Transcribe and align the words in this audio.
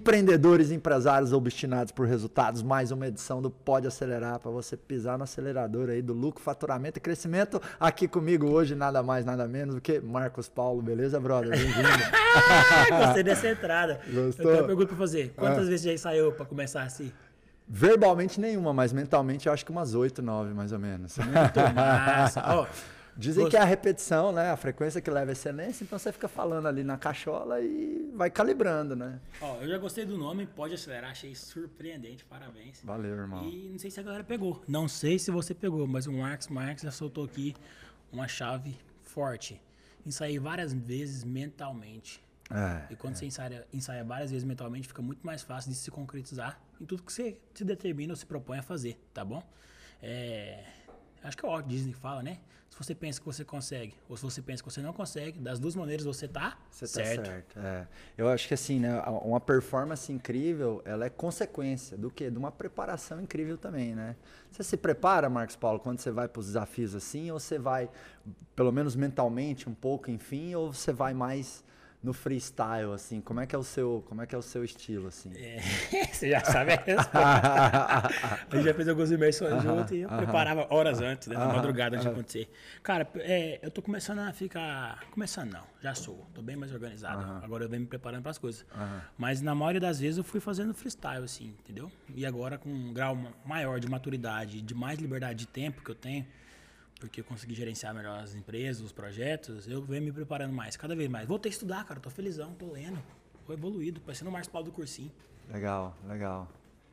Empreendedores 0.00 0.70
e 0.70 0.74
empresários 0.74 1.30
obstinados 1.30 1.92
por 1.92 2.06
resultados, 2.06 2.62
mais 2.62 2.90
uma 2.90 3.06
edição 3.06 3.42
do 3.42 3.50
Pode 3.50 3.86
Acelerar 3.86 4.38
para 4.38 4.50
você 4.50 4.74
pisar 4.74 5.18
no 5.18 5.24
acelerador 5.24 5.90
aí 5.90 6.00
do 6.00 6.14
lucro, 6.14 6.42
faturamento 6.42 6.96
e 6.96 7.02
crescimento. 7.02 7.60
Aqui 7.78 8.08
comigo 8.08 8.48
hoje, 8.48 8.74
nada 8.74 9.02
mais, 9.02 9.26
nada 9.26 9.46
menos 9.46 9.74
do 9.74 9.80
que 9.82 10.00
Marcos 10.00 10.48
Paulo, 10.48 10.80
beleza, 10.80 11.20
brother? 11.20 11.50
Bem-vindo. 11.50 11.86
Gostei 12.98 13.22
dessa 13.22 13.50
entrada. 13.50 14.00
Gostou? 14.06 14.22
Eu 14.22 14.34
tenho 14.36 14.54
uma 14.54 14.66
pergunta 14.68 14.86
pra 14.86 14.96
fazer. 14.96 15.34
Quantas 15.36 15.68
vezes 15.68 15.84
já 15.84 15.92
ensaiou 15.92 16.32
pra 16.32 16.46
começar 16.46 16.82
assim? 16.84 17.12
Verbalmente 17.68 18.40
nenhuma, 18.40 18.72
mas 18.72 18.94
mentalmente 18.94 19.48
eu 19.48 19.52
acho 19.52 19.66
que 19.66 19.70
umas 19.70 19.94
8, 19.94 20.22
9 20.22 20.54
mais 20.54 20.72
ou 20.72 20.78
menos. 20.78 21.18
Muito 21.18 21.74
massa. 21.74 22.42
Ó, 22.56 22.66
Dizem 23.16 23.44
Gost- 23.44 23.50
que 23.50 23.56
é 23.56 23.60
a 23.60 23.64
repetição, 23.64 24.32
né? 24.32 24.50
A 24.50 24.56
frequência 24.56 25.00
que 25.00 25.10
leva 25.10 25.30
a 25.30 25.32
excelência, 25.32 25.84
então 25.84 25.98
você 25.98 26.12
fica 26.12 26.28
falando 26.28 26.66
ali 26.68 26.82
na 26.84 26.96
cachola 26.96 27.60
e 27.60 28.10
vai 28.14 28.30
calibrando, 28.30 28.94
né? 28.96 29.20
ó, 29.40 29.56
eu 29.60 29.68
já 29.68 29.78
gostei 29.78 30.04
do 30.04 30.16
nome, 30.16 30.46
pode 30.46 30.74
acelerar, 30.74 31.10
achei 31.10 31.34
surpreendente, 31.34 32.24
parabéns. 32.24 32.80
Valeu, 32.84 33.14
irmão. 33.16 33.44
E 33.48 33.68
não 33.70 33.78
sei 33.78 33.90
se 33.90 34.00
a 34.00 34.02
galera 34.02 34.24
pegou. 34.24 34.62
Não 34.66 34.88
sei 34.88 35.18
se 35.18 35.30
você 35.30 35.54
pegou, 35.54 35.86
mas 35.86 36.06
o 36.06 36.12
Marcos 36.12 36.48
Marques 36.48 36.84
já 36.84 36.90
soltou 36.90 37.24
aqui 37.24 37.54
uma 38.12 38.26
chave 38.28 38.76
forte. 39.02 39.60
Ensaiei 40.06 40.38
várias 40.38 40.72
vezes 40.72 41.24
mentalmente. 41.24 42.22
É. 42.50 42.92
E 42.92 42.96
quando 42.96 43.14
você 43.16 43.26
ensaia, 43.26 43.66
ensaia 43.72 44.02
várias 44.02 44.30
vezes 44.30 44.44
mentalmente, 44.44 44.88
fica 44.88 45.02
muito 45.02 45.24
mais 45.24 45.42
fácil 45.42 45.70
de 45.70 45.76
se 45.76 45.90
concretizar 45.90 46.60
em 46.80 46.84
tudo 46.84 47.02
que 47.02 47.12
você 47.12 47.38
se 47.54 47.64
determina 47.64 48.12
ou 48.12 48.16
se 48.16 48.26
propõe 48.26 48.58
a 48.58 48.62
fazer, 48.62 48.98
tá 49.14 49.24
bom? 49.24 49.42
É, 50.02 50.64
acho 51.22 51.36
que 51.36 51.44
é 51.44 51.48
o 51.48 51.52
Walt 51.52 51.66
Disney 51.66 51.92
que 51.92 51.98
fala, 51.98 52.22
né? 52.22 52.38
Se 52.80 52.86
você 52.86 52.94
pensa 52.94 53.20
que 53.20 53.26
você 53.26 53.44
consegue, 53.44 53.94
ou 54.08 54.16
se 54.16 54.22
você 54.22 54.40
pensa 54.40 54.62
que 54.62 54.70
você 54.70 54.80
não 54.80 54.94
consegue, 54.94 55.38
das 55.38 55.58
duas 55.58 55.76
maneiras 55.76 56.06
você 56.06 56.26
tá 56.26 56.56
Você 56.70 56.86
tá 56.86 57.04
certo. 57.04 57.26
certo. 57.26 57.58
é. 57.58 57.86
Eu 58.16 58.26
acho 58.26 58.48
que 58.48 58.54
assim, 58.54 58.80
né? 58.80 58.98
Uma 59.22 59.38
performance 59.38 60.10
incrível, 60.10 60.80
ela 60.86 61.04
é 61.04 61.10
consequência 61.10 61.98
do 61.98 62.10
quê? 62.10 62.30
De 62.30 62.38
uma 62.38 62.50
preparação 62.50 63.20
incrível 63.20 63.58
também, 63.58 63.94
né? 63.94 64.16
Você 64.50 64.62
se 64.62 64.78
prepara, 64.78 65.28
Marcos 65.28 65.56
Paulo, 65.56 65.78
quando 65.78 65.98
você 65.98 66.10
vai 66.10 66.26
para 66.26 66.40
os 66.40 66.46
desafios 66.46 66.94
assim, 66.94 67.30
ou 67.30 67.38
você 67.38 67.58
vai, 67.58 67.90
pelo 68.56 68.72
menos 68.72 68.96
mentalmente, 68.96 69.68
um 69.68 69.74
pouco, 69.74 70.10
enfim, 70.10 70.54
ou 70.54 70.72
você 70.72 70.90
vai 70.90 71.12
mais 71.12 71.62
no 72.02 72.12
freestyle, 72.14 72.92
assim? 72.94 73.20
Como 73.20 73.40
é 73.40 73.46
que 73.46 73.54
é 73.54 73.58
o 73.58 73.62
seu, 73.62 74.02
como 74.08 74.22
é 74.22 74.26
que 74.26 74.34
é 74.34 74.38
o 74.38 74.42
seu 74.42 74.64
estilo, 74.64 75.08
assim? 75.08 75.30
É, 75.36 75.60
você 76.10 76.30
já 76.30 76.40
sabe 76.40 76.72
a 76.72 76.76
resposta. 76.76 77.18
a 78.50 78.56
gente 78.56 78.64
já 78.64 78.74
fez 78.74 78.88
algumas 78.88 79.10
imersões 79.10 79.62
junto 79.62 79.94
e 79.94 80.00
eu 80.02 80.08
preparava 80.08 80.66
horas 80.70 81.00
antes, 81.00 81.28
né, 81.28 81.36
na 81.36 81.46
madrugada 81.46 81.96
antes 81.96 82.06
de 82.06 82.12
acontecer. 82.12 82.50
Cara, 82.82 83.06
é, 83.16 83.58
eu 83.62 83.70
tô 83.70 83.82
começando 83.82 84.20
a 84.20 84.32
ficar. 84.32 85.00
Começando 85.10 85.52
não, 85.52 85.64
já 85.82 85.94
sou. 85.94 86.26
Tô 86.34 86.40
bem 86.42 86.56
mais 86.56 86.72
organizado. 86.72 87.22
Agora 87.44 87.64
eu 87.64 87.68
venho 87.68 87.82
me 87.82 87.88
preparando 87.88 88.22
para 88.22 88.30
as 88.30 88.38
coisas. 88.38 88.64
Mas 89.18 89.40
na 89.42 89.54
maioria 89.54 89.80
das 89.80 90.00
vezes 90.00 90.18
eu 90.18 90.24
fui 90.24 90.40
fazendo 90.40 90.72
freestyle, 90.72 91.24
assim, 91.24 91.54
entendeu? 91.60 91.90
E 92.14 92.24
agora 92.24 92.56
com 92.58 92.68
um 92.70 92.92
grau 92.92 93.14
ma- 93.14 93.32
maior 93.44 93.78
de 93.78 93.88
maturidade, 93.88 94.62
de 94.62 94.74
mais 94.74 94.98
liberdade 94.98 95.40
de 95.40 95.46
tempo 95.46 95.82
que 95.82 95.90
eu 95.90 95.94
tenho. 95.94 96.26
Porque 97.00 97.20
eu 97.20 97.24
consegui 97.24 97.54
gerenciar 97.54 97.94
melhor 97.94 98.20
as 98.22 98.34
empresas, 98.34 98.82
os 98.82 98.92
projetos, 98.92 99.66
eu 99.66 99.80
venho 99.82 100.02
me 100.04 100.12
preparando 100.12 100.52
mais, 100.52 100.76
cada 100.76 100.94
vez 100.94 101.08
mais. 101.08 101.26
Voltei 101.26 101.50
a 101.50 101.52
estudar, 101.52 101.82
cara, 101.84 101.98
tô 101.98 102.10
felizão, 102.10 102.52
tô 102.58 102.70
lendo. 102.70 102.98
Tô 103.46 103.52
evoluído, 103.54 104.00
parecendo 104.02 104.28
o 104.28 104.32
Marcos 104.32 104.50
Paulo 104.50 104.66
do 104.66 104.72
cursinho. 104.72 105.10
Legal, 105.52 105.96
legal. 106.06 106.46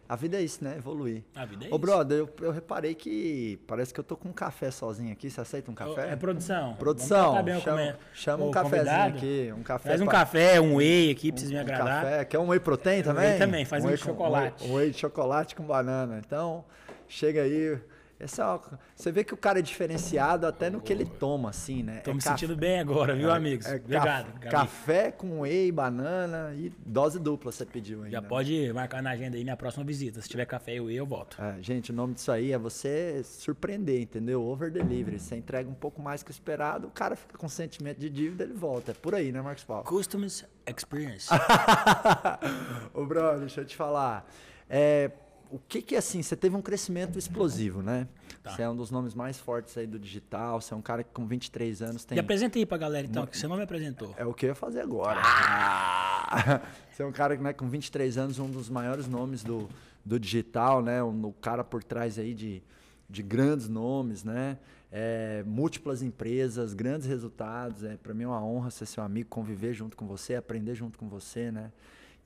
A 0.09 0.16
vida 0.16 0.38
é 0.38 0.41
isso, 0.41 0.64
né? 0.64 0.75
Evoluir. 0.77 1.22
A 1.36 1.44
vida 1.44 1.66
é 1.66 1.67
Ô, 1.67 1.72
isso. 1.72 1.80
brother, 1.80 2.19
eu, 2.19 2.30
eu 2.39 2.52
reparei 2.52 2.95
que 2.95 3.59
parece 3.67 3.94
que 3.94 3.99
eu 3.99 4.03
tô 4.05 4.16
com 4.16 4.30
um 4.30 4.33
café 4.33 4.72
sozinho 4.72 5.11
aqui. 5.11 5.30
Você 5.30 5.41
aceita 5.41 5.69
um 5.69 5.73
Ô, 5.73 5.75
café? 5.77 6.14
É 6.14 6.16
produção. 6.16 6.75
Produção, 6.75 7.36
chama, 7.59 7.97
chama 8.14 8.45
um 8.45 8.52
cafezinho 8.52 9.03
aqui. 9.08 9.53
Um 9.58 9.64
café 9.64 9.89
Faz 9.89 10.02
um 10.02 10.05
pra- 10.05 10.14
café, 10.19 10.61
um 10.61 10.75
whey 10.77 11.11
aqui, 11.11 11.30
pra 11.33 11.39
vocês 11.42 11.52
me 11.52 11.58
um 11.58 11.60
agradar. 11.60 12.04
café. 12.04 12.23
Quer 12.26 12.39
um 12.39 12.48
whey 12.48 12.60
protein 12.61 13.04
também? 13.04 13.26
whey 13.31 13.37
também, 13.37 13.65
faz 13.65 13.83
um 13.83 13.87
whey 13.89 13.98
de 13.98 14.04
com- 14.04 14.10
chocolate. 14.11 14.64
Um 14.64 14.67
whey, 14.67 14.71
um 14.73 14.77
whey 14.77 14.92
de 14.92 14.98
chocolate 14.98 15.54
com 15.58 15.64
banana. 15.65 16.21
Então, 16.26 16.64
chega 17.10 17.42
aí. 17.42 17.77
Essa, 18.20 18.60
é 18.73 18.78
você 18.95 19.11
vê 19.11 19.23
que 19.23 19.33
o 19.33 19.38
cara 19.38 19.60
é 19.60 19.61
diferenciado 19.61 20.48
até 20.48 20.70
no 20.72 20.82
que 20.82 20.92
ele 20.92 21.05
toma, 21.05 21.52
assim, 21.52 21.83
né? 21.83 22.00
Tô 22.00 22.10
É 22.10 22.14
me 22.16 22.20
caf- 22.20 22.38
sentindo 22.39 22.58
bem 22.58 22.80
agora, 22.80 23.16
viu, 23.16 23.32
amigos? 23.32 23.67
é 23.67 23.76
Obrigado, 23.76 24.26
caf- 24.26 24.39
Gabi. 24.39 24.50
Café 24.50 25.11
com 25.11 25.42
whey, 25.42 25.72
banana 25.72 26.52
e 26.55 26.72
dose 26.86 27.20
dupla 27.20 27.52
você 27.52 27.64
pediu 27.66 28.00
ainda. 28.00 28.10
Já 28.10 28.22
pode 28.22 28.73
marcar 28.73 29.04
na 29.04 29.11
agenda 29.11 29.38
aí 29.38 29.44
minha 29.44 29.55
próxima 29.55 29.83
visita. 29.83 30.20
Se 30.22 30.28
tiver 30.28 30.45
café 30.45 30.76
e 30.76 30.82
whey, 30.82 30.95
eu 30.95 31.05
volto. 31.05 31.39
É, 31.42 31.61
gente, 31.61 31.92
o 31.92 31.94
nome 31.95 32.16
disso 32.16 32.32
aí 32.32 32.52
é 32.52 32.58
você 32.58 33.22
surpreender, 33.23 34.02
entendeu? 34.02 34.42
Over 34.44 34.72
delivery. 34.72 35.20
Você 35.20 35.36
entrega 35.36 35.70
um 35.70 35.76
pouco 35.76 36.02
mais 36.02 36.23
que 36.23 36.32
o 36.32 36.34
esperado, 36.34 36.88
o 36.88 36.92
cara 36.92 37.16
fica 37.16 37.38
com 37.38 37.48
sentimento 37.48 37.99
de 37.99 38.10
dívida, 38.10 38.44
ele 38.45 38.54
volta. 38.54 38.92
É 38.92 38.94
por 38.95 39.14
aí, 39.14 39.32
né, 39.32 39.42
Marcos 39.42 39.64
Paulo? 39.64 39.84
Customs 39.84 40.44
Experience. 40.66 41.30
Ô, 42.94 43.05
brother, 43.05 43.39
deixa 43.42 43.61
eu 43.61 43.66
te 43.66 43.76
falar. 43.76 44.28
É, 44.70 45.11
o 45.49 45.59
que 45.59 45.81
que, 45.81 45.95
assim, 45.95 46.21
você 46.21 46.35
teve 46.35 46.55
um 46.55 46.61
crescimento 46.61 47.17
explosivo, 47.17 47.81
né? 47.81 48.08
Tá. 48.43 48.52
Você 48.52 48.61
é 48.61 48.69
um 48.69 48.75
dos 48.75 48.91
nomes 48.91 49.13
mais 49.13 49.39
fortes 49.39 49.77
aí 49.77 49.87
do 49.87 49.97
digital, 49.97 50.61
você 50.61 50.73
é 50.73 50.77
um 50.77 50.81
cara 50.81 51.03
que 51.03 51.11
com 51.11 51.25
23 51.25 51.81
anos 51.81 52.05
tem... 52.05 52.15
Me 52.15 52.19
apresenta 52.19 52.58
aí 52.58 52.65
pra 52.65 52.77
galera, 52.77 53.08
então, 53.08 53.25
que 53.25 53.37
você 53.37 53.47
não 53.47 53.57
me 53.57 53.63
apresentou. 53.63 54.13
É 54.17 54.25
o 54.25 54.33
que 54.33 54.45
eu 54.45 54.49
ia 54.49 54.55
fazer 54.55 54.81
agora. 54.81 55.21
Você 56.91 57.03
é 57.03 57.05
um 57.05 57.11
cara 57.11 57.37
que, 57.37 57.43
né, 57.43 57.53
com 57.53 57.69
23 57.69 58.17
anos, 58.17 58.39
um 58.39 58.49
dos 58.49 58.69
maiores 58.69 59.07
nomes 59.07 59.43
do, 59.43 59.69
do 60.03 60.19
digital, 60.19 60.81
né? 60.81 61.03
Um, 61.03 61.27
o 61.27 61.33
cara 61.33 61.63
por 61.63 61.83
trás 61.83 62.17
aí 62.17 62.33
de, 62.33 62.63
de 63.07 63.21
grandes 63.21 63.69
nomes, 63.69 64.23
né? 64.23 64.57
É, 64.91 65.43
múltiplas 65.45 66.02
empresas, 66.02 66.73
grandes 66.73 67.05
resultados. 67.05 67.83
É, 67.83 67.97
para 67.97 68.15
mim 68.15 68.23
é 68.23 68.27
uma 68.27 68.43
honra 68.43 68.71
ser 68.71 68.87
seu 68.87 69.03
amigo, 69.03 69.30
conviver 69.30 69.73
junto 69.73 69.95
com 69.95 70.07
você, 70.07 70.36
aprender 70.36 70.73
junto 70.73 70.97
com 70.97 71.07
você, 71.07 71.52
né? 71.52 71.71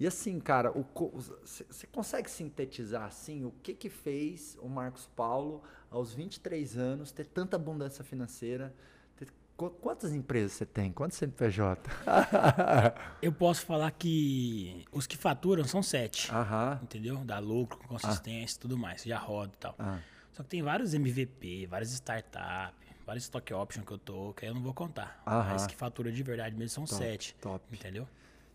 E 0.01 0.07
assim, 0.07 0.39
cara, 0.39 0.71
você 0.71 1.85
consegue 1.91 2.27
sintetizar 2.27 3.03
assim 3.03 3.45
o 3.45 3.51
que 3.61 3.71
que 3.71 3.87
fez 3.87 4.57
o 4.59 4.67
Marcos 4.67 5.07
Paulo 5.15 5.61
aos 5.91 6.11
23 6.11 6.75
anos 6.75 7.11
ter 7.11 7.27
tanta 7.27 7.55
abundância 7.55 8.03
financeira? 8.03 8.73
ter- 9.15 9.27
qu- 9.55 9.69
Quantas 9.69 10.11
empresas 10.11 10.53
você 10.53 10.65
tem? 10.65 10.91
Quantos 10.91 11.19
CNPJ? 11.19 11.87
Eu 13.21 13.31
posso 13.31 13.63
falar 13.63 13.91
que 13.91 14.83
os 14.91 15.05
que 15.05 15.15
faturam 15.15 15.63
são 15.65 15.83
sete. 15.83 16.31
Aham. 16.31 16.79
Entendeu? 16.81 17.17
Dá 17.23 17.37
lucro, 17.37 17.77
consistência 17.87 18.55
e 18.55 18.59
tudo 18.59 18.75
mais. 18.75 19.03
Já 19.03 19.19
roda 19.19 19.51
e 19.53 19.57
tal. 19.57 19.75
Ah. 19.77 19.99
Só 20.33 20.41
que 20.41 20.49
tem 20.49 20.63
vários 20.63 20.95
MVP, 20.95 21.67
várias 21.67 21.91
startups, 21.91 22.73
vários 23.05 23.25
stock 23.25 23.53
options 23.53 23.85
que 23.85 23.91
eu 23.93 23.99
tô, 23.99 24.33
que 24.33 24.45
aí 24.45 24.49
eu 24.49 24.55
não 24.55 24.63
vou 24.63 24.73
contar. 24.73 25.21
Aham. 25.27 25.49
Mas 25.51 25.67
que 25.67 25.75
fatura 25.75 26.11
de 26.11 26.23
verdade 26.23 26.55
mesmo 26.55 26.69
são 26.73 26.87
sete. 26.87 27.35
top. 27.39 27.63
Entendeu? 27.71 28.07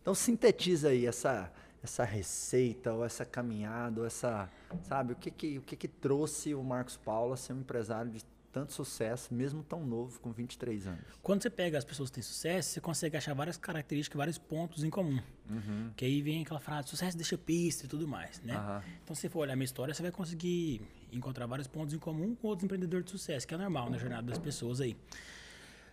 Então 0.07 0.15
sintetiza 0.15 0.91
aí 0.91 1.05
essa 1.05 1.53
essa 1.83 2.05
receita 2.05 2.93
ou 2.93 3.05
essa 3.05 3.25
caminhada 3.25 4.03
ou 4.03 4.07
essa, 4.07 4.49
sabe, 4.85 5.13
o 5.15 5.17
que 5.17 5.33
que 5.33 5.59
o 5.59 5.63
que 5.63 5.75
que 5.75 5.89
trouxe 5.89 6.55
o 6.55 6.63
Marcos 6.63 6.97
Paulo 6.97 7.33
a 7.33 7.37
ser 7.37 7.53
um 7.53 7.59
empresário 7.59 8.13
de 8.13 8.25
tanto 8.53 8.73
sucesso, 8.73 9.35
mesmo 9.35 9.65
tão 9.65 9.85
novo, 9.85 10.21
com 10.21 10.31
23 10.31 10.87
anos? 10.87 11.01
Quando 11.23 11.43
você 11.43 11.51
pega 11.51 11.77
as 11.77 11.85
pessoas 11.85 12.09
que 12.09 12.15
têm 12.15 12.23
sucesso, 12.23 12.71
você 12.71 12.81
consegue 12.81 13.17
achar 13.17 13.35
várias 13.35 13.57
características, 13.57 14.17
vários 14.17 14.39
pontos 14.39 14.85
em 14.85 14.91
comum. 14.91 15.21
Uhum. 15.51 15.91
Que 15.97 16.05
aí 16.05 16.23
vem 16.23 16.43
aquela 16.43 16.61
frase, 16.61 16.89
sucesso 16.89 17.17
deixa 17.17 17.37
pista 17.37 17.87
e 17.87 17.89
tudo 17.89 18.07
mais, 18.07 18.41
né? 18.43 18.55
Aham. 18.55 18.83
Então, 19.03 19.15
se 19.15 19.23
você 19.23 19.29
for 19.29 19.41
olhar 19.41 19.55
a 19.55 19.57
minha 19.57 19.65
história, 19.65 19.93
você 19.93 20.03
vai 20.03 20.13
conseguir 20.13 20.83
encontrar 21.13 21.47
vários 21.47 21.67
pontos 21.67 21.93
em 21.93 21.99
comum 21.99 22.35
com 22.37 22.47
outros 22.47 22.65
empreendedores 22.65 23.07
de 23.07 23.11
sucesso, 23.11 23.47
que 23.47 23.55
é 23.55 23.59
normal 23.59 23.91
na 23.91 23.99
jornada 23.99 24.29
das 24.29 24.39
pessoas 24.39 24.81
aí. 24.81 24.97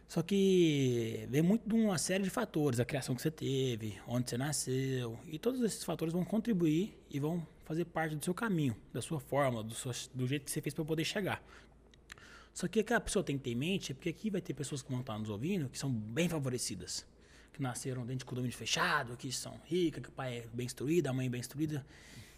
Só 0.08 0.22
que 0.22 1.25
vem 1.30 1.41
muito 1.41 1.68
de 1.68 1.74
uma 1.75 1.97
série 1.97 2.24
de 2.24 2.30
fatores, 2.30 2.80
a 2.80 2.86
criação 2.86 3.16
que 3.16 3.22
você 3.22 3.31
teve, 3.31 4.00
onde 4.08 4.30
você 4.30 4.38
nasceu, 4.38 5.18
e 5.28 5.40
todos 5.40 5.59
esses 5.62 5.84
fatores 5.84 6.14
vão 6.14 6.24
contribuir 6.24 6.96
e 7.09 7.19
vão 7.19 7.46
fazer 7.66 7.86
parte 7.86 8.16
do 8.16 8.24
seu 8.24 8.34
caminho, 8.34 8.75
da 8.94 9.02
sua 9.02 9.19
forma, 9.19 9.63
do, 9.63 9.74
seu- 9.74 9.92
do 10.13 10.28
jeito 10.28 10.44
que 10.46 10.52
você 10.52 10.62
fez 10.62 10.74
para 10.74 10.86
poder 10.86 11.03
chegar. 11.06 11.44
Só 12.54 12.68
que 12.68 12.80
o 12.80 12.83
que 12.83 12.94
a 12.94 13.00
pessoa 13.00 13.24
tem 13.24 13.38
que 13.38 13.44
ter 13.45 13.51
em 13.51 13.56
mente 13.56 13.92
é 13.92 13.95
porque 13.95 14.10
aqui 14.10 14.30
vai 14.30 14.39
ter 14.42 14.54
pessoas 14.54 14.83
que 14.83 14.92
vão 14.92 15.00
estar 15.00 15.18
nos 15.18 15.30
ouvindo 15.30 15.68
que 15.69 15.77
são 15.80 15.89
bem 15.92 16.30
favorecidas. 16.30 17.06
Que 17.51 17.62
nasceram 17.62 18.01
dentro 18.01 18.19
de 18.19 18.25
condomínio 18.25 18.56
fechado, 18.56 19.16
que 19.18 19.31
são 19.31 19.60
ricas, 19.66 20.04
que 20.04 20.10
o 20.10 20.12
pai 20.12 20.39
é 20.39 20.48
bem 20.54 20.66
instruído, 20.66 21.07
a 21.07 21.13
mãe 21.13 21.25
é 21.25 21.30
bem 21.30 21.39
instruída 21.39 21.83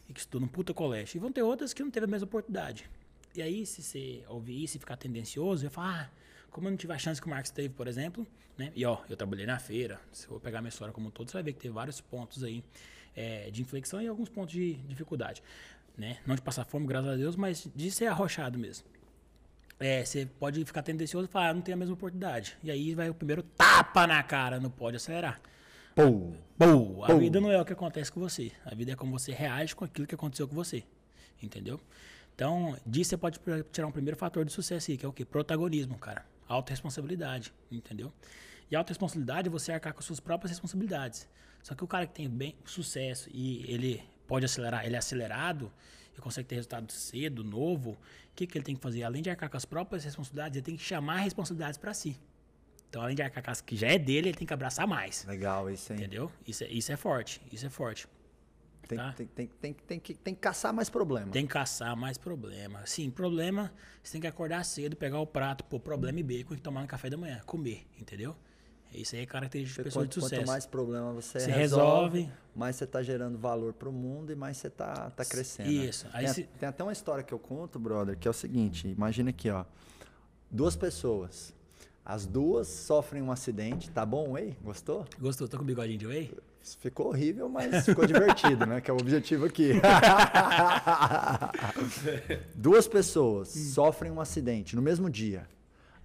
e 0.08 0.14
que 0.14 0.20
estudam 0.20 0.46
um 0.48 0.50
puta 0.50 0.74
colégio. 0.74 1.18
E 1.18 1.20
vão 1.20 1.32
ter 1.32 1.42
outras 1.42 1.74
que 1.74 1.84
não 1.84 1.92
teve 1.92 2.06
a 2.06 2.08
mesma 2.08 2.26
oportunidade. 2.28 2.90
E 3.36 3.42
aí, 3.42 3.66
se 3.66 3.82
você 3.82 4.24
ouvir 4.30 4.64
isso 4.64 4.78
e 4.78 4.80
ficar 4.80 4.96
tendencioso, 4.96 5.64
vai 5.64 5.70
falar, 5.72 6.12
ah, 6.14 6.25
como 6.56 6.68
eu 6.68 6.72
não 6.72 6.78
tive 6.78 6.94
a 6.94 6.98
chance 6.98 7.20
que 7.20 7.28
o 7.28 7.30
Marcos 7.30 7.52
teve, 7.52 7.68
por 7.68 7.86
exemplo, 7.86 8.26
né? 8.58 8.72
E 8.74 8.86
ó, 8.86 9.00
eu 9.10 9.18
trabalhei 9.18 9.46
na 9.46 9.60
feira. 9.60 10.00
Se 10.14 10.26
eu 10.30 10.40
pegar 10.40 10.62
minha 10.62 10.70
história 10.70 10.94
como 10.94 11.10
um 11.10 11.12
todo, 11.12 11.30
você 11.30 11.34
vai 11.34 11.44
ver 11.44 11.52
que 11.52 11.60
teve 11.60 11.74
vários 11.74 12.00
pontos 12.00 12.46
aí 12.46 12.64
eh, 13.14 13.50
de 13.52 13.62
inflexão 13.62 14.02
e 14.02 14.08
alguns 14.08 14.30
pontos 14.30 14.54
de 14.54 14.76
dificuldade. 14.88 15.44
Né? 15.98 16.18
Não 16.26 16.34
de 16.34 16.42
passar 16.42 16.64
fome, 16.64 16.88
graças 16.88 17.10
a 17.10 17.16
Deus, 17.18 17.36
mas 17.36 17.68
de 17.76 17.92
ser 17.92 18.06
arrochado 18.06 18.58
mesmo. 18.58 18.88
É, 19.78 20.06
você 20.06 20.26
pode 20.26 20.64
ficar 20.64 20.82
tendencioso 20.82 21.28
e 21.28 21.30
falar, 21.30 21.50
ah, 21.50 21.54
não 21.56 21.62
tem 21.62 21.74
a 21.74 21.76
mesma 21.76 21.94
oportunidade. 21.94 22.56
E 22.64 22.72
aí 22.72 22.96
vai 22.96 23.10
o 23.10 23.14
primeiro 23.14 23.44
tapa 23.44 24.08
na 24.08 24.24
cara, 24.24 24.58
não 24.58 24.70
pode 24.70 24.96
acelerar. 24.96 25.42
A 27.04 27.16
vida 27.16 27.42
não 27.42 27.52
é 27.52 27.60
o 27.60 27.66
que 27.66 27.74
acontece 27.74 28.10
com 28.10 28.22
você. 28.22 28.54
A 28.64 28.74
vida 28.74 28.94
é 28.94 28.96
como 28.96 29.20
você 29.20 29.34
reage 29.34 29.76
com 29.76 29.84
aquilo 29.84 30.08
que 30.08 30.16
aconteceu 30.16 30.48
com 30.48 30.56
você. 30.56 30.86
Entendeu? 31.44 31.82
Então, 32.34 32.78
disso 32.86 33.10
você 33.10 33.18
pode 33.18 33.42
tirar 33.74 33.88
um 33.88 33.92
primeiro 33.92 34.16
fator 34.16 34.46
de 34.46 34.54
sucesso 34.54 34.90
aí, 34.90 34.98
que 34.98 35.06
é 35.06 35.10
o 35.10 35.12
quê? 35.12 35.26
Protagonismo, 35.26 35.98
cara. 35.98 36.34
Autoresponsabilidade, 36.48 37.54
entendeu? 37.72 38.12
E 38.70 38.76
a 38.76 38.80
autorresponsabilidade 38.80 39.48
é 39.48 39.52
você 39.52 39.72
arcar 39.72 39.94
com 39.94 40.00
as 40.00 40.06
suas 40.06 40.20
próprias 40.20 40.52
responsabilidades. 40.52 41.28
Só 41.62 41.74
que 41.74 41.84
o 41.84 41.88
cara 41.88 42.06
que 42.06 42.14
tem 42.14 42.30
bem 42.30 42.56
sucesso 42.66 43.30
e 43.34 43.64
ele 43.72 44.04
pode 44.28 44.46
acelerar, 44.46 44.86
ele 44.86 44.96
é 44.96 45.00
acelerado 45.00 45.72
e 46.18 46.22
consegue 46.22 46.48
ter 46.48 46.56
resultado 46.56 46.92
cedo, 46.92 47.44
novo, 47.44 47.92
o 47.92 47.98
que, 48.36 48.48
que 48.48 48.58
ele 48.58 48.66
tem 48.66 48.76
que 48.76 48.82
fazer? 48.82 49.04
Além 49.04 49.22
de 49.22 49.30
arcar 49.30 49.50
com 49.50 49.58
as 49.58 49.66
próprias 49.66 50.04
responsabilidades, 50.04 50.58
ele 50.58 50.66
tem 50.66 50.76
que 50.76 50.84
chamar 50.84 51.18
responsabilidades 51.18 51.78
para 51.78 51.94
si. 51.94 52.20
Então, 52.90 53.02
além 53.02 53.16
de 53.16 53.22
arcar 53.22 53.44
com 53.44 53.52
as 53.52 53.62
que 53.62 53.76
já 53.76 53.88
é 53.88 54.00
dele, 54.00 54.30
ele 54.30 54.38
tem 54.38 54.48
que 54.48 54.54
abraçar 54.54 54.88
mais. 54.88 55.26
Legal, 55.26 55.70
isso 55.70 55.92
aí. 55.92 56.00
Entendeu? 56.00 56.32
Isso 56.48 56.64
é, 56.64 56.68
isso 56.68 56.92
é 56.92 56.96
forte. 56.96 57.42
Isso 57.52 57.66
é 57.66 57.70
forte. 57.70 58.08
Tem, 58.88 58.98
Tá. 58.98 59.14
tem, 59.14 59.26
tem, 59.28 59.48
tem, 59.48 59.74
tem, 59.74 60.00
que, 60.00 60.14
tem 60.14 60.34
que 60.36 60.40
caçar 60.42 60.74
mais 60.74 60.90
problema. 60.90 61.32
Tem 61.32 61.46
que 61.46 61.54
caçar 61.54 61.96
mais 61.96 62.18
problema. 62.18 62.86
Sim, 62.86 63.10
problema, 63.10 63.72
você 64.04 64.14
tem 64.14 64.22
que 64.22 64.28
acordar 64.28 64.64
cedo, 64.64 64.96
pegar 64.96 65.20
o 65.20 65.26
prato, 65.28 65.64
pôr 65.64 65.80
problema 65.80 66.20
e 66.20 66.24
bacon 66.24 66.54
e 66.54 66.58
tomar 66.60 66.82
no 66.82 66.88
café 66.88 67.10
da 67.10 67.18
manhã, 67.18 67.42
comer, 67.46 67.86
entendeu? 68.00 68.36
Isso 68.94 69.16
aí 69.16 69.24
é 69.24 69.26
característica 69.26 69.82
de 69.82 69.90
pessoa 69.90 70.08
de 70.08 70.14
sucesso. 70.14 70.36
quanto 70.36 70.48
mais 70.48 70.66
problema 70.66 71.12
você, 71.12 71.40
Você 71.40 71.52
resolve, 71.52 72.20
resolve. 72.20 72.34
mais 72.56 72.78
você 72.78 72.86
está 72.86 73.04
gerando 73.04 73.38
valor 73.38 73.74
para 73.74 73.90
o 73.90 73.92
mundo 73.92 74.32
e 74.32 74.36
mais 74.36 74.56
você 74.56 74.68
está 74.68 75.10
tá 75.10 75.26
crescendo. 75.26 75.70
Isso. 75.70 76.08
Aí 76.14 76.26
Tem, 76.26 76.34
se- 76.34 76.44
tem 76.60 76.70
até 76.70 76.82
uma 76.84 76.94
história 76.94 77.22
que 77.24 77.34
eu 77.34 77.40
conto, 77.40 77.78
brother, 77.78 78.18
que 78.18 78.26
é 78.26 78.32
o 78.32 78.34
seguinte: 78.34 78.88
imagina 78.88 79.32
aqui, 79.32 79.50
ó. 79.50 79.66
Duas 80.50 80.76
pessoas. 80.78 81.54
As 82.06 82.26
duas 82.26 82.68
sofrem 82.68 83.22
um 83.22 83.32
acidente. 83.32 83.90
Tá 83.90 84.06
bom, 84.06 84.38
ei? 84.38 84.56
Gostou? 84.64 85.06
Gostou? 85.20 85.48
Tô 85.48 85.58
com 85.58 85.66
bigodinho 85.66 85.98
de 85.98 86.08
whey? 86.08 86.32
Ficou 86.74 87.08
horrível, 87.08 87.48
mas 87.48 87.86
ficou 87.86 88.04
divertido, 88.08 88.66
né? 88.66 88.82
Que 88.82 88.90
é 88.90 88.94
o 88.94 88.98
objetivo 88.98 89.46
aqui. 89.46 89.74
duas 92.56 92.88
pessoas 92.88 93.50
sofrem 93.50 94.12
um 94.12 94.20
acidente 94.20 94.76
no 94.76 94.82
mesmo 94.82 95.10
dia. 95.10 95.48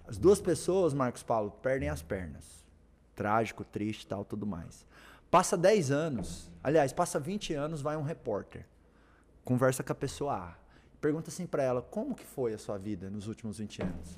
As 0.07 0.17
duas 0.17 0.41
pessoas, 0.41 0.93
Marcos 0.93 1.23
Paulo, 1.23 1.51
perdem 1.61 1.89
as 1.89 2.01
pernas. 2.01 2.61
Trágico, 3.15 3.63
triste 3.63 4.03
e 4.03 4.07
tal, 4.07 4.25
tudo 4.25 4.45
mais. 4.45 4.85
Passa 5.31 5.57
10 5.57 5.91
anos, 5.91 6.51
aliás, 6.61 6.91
passa 6.91 7.19
20 7.19 7.53
anos, 7.53 7.81
vai 7.81 7.95
um 7.95 8.03
repórter. 8.03 8.65
Conversa 9.43 9.81
com 9.81 9.91
a 9.91 9.95
pessoa 9.95 10.35
A. 10.35 10.53
Pergunta 10.99 11.29
assim 11.29 11.47
pra 11.47 11.63
ela, 11.63 11.81
como 11.81 12.13
que 12.13 12.25
foi 12.25 12.53
a 12.53 12.57
sua 12.57 12.77
vida 12.77 13.09
nos 13.09 13.27
últimos 13.27 13.57
20 13.57 13.81
anos? 13.81 14.17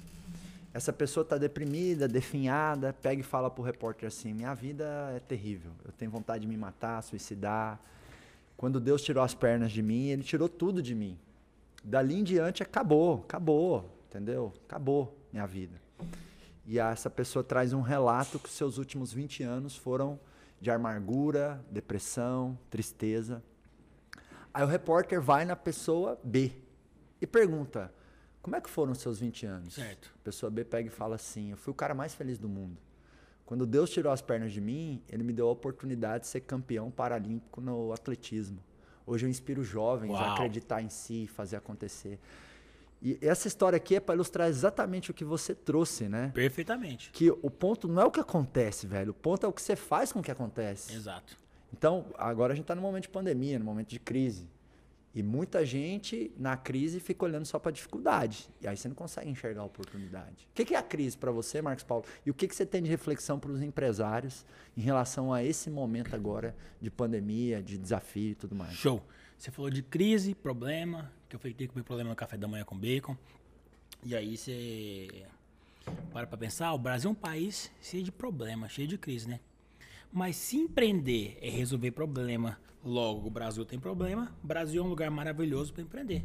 Essa 0.73 0.91
pessoa 0.91 1.23
tá 1.23 1.37
deprimida, 1.37 2.07
definhada, 2.07 2.93
pega 2.93 3.21
e 3.21 3.23
fala 3.23 3.49
pro 3.49 3.63
repórter 3.63 4.07
assim: 4.07 4.33
"Minha 4.33 4.53
vida 4.55 5.13
é 5.15 5.19
terrível. 5.19 5.71
Eu 5.85 5.91
tenho 5.91 6.09
vontade 6.09 6.41
de 6.41 6.47
me 6.47 6.57
matar, 6.57 7.01
suicidar. 7.03 7.79
Quando 8.57 8.79
Deus 8.79 9.03
tirou 9.03 9.23
as 9.23 9.35
pernas 9.35 9.71
de 9.71 9.83
mim, 9.83 10.07
ele 10.07 10.23
tirou 10.23 10.49
tudo 10.49 10.81
de 10.81 10.95
mim. 10.95 11.17
Dali 11.83 12.15
em 12.15 12.23
diante 12.23 12.63
acabou, 12.63 13.21
acabou, 13.25 13.89
entendeu? 14.07 14.53
Acabou 14.67 15.15
minha 15.31 15.45
vida. 15.45 15.79
E 16.65 16.79
essa 16.79 17.09
pessoa 17.09 17.43
traz 17.43 17.73
um 17.73 17.81
relato 17.81 18.39
que 18.39 18.49
seus 18.49 18.77
últimos 18.77 19.11
20 19.11 19.43
anos 19.43 19.75
foram 19.75 20.19
de 20.61 20.71
amargura, 20.71 21.63
depressão, 21.69 22.57
tristeza. 22.69 23.43
Aí 24.53 24.63
o 24.63 24.67
repórter 24.67 25.21
vai 25.21 25.43
na 25.43 25.57
pessoa 25.57 26.17
B 26.23 26.53
e 27.19 27.27
pergunta: 27.27 27.93
Como 28.43 28.57
é 28.57 28.61
que 28.61 28.69
foram 28.69 28.91
os 28.91 28.99
seus 28.99 29.19
20 29.19 29.45
anos? 29.45 29.73
Certo. 29.73 30.13
A 30.13 30.23
pessoa 30.23 30.51
B 30.51 30.65
pega 30.65 30.89
e 30.89 30.91
fala 30.91 31.15
assim: 31.15 31.51
Eu 31.51 31.57
fui 31.57 31.71
o 31.71 31.75
cara 31.75 31.95
mais 31.95 32.13
feliz 32.13 32.37
do 32.37 32.49
mundo. 32.49 32.77
Quando 33.45 33.65
Deus 33.65 33.89
tirou 33.89 34.11
as 34.11 34.21
pernas 34.21 34.51
de 34.51 34.59
mim, 34.59 35.01
ele 35.09 35.23
me 35.23 35.31
deu 35.31 35.47
a 35.47 35.51
oportunidade 35.51 36.25
de 36.25 36.29
ser 36.29 36.41
campeão 36.41 36.91
paralímpico 36.91 37.61
no 37.61 37.93
atletismo. 37.93 38.59
Hoje 39.05 39.25
eu 39.25 39.29
inspiro 39.29 39.63
jovens 39.63 40.11
a 40.11 40.19
Uau. 40.21 40.33
acreditar 40.33 40.81
em 40.81 40.89
si, 40.89 41.27
fazer 41.27 41.55
acontecer. 41.55 42.19
E 43.01 43.17
essa 43.21 43.47
história 43.47 43.77
aqui 43.77 43.95
é 43.95 43.99
para 43.99 44.15
ilustrar 44.15 44.47
exatamente 44.47 45.11
o 45.11 45.13
que 45.13 45.25
você 45.25 45.53
trouxe, 45.55 46.07
né? 46.07 46.31
Perfeitamente. 46.33 47.11
Que 47.11 47.29
o 47.31 47.49
ponto 47.49 47.87
não 47.87 48.01
é 48.01 48.05
o 48.05 48.11
que 48.11 48.19
acontece, 48.19 48.87
velho. 48.87 49.11
O 49.11 49.13
ponto 49.13 49.45
é 49.45 49.49
o 49.49 49.53
que 49.53 49.61
você 49.61 49.75
faz 49.75 50.11
com 50.11 50.19
o 50.19 50.23
que 50.23 50.31
acontece. 50.31 50.93
Exato. 50.93 51.37
Então, 51.73 52.05
agora 52.17 52.53
a 52.53 52.55
gente 52.55 52.63
está 52.63 52.75
no 52.75 52.81
momento 52.81 53.03
de 53.03 53.09
pandemia, 53.09 53.59
no 53.59 53.65
momento 53.65 53.89
de 53.89 53.99
crise. 53.99 54.47
E 55.15 55.21
muita 55.21 55.63
gente 55.63 56.31
na 56.38 56.57
crise 56.57 57.00
fica 57.00 57.24
olhando 57.24 57.45
só 57.45 57.60
para 57.60 57.71
dificuldade. 57.71 58.50
E 58.60 58.68
aí 58.68 58.75
você 58.75 58.88
não 58.88 58.95
consegue 58.95 59.30
enxergar 59.30 59.62
a 59.62 59.65
oportunidade. 59.65 60.48
O 60.51 60.54
que 60.54 60.74
é 60.74 60.77
a 60.77 60.81
crise 60.81 61.15
para 61.15 61.31
você, 61.31 61.62
Marcos 61.62 61.83
Paulo? 61.83 62.04
E 62.25 62.31
o 62.31 62.33
que, 62.33 62.48
você 62.48 62.65
tem 62.65 62.81
de 62.81 62.89
reflexão 62.89 63.39
para 63.39 63.51
os 63.51 63.62
empresários 63.62 64.44
em 64.75 64.81
relação 64.81 65.31
a 65.31 65.44
esse 65.44 65.69
momento 65.69 66.15
agora 66.15 66.56
de 66.81 66.89
pandemia, 66.89 67.62
de 67.62 67.77
desafio 67.77 68.31
e 68.31 68.36
tudo 68.36 68.56
mais? 68.56 68.74
Show. 68.74 69.04
Você 69.38 69.51
falou 69.51 69.69
de 69.69 69.83
crise, 69.83 70.33
problema, 70.33 71.12
que 71.30 71.36
eu 71.36 71.39
fui 71.39 71.54
ter 71.54 71.68
que 71.68 71.74
comer 71.74 71.83
problema 71.83 72.10
no 72.10 72.15
café 72.15 72.36
da 72.36 72.48
manhã 72.48 72.63
com 72.63 72.75
bacon. 72.75 73.15
E 74.04 74.15
aí 74.15 74.36
você 74.36 75.25
para 76.12 76.25
pra 76.25 76.38
pensar, 76.38 76.74
o 76.74 76.77
Brasil 76.77 77.10
é 77.10 77.12
um 77.12 77.15
país 77.15 77.71
cheio 77.81 78.04
de 78.04 78.12
problemas, 78.12 78.71
cheio 78.71 78.88
de 78.88 78.98
crise, 78.98 79.27
né? 79.27 79.39
Mas 80.13 80.36
se 80.36 80.57
empreender 80.57 81.39
é 81.42 81.50
resolver 81.50 81.89
problema, 81.89 82.60
logo 82.86 83.27
o 83.27 83.31
Brasil 83.31 83.65
tem 83.65 83.80
problema, 83.80 84.31
Brasil 84.44 84.83
é 84.83 84.86
um 84.86 84.89
lugar 84.89 85.10
maravilhoso 85.10 85.74
para 85.74 85.81
empreender. 85.81 86.24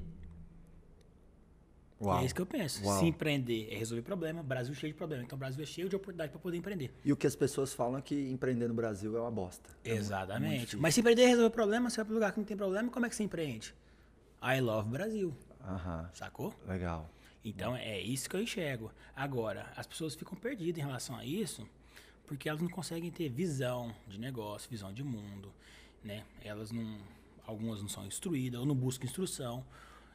E 1.99 2.07
é 2.07 2.25
isso 2.27 2.35
que 2.35 2.41
eu 2.43 2.47
penso. 2.47 2.85
Uau. 2.85 3.01
Se 3.01 3.07
empreender 3.07 3.67
é 3.73 3.77
resolver 3.77 4.03
problema, 4.03 4.43
Brasil 4.43 4.75
cheio 4.75 4.93
de 4.93 4.97
problema. 4.97 5.25
Então 5.25 5.37
o 5.37 5.39
Brasil 5.39 5.63
é 5.63 5.67
cheio 5.67 5.89
de 5.89 5.97
oportunidade 5.97 6.31
para 6.31 6.39
poder 6.39 6.59
empreender. 6.59 6.93
E 7.03 7.13
o 7.13 7.17
que 7.17 7.27
as 7.27 7.35
pessoas 7.35 7.73
falam 7.73 7.99
é 7.99 8.03
que 8.03 8.31
empreender 8.31 8.69
no 8.69 8.75
Brasil 8.75 9.17
é 9.17 9.21
uma 9.21 9.31
bosta. 9.31 9.71
Exatamente. 9.83 10.59
difícil. 10.59 10.81
Mas 10.81 10.95
se 10.95 11.01
empreender 11.01 11.23
é 11.23 11.27
resolver 11.27 11.51
problema, 11.51 11.89
você 11.89 11.97
vai 11.97 12.05
para 12.05 12.15
lugar 12.15 12.33
que 12.33 12.39
não 12.39 12.47
tem 12.47 12.57
problema, 12.59 12.91
como 12.91 13.07
é 13.07 13.09
que 13.09 13.17
você 13.17 13.25
empreende? 13.25 13.75
I 14.43 14.61
love 14.61 14.91
Brasil. 14.91 15.35
Aham, 15.65 16.11
Sacou? 16.13 16.55
legal. 16.69 17.11
Então 17.43 17.75
é 17.75 17.99
isso 17.99 18.29
que 18.29 18.37
eu 18.37 18.43
enxergo. 18.43 18.93
Agora, 19.17 19.73
as 19.75 19.87
pessoas 19.87 20.15
ficam 20.15 20.37
perdidas 20.37 20.79
em 20.79 20.87
relação 20.87 21.17
a 21.17 21.25
isso 21.25 21.67
porque 22.29 22.49
elas 22.49 22.61
não 22.61 22.69
conseguem 22.69 23.11
ter 23.11 23.29
visão 23.31 23.93
de 24.07 24.21
negócio, 24.21 24.71
visão 24.71 24.93
de 24.93 25.03
mundo, 25.03 25.53
né? 26.05 26.25
Elas 26.45 26.71
não, 26.71 26.99
algumas 27.45 27.81
não 27.81 27.89
são 27.89 28.07
instruídas 28.07 28.61
ou 28.61 28.67
não 28.67 28.75
buscam 28.75 29.07
instrução. 29.07 29.65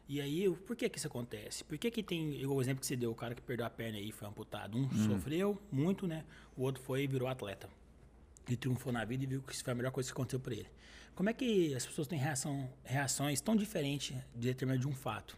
E 0.07 0.21
aí, 0.21 0.49
por 0.67 0.75
que 0.75 0.87
que 0.87 0.97
isso 0.97 1.07
acontece? 1.07 1.63
Por 1.63 1.77
que 1.77 1.89
que 1.89 2.03
tem, 2.03 2.45
o 2.45 2.61
exemplo 2.61 2.81
que 2.81 2.85
você 2.85 2.95
deu, 2.95 3.11
o 3.11 3.15
cara 3.15 3.33
que 3.33 3.41
perdeu 3.41 3.65
a 3.65 3.69
perna 3.69 3.97
aí 3.97 4.11
foi 4.11 4.27
amputado, 4.27 4.77
um 4.77 4.89
sofreu 5.07 5.59
muito, 5.71 6.05
né? 6.07 6.23
O 6.55 6.61
outro 6.61 6.83
foi 6.83 7.03
e 7.03 7.07
virou 7.07 7.27
atleta. 7.27 7.67
Ele 8.47 8.57
triunfou 8.57 8.93
na 8.93 9.03
vida 9.03 9.23
e 9.23 9.27
viu 9.27 9.41
que 9.41 9.53
isso 9.53 9.63
foi 9.63 9.73
a 9.73 9.75
melhor 9.75 9.91
coisa 9.91 10.07
que 10.07 10.13
aconteceu 10.13 10.39
para 10.39 10.53
ele. 10.53 10.67
Como 11.15 11.29
é 11.29 11.33
que 11.33 11.73
as 11.73 11.85
pessoas 11.85 12.07
têm 12.07 12.19
reação, 12.19 12.69
reações 12.83 13.41
tão 13.41 13.55
diferentes 13.55 14.15
de 14.35 14.47
determinado 14.47 14.81
de 14.81 14.87
um 14.87 14.93
fato? 14.93 15.37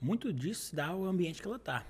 Muito 0.00 0.32
disso 0.32 0.66
se 0.66 0.76
dá 0.76 0.88
ao 0.88 1.04
ambiente 1.04 1.40
que 1.40 1.46
ela 1.46 1.56
está. 1.56 1.86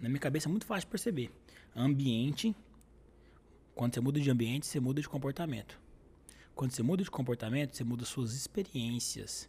na 0.00 0.08
minha 0.08 0.20
cabeça 0.20 0.48
é 0.48 0.50
muito 0.50 0.64
fácil 0.64 0.86
de 0.86 0.90
perceber. 0.90 1.30
Ambiente, 1.74 2.54
quando 3.74 3.94
você 3.94 4.00
muda 4.00 4.20
de 4.20 4.30
ambiente, 4.30 4.66
você 4.66 4.80
muda 4.80 5.00
de 5.00 5.08
comportamento. 5.08 5.80
Quando 6.54 6.72
você 6.72 6.82
muda 6.82 7.02
de 7.02 7.10
comportamento, 7.10 7.76
você 7.76 7.84
muda 7.84 8.04
suas 8.04 8.34
experiências. 8.34 9.48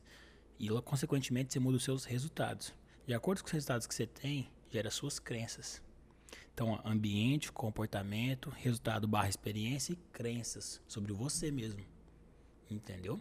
E, 0.59 0.69
consequentemente, 0.81 1.51
você 1.51 1.59
muda 1.59 1.77
os 1.77 1.83
seus 1.83 2.05
resultados. 2.05 2.73
De 3.07 3.13
acordo 3.13 3.41
com 3.41 3.47
os 3.47 3.51
resultados 3.51 3.87
que 3.87 3.95
você 3.95 4.05
tem, 4.05 4.49
gera 4.69 4.91
suas 4.91 5.19
crenças. 5.19 5.81
Então, 6.53 6.79
ambiente, 6.85 7.51
comportamento, 7.51 8.49
resultado 8.51 9.07
barra 9.07 9.27
experiência 9.27 9.93
e 9.93 9.95
crenças 10.13 10.81
sobre 10.87 11.11
você 11.11 11.49
mesmo. 11.49 11.83
Entendeu? 12.69 13.19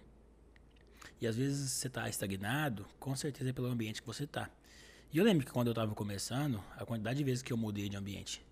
E 1.20 1.26
às 1.26 1.36
vezes 1.36 1.72
você 1.72 1.86
está 1.86 2.08
estagnado, 2.08 2.86
com 2.98 3.16
certeza 3.16 3.50
é 3.50 3.52
pelo 3.52 3.68
ambiente 3.68 4.02
que 4.02 4.06
você 4.06 4.24
está. 4.24 4.50
E 5.12 5.18
eu 5.18 5.24
lembro 5.24 5.44
que 5.44 5.52
quando 5.52 5.68
eu 5.68 5.72
estava 5.72 5.94
começando, 5.94 6.62
a 6.76 6.84
quantidade 6.84 7.18
de 7.18 7.24
vezes 7.24 7.42
que 7.42 7.52
eu 7.52 7.56
mudei 7.56 7.88
de 7.88 7.96
ambiente. 7.96 8.44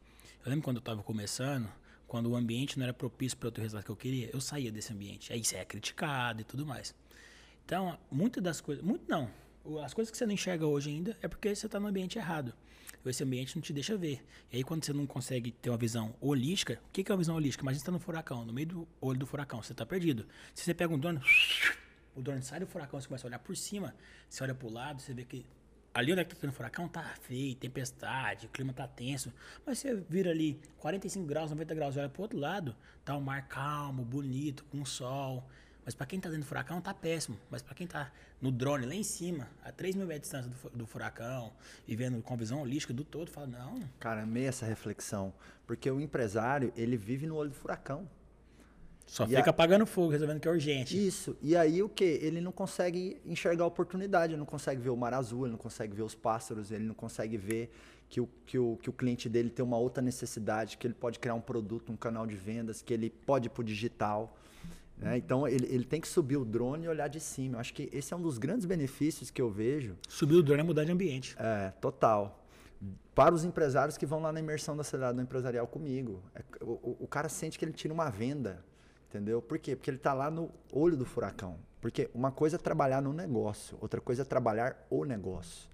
Eu 0.48 0.50
lembro 0.50 0.64
quando 0.64 0.78
eu 0.78 0.80
estava 0.80 1.02
começando, 1.02 1.68
quando 2.06 2.30
o 2.30 2.34
ambiente 2.34 2.78
não 2.78 2.84
era 2.84 2.94
propício 2.94 3.36
para 3.36 3.50
o 3.50 3.52
resultado 3.60 3.84
que 3.84 3.90
eu 3.90 3.96
queria, 3.96 4.30
eu 4.32 4.40
saía 4.40 4.72
desse 4.72 4.90
ambiente. 4.90 5.30
Aí 5.30 5.44
você 5.44 5.56
é 5.56 5.64
criticado 5.66 6.40
e 6.40 6.44
tudo 6.44 6.64
mais. 6.64 6.94
Então, 7.66 7.98
muitas 8.10 8.42
das 8.42 8.58
coisas. 8.58 8.82
Muito 8.82 9.04
não. 9.06 9.30
As 9.84 9.92
coisas 9.92 10.10
que 10.10 10.16
você 10.16 10.24
não 10.24 10.32
enxerga 10.32 10.66
hoje 10.66 10.88
ainda 10.88 11.14
é 11.20 11.28
porque 11.28 11.54
você 11.54 11.66
está 11.66 11.78
no 11.78 11.86
ambiente 11.86 12.16
errado. 12.16 12.54
Esse 13.04 13.22
ambiente 13.22 13.56
não 13.56 13.62
te 13.62 13.74
deixa 13.74 13.94
ver. 13.94 14.24
E 14.50 14.56
aí, 14.56 14.64
quando 14.64 14.82
você 14.82 14.94
não 14.94 15.06
consegue 15.06 15.50
ter 15.50 15.68
uma 15.68 15.76
visão 15.76 16.14
holística, 16.18 16.80
o 16.88 16.92
que 16.94 17.04
que 17.04 17.12
é 17.12 17.14
uma 17.14 17.18
visão 17.18 17.36
holística? 17.36 17.62
Imagina 17.62 17.80
você 17.80 17.82
está 17.82 17.92
no 17.92 18.00
furacão, 18.00 18.46
no 18.46 18.52
meio 18.54 18.68
do 18.68 18.88
olho 19.02 19.18
do 19.18 19.26
furacão, 19.26 19.62
você 19.62 19.72
está 19.72 19.84
perdido. 19.84 20.26
Se 20.54 20.64
você 20.64 20.72
pega 20.72 20.94
um 20.94 20.98
drone, 20.98 21.20
o 22.16 22.22
drone 22.22 22.40
sai 22.40 22.60
do 22.60 22.66
furacão, 22.66 22.98
você 22.98 23.06
começa 23.06 23.26
a 23.26 23.28
olhar 23.28 23.38
por 23.38 23.54
cima, 23.54 23.94
você 24.30 24.42
olha 24.42 24.54
para 24.54 24.66
o 24.66 24.72
lado, 24.72 25.02
você 25.02 25.12
vê 25.12 25.26
que 25.26 25.44
ali 25.98 26.12
onde 26.12 26.20
é 26.20 26.24
que 26.24 26.32
tá 26.32 26.40
tendo 26.40 26.52
furacão 26.52 26.86
tá 26.86 27.02
feio, 27.22 27.56
tempestade, 27.56 28.46
o 28.46 28.48
clima 28.50 28.72
tá 28.72 28.86
tenso. 28.86 29.32
Mas 29.66 29.80
você 29.80 29.96
vira 29.96 30.30
ali 30.30 30.60
45 30.78 31.26
graus, 31.26 31.50
90 31.50 31.74
graus, 31.74 31.96
olha 31.96 32.08
pro 32.08 32.22
outro 32.22 32.38
lado, 32.38 32.76
tá 33.04 33.16
um 33.16 33.20
mar 33.20 33.48
calmo, 33.48 34.04
bonito, 34.04 34.64
com 34.66 34.84
sol. 34.84 35.44
Mas 35.84 35.96
para 35.96 36.06
quem 36.06 36.20
tá 36.20 36.28
dentro 36.28 36.44
do 36.44 36.46
furacão 36.46 36.80
tá 36.80 36.94
péssimo. 36.94 37.36
Mas 37.50 37.62
para 37.62 37.74
quem 37.74 37.84
tá 37.84 38.12
no 38.40 38.52
drone 38.52 38.86
lá 38.86 38.94
em 38.94 39.02
cima, 39.02 39.48
a 39.64 39.72
3 39.72 39.96
mil 39.96 40.06
metros 40.06 40.30
de 40.30 40.38
distância 40.38 40.70
do, 40.70 40.78
do 40.78 40.86
furacão, 40.86 41.52
e 41.86 41.96
vendo 41.96 42.22
com 42.22 42.32
a 42.32 42.36
visão 42.36 42.60
holística 42.60 42.94
do 42.94 43.02
todo, 43.02 43.28
fala, 43.28 43.48
não, 43.48 43.80
Cara, 43.98 44.22
amei 44.22 44.46
essa 44.46 44.64
reflexão. 44.64 45.34
Porque 45.66 45.90
o 45.90 46.00
empresário, 46.00 46.72
ele 46.76 46.96
vive 46.96 47.26
no 47.26 47.34
olho 47.34 47.50
do 47.50 47.56
furacão. 47.56 48.08
Só 49.08 49.24
E 49.24 49.28
fica 49.28 49.40
a- 49.40 49.50
apagando 49.50 49.84
fogo, 49.86 50.10
resolvendo 50.12 50.38
que 50.38 50.46
é 50.46 50.50
urgente. 50.50 50.94
Isso. 51.06 51.36
E 51.42 51.56
aí 51.56 51.82
o 51.82 51.88
que? 51.88 52.04
Ele 52.04 52.40
não 52.40 52.52
consegue 52.52 53.20
enxergar 53.24 53.64
a 53.64 53.66
oportunidade, 53.66 54.34
ele 54.34 54.38
não 54.38 54.46
consegue 54.46 54.80
ver 54.80 54.90
o 54.90 54.96
mar 54.96 55.14
azul, 55.14 55.44
ele 55.46 55.52
não 55.52 55.58
consegue 55.58 55.94
ver 55.94 56.02
os 56.02 56.14
pássaros, 56.14 56.70
ele 56.70 56.84
não 56.84 56.94
consegue 56.94 57.36
ver 57.38 57.70
que 58.08 58.20
o, 58.20 58.28
que 58.46 58.58
o, 58.58 58.76
que 58.80 58.88
o 58.90 58.92
cliente 58.92 59.28
dele 59.28 59.48
tem 59.50 59.64
uma 59.64 59.78
outra 59.78 60.02
necessidade, 60.02 60.76
que 60.76 60.86
ele 60.86 60.94
pode 60.94 61.18
criar 61.18 61.34
um 61.34 61.40
produto, 61.40 61.90
um 61.90 61.96
canal 61.96 62.26
de 62.26 62.36
vendas, 62.36 62.82
que 62.82 62.92
ele 62.94 63.08
pode 63.10 63.46
ir 63.46 63.50
pro 63.50 63.64
digital. 63.64 64.36
né? 64.98 65.16
Então 65.16 65.48
ele, 65.48 65.66
ele 65.70 65.84
tem 65.84 66.00
que 66.00 66.08
subir 66.08 66.36
o 66.36 66.44
drone 66.44 66.84
e 66.84 66.88
olhar 66.88 67.08
de 67.08 67.18
cima. 67.20 67.56
Eu 67.56 67.60
acho 67.60 67.72
que 67.72 67.88
esse 67.92 68.12
é 68.12 68.16
um 68.16 68.20
dos 68.22 68.36
grandes 68.36 68.66
benefícios 68.66 69.30
que 69.30 69.40
eu 69.40 69.50
vejo. 69.50 69.96
Subir 70.08 70.34
o 70.36 70.42
drone 70.42 70.60
é 70.60 70.64
mudar 70.64 70.84
de 70.84 70.92
ambiente. 70.92 71.34
É, 71.38 71.70
total. 71.80 72.44
Para 73.14 73.34
os 73.34 73.42
empresários 73.44 73.96
que 73.96 74.06
vão 74.06 74.20
lá 74.20 74.32
na 74.32 74.38
imersão 74.40 74.76
da 74.76 74.84
cidade 74.84 75.20
empresarial 75.20 75.66
comigo. 75.66 76.22
É, 76.34 76.42
o, 76.62 76.72
o- 76.72 76.96
o 77.00 77.06
cara 77.08 77.28
sente 77.28 77.58
que 77.58 77.64
ele 77.64 77.72
tira 77.72 77.92
uma 77.92 78.08
venda. 78.10 78.62
Entendeu? 79.08 79.40
Por 79.40 79.58
quê? 79.58 79.74
Porque 79.74 79.90
ele 79.90 79.96
está 79.96 80.12
lá 80.12 80.30
no 80.30 80.50
olho 80.72 80.96
do 80.96 81.04
furacão. 81.06 81.56
Porque 81.80 82.10
uma 82.12 82.30
coisa 82.30 82.56
é 82.56 82.58
trabalhar 82.58 83.00
no 83.00 83.12
negócio, 83.12 83.78
outra 83.80 84.00
coisa 84.00 84.22
é 84.22 84.24
trabalhar 84.24 84.86
o 84.90 85.04
negócio. 85.04 85.68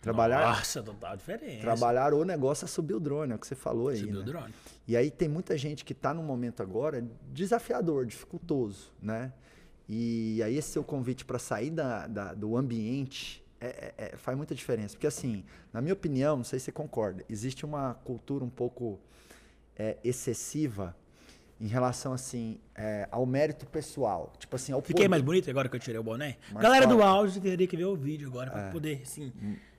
Trabalhar, 0.00 0.48
Nossa, 0.58 0.82
total 0.82 1.16
diferença. 1.16 1.62
trabalhar 1.62 2.12
o 2.12 2.24
negócio 2.24 2.66
é 2.66 2.68
subir 2.68 2.92
o 2.92 3.00
drone, 3.00 3.32
é 3.32 3.36
o 3.36 3.38
que 3.38 3.46
você 3.46 3.54
falou 3.54 3.88
aí. 3.88 3.96
Subir 4.00 4.12
né? 4.12 4.18
o 4.18 4.22
drone. 4.22 4.54
E 4.86 4.96
aí 4.98 5.10
tem 5.10 5.28
muita 5.30 5.56
gente 5.56 5.82
que 5.82 5.94
está 5.94 6.12
num 6.12 6.22
momento 6.22 6.62
agora 6.62 7.02
desafiador, 7.32 8.04
dificultoso, 8.04 8.92
né? 9.00 9.32
E 9.88 10.42
aí 10.42 10.56
esse 10.58 10.68
seu 10.72 10.84
convite 10.84 11.24
para 11.24 11.38
sair 11.38 11.70
da, 11.70 12.06
da- 12.06 12.34
do 12.34 12.54
ambiente 12.54 13.42
é- 13.58 13.66
é- 13.66 13.94
é- 14.12 14.16
faz 14.18 14.36
muita 14.36 14.54
diferença. 14.54 14.94
Porque 14.94 15.06
assim, 15.06 15.42
na 15.72 15.80
minha 15.80 15.94
opinião, 15.94 16.36
não 16.36 16.44
sei 16.44 16.58
se 16.58 16.66
você 16.66 16.72
concorda, 16.72 17.24
existe 17.28 17.64
uma 17.64 17.94
cultura 18.04 18.44
um 18.44 18.50
pouco 18.50 19.00
é, 19.78 19.96
excessiva 20.04 20.94
em 21.64 21.68
relação 21.68 22.12
assim 22.12 22.58
é, 22.74 23.08
ao 23.10 23.24
mérito 23.24 23.64
pessoal. 23.66 24.30
Tipo 24.38 24.54
assim, 24.56 24.72
ao 24.72 24.80
Fiquei 24.82 24.94
poder- 24.96 25.08
mais 25.08 25.22
bonito 25.22 25.48
agora 25.48 25.66
que 25.66 25.74
eu 25.76 25.80
tirei 25.80 25.98
o 25.98 26.02
boné? 26.02 26.36
Mais 26.52 26.62
Galera 26.62 26.86
do 26.86 26.96
forte. 26.98 27.06
áudio 27.08 27.40
teria 27.40 27.66
que 27.66 27.74
ver 27.76 27.86
o 27.86 27.96
vídeo 27.96 28.28
agora 28.28 28.50
pra 28.50 28.70
poder, 28.70 29.00
assim, 29.02 29.32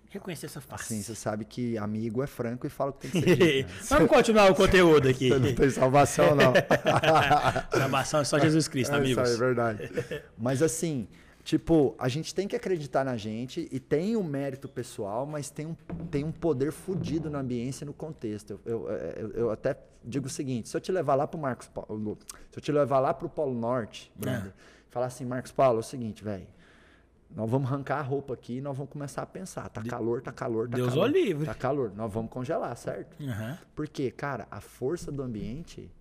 reconhecer 0.09 0.47
essa 0.47 0.59
face. 0.59 0.85
Assim, 0.85 1.03
você 1.03 1.13
sabe 1.13 1.45
que 1.45 1.77
amigo 1.77 2.23
é 2.23 2.27
franco 2.27 2.65
e 2.65 2.71
fala 2.71 2.89
o 2.89 2.93
que 2.93 3.07
tem 3.07 3.11
que 3.21 3.29
ser 3.29 3.35
dito. 3.63 3.67
né? 3.69 3.75
Vamos 3.89 4.09
continuar 4.09 4.49
o 4.51 4.55
conteúdo 4.55 5.07
aqui. 5.07 5.29
Você 5.29 5.37
não 5.39 5.53
tem 5.53 5.69
salvação, 5.69 6.35
não. 6.35 6.53
Salvação 7.71 8.19
é 8.21 8.23
só 8.23 8.39
Jesus 8.39 8.67
Cristo, 8.67 8.93
É, 8.95 8.97
amigos. 8.97 9.29
Isso 9.29 9.43
é 9.43 9.45
verdade. 9.45 9.89
Mas 10.37 10.61
assim, 10.63 11.07
tipo, 11.45 11.95
a 11.97 12.09
gente 12.09 12.33
tem 12.35 12.47
que 12.47 12.55
acreditar 12.55 13.05
na 13.05 13.15
gente 13.15 13.69
e 13.71 13.79
tem 13.79 14.17
um 14.17 14.23
mérito 14.23 14.67
pessoal, 14.67 15.25
mas 15.25 15.49
tem 15.51 15.67
um, 15.67 15.75
tem 16.11 16.23
um 16.25 16.31
poder 16.31 16.71
fudido 16.73 17.29
na 17.29 17.39
ambiência 17.39 17.85
e 17.85 17.87
no 17.87 17.93
contexto. 17.93 18.59
Eu, 18.65 18.89
eu, 18.89 19.29
eu- 19.31 19.51
até 19.51 19.77
digo 20.03 20.25
o 20.25 20.29
seguinte, 20.29 20.67
se 20.67 20.75
eu 20.75 20.81
te 20.81 20.91
levar 20.91 21.15
lá 21.15 21.25
pro 21.27 21.39
Marcos 21.39 21.67
Paulo, 21.67 22.17
se 22.51 22.57
eu 22.57 22.61
te 22.61 22.71
levar 22.71 22.99
lá 22.99 23.13
pro 23.13 23.29
Polo 23.29 23.53
Norte, 23.53 24.11
brother, 24.15 24.51
falar 24.89 25.05
assim, 25.05 25.23
Marcos 25.23 25.51
Paulo, 25.51 25.77
é 25.77 25.79
o 25.79 25.83
seguinte, 25.83 26.23
velho, 26.23 26.47
nós 27.35 27.49
vamos 27.49 27.67
arrancar 27.71 27.99
a 27.99 28.01
roupa 28.01 28.33
aqui 28.33 28.57
e 28.57 28.61
nós 28.61 28.75
vamos 28.77 28.91
começar 28.91 29.21
a 29.21 29.25
pensar. 29.25 29.67
Tá 29.69 29.83
calor, 29.83 30.21
tá 30.21 30.31
calor, 30.31 30.67
tá 30.69 30.77
Deus 30.77 30.89
calor. 30.93 31.09
o 31.09 31.11
livre. 31.11 31.45
Tá 31.45 31.53
calor. 31.53 31.91
Nós 31.95 32.11
vamos 32.11 32.31
congelar, 32.31 32.75
certo? 32.77 33.21
Aham. 33.21 33.57
Porque, 33.75 34.09
cara, 34.09 34.47
a 34.49 34.61
força 34.61 35.11
do 35.11 35.21
ambiente, 35.21 35.91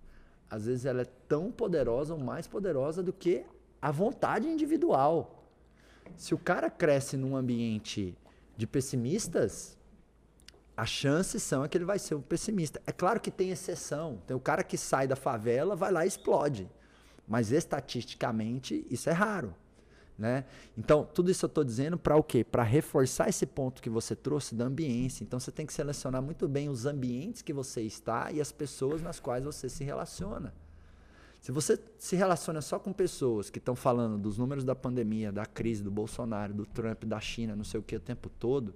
às 0.49 0.65
vezes 0.65 0.85
ela 0.85 1.01
é 1.01 1.07
tão 1.27 1.51
poderosa 1.51 2.13
ou 2.13 2.19
mais 2.19 2.47
poderosa 2.47 3.03
do 3.03 3.11
que 3.11 3.43
a 3.81 3.91
vontade 3.91 4.47
individual. 4.47 5.34
Se 6.15 6.33
o 6.33 6.37
cara 6.37 6.69
cresce 6.69 7.17
num 7.17 7.35
ambiente 7.35 8.17
de 8.57 8.65
pessimistas, 8.65 9.77
as 10.77 10.89
chances 10.89 11.41
são 11.41 11.63
é 11.63 11.67
que 11.67 11.77
ele 11.77 11.85
vai 11.85 11.97
ser 11.97 12.15
um 12.15 12.21
pessimista. 12.21 12.81
É 12.85 12.91
claro 12.91 13.19
que 13.19 13.31
tem 13.31 13.49
exceção. 13.49 14.21
Tem 14.27 14.35
o 14.35 14.39
cara 14.39 14.63
que 14.63 14.77
sai 14.77 15.07
da 15.07 15.15
favela, 15.15 15.75
vai 15.75 15.91
lá 15.91 16.05
e 16.05 16.07
explode. 16.07 16.69
Mas 17.27 17.51
estatisticamente 17.51 18.85
isso 18.89 19.09
é 19.09 19.13
raro. 19.13 19.55
Né? 20.17 20.45
Então, 20.77 21.03
tudo 21.03 21.29
isso 21.29 21.45
eu 21.45 21.47
estou 21.47 21.63
dizendo 21.63 21.97
para 21.97 22.15
o 22.15 22.23
quê? 22.23 22.43
Para 22.43 22.63
reforçar 22.63 23.27
esse 23.27 23.45
ponto 23.45 23.81
que 23.81 23.89
você 23.89 24.15
trouxe 24.15 24.55
da 24.55 24.65
ambiência. 24.65 25.23
Então, 25.23 25.39
você 25.39 25.51
tem 25.51 25.65
que 25.65 25.73
selecionar 25.73 26.21
muito 26.21 26.47
bem 26.47 26.69
os 26.69 26.85
ambientes 26.85 27.41
que 27.41 27.51
você 27.51 27.81
está 27.81 28.31
e 28.31 28.39
as 28.39 28.51
pessoas 28.51 29.01
nas 29.01 29.19
quais 29.19 29.43
você 29.43 29.67
se 29.67 29.83
relaciona. 29.83 30.53
Se 31.45 31.51
você 31.51 31.79
se 31.99 32.15
relaciona 32.15 32.59
só 32.59 32.79
com 32.79 32.91
pessoas 32.91 33.51
que 33.51 33.59
estão 33.59 33.75
falando 33.75 34.17
dos 34.17 34.35
números 34.35 34.63
da 34.63 34.73
pandemia, 34.73 35.31
da 35.31 35.45
crise, 35.45 35.83
do 35.83 35.91
Bolsonaro, 35.91 36.55
do 36.55 36.65
Trump, 36.65 37.03
da 37.03 37.19
China, 37.19 37.55
não 37.55 37.63
sei 37.63 37.79
o 37.79 37.83
que, 37.83 37.95
o 37.95 37.99
tempo 37.99 38.31
todo, 38.31 38.73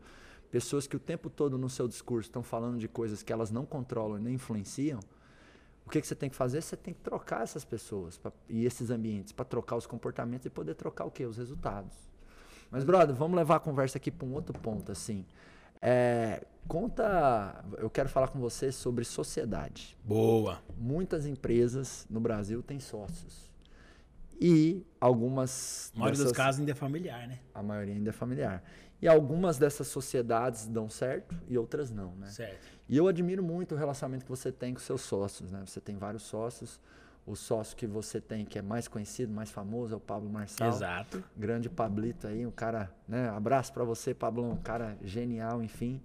pessoas 0.52 0.86
que 0.86 0.96
o 0.96 1.00
tempo 1.00 1.32
todo 1.32 1.58
no 1.58 1.68
seu 1.68 1.88
discurso 1.88 2.30
estão 2.30 2.44
falando 2.44 2.78
de 2.78 2.88
coisas 2.88 3.24
que 3.24 3.34
elas 3.34 3.50
não 3.50 3.66
controlam 3.66 4.20
e 4.20 4.22
nem 4.22 4.36
influenciam, 4.36 5.00
o 5.84 5.90
que, 5.90 6.00
que 6.00 6.06
você 6.06 6.14
tem 6.14 6.30
que 6.30 6.36
fazer? 6.36 6.62
Você 6.62 6.78
tem 6.78 6.94
que 6.94 7.00
trocar 7.00 7.42
essas 7.42 7.66
pessoas 7.66 8.20
pra- 8.20 8.32
e 8.48 8.64
esses 8.64 8.92
ambientes 8.92 9.32
para 9.32 9.46
trocar 9.46 9.76
os 9.76 9.88
comportamentos 9.88 10.46
e 10.46 10.50
poder 10.52 10.76
trocar 10.76 11.06
o 11.06 11.10
quê? 11.10 11.26
Os 11.26 11.38
resultados. 11.38 11.98
Mas, 12.70 12.84
brother, 12.84 13.16
vamos 13.16 13.36
levar 13.36 13.56
a 13.56 13.60
conversa 13.60 13.98
aqui 13.98 14.12
para 14.12 14.28
um 14.28 14.34
outro 14.36 14.54
ponto, 14.54 14.92
assim. 14.92 15.26
É, 15.82 16.46
conta, 16.68 17.64
eu 17.78 17.90
quero 17.90 18.10
falar 18.10 18.28
com 18.30 18.40
você 18.40 18.72
sobre 18.72 19.06
sociedade. 19.06 19.98
Boa. 20.04 20.62
Muitas 20.78 21.26
empresas 21.26 22.06
no 22.10 22.20
Brasil 22.20 22.62
têm 22.62 22.80
sócios. 22.80 23.50
E 24.42 24.86
algumas. 25.02 25.92
A 25.96 26.00
maioria 26.00 26.18
dos 26.18 26.24
dessas- 26.32 26.38
casos 26.38 26.60
ainda 26.60 26.72
é 26.72 26.76
familiar, 26.76 27.28
né? 27.28 27.40
A 27.54 27.62
maioria 27.62 27.94
ainda 27.94 28.10
é 28.10 28.14
familiar. 28.14 28.64
E 29.02 29.08
algumas 29.08 29.58
dessas 29.58 29.88
sociedades 29.88 30.66
dão 30.68 30.90
certo 30.90 31.36
e 31.48 31.58
outras 31.58 31.90
não, 31.90 32.14
né? 32.16 32.28
Certo. 32.28 32.68
E 32.88 32.98
eu 32.98 33.08
admiro 33.08 33.42
muito 33.44 33.76
o 33.76 33.78
relacionamento 33.78 34.26
que 34.26 34.30
você 34.30 34.52
tem 34.52 34.74
com 34.74 34.80
seus 34.80 35.02
sócios, 35.02 35.52
né? 35.52 35.62
Você 35.66 35.80
tem 35.80 35.98
vários 35.98 36.24
sócios. 36.24 36.80
O 37.30 37.36
sócio 37.36 37.78
que 37.78 37.86
você 37.86 38.20
tem, 38.20 38.44
que 38.44 38.58
é 38.58 38.62
mais 38.62 38.88
conhecido, 38.88 39.32
mais 39.32 39.52
famoso, 39.52 39.94
é 39.94 39.98
o 39.98 40.00
Pablo 40.00 40.28
Marçal. 40.30 40.68
Exato. 40.68 41.24
Grande 41.38 41.70
Pablito 41.70 42.26
aí, 42.26 42.44
um 42.44 42.50
cara, 42.52 42.92
né? 43.08 43.30
Abraço 43.30 43.72
pra 43.72 43.84
você, 43.84 44.16
Pablão, 44.16 44.50
um 44.52 44.58
cara 44.58 44.98
genial, 45.04 45.62
enfim. 45.62 46.02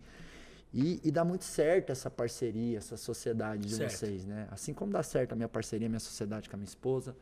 E, 0.73 1.01
e 1.03 1.11
dá 1.11 1.25
muito 1.25 1.45
certo 1.45 1.91
essa 1.91 2.11
parceria, 2.11 2.77
essa 2.77 2.97
sociedade 2.99 3.63
de 3.67 3.75
Certo. 3.75 3.91
vocês, 3.97 4.27
né? 4.27 4.49
Assim 4.51 4.75
como 4.75 4.93
dá 4.93 5.03
certo 5.03 5.33
a 5.33 5.37
minha 5.37 5.49
parceria, 5.49 5.87
a 5.87 5.89
minha 5.89 6.01
sociedade 6.01 6.51
com 6.51 6.57
a 6.57 6.59
minha 6.59 6.69
esposa. 6.69 7.17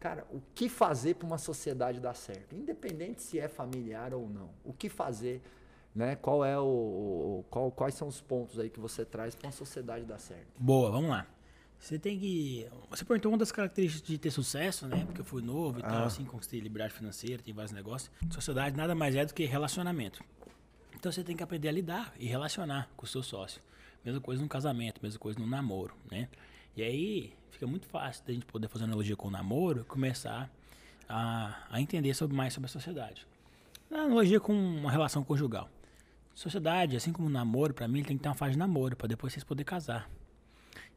Cara, 0.00 0.24
o 0.32 0.40
que 0.54 0.68
fazer 0.70 1.16
para 1.16 1.26
uma 1.26 1.36
sociedade 1.38 2.00
dar 2.00 2.14
certo? 2.14 2.54
Independente 2.56 3.20
se 3.22 3.38
é 3.38 3.48
familiar 3.48 4.14
ou 4.14 4.28
não. 4.30 4.48
O 4.64 4.72
que 4.72 4.88
fazer, 4.88 5.42
né? 5.94 6.16
Qual 6.16 6.42
é 6.44 6.58
o, 6.58 6.62
o- 6.64 7.44
qual, 7.50 7.70
quais 7.70 7.94
são 7.94 8.08
os 8.08 8.20
pontos 8.20 8.58
aí 8.58 8.70
que 8.70 8.80
você 8.80 9.04
traz 9.04 9.34
para 9.34 9.46
uma 9.48 9.52
sociedade 9.52 10.04
dar 10.06 10.18
certo? 10.18 10.48
Boa, 10.58 10.90
vamos 10.90 11.10
lá. 11.10 11.26
Você 11.82 11.98
tem 11.98 12.16
que. 12.16 12.64
Você 12.90 13.04
perguntou 13.04 13.32
uma 13.32 13.38
das 13.38 13.50
características 13.50 14.06
de 14.06 14.16
ter 14.16 14.30
sucesso, 14.30 14.86
né? 14.86 15.04
Porque 15.04 15.20
eu 15.20 15.24
fui 15.24 15.42
novo 15.42 15.80
e 15.80 15.82
tal, 15.82 16.04
assim, 16.04 16.24
conquistei 16.24 16.60
liberdade 16.60 16.94
financeira, 16.94 17.42
tem 17.42 17.52
vários 17.52 17.72
negócios. 17.72 18.08
Sociedade 18.30 18.76
nada 18.76 18.94
mais 18.94 19.16
é 19.16 19.26
do 19.26 19.34
que 19.34 19.44
relacionamento. 19.44 20.22
Então 20.94 21.10
você 21.10 21.24
tem 21.24 21.36
que 21.36 21.42
aprender 21.42 21.68
a 21.68 21.72
lidar 21.72 22.14
e 22.20 22.26
relacionar 22.28 22.88
com 22.96 23.04
o 23.04 23.08
seu 23.08 23.20
sócio. 23.20 23.60
Mesma 24.04 24.20
coisa 24.20 24.40
no 24.40 24.48
casamento, 24.48 25.00
mesma 25.02 25.18
coisa 25.18 25.40
no 25.40 25.46
namoro, 25.46 25.92
né? 26.08 26.28
E 26.76 26.84
aí 26.84 27.32
fica 27.50 27.66
muito 27.66 27.88
fácil 27.88 28.24
da 28.24 28.32
gente 28.32 28.46
poder 28.46 28.68
fazer 28.68 28.84
analogia 28.84 29.16
com 29.16 29.26
o 29.26 29.30
namoro 29.32 29.80
e 29.80 29.84
começar 29.84 30.48
a, 31.08 31.66
a 31.68 31.80
entender 31.80 32.14
sobre, 32.14 32.36
mais 32.36 32.54
sobre 32.54 32.66
a 32.66 32.72
sociedade. 32.72 33.26
Na 33.90 34.02
analogia 34.02 34.38
com 34.38 34.54
uma 34.54 34.90
relação 34.90 35.24
conjugal. 35.24 35.68
Sociedade, 36.32 36.96
assim 36.96 37.12
como 37.12 37.26
o 37.26 37.30
namoro, 37.30 37.74
pra 37.74 37.88
mim, 37.88 37.98
ele 37.98 38.06
tem 38.06 38.16
que 38.16 38.22
ter 38.22 38.28
uma 38.28 38.36
fase 38.36 38.52
de 38.52 38.58
namoro, 38.58 38.94
pra 38.94 39.08
depois 39.08 39.32
vocês 39.32 39.42
poderem 39.42 39.66
casar. 39.66 40.08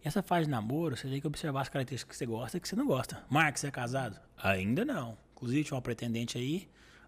E 0.04 0.08
essa 0.08 0.22
fase 0.22 0.46
de 0.46 0.52
namoro, 0.52 0.96
você 0.96 1.08
tem 1.08 1.20
que 1.20 1.28
observar 1.28 1.62
as 1.62 1.70
características 1.70 2.16
que 2.16 2.18
você 2.18 2.26
gosta 2.26 2.58
e 2.58 2.60
que 2.60 2.68
você 2.68 2.76
não 2.76 2.86
gosta. 2.86 3.24
Marcos, 3.30 3.62
você 3.62 3.68
é 3.68 3.72
casado? 3.72 4.20
Ainda 4.38 4.86
não. 4.86 5.18
Inclusive, 5.36 5.64
tinha 5.64 5.76
uma 5.76 5.82
pretendente 5.82 6.38
aí, 6.38 6.68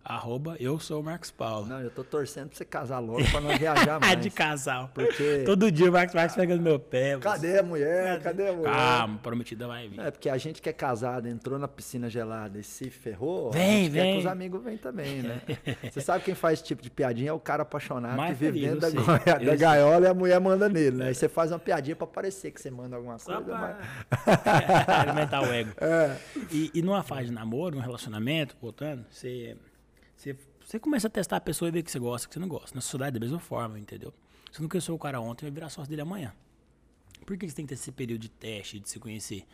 arroba 0.09 0.55
eu 0.59 0.79
sou 0.79 1.01
o 1.01 1.03
Marcos 1.03 1.29
Paulo. 1.31 1.67
Não, 1.67 1.81
eu 1.81 1.89
tô 1.91 2.03
torcendo 2.03 2.47
para 2.49 2.57
você 2.57 2.65
casar 2.65 2.99
logo 2.99 3.23
para 3.29 3.41
não 3.41 3.57
viajar 3.57 3.99
mais. 4.01 4.19
de 4.21 4.29
casal. 4.29 4.89
Porque- 4.93 5.43
Todo 5.45 5.71
dia 5.71 5.89
o 5.89 5.91
Marcos 5.91 6.15
Marcos 6.15 6.35
pega 6.35 6.55
no 6.55 6.61
meu 6.61 6.79
pé. 6.79 7.17
Cadê 7.19 7.59
a 7.59 7.63
mulher? 7.63 8.21
Cadê 8.21 8.47
a 8.49 8.53
mulher? 8.53 8.71
Calma, 8.73 9.19
prometida 9.21 9.67
vai 9.67 9.87
vir. 9.87 9.99
É, 9.99 10.09
porque 10.11 10.29
a 10.29 10.37
gente 10.37 10.61
que 10.61 10.69
é 10.69 10.73
casado, 10.73 11.27
entrou 11.27 11.59
na 11.59 11.67
piscina 11.67 12.09
gelada 12.09 12.57
e 12.57 12.63
se 12.63 12.89
ferrou, 12.89 13.51
Vem, 13.51 13.89
vem. 13.89 14.13
que 14.13 14.19
os 14.19 14.25
amigos 14.25 14.63
venham 14.63 14.77
também, 14.77 15.21
né? 15.21 15.41
Você 15.91 15.99
sabe 16.01 16.23
quem 16.23 16.33
faz 16.35 16.59
esse 16.59 16.63
tipo 16.67 16.81
de 16.81 16.89
piadinha 16.89 17.29
é 17.29 17.33
o 17.33 17.39
cara 17.39 17.63
apaixonado 17.63 18.15
Mais 18.15 18.37
que 18.37 18.45
vive 18.45 18.59
feliz, 18.65 18.79
dentro 18.81 18.95
da, 18.95 19.01
goia- 19.19 19.39
da 19.39 19.45
sei. 19.45 19.57
gaiola 19.57 20.05
e 20.05 20.09
a 20.09 20.13
mulher 20.13 20.39
manda 20.39 20.69
nele, 20.69 20.97
né? 20.97 21.07
Aí 21.07 21.15
você 21.15 21.27
faz 21.27 21.51
uma 21.51 21.59
piadinha 21.59 21.95
pra 21.95 22.07
parecer 22.07 22.51
que 22.51 22.61
você 22.61 22.71
manda 22.71 22.95
alguma 22.95 23.17
Só 23.19 23.35
coisa, 23.41 23.49
pra 23.57 23.77
mas... 23.77 24.87
alimentar 24.87 25.41
o 25.41 25.53
ego. 25.53 25.71
É. 25.81 26.15
E, 26.51 26.71
e 26.73 26.81
numa 26.81 27.03
fase 27.03 27.25
de 27.25 27.31
namoro, 27.33 27.75
num 27.75 27.81
relacionamento, 27.81 28.55
voltando, 28.61 29.05
você, 29.09 29.55
você, 30.17 30.35
você 30.65 30.79
começa 30.79 31.07
a 31.07 31.09
testar 31.09 31.37
a 31.37 31.41
pessoa 31.41 31.69
e 31.69 31.71
ver 31.71 31.83
que 31.83 31.91
você 31.91 31.99
gosta, 31.99 32.27
que 32.27 32.33
você 32.33 32.39
não 32.39 32.47
gosta. 32.47 32.73
Na 32.73 32.81
sociedade, 32.81 33.13
da 33.13 33.19
mesma 33.19 33.39
forma, 33.39 33.79
entendeu? 33.79 34.11
Você 34.51 34.61
não 34.61 34.67
conheceu 34.67 34.95
o 34.95 34.99
cara 34.99 35.21
ontem, 35.21 35.45
vai 35.45 35.51
virar 35.51 35.69
sócio 35.69 35.89
dele 35.89 36.01
amanhã. 36.01 36.33
Por 37.25 37.37
que 37.37 37.47
você 37.47 37.55
tem 37.55 37.65
que 37.65 37.69
ter 37.69 37.75
esse 37.75 37.91
período 37.91 38.21
de 38.21 38.29
teste, 38.29 38.79
de 38.79 38.89
se 38.89 38.99
conhecer? 38.99 39.45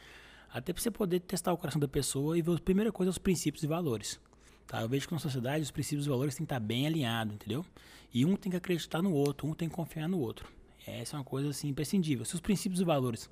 Até 0.50 0.72
pra 0.72 0.82
você 0.82 0.90
poder 0.90 1.20
testar 1.20 1.52
o 1.52 1.58
coração 1.58 1.82
da 1.82 1.88
pessoa 1.88 2.38
e 2.38 2.42
ver, 2.42 2.56
a 2.56 2.60
primeira 2.60 2.92
coisa, 2.92 3.10
os 3.10 3.18
princípios 3.18 3.64
e 3.64 3.68
valores. 3.68 4.20
Tá? 4.66 4.82
Eu 4.82 4.88
vejo 4.88 5.08
que 5.08 5.14
na 5.14 5.20
sociedade 5.20 5.64
os 5.64 5.72
princípios 5.72 6.06
e 6.06 6.10
valores 6.10 6.36
têm 6.36 6.46
que 6.46 6.54
estar 6.54 6.60
bem 6.60 6.88
alinhados, 6.88 7.34
entendeu? 7.34 7.66
E 8.14 8.26
um 8.26 8.38
tem 8.38 8.50
que 8.50 8.58
acreditar 8.58 9.02
no 9.02 9.12
outro, 9.12 9.48
um 9.48 9.54
tem 9.54 9.68
que 9.68 9.76
confiar 9.76 10.08
no 10.08 10.20
outro. 10.20 10.48
Essa 10.86 11.16
é 11.16 11.20
uma 11.20 11.24
coisa 11.24 11.50
assim 11.50 11.70
imprescindível. 11.70 12.26
Se 12.26 12.36
os 12.36 12.42
princípios 12.42 12.82
e 12.82 12.84
valores 12.84 13.30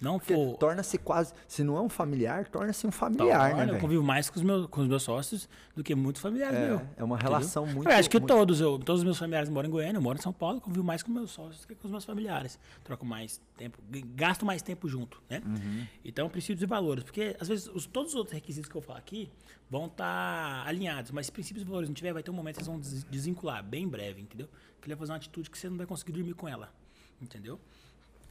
não 0.00 0.18
for. 0.18 0.56
Torna-se 0.56 0.96
quase. 0.98 1.32
Se 1.46 1.62
não 1.62 1.76
é 1.76 1.80
um 1.82 1.88
familiar, 1.88 2.48
torna-se 2.48 2.86
um 2.86 2.90
familiar, 2.90 3.50
Torna, 3.50 3.66
né? 3.66 3.74
eu 3.76 3.80
convivo 3.80 4.02
mais 4.02 4.28
com 4.30 4.36
os, 4.36 4.42
meus, 4.42 4.66
com 4.66 4.80
os 4.82 4.88
meus 4.88 5.02
sócios 5.02 5.48
do 5.74 5.82
que 5.84 5.94
muitos 5.94 6.20
familiares 6.22 6.58
meus. 6.58 6.80
É, 6.80 6.86
é 6.98 7.04
uma 7.04 7.18
relação 7.18 7.66
muito. 7.66 7.88
Eu 7.90 7.96
acho 7.96 8.08
que 8.08 8.18
muito- 8.18 8.32
todos, 8.34 8.60
eu, 8.60 8.78
todos 8.78 9.00
os 9.00 9.04
meus 9.04 9.18
familiares 9.18 9.48
moram 9.50 9.68
em 9.68 9.72
Goiânia, 9.72 9.98
eu 9.98 10.02
moro 10.02 10.18
em 10.18 10.22
São 10.22 10.32
Paulo, 10.32 10.60
convivo 10.60 10.84
mais 10.84 11.02
com 11.02 11.10
meus 11.10 11.30
sócios 11.30 11.62
do 11.62 11.66
que 11.68 11.74
com 11.74 11.86
os 11.86 11.90
meus 11.92 12.04
familiares. 12.04 12.58
Troco 12.84 13.04
mais 13.04 13.40
tempo, 13.56 13.78
gasto 14.14 14.44
mais 14.46 14.62
tempo 14.62 14.88
junto, 14.88 15.22
né? 15.28 15.42
Uhum. 15.44 15.86
Então, 16.04 16.28
princípios 16.30 16.62
e 16.62 16.66
valores. 16.66 17.04
Porque, 17.04 17.36
às 17.40 17.48
vezes, 17.48 17.66
os- 17.68 17.86
todos 17.86 18.12
os 18.12 18.16
outros 18.16 18.32
requisitos 18.34 18.70
que 18.70 18.76
eu 18.76 18.80
falo 18.82 18.98
aqui 18.98 19.30
vão 19.70 19.86
estar 19.86 20.66
alinhados, 20.66 21.10
mas 21.10 21.26
se 21.26 21.32
princípios 21.32 21.62
e 21.62 21.66
valores 21.66 21.88
não 21.88 21.94
tiver, 21.94 22.12
vai 22.12 22.22
ter 22.22 22.30
um 22.30 22.34
momento 22.34 22.56
que 22.56 22.64
vocês 22.64 22.68
vão 22.68 22.80
des- 22.80 23.04
desvincular, 23.04 23.62
bem 23.62 23.84
em 23.84 23.88
breve, 23.88 24.20
entendeu? 24.22 24.46
Que 24.80 24.88
ele 24.88 24.94
vai 24.94 25.00
fazer 25.00 25.12
uma 25.12 25.16
atitude 25.16 25.50
que 25.50 25.58
você 25.58 25.68
não 25.68 25.76
vai 25.76 25.86
conseguir 25.86 26.12
dormir 26.12 26.34
com 26.34 26.46
ela, 26.46 26.70
entendeu? 27.20 27.60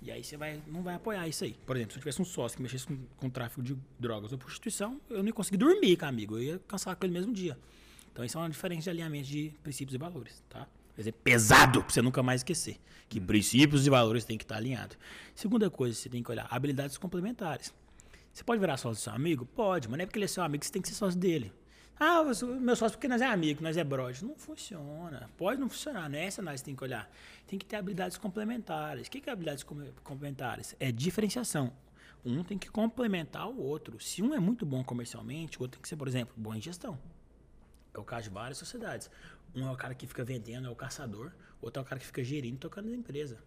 E 0.01 0.11
aí 0.11 0.23
você 0.23 0.37
vai, 0.37 0.61
não 0.67 0.83
vai 0.83 0.95
apoiar 0.95 1.27
isso 1.27 1.43
aí. 1.43 1.57
Por 1.65 1.75
exemplo, 1.75 1.93
se 1.93 1.97
eu 1.97 2.01
tivesse 2.01 2.21
um 2.21 2.25
sócio 2.25 2.55
que 2.55 2.61
mexesse 2.61 2.85
com, 2.85 2.97
com 3.17 3.29
tráfico 3.29 3.63
de 3.63 3.75
drogas 3.99 4.31
ou 4.31 4.37
prostituição, 4.37 4.99
eu 5.09 5.19
não 5.19 5.27
ia 5.27 5.33
conseguir 5.33 5.57
dormir 5.57 5.97
com 5.97 6.05
amigo. 6.05 6.37
Eu 6.37 6.43
ia 6.43 6.59
cancelar 6.67 6.95
com 6.95 7.05
ele 7.05 7.13
mesmo 7.13 7.33
dia. 7.33 7.57
Então 8.11 8.23
isso 8.23 8.37
é 8.37 8.41
uma 8.41 8.49
diferença 8.49 8.83
de 8.83 8.89
alinhamento 8.91 9.27
de 9.27 9.53
princípios 9.63 9.95
e 9.95 9.97
valores, 9.97 10.43
tá? 10.49 10.67
Exemplo 10.97 11.19
pesado 11.23 11.81
pra 11.81 11.91
você 11.91 12.01
nunca 12.01 12.23
mais 12.23 12.41
esquecer. 12.41 12.79
Que 13.09 13.19
princípios 13.19 13.85
e 13.85 13.89
valores 13.89 14.23
têm 14.23 14.37
que 14.37 14.43
estar 14.43 14.55
alinhados. 14.55 14.97
Segunda 15.33 15.69
coisa, 15.69 15.95
você 15.95 16.07
tem 16.07 16.23
que 16.23 16.31
olhar 16.31 16.47
habilidades 16.49 16.97
complementares. 16.97 17.73
Você 18.31 18.43
pode 18.43 18.59
virar 18.59 18.77
sócio 18.77 19.01
do 19.01 19.03
seu 19.03 19.13
amigo? 19.13 19.45
Pode, 19.45 19.87
mas 19.87 19.97
não 19.97 20.03
é 20.03 20.05
porque 20.05 20.17
ele 20.17 20.25
é 20.25 20.27
seu 20.27 20.43
amigo 20.43 20.59
que 20.59 20.67
você 20.67 20.71
tem 20.71 20.81
que 20.81 20.87
ser 20.87 20.95
sócio 20.95 21.19
dele. 21.19 21.51
Ah, 21.97 22.21
meu 22.23 22.75
sócio 22.75 22.97
porque 22.97 23.07
nós 23.07 23.21
é 23.21 23.25
amigo, 23.25 23.63
nós 23.63 23.77
é 23.77 23.83
brother. 23.83 24.23
Não 24.25 24.35
funciona. 24.35 25.29
Pode 25.37 25.59
não 25.59 25.69
funcionar, 25.69 26.09
não 26.09 26.17
é 26.17 26.25
essa 26.25 26.41
análise 26.41 26.61
que 26.63 26.65
tem 26.65 26.75
que 26.75 26.83
olhar. 26.83 27.09
Tem 27.47 27.57
que 27.57 27.65
ter 27.65 27.77
habilidades 27.77 28.17
complementares. 28.17 29.07
O 29.07 29.11
que 29.11 29.29
é 29.29 29.31
habilidades 29.31 29.63
com- 29.63 29.91
complementares? 30.03 30.75
É 30.79 30.91
diferenciação. 30.91 31.71
Um 32.25 32.43
tem 32.43 32.57
que 32.57 32.69
complementar 32.69 33.47
o 33.47 33.61
outro. 33.61 33.99
Se 33.99 34.21
um 34.21 34.33
é 34.33 34.39
muito 34.39 34.65
bom 34.65 34.83
comercialmente, 34.83 35.57
o 35.57 35.61
outro 35.61 35.77
tem 35.77 35.81
que 35.83 35.87
ser, 35.87 35.95
por 35.95 36.07
exemplo, 36.07 36.33
bom 36.35 36.53
em 36.53 36.61
gestão. 36.61 36.99
É 37.93 37.99
o 37.99 38.03
caso 38.03 38.23
de 38.23 38.29
várias 38.33 38.57
sociedades. 38.57 39.09
Um 39.55 39.65
é 39.67 39.71
o 39.71 39.77
cara 39.77 39.95
que 39.95 40.05
fica 40.05 40.23
vendendo, 40.23 40.67
é 40.67 40.69
o 40.69 40.75
caçador. 40.75 41.31
Outro 41.61 41.79
é 41.79 41.83
o 41.83 41.85
cara 41.85 41.99
que 41.99 42.05
fica 42.05 42.23
gerindo, 42.23 42.57
tocando 42.57 42.89
a 42.89 42.91
empresa. 42.95 43.37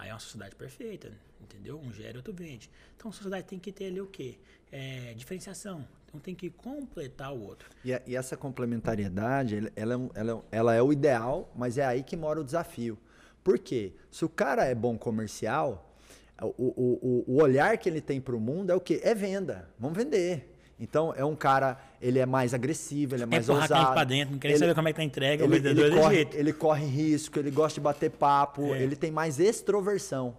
Aí 0.00 0.08
é 0.08 0.12
uma 0.14 0.18
sociedade 0.18 0.54
perfeita, 0.56 1.12
entendeu? 1.42 1.78
Um 1.78 1.92
gera, 1.92 2.16
outro 2.16 2.32
vende. 2.32 2.70
Então 2.96 3.10
a 3.10 3.12
sociedade 3.12 3.46
tem 3.46 3.58
que 3.58 3.70
ter 3.70 3.86
ali 3.86 4.00
o 4.00 4.06
quê? 4.06 4.38
É, 4.72 5.12
diferenciação. 5.14 5.86
Então 6.06 6.18
tem 6.18 6.34
que 6.34 6.48
completar 6.48 7.34
o 7.34 7.42
outro. 7.42 7.68
E, 7.84 7.92
a- 7.92 8.00
e 8.06 8.16
essa 8.16 8.34
complementariedade, 8.36 9.70
ela 9.76 9.94
é, 9.94 9.98
ela 10.20 10.32
é 10.32 10.56
ela 10.56 10.74
é 10.74 10.82
o 10.82 10.90
ideal, 10.90 11.52
mas 11.54 11.76
é 11.76 11.84
aí 11.84 12.02
que 12.02 12.16
mora 12.16 12.40
o 12.40 12.44
desafio. 12.44 12.98
Por 13.44 13.58
quê? 13.58 13.92
Se 14.10 14.24
o 14.24 14.28
cara 14.28 14.64
é 14.64 14.74
bom 14.74 14.96
comercial, 14.96 15.94
o, 16.40 16.46
o, 16.46 17.24
o, 17.26 17.34
o 17.34 17.42
olhar 17.42 17.76
que 17.76 17.86
ele 17.88 18.00
tem 18.00 18.20
para 18.22 18.34
o 18.34 18.40
mundo 18.40 18.70
é 18.70 18.74
o 18.74 18.80
quê? 18.80 19.00
É 19.04 19.14
venda. 19.14 19.68
Vamos 19.78 19.98
vender. 19.98 20.56
Então, 20.78 21.12
é 21.14 21.22
um 21.24 21.36
cara, 21.36 21.78
ele 22.00 22.18
é 22.18 22.26
mais 22.26 22.54
agressivo, 22.54 23.14
ele 23.14 23.22
é 23.22 23.24
É 23.24 23.26
mais 23.26 23.46
cliente 23.46 23.62
ousado. 23.62 23.92
pra 23.92 24.04
dentro, 24.04 24.32
não 24.32 24.38
querer 24.38 24.54
ele- 24.54 24.58
saber 24.60 24.74
como 24.74 24.88
é 24.88 24.92
que 24.92 24.96
tá 24.96 25.02
a 25.02 25.04
entrega, 25.04 25.42
o 25.44 25.46
ele, 25.46 25.54
vendedor 25.58 25.86
ele 25.86 25.94
é 25.98 26.00
corre, 26.02 26.14
jeito. 26.14 26.36
ele 26.36 26.52
corre 26.52 26.86
risco, 26.86 27.38
ele 27.38 27.50
gosta 27.50 27.74
de 27.74 27.80
bater 27.84 28.10
papo, 28.10 28.74
É. 28.74 28.82
ele 28.82 28.96
tem 28.96 29.10
mais 29.10 29.38
extroversão. 29.38 30.36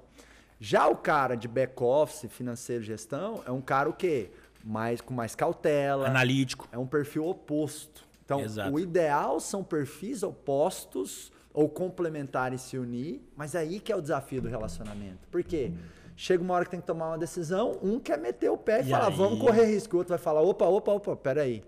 Já 0.60 0.88
o 0.88 0.96
cara 0.96 1.36
de 1.36 1.48
back-office, 1.48 2.30
financeiro, 2.32 2.84
gestão, 2.84 3.42
é 3.46 3.52
um 3.52 3.62
cara 3.62 3.90
o 3.90 3.94
quê? 3.94 4.30
Mais, 4.64 5.02
com 5.02 5.14
mais 5.14 5.34
cautela. 5.34 6.08
Analítico. 6.08 6.68
É 6.72 6.78
um 6.78 6.86
perfil 6.86 7.26
oposto. 7.28 8.04
Então, 8.24 8.42
Exato. 8.42 8.72
o 8.74 8.80
ideal 8.80 9.40
são 9.40 9.64
perfis 9.64 10.22
opostos 10.24 11.32
ou 11.54 11.68
complementares 11.68 12.62
se 12.62 12.78
unir, 12.78 13.22
mas 13.36 13.56
é 13.56 13.60
aí 13.60 13.80
que 13.80 13.92
é 13.92 13.96
o 13.96 14.02
desafio 14.02 14.42
do 14.42 14.48
relacionamento. 14.48 15.28
Por 15.30 15.44
quê? 15.44 15.72
Chega 16.16 16.44
uma 16.44 16.54
hora 16.54 16.66
que 16.66 16.72
tem 16.72 16.80
que 16.82 16.86
tomar 16.88 17.08
uma 17.10 17.18
decisão, 17.18 17.78
um 17.82 18.00
quer 18.00 18.18
meter 18.18 18.50
o 18.50 18.58
pé 18.58 18.82
e, 18.82 18.88
E 18.88 18.90
falar, 18.90 19.08
aí? 19.08 19.16
vamos 19.16 19.40
correr 19.40 19.66
risco, 19.66 19.96
o 19.96 20.00
outro 20.00 20.10
vai 20.10 20.18
falar, 20.20 20.42
opa, 20.42 20.66
opa, 20.66 20.92
opa, 20.92 21.16
peraí. 21.16 21.64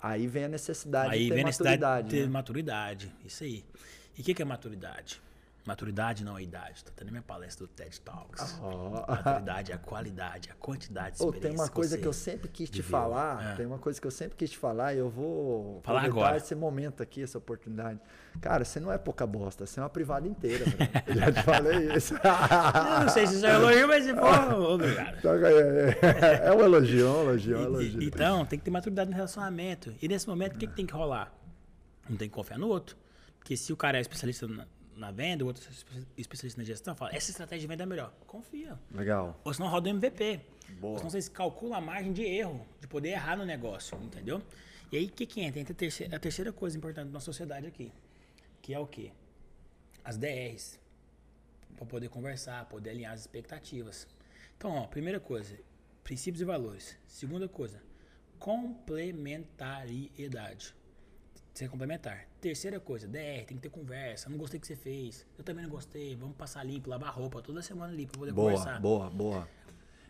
Aí 0.00 0.26
vem 0.26 0.44
a 0.44 0.48
necessidade 0.48 1.12
Aí 1.12 1.24
de 1.24 1.28
ter 1.28 1.34
vem 1.34 1.42
a 1.42 1.46
necessidade 1.46 1.80
maturidade. 1.80 2.08
de 2.08 2.16
ter 2.16 2.22
né? 2.26 2.32
maturidade. 2.32 3.12
Isso 3.24 3.42
aí. 3.44 3.64
E 4.16 4.20
o 4.20 4.24
que, 4.24 4.34
que 4.34 4.42
é 4.42 4.44
maturidade? 4.44 5.20
Maturidade 5.68 6.24
não 6.24 6.38
é 6.38 6.42
idade. 6.42 6.82
Tô 6.82 6.90
tendo 6.96 7.10
minha 7.10 7.22
palestra 7.22 7.66
do 7.66 7.70
TED 7.70 8.00
Talks. 8.00 8.58
Ó. 8.62 9.04
Maturidade 9.06 9.70
é 9.70 9.74
a 9.74 9.78
qualidade, 9.78 10.48
a 10.50 10.54
quantidade 10.54 11.16
de 11.16 11.22
experiência. 11.22 11.40
tem 11.50 11.52
uma 11.58 11.68
coisa 11.68 11.90
você 11.96 12.00
que 12.00 12.08
eu 12.08 12.12
sempre 12.14 12.48
quis 12.48 12.70
te 12.70 12.82
falar. 12.82 13.52
É. 13.52 13.56
Tem 13.56 13.66
uma 13.66 13.78
coisa 13.78 14.00
que 14.00 14.06
eu 14.06 14.10
sempre 14.10 14.34
quis 14.38 14.48
te 14.50 14.56
falar 14.56 14.94
e 14.94 14.98
eu 14.98 15.10
vou 15.10 15.82
Falar 15.84 16.04
agora. 16.04 16.38
esse 16.38 16.54
momento 16.54 17.02
aqui, 17.02 17.22
essa 17.22 17.36
oportunidade. 17.36 18.00
Cara, 18.40 18.64
você 18.64 18.80
não 18.80 18.90
é 18.90 18.96
pouca 18.96 19.26
bosta, 19.26 19.66
você 19.66 19.78
é 19.78 19.82
uma 19.82 19.90
privada 19.90 20.26
inteira. 20.26 20.64
Eu 21.06 21.14
já 21.16 21.32
te 21.32 21.42
falei 21.42 21.92
isso. 21.94 22.14
Eu 22.14 23.00
não 23.00 23.08
sei 23.10 23.26
se 23.26 23.34
isso 23.34 23.44
é 23.46 23.54
elogio, 23.54 23.88
mas 23.88 24.06
for, 24.08 24.52
obrigado. 24.72 25.18
Então, 25.18 25.34
é, 25.34 25.90
é- 25.90 26.46
é 26.48 26.52
um 26.52 26.60
elogio, 26.60 27.06
é 27.06 27.10
um 27.10 27.20
elogio, 27.24 27.56
é 27.56 27.58
um 27.58 27.64
elogio. 27.64 28.02
então, 28.02 28.46
tem 28.46 28.58
que 28.58 28.64
ter 28.64 28.70
maturidade 28.70 29.10
no 29.10 29.16
relacionamento. 29.16 29.94
E 30.00 30.08
nesse 30.08 30.26
momento, 30.26 30.54
o 30.54 30.58
que, 30.58 30.66
que 30.66 30.74
tem 30.74 30.86
que 30.86 30.94
rolar? 30.94 31.30
Não 32.08 32.16
tem 32.16 32.26
que 32.28 32.34
confiar 32.34 32.58
no 32.58 32.68
outro. 32.68 32.96
Porque 33.38 33.54
se 33.56 33.70
o 33.72 33.76
cara 33.76 33.98
é 33.98 34.00
especialista 34.00 34.46
na, 34.98 35.06
na 35.06 35.12
venda, 35.12 35.44
o 35.44 35.46
outro 35.46 35.62
espe- 35.70 36.06
especialista 36.16 36.60
na 36.60 36.66
gestão, 36.66 36.94
fala, 36.94 37.14
essa 37.14 37.30
estratégia 37.30 37.62
de 37.62 37.66
venda 37.66 37.82
é 37.82 37.86
melhor. 37.86 38.12
Confia. 38.26 38.78
Legal. 38.92 39.40
Ou 39.44 39.54
senão 39.54 39.68
roda 39.68 39.88
o 39.88 39.90
MVP. 39.90 40.40
Boa. 40.80 40.92
Ou 40.92 40.98
senão 40.98 41.10
vocês 41.10 41.28
calculam 41.28 41.78
a 41.78 41.80
margem 41.80 42.12
de 42.12 42.22
erro, 42.22 42.66
de 42.80 42.86
poder 42.86 43.10
errar 43.10 43.36
no 43.36 43.44
negócio, 43.44 43.98
entendeu? 44.02 44.42
E 44.92 44.96
aí, 44.96 45.06
o 45.06 45.12
que, 45.12 45.26
que 45.26 45.40
entra? 45.40 45.60
Entra 45.60 45.72
a 45.72 45.76
terceira, 45.76 46.16
a 46.16 46.18
terceira 46.18 46.52
coisa 46.52 46.76
importante 46.76 47.10
da 47.10 47.20
sociedade 47.20 47.66
aqui, 47.66 47.92
que 48.62 48.72
é 48.74 48.78
o 48.78 48.86
quê? 48.86 49.12
As 50.04 50.16
DRs. 50.16 50.78
Para 51.76 51.86
poder 51.86 52.08
conversar, 52.08 52.64
poder 52.66 52.90
alinhar 52.90 53.12
as 53.12 53.20
expectativas. 53.20 54.06
Então, 54.56 54.72
ó, 54.72 54.86
primeira 54.86 55.20
coisa, 55.20 55.54
princípios 56.02 56.40
e 56.40 56.44
valores. 56.44 56.96
Segunda 57.06 57.48
coisa, 57.48 57.80
complementariedade. 58.38 60.74
Ser 61.58 61.68
complementar. 61.68 62.20
Terceira 62.40 62.78
coisa, 62.78 63.08
DR, 63.08 63.44
tem 63.44 63.56
que 63.56 63.62
ter 63.62 63.68
conversa. 63.68 64.30
Não 64.30 64.38
gostei 64.38 64.60
do 64.60 64.62
que 64.62 64.68
você 64.68 64.76
fez. 64.76 65.26
Eu 65.36 65.42
também 65.42 65.64
não 65.64 65.70
gostei. 65.72 66.14
Vamos 66.14 66.36
passar 66.36 66.62
limpo, 66.62 66.88
lavar 66.88 67.12
roupa 67.12 67.42
toda 67.42 67.60
semana 67.62 67.92
ali 67.92 68.06
para 68.06 68.16
poder 68.16 68.30
Boa, 68.32 68.52
conversar. 68.52 68.80
boa, 68.80 69.10
boa. 69.10 69.48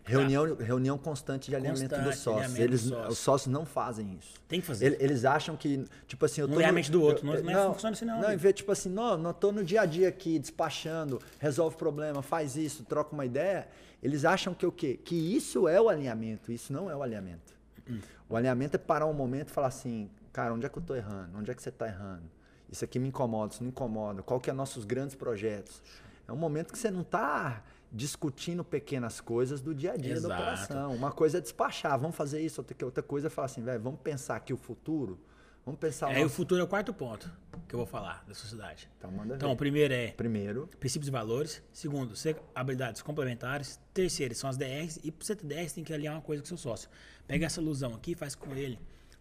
Reunião, 0.04 0.54
reunião 0.56 0.98
constante 0.98 1.48
de 1.48 1.56
alinhamento 1.56 1.88
Constante 1.88 2.04
dos 2.04 2.16
sócios. 2.18 2.42
alinhamento 2.44 2.62
Eles, 2.70 2.80
dos 2.82 2.90
sócios. 2.90 3.12
Os 3.14 3.18
sócios 3.18 3.50
não 3.52 3.64
fazem 3.64 4.18
isso. 4.20 4.34
Tem 4.46 4.60
que 4.60 4.66
fazer. 4.66 4.84
Ele- 4.84 4.96
Eles 5.00 5.24
acham 5.24 5.56
que, 5.56 5.86
tipo 6.06 6.22
assim, 6.26 6.42
eu 6.42 6.48
tô. 6.48 6.54
no- 6.60 6.82
do 6.90 7.02
outro, 7.02 7.24
não- 7.26 7.42
não 7.42 7.50
é- 7.70 7.72
funciona 7.72 7.94
assim 7.94 8.04
não, 8.04 8.20
Não, 8.20 8.30
e 8.32 8.36
ver, 8.36 8.52
tipo 8.52 8.70
assim, 8.70 8.90
não, 8.90 9.16
não 9.16 9.32
tô 9.32 9.50
no 9.50 9.64
dia 9.64 9.80
a 9.80 9.86
dia 9.86 10.08
aqui, 10.10 10.38
despachando, 10.38 11.18
resolve 11.38 11.76
problema, 11.78 12.20
faz 12.20 12.56
isso, 12.58 12.84
troca 12.84 13.14
uma 13.14 13.24
ideia. 13.24 13.66
Eles 14.02 14.26
acham 14.26 14.52
que 14.52 14.66
o 14.66 14.72
quê? 14.72 14.98
Que 15.02 15.14
isso 15.14 15.66
é 15.66 15.80
o 15.80 15.88
alinhamento. 15.88 16.52
Isso 16.52 16.74
não 16.74 16.90
é 16.90 16.94
o 16.96 17.02
alinhamento. 17.02 17.54
Hum. 17.88 18.00
O 18.28 18.36
alinhamento 18.36 18.76
é 18.76 18.78
parar 18.78 19.06
um 19.06 19.14
momento 19.14 19.48
e 19.48 19.52
falar 19.52 19.68
assim, 19.68 20.10
cara, 20.38 20.54
onde 20.54 20.64
é 20.64 20.68
que 20.68 20.78
eu 20.78 20.82
tô 20.82 20.94
errando? 20.94 21.36
Onde 21.36 21.50
é 21.50 21.54
que 21.54 21.60
você 21.60 21.72
tá 21.72 21.88
errando? 21.88 22.22
Isso 22.70 22.84
aqui 22.84 23.00
me 23.00 23.08
incomoda, 23.08 23.54
isso 23.54 23.62
não 23.64 23.70
incomoda. 23.70 24.22
Qual 24.22 24.38
que 24.38 24.48
é 24.48 24.52
nossos 24.52 24.84
grandes 24.84 25.16
projetos? 25.16 25.82
É 26.28 26.32
um 26.32 26.36
momento 26.36 26.70
que 26.70 26.78
você 26.78 26.92
não 26.92 27.02
tá 27.02 27.64
discutindo 27.90 28.62
pequenas 28.62 29.20
coisas 29.20 29.60
do 29.60 29.74
dia 29.74 29.94
a 29.94 29.96
dia 29.96 30.12
Exato. 30.12 30.28
da 30.28 30.36
operação. 30.36 30.94
Uma 30.94 31.10
coisa 31.10 31.38
é 31.38 31.40
despachar, 31.40 31.98
vamos 31.98 32.14
fazer 32.14 32.40
isso, 32.40 32.60
outra, 32.60 32.76
outra 32.84 33.02
coisa 33.02 33.26
é 33.26 33.30
falar 33.30 33.46
assim, 33.46 33.64
velho, 33.64 33.80
vamos 33.82 33.98
pensar 33.98 34.36
aqui 34.36 34.52
o 34.52 34.56
futuro, 34.56 35.18
vamos 35.66 35.80
pensar 35.80 36.06
o 36.06 36.10
Aí 36.10 36.18
o 36.18 36.22
nosso... 36.22 36.36
futuro 36.36 36.60
é 36.60 36.64
o 36.64 36.68
quarto 36.68 36.94
ponto 36.94 37.28
que 37.66 37.74
eu 37.74 37.78
vou 37.78 37.86
falar 37.86 38.22
da 38.28 38.34
sociedade. 38.34 38.88
Então 38.96 39.10
manda 39.10 39.34
Então, 39.34 39.48
ver. 39.48 39.54
o 39.54 39.58
primeiro 39.58 39.92
é 39.92 40.12
Primeiro, 40.12 40.68
princípios 40.78 41.08
e 41.08 41.10
valores. 41.10 41.60
Segundo, 41.72 42.14
habilidades 42.54 43.02
complementares. 43.02 43.80
Terceiro, 43.92 44.36
são 44.36 44.48
as 44.48 44.56
DRs. 44.56 45.00
E 45.02 45.10
para 45.10 45.26
você 45.26 45.34
ter 45.34 45.46
DRs, 45.46 45.72
tem 45.72 45.82
que 45.82 45.92
alinhar 45.92 46.14
uma 46.14 46.22
coisa 46.22 46.42
com 46.42 46.44
o 46.44 46.48
seu 46.48 46.56
sócio. 46.58 46.88
Pega 47.26 47.46
essa 47.46 47.60
ilusão 47.60 47.92
aqui 47.94 48.14
faz 48.14 48.34
com 48.36 48.54
ele, 48.54 48.78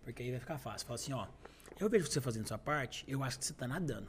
porque 0.08 0.24
aí 0.24 0.32
vai 0.32 0.39
ficar 0.39 0.58
fácil. 0.58 0.88
Fala 0.88 0.96
assim, 0.96 1.12
ó, 1.12 1.28
eu 1.78 1.89
vejo 1.89 2.10
você 2.10 2.22
fazendo 2.22 2.48
sua 2.48 2.58
parte, 2.58 3.04
eu 3.08 3.22
acho 3.24 3.38
que 3.38 3.46
você 3.46 3.54
tá 3.54 3.67
nadando. 3.67 4.08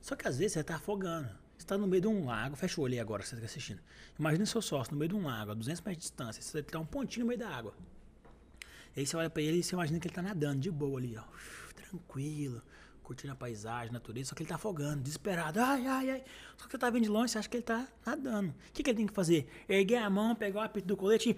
Só 0.00 0.14
que 0.14 0.28
às 0.28 0.36
vezes 0.36 0.52
você 0.52 0.62
tá 0.62 0.76
afogando. 0.76 1.30
Você 1.56 1.66
tá 1.66 1.78
no 1.78 1.86
meio 1.86 2.02
de 2.02 2.08
um 2.08 2.26
lago, 2.26 2.54
fecha 2.54 2.78
o 2.80 2.84
olho 2.84 2.92
aí 2.92 3.00
agora 3.00 3.22
você 3.22 3.36
tá 3.36 3.44
assistindo. 3.44 3.80
Imagina 4.18 4.44
seu 4.44 4.60
sócio 4.60 4.92
no 4.92 4.98
meio 4.98 5.08
de 5.08 5.14
um 5.14 5.24
lago, 5.24 5.52
a 5.52 5.54
200 5.54 5.80
metros 5.80 5.96
de 5.96 6.00
distância, 6.02 6.42
você 6.42 6.62
tá 6.62 6.78
um 6.78 6.84
pontinho 6.84 7.24
no 7.24 7.28
meio 7.28 7.40
da 7.40 7.48
água. 7.48 7.74
Aí 8.94 9.06
você 9.06 9.16
olha 9.16 9.30
pra 9.30 9.40
ele 9.40 9.58
e 9.58 9.62
você 9.62 9.74
imagina 9.74 9.98
que 9.98 10.06
ele 10.06 10.14
tá 10.14 10.20
nadando 10.20 10.60
de 10.60 10.70
boa 10.70 10.98
ali, 10.98 11.16
ó. 11.16 11.24
Tranquilo, 11.74 12.60
curtindo 13.02 13.32
a 13.32 13.36
paisagem, 13.36 13.88
a 13.88 13.92
natureza, 13.92 14.30
só 14.30 14.34
que 14.34 14.42
ele 14.42 14.48
tá 14.48 14.56
afogando, 14.56 15.02
desesperado. 15.02 15.60
Ai, 15.60 15.86
ai, 15.86 16.10
ai. 16.10 16.24
Só 16.58 16.66
que 16.66 16.72
você 16.72 16.78
tá 16.78 16.90
vendo 16.90 17.04
de 17.04 17.08
longe, 17.08 17.32
você 17.32 17.38
acha 17.38 17.48
que 17.48 17.56
ele 17.56 17.64
tá 17.64 17.88
nadando. 18.04 18.50
O 18.50 18.72
que, 18.72 18.82
que 18.82 18.90
ele 18.90 18.98
tem 18.98 19.06
que 19.06 19.14
fazer? 19.14 19.48
Erguer 19.66 20.02
a 20.02 20.10
mão, 20.10 20.34
pegar 20.34 20.60
o 20.60 20.62
apito 20.64 20.86
do 20.86 20.96
colete 20.96 21.30
e. 21.30 21.36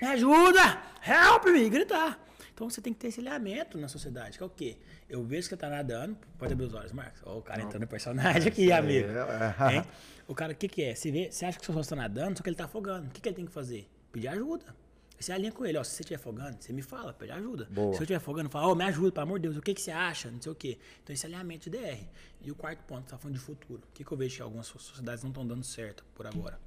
Me 0.00 0.08
ajuda! 0.08 0.82
Help 1.02 1.46
me! 1.46 1.70
Gritar. 1.70 2.25
Então 2.56 2.70
você 2.70 2.80
tem 2.80 2.90
que 2.94 2.98
ter 2.98 3.08
esse 3.08 3.20
alinhamento 3.20 3.76
na 3.76 3.86
sociedade, 3.86 4.38
que 4.38 4.42
é 4.42 4.46
o 4.46 4.48
quê? 4.48 4.78
Eu 5.10 5.22
vejo 5.22 5.42
que 5.42 5.50
você 5.50 5.58
tá 5.58 5.68
nadando, 5.68 6.16
pode 6.38 6.54
abrir 6.54 6.64
os 6.64 6.72
olhos, 6.72 6.90
Marcos. 6.90 7.20
Ó, 7.26 7.36
o 7.36 7.42
cara 7.42 7.60
entrando 7.60 7.82
no 7.82 7.86
personagem 7.86 8.48
aqui, 8.48 8.72
amigo. 8.72 9.08
é. 9.10 9.86
O 10.26 10.34
cara, 10.34 10.54
o 10.54 10.56
que 10.56 10.66
que 10.66 10.82
é? 10.82 10.94
Você, 10.94 11.10
vê, 11.10 11.30
você 11.30 11.44
acha 11.44 11.58
que 11.58 11.64
o 11.64 11.66
seu 11.66 11.74
sócio 11.74 11.90
tá 11.90 11.96
nadando, 11.96 12.38
só 12.38 12.42
que 12.42 12.48
ele 12.48 12.56
tá 12.56 12.64
afogando. 12.64 13.08
O 13.08 13.10
que, 13.10 13.20
que 13.20 13.28
ele 13.28 13.36
tem 13.36 13.44
que 13.44 13.52
fazer? 13.52 13.86
Pedir 14.10 14.28
ajuda. 14.28 14.74
Você 15.20 15.32
alinha 15.32 15.52
com 15.52 15.66
ele, 15.66 15.76
ó, 15.76 15.84
se 15.84 15.90
você 15.90 16.02
estiver 16.02 16.16
afogando, 16.16 16.56
você 16.58 16.72
me 16.72 16.80
fala, 16.80 17.12
pede 17.12 17.32
ajuda. 17.32 17.68
Boa. 17.70 17.92
Se 17.92 17.98
eu 17.98 18.04
estiver 18.04 18.16
afogando, 18.16 18.48
fala, 18.48 18.68
ó, 18.68 18.74
me 18.74 18.84
ajuda, 18.84 19.12
pelo 19.12 19.22
amor 19.24 19.38
de 19.38 19.42
Deus, 19.42 19.58
o 19.58 19.60
que, 19.60 19.74
que 19.74 19.82
você 19.82 19.90
acha, 19.90 20.30
não 20.30 20.40
sei 20.40 20.50
o 20.50 20.54
quê. 20.54 20.78
Então 21.02 21.12
esse 21.12 21.26
alinhamento 21.26 21.68
de 21.68 21.76
DR. 21.76 22.08
E 22.40 22.50
o 22.50 22.54
quarto 22.54 22.82
ponto, 22.84 23.02
você 23.04 23.10
tá 23.10 23.18
falando 23.18 23.36
de 23.36 23.42
futuro. 23.42 23.82
O 23.86 23.92
que, 23.92 24.02
que 24.02 24.10
eu 24.10 24.16
vejo 24.16 24.36
que 24.36 24.42
algumas 24.42 24.66
sociedades 24.66 25.22
não 25.22 25.30
estão 25.30 25.46
dando 25.46 25.62
certo 25.62 26.06
por 26.14 26.26
agora? 26.26 26.58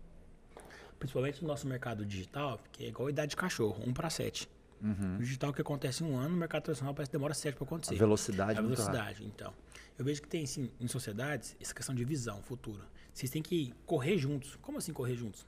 Principalmente 1.00 1.42
no 1.42 1.48
nosso 1.48 1.68
mercado 1.68 2.06
digital, 2.06 2.60
que 2.72 2.86
é 2.86 2.90
igual 2.90 3.08
a 3.08 3.10
idade 3.10 3.32
de 3.32 3.36
cachorro, 3.36 3.84
1 3.88 3.92
para 3.92 4.12
7. 4.12 4.48
No 4.82 5.20
digital 5.20 5.54
que 5.54 5.62
acontece 5.62 6.04
em 6.04 6.08
um 6.08 6.18
ano, 6.18 6.30
no 6.30 6.38
mercado 6.38 6.64
tradicional 6.64 6.94
parece 6.94 7.10
que 7.12 7.18
demora 7.18 7.34
7 7.34 7.56
para 7.56 7.66
acontecer. 7.66 7.96
A 7.96 7.98
velocidade 7.98 8.52
A 8.58 8.62
é 8.62 8.62
velocidade, 8.64 9.24
então. 9.26 9.54
Eu 9.98 10.06
vejo 10.06 10.22
que 10.22 10.28
tem, 10.30 10.46
sim, 10.46 10.72
em 10.80 10.88
sociedades, 10.88 11.56
essa 11.60 11.74
questão 11.74 11.94
de 11.94 12.04
visão, 12.06 12.42
futuro. 12.42 12.84
Vocês 13.14 13.30
têm 13.30 13.42
que 13.42 13.74
correr 13.86 14.18
juntos. 14.18 14.56
Como 14.62 14.78
assim 14.78 14.94
correr 14.94 15.16
juntos? 15.16 15.46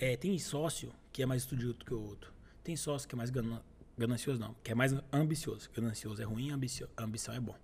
É, 0.00 0.16
tem 0.16 0.38
sócio 0.38 0.92
que 1.12 1.22
é 1.22 1.26
mais 1.26 1.42
estudioso 1.42 1.78
que 1.78 1.92
o 1.92 2.00
outro. 2.00 2.32
Tem 2.62 2.76
sócio 2.76 3.08
que 3.08 3.14
é 3.14 3.18
mais 3.18 3.30
gana- 3.30 3.62
ganancioso, 3.98 4.40
não. 4.40 4.54
Que 4.62 4.72
é 4.72 4.74
mais 4.74 4.94
ambicioso. 5.12 5.68
Ganancioso 5.74 6.22
é 6.22 6.24
ruim, 6.24 6.50
ambicio, 6.52 6.88
ambição 6.96 7.34
é 7.34 7.40
bom. 7.40 7.56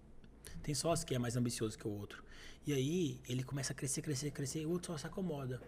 Tem 0.62 0.74
sócio 0.74 1.06
que 1.06 1.14
é 1.14 1.18
mais 1.18 1.36
ambicioso 1.36 1.78
que 1.78 1.86
o 1.86 1.90
outro. 1.90 2.24
E 2.66 2.72
aí 2.72 3.20
ele 3.28 3.44
começa 3.44 3.72
a 3.72 3.76
crescer, 3.76 4.02
crescer, 4.02 4.32
crescer, 4.32 4.62
e 4.62 4.66
o 4.66 4.70
outro 4.70 4.88
sócio 4.88 5.02
se 5.02 5.06
acomoda. 5.06 5.60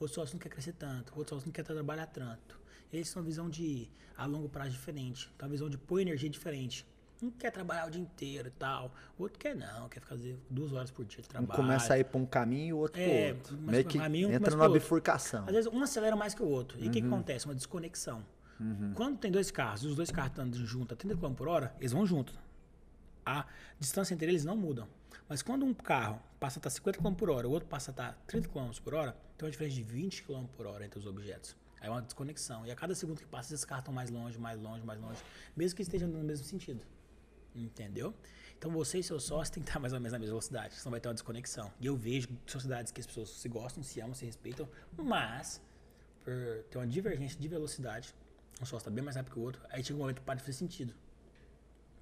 O 0.00 0.04
outro 0.04 0.14
sócio 0.14 0.34
não 0.34 0.40
quer 0.40 0.48
crescer 0.48 0.72
tanto, 0.72 1.12
o 1.14 1.18
outro 1.18 1.34
sócio 1.36 1.46
não 1.46 1.52
quer 1.52 1.62
trabalhar 1.62 2.06
tanto. 2.06 2.58
Eles 2.92 3.12
têm 3.12 3.20
uma 3.20 3.26
visão 3.26 3.48
de 3.50 3.88
a 4.16 4.26
longo 4.26 4.48
prazo 4.48 4.70
diferente, 4.70 5.28
tem 5.36 5.46
uma 5.46 5.50
visão 5.50 5.68
de 5.68 5.76
pôr 5.76 6.00
energia 6.00 6.30
diferente. 6.30 6.86
Um 7.22 7.30
quer 7.30 7.50
trabalhar 7.50 7.86
o 7.86 7.90
dia 7.90 8.00
inteiro 8.02 8.48
e 8.48 8.50
tal, 8.50 8.92
o 9.18 9.22
outro 9.22 9.38
quer 9.38 9.54
não, 9.56 9.88
quer 9.88 10.00
fazer 10.00 10.38
duas 10.50 10.72
horas 10.72 10.90
por 10.90 11.04
dia 11.04 11.22
de 11.22 11.28
Um 11.28 11.30
trabalho. 11.30 11.60
começa 11.60 11.94
a 11.94 11.98
ir 11.98 12.04
pra 12.04 12.18
um 12.18 12.26
caminho 12.26 12.66
e 12.68 12.72
o 12.72 12.78
outro 12.78 13.00
É, 13.00 13.32
pro 13.34 13.36
outro. 13.54 13.56
Meio 13.70 13.84
que 13.84 13.98
um 13.98 14.00
caminho, 14.00 14.32
entra 14.32 14.50
numa 14.54 14.68
bifurcação. 14.68 15.44
Às 15.46 15.52
vezes 15.52 15.72
um 15.72 15.82
acelera 15.82 16.14
mais 16.16 16.34
que 16.34 16.42
o 16.42 16.46
outro. 16.46 16.78
E 16.78 16.88
o 16.88 16.90
que, 16.90 16.98
Uhum. 17.00 17.08
que 17.08 17.14
acontece? 17.14 17.46
Uma 17.46 17.54
desconexão. 17.54 18.24
Quando 18.94 19.18
tem 19.18 19.30
dois 19.32 19.50
carros 19.50 19.82
e 19.82 19.86
os 19.88 19.96
dois 19.96 20.10
carros 20.10 20.30
estão 20.30 20.52
juntos 20.66 20.92
a 20.92 20.96
30 20.96 21.16
km 21.16 21.34
por 21.34 21.48
hora, 21.48 21.74
eles 21.80 21.92
vão 21.92 22.06
juntos. 22.06 22.38
A 23.26 23.46
distância 23.80 24.14
entre 24.14 24.28
eles 24.28 24.44
não 24.44 24.56
muda. 24.56 24.86
Mas 25.28 25.42
quando 25.42 25.64
um 25.64 25.74
carro 25.74 26.20
passa 26.38 26.58
a 26.58 26.60
estar 26.60 26.70
50 26.70 26.98
km 26.98 27.14
por 27.14 27.30
hora, 27.30 27.48
o 27.48 27.50
outro 27.50 27.68
passa 27.68 27.90
a 27.90 27.92
estar 27.92 28.22
30 28.26 28.48
km 28.48 28.70
por 28.82 28.94
hora, 28.94 29.16
tem 29.36 29.46
uma 29.46 29.50
diferença 29.50 29.74
de 29.76 29.82
20 29.82 30.22
km 30.22 30.44
por 30.56 30.66
hora 30.66 30.84
entre 30.84 30.98
os 30.98 31.06
objetos. 31.06 31.56
É 31.84 31.90
uma 31.90 32.00
desconexão. 32.00 32.66
E 32.66 32.70
a 32.70 32.74
cada 32.74 32.94
segundo 32.94 33.18
que 33.18 33.26
passa, 33.26 33.52
esses 33.52 33.64
carros 33.64 33.82
estão 33.82 33.94
mais 33.94 34.10
longe, 34.10 34.38
mais 34.38 34.60
longe, 34.60 34.84
mais 34.84 35.00
longe. 35.00 35.20
Mesmo 35.54 35.76
que 35.76 35.82
estejam 35.82 36.08
no 36.08 36.24
mesmo 36.24 36.46
sentido. 36.46 36.80
Entendeu? 37.54 38.14
Então 38.58 38.70
você 38.72 38.98
e 38.98 39.02
seu 39.02 39.20
sócio 39.20 39.52
tem 39.52 39.62
que 39.62 39.68
estar 39.68 39.78
mais 39.78 39.92
ou 39.92 40.00
menos 40.00 40.12
na 40.12 40.18
mesma 40.18 40.32
velocidade, 40.32 40.74
senão 40.74 40.90
vai 40.90 41.00
ter 41.00 41.08
uma 41.08 41.14
desconexão. 41.14 41.70
E 41.78 41.86
eu 41.86 41.96
vejo 41.96 42.28
sociedades 42.46 42.90
que 42.90 43.00
as 43.00 43.06
pessoas 43.06 43.28
se 43.28 43.48
gostam, 43.48 43.82
se 43.82 44.00
amam, 44.00 44.14
se 44.14 44.24
respeitam, 44.24 44.68
mas 44.96 45.60
por 46.24 46.32
ter 46.70 46.78
uma 46.78 46.86
divergência 46.86 47.38
de 47.38 47.46
velocidade, 47.46 48.14
um 48.60 48.64
sócio 48.64 48.78
está 48.78 48.90
bem 48.90 49.04
mais 49.04 49.16
rápido 49.16 49.34
que 49.34 49.38
o 49.38 49.42
outro, 49.42 49.60
aí 49.68 49.84
chega 49.84 49.96
um 49.96 50.00
momento 50.00 50.20
que 50.20 50.22
para 50.22 50.36
de 50.36 50.40
fazer 50.40 50.54
sentido. 50.54 50.94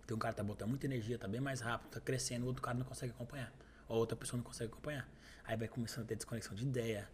Tem 0.07 0.17
um 0.17 0.19
cara 0.19 0.33
que 0.33 0.37
tá 0.37 0.45
botando 0.45 0.69
muita 0.69 0.87
energia, 0.87 1.19
tá 1.19 1.27
bem 1.27 1.41
mais 1.41 1.61
rápido, 1.61 1.91
tá 1.91 2.01
crescendo, 2.01 2.45
o 2.45 2.47
outro 2.47 2.63
cara 2.63 2.79
não 2.79 2.85
consegue 2.85 3.13
acompanhar. 3.13 3.53
Ou 3.89 3.99
outra 3.99 4.17
pessoa 4.17 4.39
não 4.39 4.45
consegue 4.45 4.71
acompanhar. 4.71 5.09
Aí 5.45 5.57
vai 5.57 5.67
começando 5.67 6.05
a 6.05 6.07
ter 6.07 6.17
desconexão 6.17 6.55
de 6.55 6.63
ideia. 6.63 7.09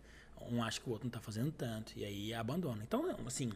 Um 0.50 0.62
acha 0.62 0.80
que 0.80 0.88
o 0.88 0.92
outro 0.92 1.06
não 1.06 1.10
tá 1.10 1.20
fazendo 1.20 1.50
tanto. 1.52 1.92
E 1.96 2.04
aí 2.04 2.34
abandona. 2.34 2.82
Então, 2.82 3.16
assim, 3.26 3.50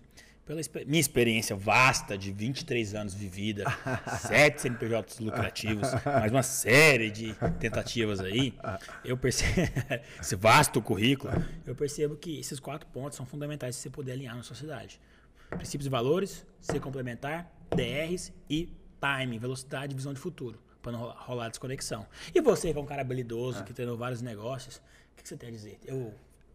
pela 0.45 0.61
minha 0.87 1.01
experiência 1.01 1.55
vasta 1.55 2.19
de 2.19 2.33
23 2.33 2.95
anos 2.95 3.15
vivida, 3.15 3.65
sete 4.27 4.63
CNPJs 4.63 5.21
lucrativos, 5.21 5.89
mais 6.05 6.33
uma 6.33 6.43
série 6.43 7.11
de 7.11 7.33
tentativas 7.61 8.21
aí, 8.21 8.53
eu 9.05 9.17
percebo, 9.17 9.53
esse 10.21 10.35
vasto 10.37 10.83
currículo, 10.83 11.33
eu 11.65 11.75
percebo 11.77 12.17
que 12.17 12.41
esses 12.41 12.59
quatro 12.59 12.87
pontos 12.89 13.17
são 13.17 13.25
fundamentais 13.25 13.77
se 13.77 13.83
você 13.83 13.91
poder 13.91 14.13
alinhar 14.13 14.35
na 14.37 14.43
sociedade. 14.43 15.01
Princípios 15.51 15.87
e 15.87 15.91
valores, 15.91 16.45
ser 16.61 16.81
complementar, 16.81 17.51
DRs 17.75 18.33
e 18.51 18.69
timing, 19.01 19.39
velocidade 19.39 19.93
e 19.93 19.97
visão 19.97 20.13
de 20.13 20.19
futuro, 20.21 20.61
para 20.83 20.93
não 20.93 20.99
rolar- 21.01 21.17
rolar 21.25 21.49
desconexão. 21.51 22.07
E 22.35 22.41
você, 22.41 22.73
que 22.73 22.79
é 22.79 22.83
um 22.83 22.87
cara 22.87 23.03
habilidoso, 23.03 23.63
que 23.63 23.73
treinou 23.73 23.97
vários 23.97 24.21
negócios, 24.23 24.77
o 24.77 24.81
que, 25.17 25.23
que 25.23 25.29
você 25.29 25.37
tem 25.37 25.51
a 25.51 25.53
dizer? 25.53 25.79
Eu, 25.85 26.13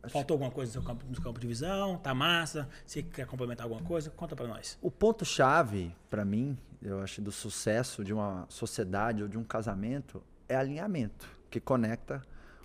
faltou 0.10 0.36
alguma 0.36 0.52
coisa 0.52 0.70
no 0.70 0.74
seu 0.74 0.84
campo, 0.84 1.06
no 1.08 1.16
seu 1.16 1.24
campo 1.24 1.40
de 1.40 1.48
visão? 1.48 1.98
Tá 1.98 2.14
massa? 2.14 2.68
Você 2.86 3.04
quer 3.04 3.26
complementar 3.26 3.66
alguma 3.66 3.82
coisa? 3.82 4.10
Conta 4.10 4.36
para 4.36 4.48
nós. 4.48 4.78
O 4.82 4.90
ponto-chave, 4.92 5.96
para 6.10 6.24
mim, 6.24 6.58
eu 6.82 7.02
acho, 7.02 7.22
do 7.22 7.32
sucesso 7.32 8.04
de 8.04 8.14
uma 8.14 8.46
sociedade 8.50 9.24
ou 9.24 9.28
de 9.30 9.38
um 9.38 9.44
casamento 9.44 10.22
é 10.48 10.56
alinhamento, 10.56 11.28
que 11.50 11.60
conecta 11.60 12.22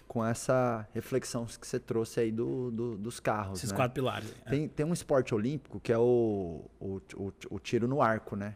com 0.07 0.25
essa 0.25 0.87
reflexão 0.93 1.47
que 1.47 1.67
você 1.67 1.81
trouxe 1.81 2.21
aí 2.21 2.31
do, 2.31 2.71
do- 2.71 2.97
dos 2.99 3.19
carros. 3.19 3.59
Esses 3.59 3.71
né? 3.71 3.77
quatro 3.77 3.95
pilares. 3.95 4.35
aí. 4.45 4.51
Tem, 4.51 4.69
tem 4.69 4.87
um 4.87 4.93
esporte 4.93 5.35
olímpico 5.35 5.81
que 5.81 5.91
é 5.91 5.97
o, 5.99 6.65
o, 6.79 7.01
o, 7.17 7.33
o 7.51 7.59
tiro 7.59 7.89
no 7.89 8.03
arco, 8.03 8.37
né? 8.37 8.55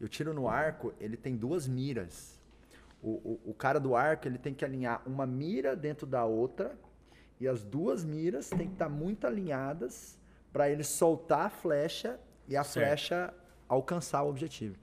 E 0.00 0.04
o 0.04 0.08
tiro 0.08 0.32
no 0.32 0.48
arco, 0.48 0.94
ele 1.00 1.16
tem 1.16 1.36
duas 1.36 1.66
miras. 1.66 2.40
O, 3.02 3.10
o, 3.10 3.40
o 3.50 3.54
cara 3.54 3.80
do 3.80 3.96
arco, 3.96 4.28
ele 4.28 4.38
tem 4.38 4.54
que 4.54 4.64
alinhar 4.64 5.02
uma 5.04 5.26
mira 5.26 5.74
dentro 5.74 6.06
da 6.06 6.24
outra 6.24 6.78
e 7.42 7.48
as 7.48 7.62
duas 7.64 8.04
miras 8.04 8.48
têm 8.48 8.68
que 8.68 8.72
estar 8.74 8.88
muito 8.88 9.26
alinhadas 9.26 10.16
para 10.52 10.70
ele 10.70 10.84
soltar 10.84 11.46
a 11.46 11.50
flecha 11.50 12.18
e 12.48 12.56
a 12.56 12.62
Certo. 12.62 12.86
flecha 12.86 13.34
alcançar 13.68 14.22
o 14.22 14.28
objetivo. 14.28 14.76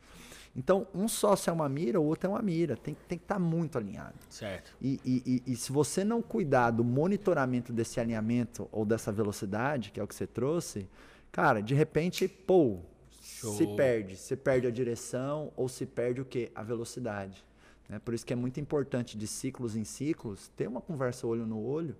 Então, 0.55 0.87
um 0.93 1.07
só 1.07 1.35
se 1.35 1.49
é 1.49 1.53
uma 1.53 1.69
mira, 1.69 2.01
o 2.01 2.03
outro 2.05 2.27
é 2.27 2.29
uma 2.33 2.41
mira. 2.41 2.75
Tem, 2.75 2.97
tem 3.07 3.17
que 3.17 3.23
estar 3.23 3.39
muito 3.39 3.77
alinhado. 3.77 4.15
Certo. 4.29 4.75
E, 4.81 4.99
e- 5.05 5.23
e- 5.47 5.53
e 5.53 5.55
se 5.55 5.71
você 5.71 6.03
não 6.03 6.21
cuidar 6.21 6.71
do 6.71 6.83
monitoramento 6.83 7.71
desse 7.71 7.99
alinhamento 7.99 8.67
ou 8.71 8.83
dessa 8.83 9.11
velocidade, 9.11 9.91
que 9.91 9.99
é 9.99 10.03
o 10.03 10.07
que 10.07 10.15
você 10.15 10.27
trouxe, 10.27 10.89
cara, 11.31 11.61
de 11.61 11.73
repente, 11.75 12.27
pô, 12.27 12.79
Show. 13.21 13.53
se 13.53 13.67
perde. 13.75 14.17
Se 14.17 14.35
perde 14.35 14.67
a 14.67 14.71
direção 14.71 15.53
ou 15.55 15.69
se 15.69 15.85
perde 15.85 16.19
o 16.19 16.25
quê? 16.25 16.51
A 16.53 16.63
velocidade. 16.63 17.45
né? 17.87 17.97
Por 17.99 18.13
isso 18.13 18.23
que 18.25 18.33
é 18.33 18.35
muito 18.35 18.59
importante, 18.59 19.17
de 19.17 19.25
ciclos 19.27 19.75
em 19.75 19.83
ciclos, 19.83 20.47
ter 20.57 20.67
uma 20.67 20.79
conversa 20.81 21.25
olho 21.25 21.45
no 21.45 21.59
olho, 21.59 21.95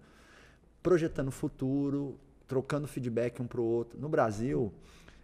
projetando 0.82 1.28
o 1.30 1.32
futuro, 1.32 2.18
trocando 2.48 2.88
feedback 2.88 3.42
um 3.42 3.48
para 3.48 3.62
o 3.62 3.64
outro. 3.64 4.00
No 4.00 4.10
Brasil, 4.10 4.74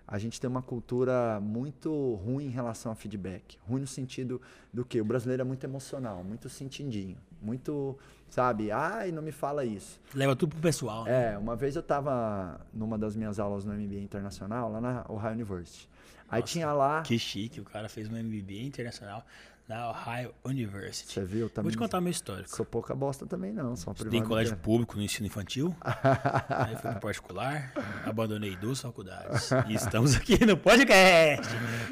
a 0.08 0.20
gente 0.20 0.40
tem 0.40 0.48
uma 0.50 0.62
cultura 0.62 1.40
muito 1.42 2.16
ruim 2.16 2.46
em 2.46 2.50
relação 2.50 2.92
a 2.92 2.96
feedback. 2.96 3.58
Ruim 3.68 3.82
no 3.82 3.88
sentido 3.88 4.40
do 4.72 4.86
que 4.86 5.02
o 5.02 5.06
brasileiro 5.06 5.42
é 5.42 5.46
muito 5.46 5.64
emocional, 5.64 6.24
muito 6.24 6.48
sentidinho, 6.48 7.18
muito, 7.42 7.98
sabe? 8.30 8.72
Ai, 8.72 9.12
não 9.12 9.24
me 9.24 9.32
fala 9.32 9.66
isso. 9.66 10.00
Leva 10.14 10.36
tudo 10.36 10.52
pro 10.52 10.62
pessoal. 10.62 11.06
né? 11.06 11.34
É, 11.34 11.38
uma 11.38 11.56
vez 11.56 11.76
eu 11.76 11.80
estava 11.80 12.62
numa 12.72 12.98
das 12.98 13.16
minhas 13.16 13.40
aulas 13.40 13.66
no 13.66 13.74
MBA 13.74 14.00
Internacional, 14.02 14.72
lá 14.72 14.80
na 14.80 15.06
Ohio 15.10 15.34
University. 15.34 15.90
Aí 16.30 16.42
Nossa, 16.42 16.54
tinha 16.54 16.72
lá, 16.74 17.02
Que 17.02 17.18
chique, 17.20 17.60
o 17.62 17.64
cara 17.64 17.88
fez 17.88 18.08
um 18.10 18.14
MBA 18.14 18.64
internacional 18.64 19.26
na 19.68 19.90
Ohio 19.90 20.32
University. 20.46 21.12
você 21.12 21.26
viu 21.26 21.42
Vou 21.42 21.50
também? 21.50 21.72
te 21.72 21.78
contar 21.78 22.00
meu 22.00 22.12
histórico. 22.12 22.50
Sou 22.56 22.66
pouca 22.66 22.94
bosta 22.94 23.26
também 23.26 23.52
não, 23.52 23.76
sou 23.76 23.94
Estudei 23.94 24.20
em 24.20 24.24
colégio 24.24 24.56
público 24.58 24.96
no 24.96 25.02
ensino 25.02 25.26
infantil, 25.26 25.76
aí 25.84 26.76
fui 26.78 26.92
pro 26.92 27.00
particular, 27.00 27.74
abandonei 28.06 28.56
duas 28.56 28.80
faculdades. 28.80 29.50
E 29.68 29.74
estamos 29.74 30.16
aqui 30.16 30.46
no 30.46 30.56
podcast. 30.56 31.48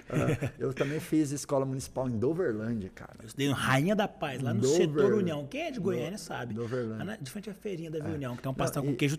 Ah, 0.10 0.52
Eu 0.60 0.72
também 0.74 1.00
fiz 1.00 1.32
escola 1.32 1.66
municipal 1.66 2.08
em 2.08 2.18
Doverlândia, 2.20 2.92
cara. 2.94 3.14
Eu 3.20 3.26
estudei 3.26 3.48
no 3.48 3.56
Rainha 3.56 3.96
da 3.96 4.08
Paz, 4.08 4.42
lá 4.42 4.54
no 4.54 4.62
Dover- 4.62 4.78
setor 4.78 5.14
União. 5.14 5.48
Quem 5.48 5.62
é 5.64 5.72
de 5.72 5.80
Goiânia 5.80 6.12
Do- 6.12 6.20
sabe. 6.20 6.54
Doverlândia. 6.54 6.98
Lá 7.00 7.04
na, 7.06 7.16
de 7.16 7.32
frente 7.32 7.50
à 7.50 7.54
feirinha 7.56 7.90
da 7.90 8.00
Vila 8.00 8.14
União, 8.14 8.36
que 8.36 8.44
tem 8.44 8.52
um 8.52 8.56
pastel 8.56 8.84
e- 8.84 8.88
com 8.88 8.96
queijo 8.96 9.18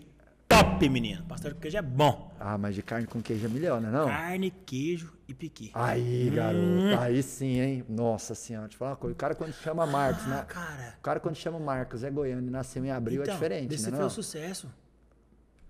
top, 0.63 0.89
menino. 0.89 1.23
Pastel 1.25 1.53
com 1.53 1.59
queijo 1.59 1.77
é 1.77 1.81
bom. 1.81 2.33
Ah, 2.39 2.57
mas 2.57 2.75
de 2.75 2.81
carne 2.81 3.07
com 3.07 3.21
queijo 3.21 3.45
é 3.45 3.49
melhor, 3.49 3.81
né 3.81 3.89
não? 3.91 4.07
Carne, 4.07 4.51
queijo 4.65 5.11
e 5.27 5.33
piqui. 5.33 5.71
Aí, 5.73 6.29
Hum. 6.31 6.35
garoto, 6.35 7.01
aí 7.01 7.21
sim, 7.23 7.59
hein? 7.59 7.85
Nossa 7.89 8.33
senhora, 8.35 8.67
deixa 8.67 8.75
eu 8.75 8.79
falar 8.79 8.91
uma 8.91 8.97
coisa. 8.97 9.13
O 9.13 9.17
cara 9.17 9.35
quando 9.35 9.53
chama 9.53 9.85
Marcos, 9.85 10.23
Ah, 10.25 10.29
né? 10.29 10.45
cara. 10.47 10.95
O 10.97 11.01
cara 11.01 11.19
quando 11.19 11.35
chama 11.35 11.59
Marcos 11.59 12.03
é 12.03 12.09
goiano 12.09 12.47
e 12.47 12.49
nasceu 12.49 12.85
em 12.85 12.91
abril 12.91 13.21
então, 13.21 13.33
é 13.33 13.37
diferente, 13.37 13.81
né? 13.81 13.89
foi 13.89 13.99
Não? 13.99 14.07
o 14.07 14.09
sucesso. 14.09 14.69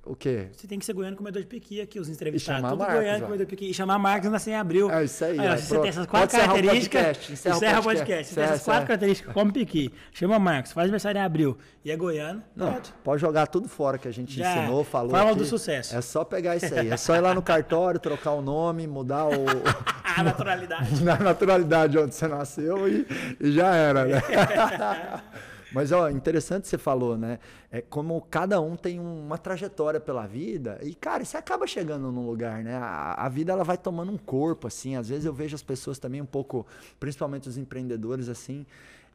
O 0.05 0.15
quê? 0.15 0.49
Você 0.55 0.67
tem 0.67 0.77
que 0.77 0.85
ser 0.85 0.93
goiano 0.93 1.17
comedor 1.17 1.41
de 1.41 1.47
piqui 1.47 1.81
aqui, 1.81 1.99
os 1.99 2.07
entrevistados. 2.07 2.57
chamar 2.61 2.69
Tudo 2.69 2.79
Marcos, 2.79 2.95
goiano 2.99 3.17
ó. 3.17 3.25
comedor 3.25 3.45
de 3.45 3.49
piqui. 3.49 3.69
E 3.71 3.73
chamar 3.73 3.97
Marcos 3.97 4.29
nascer 4.29 4.51
em 4.51 4.55
abril. 4.55 4.91
É 4.91 5.03
isso 5.03 5.25
aí, 5.25 5.39
ó, 5.39 5.57
se 5.57 5.63
você 5.67 5.79
tem 5.79 5.89
essas 5.89 6.05
Pode 6.05 6.31
quatro 6.31 6.37
características. 6.39 7.01
podcast, 7.01 7.33
encerra 7.33 7.55
o 7.55 7.57
encerra 7.57 7.79
o 7.79 7.83
podcast. 7.83 8.05
podcast. 8.05 8.33
Você 8.33 8.35
tem 8.35 8.43
essas 8.43 8.63
quatro 8.63 8.87
características, 8.87 9.33
come 9.33 9.51
piqui. 9.51 9.91
Chama 10.13 10.37
Marcos, 10.37 10.71
faz 10.73 10.83
aniversário 10.85 11.17
em 11.17 11.21
abril. 11.23 11.57
E 11.83 11.89
é 11.89 11.97
goiano. 11.97 12.43
Não, 12.55 12.71
Pronto. 12.71 12.93
pode 13.03 13.21
jogar 13.21 13.47
tudo 13.47 13.67
fora 13.67 13.97
que 13.97 14.07
a 14.07 14.11
gente 14.11 14.37
Já. 14.37 14.57
ensinou, 14.57 14.83
falou. 14.83 15.09
Fala 15.09 15.31
aqui. 15.31 15.39
do 15.39 15.45
sucesso. 15.45 15.95
É 15.95 16.01
só 16.01 16.23
pegar 16.23 16.55
isso 16.55 16.73
aí. 16.73 16.89
É 16.89 16.97
só 16.97 17.15
ir 17.15 17.21
lá 17.21 17.33
no 17.33 17.41
cartório, 17.41 17.99
trocar 17.99 18.31
o 18.31 18.41
nome, 18.41 18.85
mudar 18.85 19.25
o. 19.25 19.31
A 20.17 20.23
naturalidade. 20.23 21.01
na 21.03 21.17
naturalidade 21.17 21.97
onde 21.97 22.15
você 22.15 22.27
nasceu 22.27 22.87
e, 22.87 23.05
e 23.39 23.51
já 23.51 23.75
era, 23.75 24.05
né? 24.05 24.21
Mas, 25.75 25.91
ó, 25.91 26.09
interessante 26.09 26.69
você 26.69 26.77
falou, 26.77 27.17
né? 27.17 27.37
É 27.69 27.81
como 27.81 28.21
cada 28.31 28.61
um 28.61 28.77
tem 28.77 28.97
uma 28.97 29.37
trajetória 29.37 29.99
pela 29.99 30.25
vida 30.25 30.79
e, 30.81 30.95
cara, 30.95 31.25
você 31.25 31.35
acaba 31.35 31.67
chegando 31.67 32.13
num 32.13 32.25
lugar, 32.25 32.63
né? 32.63 32.77
A, 32.77 33.25
a 33.25 33.27
vida, 33.27 33.51
ela 33.51 33.65
vai 33.65 33.77
tomando 33.77 34.09
um 34.09 34.17
corpo, 34.17 34.67
assim. 34.67 34.95
Às 34.95 35.09
vezes 35.09 35.25
eu 35.25 35.33
vejo 35.33 35.53
as 35.53 35.61
pessoas 35.61 35.99
também 35.99 36.21
um 36.21 36.25
pouco, 36.25 36.65
principalmente 36.97 37.49
os 37.49 37.57
empreendedores, 37.57 38.29
assim, 38.29 38.65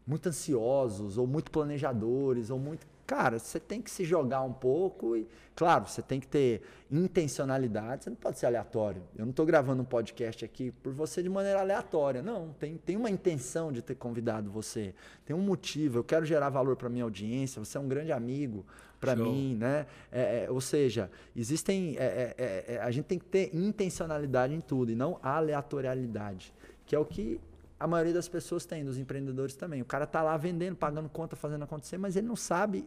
muito 0.06 0.28
ansiosos 0.28 1.16
ou 1.16 1.26
muito 1.26 1.50
planejadores 1.50 2.50
ou 2.50 2.58
muito... 2.58 2.86
cara, 3.10 3.40
você 3.40 3.58
tem 3.58 3.82
que 3.82 3.90
se 3.90 4.04
jogar 4.04 4.40
um 4.42 4.52
pouco 4.52 5.16
e, 5.16 5.26
claro, 5.56 5.84
você 5.84 6.00
tem 6.00 6.20
que 6.20 6.28
ter 6.28 6.62
intencionalidade, 6.88 8.04
você 8.04 8.10
não 8.10 8.16
pode 8.16 8.38
ser 8.38 8.46
aleatório. 8.46 9.02
Eu 9.18 9.24
não 9.24 9.30
estou 9.30 9.44
gravando 9.44 9.82
um 9.82 9.84
podcast 9.84 10.44
aqui 10.44 10.70
por 10.70 10.92
você 10.92 11.20
de 11.20 11.28
maneira 11.28 11.58
aleatória, 11.58 12.22
não. 12.22 12.52
Tem, 12.52 12.76
tem 12.76 12.96
uma 12.96 13.10
intenção 13.10 13.72
de 13.72 13.82
ter 13.82 13.96
convidado 13.96 14.48
você, 14.48 14.94
tem 15.26 15.34
um 15.34 15.40
motivo. 15.40 15.98
Eu 15.98 16.04
quero 16.04 16.24
gerar 16.24 16.50
valor 16.50 16.76
para 16.76 16.88
minha 16.88 17.02
audiência, 17.02 17.58
você 17.58 17.76
é 17.76 17.80
um 17.80 17.88
grande 17.88 18.12
amigo 18.12 18.64
para 19.00 19.16
mim, 19.16 19.56
né? 19.56 19.86
É, 20.12 20.44
é, 20.44 20.50
ou 20.50 20.60
seja, 20.60 21.10
existem. 21.34 21.96
É, 21.98 22.36
é, 22.38 22.74
é, 22.74 22.80
a 22.80 22.92
gente 22.92 23.06
tem 23.06 23.18
que 23.18 23.24
ter 23.24 23.50
intencionalidade 23.52 24.54
em 24.54 24.60
tudo 24.60 24.92
e 24.92 24.94
não 24.94 25.18
aleatorialidade, 25.20 26.54
que 26.86 26.94
é 26.94 26.98
o 26.98 27.04
que 27.04 27.40
a 27.80 27.88
maioria 27.88 28.12
das 28.12 28.28
pessoas 28.28 28.64
tem, 28.64 28.84
dos 28.84 28.98
empreendedores 28.98 29.56
também. 29.56 29.82
O 29.82 29.86
cara 29.86 30.06
tá 30.06 30.22
lá 30.22 30.36
vendendo, 30.36 30.76
pagando 30.76 31.08
conta, 31.08 31.34
fazendo 31.34 31.64
acontecer, 31.64 31.98
mas 31.98 32.14
ele 32.14 32.28
não 32.28 32.36
sabe 32.36 32.86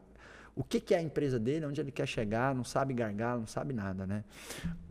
o 0.55 0.63
que, 0.63 0.79
que 0.79 0.93
é 0.93 0.99
a 0.99 1.01
empresa 1.01 1.39
dele, 1.39 1.65
onde 1.65 1.81
ele 1.81 1.91
quer 1.91 2.07
chegar, 2.07 2.53
não 2.53 2.63
sabe 2.63 2.93
gargalo, 2.93 3.41
não 3.41 3.47
sabe 3.47 3.73
nada, 3.73 4.05
né? 4.05 4.23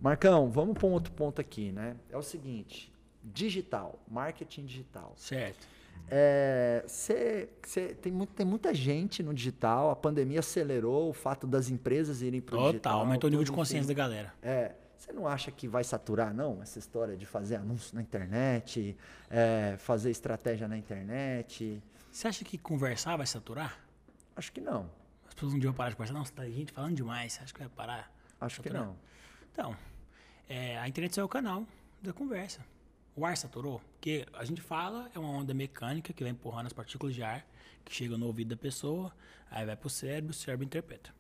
Marcão, 0.01 0.51
vamos 0.51 0.77
para 0.77 0.87
um 0.87 0.93
outro 0.93 1.13
ponto 1.13 1.41
aqui, 1.41 1.71
né? 1.71 1.97
É 2.11 2.17
o 2.17 2.23
seguinte, 2.23 2.93
digital, 3.23 3.99
marketing 4.11 4.65
digital. 4.65 5.13
Certo. 5.17 5.67
É, 6.11 6.83
cê, 6.87 7.49
cê, 7.63 7.95
tem, 7.95 8.13
muito, 8.13 8.33
tem 8.35 8.45
muita 8.45 8.75
gente 8.75 9.23
no 9.23 9.33
digital, 9.33 9.91
a 9.91 9.97
pandemia 9.97 10.41
acelerou 10.41 11.09
o 11.09 11.13
fato 11.13 11.47
das 11.47 11.71
empresas 11.71 12.23
irem 12.23 12.41
para 12.41 12.57
o 12.57 12.59
digital. 12.59 12.93
Total, 12.93 13.01
aumentou 13.01 13.29
o 13.29 13.31
nível 13.31 13.45
de 13.45 13.53
consciência 13.53 13.87
da 13.87 13.95
galera. 13.95 14.35
É, 14.43 14.73
você 14.99 15.13
não 15.13 15.27
acha 15.27 15.51
que 15.51 15.69
vai 15.69 15.85
saturar, 15.85 16.35
não, 16.35 16.61
essa 16.63 16.79
história 16.79 17.17
de 17.17 17.25
fazer 17.25 17.57
anúncio 17.57 17.95
na 17.95 18.03
internet, 18.03 18.97
é, 19.31 19.77
fazer 19.79 20.11
estratégia 20.11 20.67
na 20.67 20.77
internet? 20.77 21.83
Você 22.11 22.29
acha 22.29 22.45
que 22.45 22.59
conversar 22.59 23.17
vai 23.17 23.27
saturar? 23.27 23.79
Acho 24.37 24.53
que 24.53 24.61
não. 24.61 24.91
As 25.33 25.35
pessoas 25.35 25.55
um 25.55 25.59
dia 25.59 25.71
vão 25.71 25.75
parar 25.75 25.89
de 25.89 25.97
conversar. 25.97 26.13
Não, 26.13 26.25
tá 26.25 26.45
gente 26.45 26.73
falando 26.73 26.95
demais. 26.95 27.41
Acha 27.43 27.55
que 27.55 27.61
vai 27.61 27.69
parar? 27.71 28.13
Acho 28.39 28.61
que 28.61 28.69
não. 28.69 28.95
Então, 29.51 29.75
é, 30.47 30.79
a 30.79 30.87
internet 30.87 31.19
é 31.19 31.25
o 31.25 31.29
canal 31.29 31.67
da 32.03 32.13
conversa. 32.13 32.61
O 33.17 33.25
ar 33.25 33.35
saturou? 33.35 33.81
Porque 33.93 34.27
a 34.35 34.45
gente 34.45 34.61
fala, 34.61 35.11
é 35.15 35.19
uma 35.19 35.31
onda 35.31 35.55
mecânica 35.55 36.13
que 36.13 36.23
vai 36.23 36.31
empurrando 36.31 36.67
as 36.67 36.75
partículas 36.75 37.15
de 37.15 37.23
ar 37.23 37.47
que 37.83 37.95
chegam 37.95 38.19
no 38.19 38.27
ouvido 38.27 38.51
da 38.51 38.57
pessoa, 38.57 39.11
aí 39.51 39.65
vai 39.65 39.75
pro 39.75 39.89
cérebro, 39.89 40.33
o 40.33 40.35
cérebro 40.35 40.67
interpreta. 40.67 41.15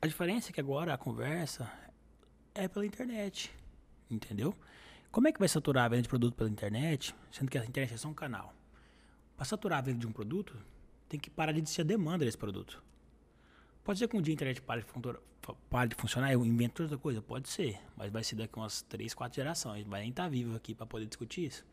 A 0.00 0.06
diferença 0.06 0.50
é 0.50 0.52
que 0.52 0.60
agora 0.60 0.94
a 0.94 0.96
conversa 0.96 1.70
é 2.54 2.68
pela 2.68 2.86
internet, 2.86 3.52
entendeu? 4.08 4.54
Como 5.10 5.26
é 5.26 5.32
que 5.32 5.40
vai 5.40 5.48
saturar 5.48 5.86
a 5.86 5.88
venda 5.88 6.02
de 6.02 6.08
produto 6.08 6.36
pela 6.36 6.48
internet, 6.48 7.12
sendo 7.32 7.50
que 7.50 7.58
a 7.58 7.64
internet 7.64 7.94
é 7.94 7.96
só 7.96 8.08
um 8.08 8.14
canal? 8.14 8.54
Para 9.36 9.44
saturar 9.44 9.80
a 9.80 9.82
venda 9.82 9.98
de 9.98 10.06
um 10.06 10.12
produto, 10.12 10.56
tem 11.08 11.18
que 11.18 11.28
parar 11.28 11.50
de 11.50 11.58
existir 11.58 11.80
a 11.80 11.84
demanda 11.84 12.24
desse 12.24 12.38
produto. 12.38 12.80
Pode 13.84 13.98
ser 13.98 14.08
que 14.08 14.16
um 14.16 14.22
dia 14.22 14.32
a 14.32 14.34
internet 14.34 14.62
pare 14.62 14.82
de, 14.82 15.18
pare 15.68 15.88
de 15.88 15.96
funcionar, 15.96 16.32
eu 16.32 16.44
invento 16.44 16.82
outra 16.82 16.96
coisa? 16.96 17.20
Pode 17.20 17.48
ser, 17.48 17.80
mas 17.96 18.12
vai 18.12 18.22
ser 18.22 18.36
daqui 18.36 18.56
umas 18.56 18.82
3, 18.82 19.12
4 19.12 19.34
gerações. 19.34 19.84
Vai 19.86 20.02
nem 20.02 20.10
estar 20.10 20.24
tá 20.24 20.28
vivo 20.28 20.54
aqui 20.56 20.74
para 20.74 20.86
poder 20.86 21.06
discutir 21.06 21.46
isso. 21.46 21.64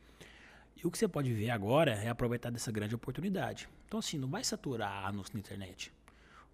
E 0.76 0.88
o 0.88 0.92
que 0.92 0.98
você 0.98 1.08
pode 1.08 1.32
ver 1.34 1.52
agora 1.52 1.92
é 1.92 2.10
aproveitar 2.10 2.50
dessa 2.50 2.72
grande 2.72 2.96
oportunidade. 2.96 3.70
Então, 3.86 4.00
assim, 4.00 4.18
não 4.18 4.30
vai 4.30 4.44
saturar 4.44 5.06
anúncio 5.06 5.34
na 5.34 5.40
internet. 5.40 5.92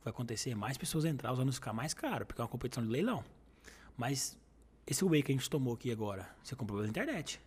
Vai 0.04 0.12
acontecer 0.12 0.56
mais 0.56 0.78
pessoas 0.78 1.06
entrar, 1.06 1.32
os 1.32 1.40
anúncios 1.40 1.58
ficar 1.58 1.74
mais 1.74 1.94
caros, 1.94 2.28
porque 2.28 2.42
é 2.42 2.44
uma 2.44 2.50
competição 2.50 2.84
de 2.84 2.90
leilão. 2.90 3.24
Mas 3.96 4.38
esse 4.86 5.06
whey 5.06 5.24
que 5.24 5.32
a 5.32 5.36
gente 5.36 5.50
tomou 5.50 5.74
aqui 5.74 5.92
agora, 5.92 6.28
você 6.44 6.56
comprou 6.56 6.80
pela 6.80 6.90
internet. 6.90 7.40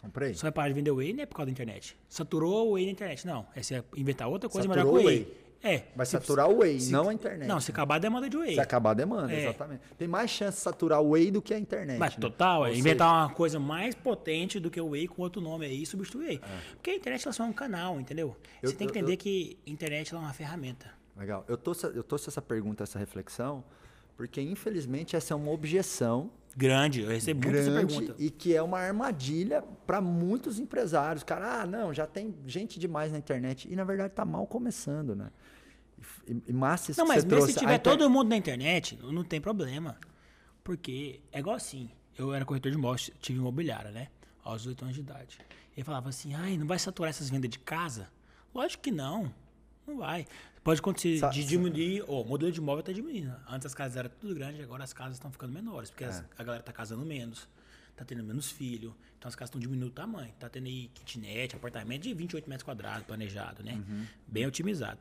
Comprei. 0.00 0.34
Só 0.34 0.42
vai 0.42 0.52
parar 0.52 0.68
de 0.68 0.74
vender 0.74 0.90
whey 0.90 1.12
não 1.12 1.22
é 1.22 1.26
por 1.26 1.36
causa 1.36 1.46
da 1.46 1.52
internet. 1.52 1.96
Saturou 2.08 2.70
o 2.70 2.72
whey 2.72 2.86
na 2.86 2.92
internet. 2.92 3.26
Não. 3.26 3.46
É 3.54 3.62
você 3.62 3.84
inventar 3.96 4.28
outra 4.28 4.48
coisa 4.48 4.66
Saturou 4.66 4.94
melhor 4.94 5.02
que 5.02 5.06
o 5.06 5.08
whey. 5.08 5.24
whey. 5.24 5.45
É. 5.62 5.82
Vai 5.96 6.06
saturar 6.06 6.48
o 6.48 6.58
whey, 6.58 6.78
não 6.90 7.08
a 7.08 7.14
internet. 7.14 7.48
Não, 7.48 7.58
se 7.60 7.70
acabar 7.70 7.96
a 7.96 7.98
demanda 7.98 8.28
de 8.30 8.36
whey. 8.36 8.54
Se 8.54 8.60
acabar 8.60 8.90
a 8.90 8.94
demanda, 8.94 9.32
É. 9.32 9.44
exatamente. 9.44 9.80
Tem 9.98 10.06
mais 10.06 10.30
chance 10.30 10.58
de 10.58 10.62
saturar 10.62 11.00
o 11.02 11.10
whey 11.10 11.30
do 11.30 11.42
que 11.42 11.52
a 11.52 11.58
internet. 11.58 11.98
Mas 11.98 12.14
né? 12.14 12.20
total, 12.20 12.66
é 12.66 12.74
inventar 12.74 13.08
uma 13.26 13.34
coisa 13.34 13.58
mais 13.58 13.94
potente 13.94 14.60
do 14.60 14.70
que 14.70 14.80
o 14.80 14.90
Whey 14.90 15.08
com 15.08 15.22
outro 15.22 15.40
nome 15.40 15.66
aí 15.66 15.82
e 15.82 15.86
substituir 15.86 16.26
Whey. 16.28 16.40
Porque 16.74 16.90
a 16.90 16.94
internet 16.94 17.24
ela 17.26 17.32
só 17.32 17.44
é 17.44 17.46
um 17.46 17.52
canal, 17.52 17.98
entendeu? 18.00 18.36
Eu- 18.62 18.70
Você 18.70 18.76
tem 18.76 18.86
que 18.86 18.92
eu- 18.96 19.00
entender 19.00 19.14
eu- 19.14 19.18
que 19.18 19.58
a 19.66 19.70
internet 19.70 20.14
é 20.14 20.16
uma 20.18 20.32
ferramenta. 20.32 20.90
Legal. 21.16 21.44
Eu 21.48 21.56
trouxe, 21.56 21.86
eu 21.86 22.02
trouxe 22.04 22.28
essa 22.28 22.42
pergunta, 22.42 22.84
essa 22.84 22.98
reflexão, 22.98 23.64
porque 24.16 24.40
infelizmente 24.40 25.16
essa 25.16 25.34
é 25.34 25.36
uma 25.36 25.50
objeção 25.50 26.30
Grande, 26.58 27.02
eu 27.02 27.08
recebo 27.08 27.42
muito 27.46 27.58
essa 27.58 27.70
grande 27.70 27.94
pergunta. 27.94 28.14
e 28.18 28.30
que 28.30 28.54
é 28.56 28.62
uma 28.62 28.78
armadilha 28.78 29.62
para 29.86 30.00
muitos 30.00 30.58
empresários. 30.58 31.22
Cara, 31.22 31.60
ah, 31.60 31.66
não, 31.66 31.92
já 31.92 32.06
tem 32.06 32.34
gente 32.46 32.78
demais 32.80 33.12
na 33.12 33.18
internet. 33.18 33.68
E 33.70 33.76
na 33.76 33.84
verdade 33.84 34.12
está 34.12 34.24
mal 34.24 34.46
começando, 34.46 35.14
né? 35.14 35.28
E, 36.26 36.42
e 36.48 36.52
massa 36.52 36.90
isso 36.90 37.00
Não, 37.00 37.06
mas 37.06 37.24
mesmo 37.24 37.30
trouxe. 37.30 37.52
se 37.52 37.58
tiver 37.58 37.76
inter- 37.76 37.92
todo 37.96 38.08
mundo 38.10 38.28
na 38.28 38.36
internet, 38.36 38.98
não, 39.00 39.12
não 39.12 39.24
tem 39.24 39.40
problema. 39.40 39.96
Porque 40.62 41.20
é 41.32 41.38
igual 41.38 41.56
assim, 41.56 41.90
eu 42.18 42.34
era 42.34 42.44
corretor 42.44 42.70
de 42.72 42.76
imóveis, 42.78 43.10
tive 43.20 43.38
imobiliária, 43.38 43.90
né? 43.90 44.08
Aos 44.42 44.62
18 44.62 44.82
anos 44.84 44.94
de 44.94 45.00
idade. 45.00 45.38
E 45.76 45.82
falava 45.82 46.08
assim, 46.08 46.34
ai, 46.34 46.56
não 46.56 46.66
vai 46.66 46.78
saturar 46.78 47.10
essas 47.10 47.28
vendas 47.30 47.50
de 47.50 47.58
casa? 47.58 48.08
Lógico 48.54 48.82
que 48.82 48.90
não. 48.90 49.32
Não 49.86 49.98
vai. 49.98 50.26
Pode 50.64 50.80
acontecer 50.80 51.18
Sa- 51.18 51.28
de 51.28 51.44
diminuir, 51.44 52.02
o 52.08 52.24
modelo 52.24 52.50
de 52.50 52.58
imóvel 52.58 52.80
está 52.80 52.92
diminuindo. 52.92 53.32
Antes 53.48 53.66
as 53.66 53.74
casas 53.74 53.96
eram 53.96 54.10
tudo 54.20 54.34
grandes, 54.34 54.60
agora 54.62 54.82
as 54.82 54.92
casas 54.92 55.14
estão 55.14 55.30
ficando 55.30 55.52
menores, 55.52 55.90
porque 55.90 56.04
É. 56.04 56.08
as- 56.08 56.24
a 56.36 56.42
galera 56.42 56.60
está 56.62 56.72
casando 56.72 57.04
menos, 57.04 57.48
está 57.90 58.04
tendo 58.04 58.24
menos 58.24 58.50
filho, 58.50 58.96
então 59.16 59.28
as 59.28 59.36
casas 59.36 59.50
estão 59.50 59.60
diminuindo 59.60 59.86
o 59.90 59.94
tamanho. 59.94 60.30
Está 60.30 60.48
tendo 60.48 60.66
aí 60.66 60.88
kitnet, 60.94 61.54
apartamento 61.54 62.02
de 62.02 62.12
28 62.14 62.48
metros 62.48 62.64
quadrados, 62.64 63.06
planejado, 63.06 63.62
né? 63.62 63.74
Uhum. 63.74 64.04
Bem 64.26 64.44
otimizado. 64.46 64.98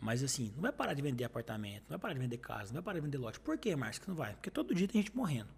Mas 0.00 0.22
assim, 0.22 0.52
não 0.54 0.62
vai 0.62 0.72
parar 0.72 0.94
de 0.94 1.02
vender 1.02 1.24
apartamento, 1.24 1.82
não 1.82 1.90
vai 1.90 1.98
parar 1.98 2.14
de 2.14 2.20
vender 2.20 2.38
casa, 2.38 2.66
não 2.66 2.74
vai 2.74 2.82
parar 2.82 2.98
de 2.98 3.06
vender 3.06 3.18
lote. 3.18 3.40
Por 3.40 3.56
quê, 3.58 3.74
Márcio, 3.74 4.02
que 4.02 4.08
não 4.08 4.14
vai? 4.14 4.34
Porque 4.34 4.50
todo 4.50 4.74
dia 4.74 4.86
tem 4.86 5.00
gente 5.00 5.16
morrendo. 5.16 5.48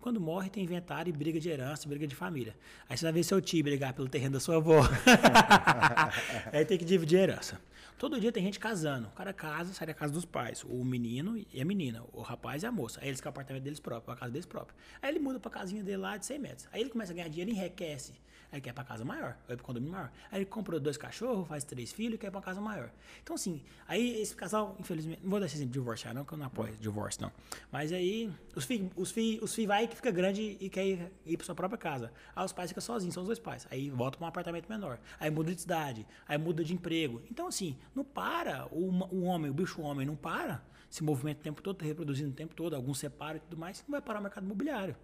Quando 0.00 0.18
morre, 0.18 0.48
tem 0.48 0.64
inventário 0.64 1.10
e 1.10 1.12
briga 1.12 1.38
de 1.38 1.50
herança, 1.50 1.86
briga 1.86 2.06
de 2.06 2.14
família. 2.14 2.56
Aí 2.88 2.96
você 2.96 3.04
vai 3.04 3.12
ver 3.12 3.22
seu 3.22 3.38
tio 3.38 3.62
brigar 3.62 3.92
pelo 3.92 4.08
terreno 4.08 4.32
da 4.32 4.40
sua 4.40 4.56
avó. 4.56 4.80
Aí 6.50 6.64
tem 6.64 6.78
que 6.78 6.86
dividir 6.86 7.18
a 7.18 7.22
herança. 7.22 7.60
Todo 7.98 8.18
dia 8.18 8.32
tem 8.32 8.42
gente 8.42 8.58
casando. 8.58 9.08
O 9.08 9.10
cara 9.10 9.30
casa, 9.34 9.74
sai 9.74 9.86
da 9.86 9.92
casa 9.92 10.10
dos 10.10 10.24
pais. 10.24 10.64
O 10.64 10.82
menino 10.82 11.36
e 11.52 11.60
a 11.60 11.64
menina. 11.66 12.02
O 12.14 12.22
rapaz 12.22 12.62
e 12.62 12.66
a 12.66 12.72
moça. 12.72 12.98
Aí 13.02 13.08
eles 13.08 13.20
querem 13.20 13.28
o 13.28 13.34
apartamento 13.34 13.62
deles 13.62 13.78
próprio, 13.78 14.14
a 14.14 14.16
casa 14.16 14.32
deles 14.32 14.46
próprio. 14.46 14.74
Aí 15.02 15.10
ele 15.10 15.18
muda 15.18 15.38
pra 15.38 15.50
casinha 15.50 15.84
dele 15.84 15.98
lá 15.98 16.16
de 16.16 16.24
100 16.24 16.38
metros. 16.38 16.68
Aí 16.72 16.80
ele 16.80 16.88
começa 16.88 17.12
a 17.12 17.14
ganhar 17.14 17.28
dinheiro 17.28 17.50
e 17.50 17.54
enriquece. 17.54 18.14
Aí 18.52 18.60
quer 18.60 18.72
pra 18.72 18.82
casa 18.82 19.04
maior, 19.04 19.36
vai 19.46 19.56
pro 19.56 19.64
condomínio 19.64 19.92
maior. 19.92 20.10
Aí 20.30 20.40
ele 20.40 20.46
comprou 20.46 20.80
dois 20.80 20.96
cachorros, 20.96 21.46
faz 21.46 21.62
três 21.62 21.92
filhos 21.92 22.14
e 22.14 22.18
quer 22.18 22.30
pra 22.30 22.40
casa 22.40 22.60
maior. 22.60 22.90
Então, 23.22 23.36
assim, 23.36 23.62
aí 23.86 24.20
esse 24.20 24.34
casal, 24.34 24.76
infelizmente, 24.78 25.20
não 25.22 25.30
vou 25.30 25.38
dar 25.38 25.46
esse 25.46 25.56
exemplo 25.56 25.72
de 25.72 25.78
divorciar, 25.78 26.12
não, 26.12 26.24
que 26.24 26.32
eu 26.32 26.38
não 26.38 26.46
apoio 26.46 26.74
divórcio, 26.80 27.22
não. 27.22 27.32
Mas 27.70 27.92
aí 27.92 28.30
os 28.56 28.64
filhos 28.64 28.90
os 28.96 29.10
fi, 29.10 29.38
os 29.42 29.54
fi 29.54 29.66
vai 29.66 29.86
que 29.86 29.96
fica 29.96 30.10
grande 30.10 30.56
e 30.60 30.68
quer 30.68 30.86
ir, 30.86 31.12
ir 31.26 31.36
pra 31.36 31.46
sua 31.46 31.54
própria 31.54 31.78
casa. 31.78 32.12
Aí 32.34 32.44
os 32.44 32.52
pais 32.52 32.70
ficam 32.70 32.82
sozinhos, 32.82 33.14
são 33.14 33.22
os 33.22 33.28
dois 33.28 33.38
pais. 33.38 33.66
Aí 33.70 33.90
volta 33.90 34.18
pra 34.18 34.24
um 34.26 34.28
apartamento 34.28 34.68
menor. 34.68 34.98
Aí 35.18 35.30
muda 35.30 35.54
de 35.54 35.60
cidade, 35.60 36.06
aí 36.26 36.38
muda 36.38 36.64
de 36.64 36.74
emprego. 36.74 37.22
Então, 37.30 37.46
assim, 37.46 37.76
não 37.94 38.04
para. 38.04 38.66
O, 38.70 38.90
o 39.14 39.22
homem, 39.22 39.50
o 39.50 39.54
bicho 39.54 39.80
homem 39.82 40.06
não 40.06 40.16
para. 40.16 40.62
Se 40.88 41.04
movimenta 41.04 41.40
o 41.40 41.42
tempo 41.42 41.62
todo, 41.62 41.76
tá 41.76 41.84
reproduzindo 41.84 42.30
o 42.30 42.34
tempo 42.34 42.54
todo, 42.54 42.74
alguns 42.74 42.98
separam 42.98 43.36
e 43.36 43.40
tudo 43.40 43.56
mais, 43.56 43.84
não 43.86 43.92
vai 43.92 44.00
parar 44.00 44.18
o 44.18 44.22
mercado 44.22 44.44
imobiliário. 44.44 44.96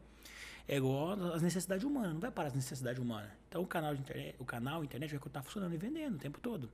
É 0.69 0.77
igual 0.77 1.13
as 1.33 1.43
necessidades 1.43 1.85
humanas, 1.85 2.13
não 2.13 2.21
vai 2.21 2.31
parar 2.31 2.49
as 2.49 2.55
necessidades 2.55 3.01
humanas. 3.01 3.31
Então 3.49 3.63
o 3.63 3.67
canal 3.67 3.95
de 3.95 4.01
internet, 4.01 4.35
o 4.39 4.45
canal 4.45 4.83
internet 4.83 5.11
vai 5.11 5.21
continuar 5.21 5.45
funcionando 5.45 5.75
e 5.75 5.77
vendendo 5.77 6.17
o 6.17 6.19
tempo 6.19 6.41
todo. 6.41 6.71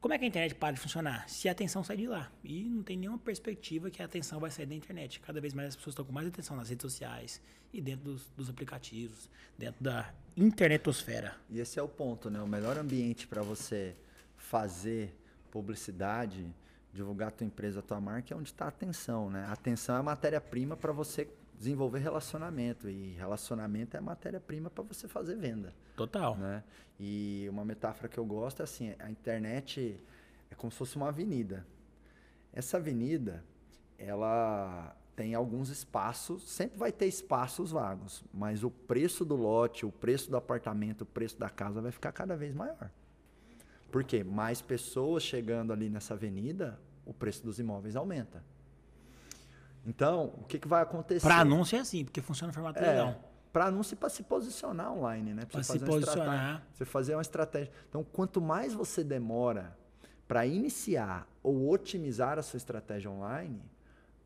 Como 0.00 0.12
é 0.12 0.18
que 0.18 0.24
a 0.24 0.28
internet 0.28 0.54
para 0.56 0.74
de 0.74 0.80
funcionar? 0.80 1.26
Se 1.30 1.48
a 1.48 1.52
atenção 1.52 1.82
sai 1.82 1.96
de 1.96 2.06
lá. 2.06 2.30
E 2.42 2.64
não 2.64 2.82
tem 2.82 2.94
nenhuma 2.94 3.16
perspectiva 3.16 3.90
que 3.90 4.02
a 4.02 4.04
atenção 4.04 4.38
vai 4.38 4.50
sair 4.50 4.66
da 4.66 4.74
internet. 4.74 5.18
Cada 5.20 5.40
vez 5.40 5.54
mais 5.54 5.68
as 5.68 5.76
pessoas 5.76 5.94
estão 5.94 6.04
com 6.04 6.12
mais 6.12 6.26
atenção 6.26 6.54
nas 6.54 6.68
redes 6.68 6.82
sociais 6.82 7.40
e 7.72 7.80
dentro 7.80 8.04
dos, 8.04 8.30
dos 8.36 8.50
aplicativos, 8.50 9.30
dentro 9.56 9.82
da 9.82 10.12
internetosfera. 10.36 11.34
E 11.48 11.58
esse 11.58 11.78
é 11.78 11.82
o 11.82 11.88
ponto, 11.88 12.28
né? 12.28 12.38
O 12.42 12.46
melhor 12.46 12.76
ambiente 12.76 13.26
para 13.26 13.42
você 13.42 13.96
fazer 14.36 15.18
publicidade, 15.50 16.54
divulgar 16.92 17.28
a 17.28 17.30
tua 17.30 17.46
empresa, 17.46 17.78
a 17.78 17.82
tua 17.82 17.98
marca, 17.98 18.34
é 18.34 18.36
onde 18.36 18.50
está 18.50 18.66
a 18.66 18.68
atenção, 18.68 19.30
né? 19.30 19.46
A 19.48 19.52
atenção 19.52 19.96
é 19.96 20.00
a 20.00 20.02
matéria-prima 20.02 20.76
para 20.76 20.92
você 20.92 21.28
desenvolver 21.56 21.98
relacionamento 21.98 22.88
e 22.88 23.12
relacionamento 23.12 23.96
é 23.96 24.00
matéria-prima 24.00 24.70
para 24.70 24.84
você 24.84 25.08
fazer 25.08 25.36
venda, 25.36 25.74
Total. 25.96 26.36
né? 26.36 26.64
E 26.98 27.46
uma 27.50 27.64
metáfora 27.64 28.08
que 28.08 28.18
eu 28.18 28.24
gosto 28.24 28.60
é 28.60 28.64
assim, 28.64 28.94
a 28.98 29.10
internet 29.10 30.00
é 30.50 30.54
como 30.54 30.70
se 30.70 30.78
fosse 30.78 30.96
uma 30.96 31.08
avenida. 31.08 31.66
Essa 32.52 32.76
avenida, 32.76 33.44
ela 33.98 34.96
tem 35.16 35.34
alguns 35.34 35.68
espaços, 35.68 36.48
sempre 36.50 36.78
vai 36.78 36.90
ter 36.90 37.06
espaços 37.06 37.70
vagos, 37.70 38.24
mas 38.32 38.64
o 38.64 38.70
preço 38.70 39.24
do 39.24 39.36
lote, 39.36 39.86
o 39.86 39.92
preço 39.92 40.30
do 40.30 40.36
apartamento, 40.36 41.02
o 41.02 41.06
preço 41.06 41.38
da 41.38 41.48
casa 41.48 41.80
vai 41.80 41.92
ficar 41.92 42.12
cada 42.12 42.36
vez 42.36 42.54
maior. 42.54 42.90
Por 43.90 44.02
quê? 44.02 44.24
Mais 44.24 44.60
pessoas 44.60 45.22
chegando 45.22 45.72
ali 45.72 45.88
nessa 45.88 46.14
avenida, 46.14 46.80
o 47.06 47.14
preço 47.14 47.44
dos 47.44 47.58
imóveis 47.58 47.94
aumenta. 47.94 48.42
Então, 49.86 50.32
o 50.38 50.44
que, 50.44 50.58
que 50.58 50.68
vai 50.68 50.82
acontecer? 50.82 51.26
Para 51.26 51.40
anúncio 51.40 51.76
é 51.76 51.80
assim, 51.80 52.04
porque 52.04 52.20
funciona 52.22 52.48
no 52.48 52.54
formato 52.54 52.80
leilão. 52.80 53.08
É, 53.08 53.16
para 53.52 53.66
anúncio 53.66 53.94
e 53.94 53.96
para 53.96 54.08
se 54.08 54.22
posicionar 54.22 54.92
online, 54.92 55.34
né? 55.34 55.42
Você 55.48 55.62
se 55.62 55.72
fazer 55.72 55.84
uma 55.84 55.98
estrata- 55.98 56.18
posicionar. 56.20 56.62
Você 56.72 56.84
fazer 56.84 57.14
uma 57.14 57.22
estratégia. 57.22 57.72
Então, 57.88 58.02
quanto 58.02 58.40
mais 58.40 58.74
você 58.74 59.04
demora 59.04 59.76
para 60.26 60.46
iniciar 60.46 61.28
ou 61.42 61.70
otimizar 61.70 62.38
a 62.38 62.42
sua 62.42 62.56
estratégia 62.56 63.10
online, 63.10 63.62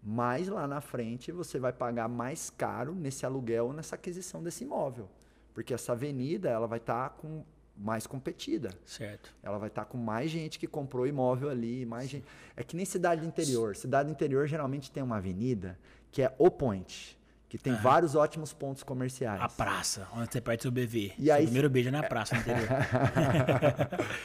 mais 0.02 0.48
lá 0.48 0.66
na 0.66 0.80
frente 0.80 1.32
você 1.32 1.58
vai 1.58 1.72
pagar 1.72 2.08
mais 2.08 2.50
caro 2.50 2.94
nesse 2.94 3.26
aluguel 3.26 3.66
ou 3.66 3.72
nessa 3.72 3.96
aquisição 3.96 4.42
desse 4.42 4.64
imóvel. 4.64 5.08
Porque 5.52 5.74
essa 5.74 5.92
avenida 5.92 6.48
ela 6.48 6.66
vai 6.66 6.78
estar 6.78 7.10
tá 7.10 7.16
com 7.16 7.44
mais 7.78 8.06
competida. 8.06 8.70
Certo. 8.84 9.32
Ela 9.42 9.58
vai 9.58 9.68
estar 9.68 9.84
tá 9.84 9.90
com 9.90 9.96
mais 9.96 10.30
gente 10.30 10.58
que 10.58 10.66
comprou 10.66 11.06
imóvel 11.06 11.48
ali, 11.48 11.86
mais 11.86 12.10
gente. 12.10 12.26
É 12.56 12.62
que 12.62 12.76
nem 12.76 12.84
cidade 12.84 13.24
interior. 13.24 13.76
Cidade 13.76 14.10
interior 14.10 14.46
geralmente 14.46 14.90
tem 14.90 15.02
uma 15.02 15.16
avenida 15.16 15.78
que 16.10 16.22
é 16.22 16.34
o 16.38 16.50
point 16.50 17.17
que 17.48 17.56
tem 17.56 17.72
uhum. 17.72 17.80
vários 17.80 18.14
ótimos 18.14 18.52
pontos 18.52 18.82
comerciais. 18.82 19.40
A 19.40 19.48
praça, 19.48 20.06
onde 20.14 20.30
você 20.30 20.38
perde 20.38 20.62
seu 20.62 20.70
BV. 20.70 21.12
E 21.18 21.30
aí, 21.30 21.44
primeiro 21.44 21.70
beijo 21.70 21.88
é 21.88 21.92
na 21.92 22.02
praça, 22.08 22.34
no 22.34 22.42
interior. 22.42 22.68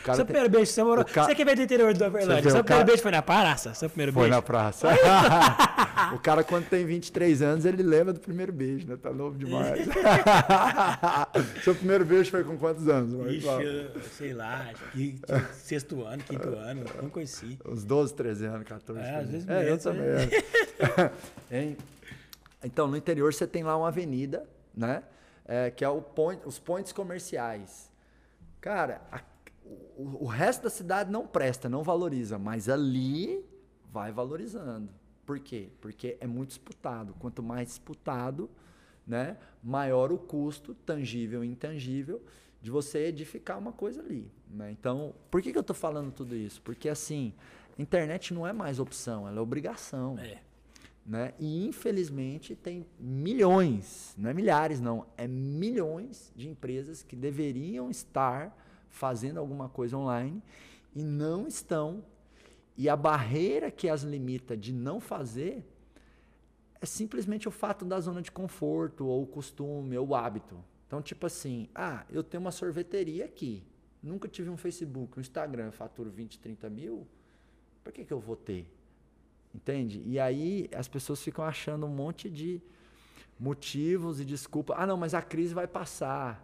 seu 0.03 0.15
tem... 0.15 0.25
primeiro 0.25 0.49
beijo, 0.49 0.71
você 0.71 0.83
morou... 0.83 1.05
Ca... 1.05 1.23
Você 1.23 1.33
que 1.33 1.45
veio 1.45 1.55
do 1.55 1.63
interior 1.63 1.93
do 1.93 2.05
Uberlândia, 2.05 2.51
seu 2.51 2.63
primeiro 2.63 2.85
beijo 2.85 3.01
foi 3.01 3.11
na 3.11 3.21
praça? 3.21 3.73
Seu 3.73 3.89
primeiro 3.89 4.11
foi 4.11 4.23
beijo? 4.23 4.33
Foi 4.33 4.35
na 4.35 4.41
praça. 4.41 4.89
o 6.13 6.19
cara, 6.19 6.43
quando 6.43 6.65
tem 6.67 6.85
23 6.85 7.41
anos, 7.41 7.65
ele 7.65 7.81
lembra 7.81 8.11
do 8.11 8.19
primeiro 8.19 8.51
beijo, 8.51 8.87
né? 8.87 8.97
Tá 9.01 9.13
novo 9.13 9.37
demais. 9.37 9.87
seu 11.63 11.73
primeiro 11.75 12.03
beijo 12.03 12.29
foi 12.29 12.43
com 12.43 12.57
quantos 12.57 12.89
anos? 12.89 13.13
Ixi, 13.31 13.87
sei 14.17 14.33
lá, 14.33 14.69
sexto 15.53 16.03
ano, 16.03 16.21
quinto 16.23 16.49
ano, 16.49 16.83
não 17.01 17.09
conheci. 17.09 17.57
Uns 17.65 17.85
12, 17.85 18.13
13 18.15 18.45
anos, 18.47 18.67
14. 18.67 19.01
É, 19.01 19.15
às 19.15 19.29
vezes 19.29 19.47
é, 19.47 19.71
eu 19.71 19.77
também. 19.77 20.29
hein? 21.49 21.77
Então, 22.63 22.87
no 22.87 22.97
interior 22.97 23.33
você 23.33 23.45
tem 23.45 23.63
lá 23.63 23.77
uma 23.77 23.87
avenida, 23.87 24.47
né? 24.73 25.03
É, 25.45 25.69
que 25.69 25.83
é 25.83 25.89
point, 26.01 26.41
os 26.45 26.57
pontos 26.57 26.93
comerciais. 26.93 27.91
Cara, 28.61 29.01
a, 29.11 29.21
o, 29.97 30.23
o 30.23 30.25
resto 30.25 30.63
da 30.63 30.69
cidade 30.69 31.11
não 31.11 31.27
presta, 31.27 31.67
não 31.67 31.83
valoriza, 31.83 32.39
mas 32.39 32.69
ali 32.69 33.43
vai 33.91 34.11
valorizando. 34.11 34.89
Por 35.25 35.39
quê? 35.39 35.69
Porque 35.81 36.17
é 36.19 36.27
muito 36.27 36.49
disputado. 36.49 37.13
Quanto 37.19 37.43
mais 37.43 37.67
disputado, 37.67 38.49
né, 39.05 39.37
maior 39.61 40.11
o 40.11 40.17
custo, 40.17 40.73
tangível 40.73 41.43
e 41.43 41.47
intangível, 41.47 42.21
de 42.61 42.71
você 42.71 43.07
edificar 43.07 43.59
uma 43.59 43.73
coisa 43.73 44.01
ali. 44.01 44.31
Né? 44.49 44.71
Então, 44.71 45.13
por 45.29 45.41
que, 45.41 45.51
que 45.51 45.57
eu 45.57 45.61
estou 45.61 45.75
falando 45.75 46.11
tudo 46.11 46.35
isso? 46.35 46.61
Porque 46.61 46.87
assim, 46.87 47.33
internet 47.77 48.33
não 48.33 48.47
é 48.47 48.53
mais 48.53 48.79
opção, 48.79 49.27
ela 49.27 49.37
é 49.37 49.41
obrigação. 49.41 50.17
É. 50.17 50.41
Né? 51.05 51.33
E 51.37 51.65
infelizmente 51.65 52.55
tem 52.55 52.85
milhões, 52.97 54.15
não 54.17 54.29
é 54.29 54.33
milhares 54.33 54.79
não, 54.79 55.05
é 55.17 55.27
milhões 55.27 56.31
de 56.33 56.47
empresas 56.47 57.03
que 57.03 57.13
deveriam 57.13 57.89
estar 57.89 58.57
fazendo 58.89 59.37
alguma 59.37 59.67
coisa 59.67 59.97
online 59.97 60.41
e 60.95 61.03
não 61.03 61.45
estão. 61.45 62.05
E 62.77 62.87
a 62.87 62.95
barreira 62.95 63.69
que 63.69 63.89
as 63.89 64.03
limita 64.03 64.55
de 64.55 64.71
não 64.71 64.99
fazer 64.99 65.65
é 66.79 66.85
simplesmente 66.85 67.47
o 67.47 67.51
fato 67.51 67.85
da 67.85 67.99
zona 67.99 68.21
de 68.21 68.31
conforto, 68.31 69.05
ou 69.05 69.23
o 69.23 69.27
costume, 69.27 69.97
ou 69.97 70.09
o 70.09 70.15
hábito. 70.15 70.57
Então, 70.85 71.01
tipo 71.01 71.25
assim, 71.25 71.69
ah, 71.73 72.05
eu 72.09 72.23
tenho 72.23 72.41
uma 72.41 72.51
sorveteria 72.51 73.25
aqui, 73.25 73.63
nunca 74.01 74.27
tive 74.27 74.49
um 74.49 74.57
Facebook, 74.57 75.17
um 75.17 75.21
Instagram, 75.21 75.71
faturo 75.71 76.09
20, 76.09 76.39
30 76.39 76.69
mil, 76.69 77.07
por 77.83 77.91
que, 77.91 78.05
que 78.05 78.13
eu 78.13 78.19
vou 78.19 78.35
ter? 78.35 78.67
Entende? 79.53 80.01
E 80.05 80.19
aí 80.19 80.69
as 80.75 80.87
pessoas 80.87 81.21
ficam 81.21 81.45
achando 81.45 81.85
um 81.85 81.89
monte 81.89 82.29
de 82.29 82.61
motivos 83.39 84.19
e 84.19 84.25
desculpas. 84.25 84.75
Ah, 84.79 84.87
não, 84.87 84.97
mas 84.97 85.13
a 85.13 85.21
crise 85.21 85.53
vai 85.53 85.67
passar. 85.67 86.43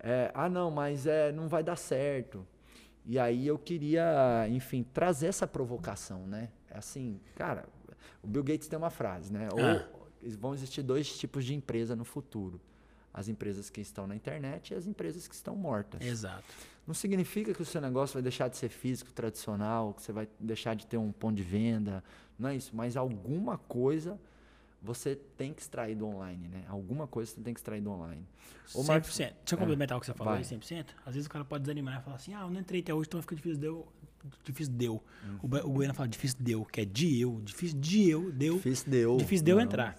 É, 0.00 0.30
ah, 0.34 0.48
não, 0.48 0.70
mas 0.70 1.06
é, 1.06 1.32
não 1.32 1.48
vai 1.48 1.62
dar 1.62 1.76
certo. 1.76 2.46
E 3.04 3.18
aí 3.18 3.46
eu 3.46 3.58
queria, 3.58 4.46
enfim, 4.50 4.84
trazer 4.94 5.28
essa 5.28 5.46
provocação, 5.46 6.26
né? 6.26 6.50
É 6.70 6.78
assim, 6.78 7.18
cara, 7.34 7.66
o 8.22 8.26
Bill 8.26 8.44
Gates 8.44 8.68
tem 8.68 8.78
uma 8.78 8.90
frase, 8.90 9.32
né? 9.32 9.48
Ah. 9.50 9.88
Ou 9.92 10.08
vão 10.38 10.54
existir 10.54 10.82
dois 10.82 11.18
tipos 11.18 11.44
de 11.44 11.54
empresa 11.54 11.96
no 11.96 12.04
futuro. 12.04 12.60
As 13.12 13.28
empresas 13.28 13.70
que 13.70 13.80
estão 13.80 14.06
na 14.06 14.14
internet 14.14 14.72
e 14.72 14.74
as 14.74 14.86
empresas 14.86 15.26
que 15.26 15.34
estão 15.34 15.56
mortas. 15.56 16.00
Exato. 16.02 16.44
Não 16.86 16.94
significa 16.94 17.52
que 17.52 17.62
o 17.62 17.64
seu 17.64 17.80
negócio 17.80 18.14
vai 18.14 18.22
deixar 18.22 18.48
de 18.48 18.56
ser 18.56 18.68
físico, 18.68 19.10
tradicional, 19.12 19.94
que 19.94 20.02
você 20.02 20.12
vai 20.12 20.28
deixar 20.38 20.74
de 20.74 20.86
ter 20.86 20.96
um 20.96 21.10
ponto 21.10 21.36
de 21.36 21.42
venda. 21.42 22.04
Não 22.38 22.50
é 22.50 22.56
isso. 22.56 22.74
Mas 22.74 22.96
alguma 22.96 23.58
coisa 23.58 24.18
você 24.80 25.16
tem 25.36 25.52
que 25.52 25.60
extrair 25.60 25.96
do 25.96 26.06
online, 26.06 26.48
né? 26.48 26.64
Alguma 26.68 27.06
coisa 27.06 27.32
você 27.32 27.40
tem 27.40 27.52
que 27.52 27.60
extrair 27.60 27.80
do 27.80 27.90
online. 27.90 28.24
Ô, 28.74 28.82
100%. 28.82 28.86
Marcos, 28.86 29.16
Deixa 29.16 29.34
eu 29.50 29.58
complementar 29.58 29.96
é, 29.96 29.98
o 29.98 30.00
que 30.00 30.06
você 30.06 30.14
falou 30.14 30.34
vai. 30.34 30.42
aí, 30.42 30.48
100%. 30.48 30.86
Às 31.04 31.14
vezes 31.14 31.26
o 31.26 31.30
cara 31.30 31.44
pode 31.44 31.62
desanimar 31.62 32.00
e 32.00 32.02
falar 32.04 32.16
assim, 32.16 32.32
ah, 32.34 32.42
eu 32.42 32.50
não 32.50 32.60
entrei 32.60 32.80
até 32.80 32.94
hoje, 32.94 33.08
então 33.08 33.20
fica 33.20 33.34
difícil, 33.34 33.58
deu. 33.58 33.88
Difícil 34.44 34.72
deu. 34.74 35.02
Uhum. 35.24 35.38
O, 35.42 35.68
o 35.68 35.72
Bueno 35.72 35.94
fala 35.94 36.08
difícil 36.08 36.38
deu, 36.40 36.64
que 36.64 36.80
é 36.80 36.84
de 36.84 37.20
eu. 37.20 37.40
Difícil 37.42 37.78
de 37.78 38.08
eu, 38.08 38.30
deu. 38.30 38.56
Difícil 38.56 38.90
deu. 38.90 39.16
Difícil 39.16 39.44
deu 39.44 39.60
entrar. 39.60 39.98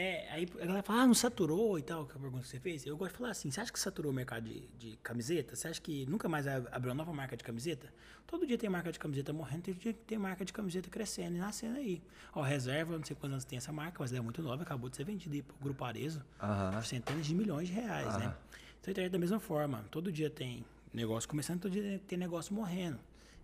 É, 0.00 0.28
aí 0.30 0.48
a 0.60 0.64
galera 0.64 0.82
fala, 0.84 1.02
ah, 1.02 1.06
não 1.08 1.12
saturou 1.12 1.76
e 1.76 1.82
tal, 1.82 2.06
que 2.06 2.12
é 2.12 2.16
a 2.16 2.20
pergunta 2.20 2.44
que 2.44 2.48
você 2.48 2.60
fez. 2.60 2.86
Eu 2.86 2.96
gosto 2.96 3.10
de 3.10 3.18
falar 3.18 3.30
assim, 3.30 3.50
você 3.50 3.60
acha 3.60 3.72
que 3.72 3.80
saturou 3.80 4.12
o 4.12 4.14
mercado 4.14 4.48
de, 4.48 4.60
de 4.78 4.96
camiseta? 4.98 5.56
Você 5.56 5.66
acha 5.66 5.80
que 5.80 6.06
nunca 6.06 6.28
mais 6.28 6.46
abriu 6.46 6.92
uma 6.92 6.94
nova 6.94 7.12
marca 7.12 7.36
de 7.36 7.42
camiseta? 7.42 7.92
Todo 8.24 8.46
dia 8.46 8.56
tem 8.56 8.70
marca 8.70 8.92
de 8.92 8.98
camiseta 9.00 9.32
morrendo, 9.32 9.62
todo 9.62 9.74
dia 9.74 9.92
tem 9.92 10.16
marca 10.16 10.44
de 10.44 10.52
camiseta 10.52 10.88
crescendo 10.88 11.34
e 11.34 11.40
nascendo 11.40 11.78
aí. 11.78 12.00
Ó, 12.32 12.42
reserva, 12.42 12.96
não 12.96 13.04
sei 13.04 13.16
quantos 13.16 13.32
anos 13.32 13.44
tem 13.44 13.56
essa 13.56 13.72
marca, 13.72 13.96
mas 13.98 14.12
ela 14.12 14.20
é 14.20 14.22
muito 14.22 14.40
nova, 14.40 14.62
acabou 14.62 14.88
de 14.88 14.94
ser 14.94 15.02
vendida 15.02 15.34
aí 15.34 15.42
pro 15.42 15.56
Grupo 15.60 15.84
Arezo 15.84 16.24
por 16.72 16.84
centenas 16.86 17.26
de 17.26 17.34
milhões 17.34 17.66
de 17.66 17.74
reais, 17.74 18.16
né? 18.18 18.36
Então 18.80 18.86
a 18.86 18.90
internet 18.92 19.10
da 19.10 19.18
mesma 19.18 19.40
forma, 19.40 19.84
todo 19.90 20.12
dia 20.12 20.30
tem 20.30 20.64
negócio 20.94 21.28
começando, 21.28 21.62
todo 21.62 21.72
dia 21.72 22.00
tem 22.06 22.16
negócio 22.16 22.54
morrendo. 22.54 23.00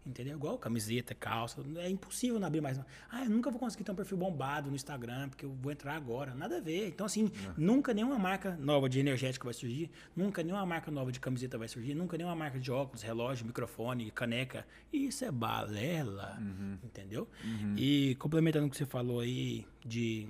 Entendeu? 0.07 0.37
Igual 0.37 0.59
camiseta, 0.59 1.15
calça. 1.15 1.63
É 1.77 1.89
impossível 1.89 2.39
não 2.39 2.47
abrir 2.47 2.61
mais. 2.61 2.79
Ah, 3.11 3.25
eu 3.25 3.31
nunca 3.31 3.51
vou 3.51 3.59
conseguir 3.59 3.85
ter 3.85 3.93
um 3.93 3.95
perfil 3.95 4.19
bombado 4.19 4.69
no 4.69 4.77
Instagram, 4.77 5.31
porque 5.31 5.47
eu 5.47 5.53
vou 5.55 5.73
entrar 5.73 5.95
agora. 5.95 6.35
Nada 6.35 6.59
a 6.59 6.61
ver. 6.61 6.89
Então, 6.89 7.07
assim, 7.07 7.31
não. 7.57 7.77
nunca 7.77 7.95
nenhuma 7.95 8.19
marca 8.19 8.55
nova 8.57 8.89
de 8.89 9.01
energética 9.01 9.45
vai 9.45 9.55
surgir. 9.55 9.91
Nunca 10.15 10.43
nenhuma 10.43 10.67
marca 10.67 10.91
nova 10.91 11.11
de 11.11 11.19
camiseta 11.19 11.57
vai 11.57 11.69
surgir. 11.69 11.95
Nunca 11.95 12.19
nenhuma 12.19 12.37
marca 12.37 12.61
de 12.61 12.71
óculos, 12.71 13.03
relógio, 13.03 13.47
microfone, 13.47 14.11
caneca. 14.11 14.67
Isso 14.93 15.25
é 15.25 15.31
balela. 15.31 16.37
Uhum. 16.39 16.79
Entendeu? 16.85 17.27
Uhum. 17.43 17.75
E 17.79 18.15
complementando 18.17 18.67
o 18.67 18.71
que 18.71 18.77
você 18.77 18.87
falou 18.87 19.21
aí 19.21 19.67
de 19.85 20.29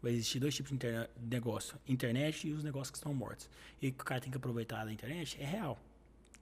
vai 0.00 0.12
existir 0.12 0.38
dois 0.38 0.54
tipos 0.54 0.70
de, 0.70 0.78
de, 0.78 1.08
negócio: 1.26 1.76
internet 1.88 2.46
e 2.46 2.52
os 2.52 2.62
negócios 2.62 2.90
que 2.90 2.98
estão 2.98 3.12
mortos. 3.12 3.50
E 3.82 3.88
o 3.88 3.92
que 3.92 4.02
o 4.02 4.04
cara 4.04 4.20
tem 4.20 4.30
que 4.30 4.36
aproveitar 4.36 4.84
da 4.84 4.92
internet 4.92 5.36
é 5.40 5.44
real. 5.44 5.78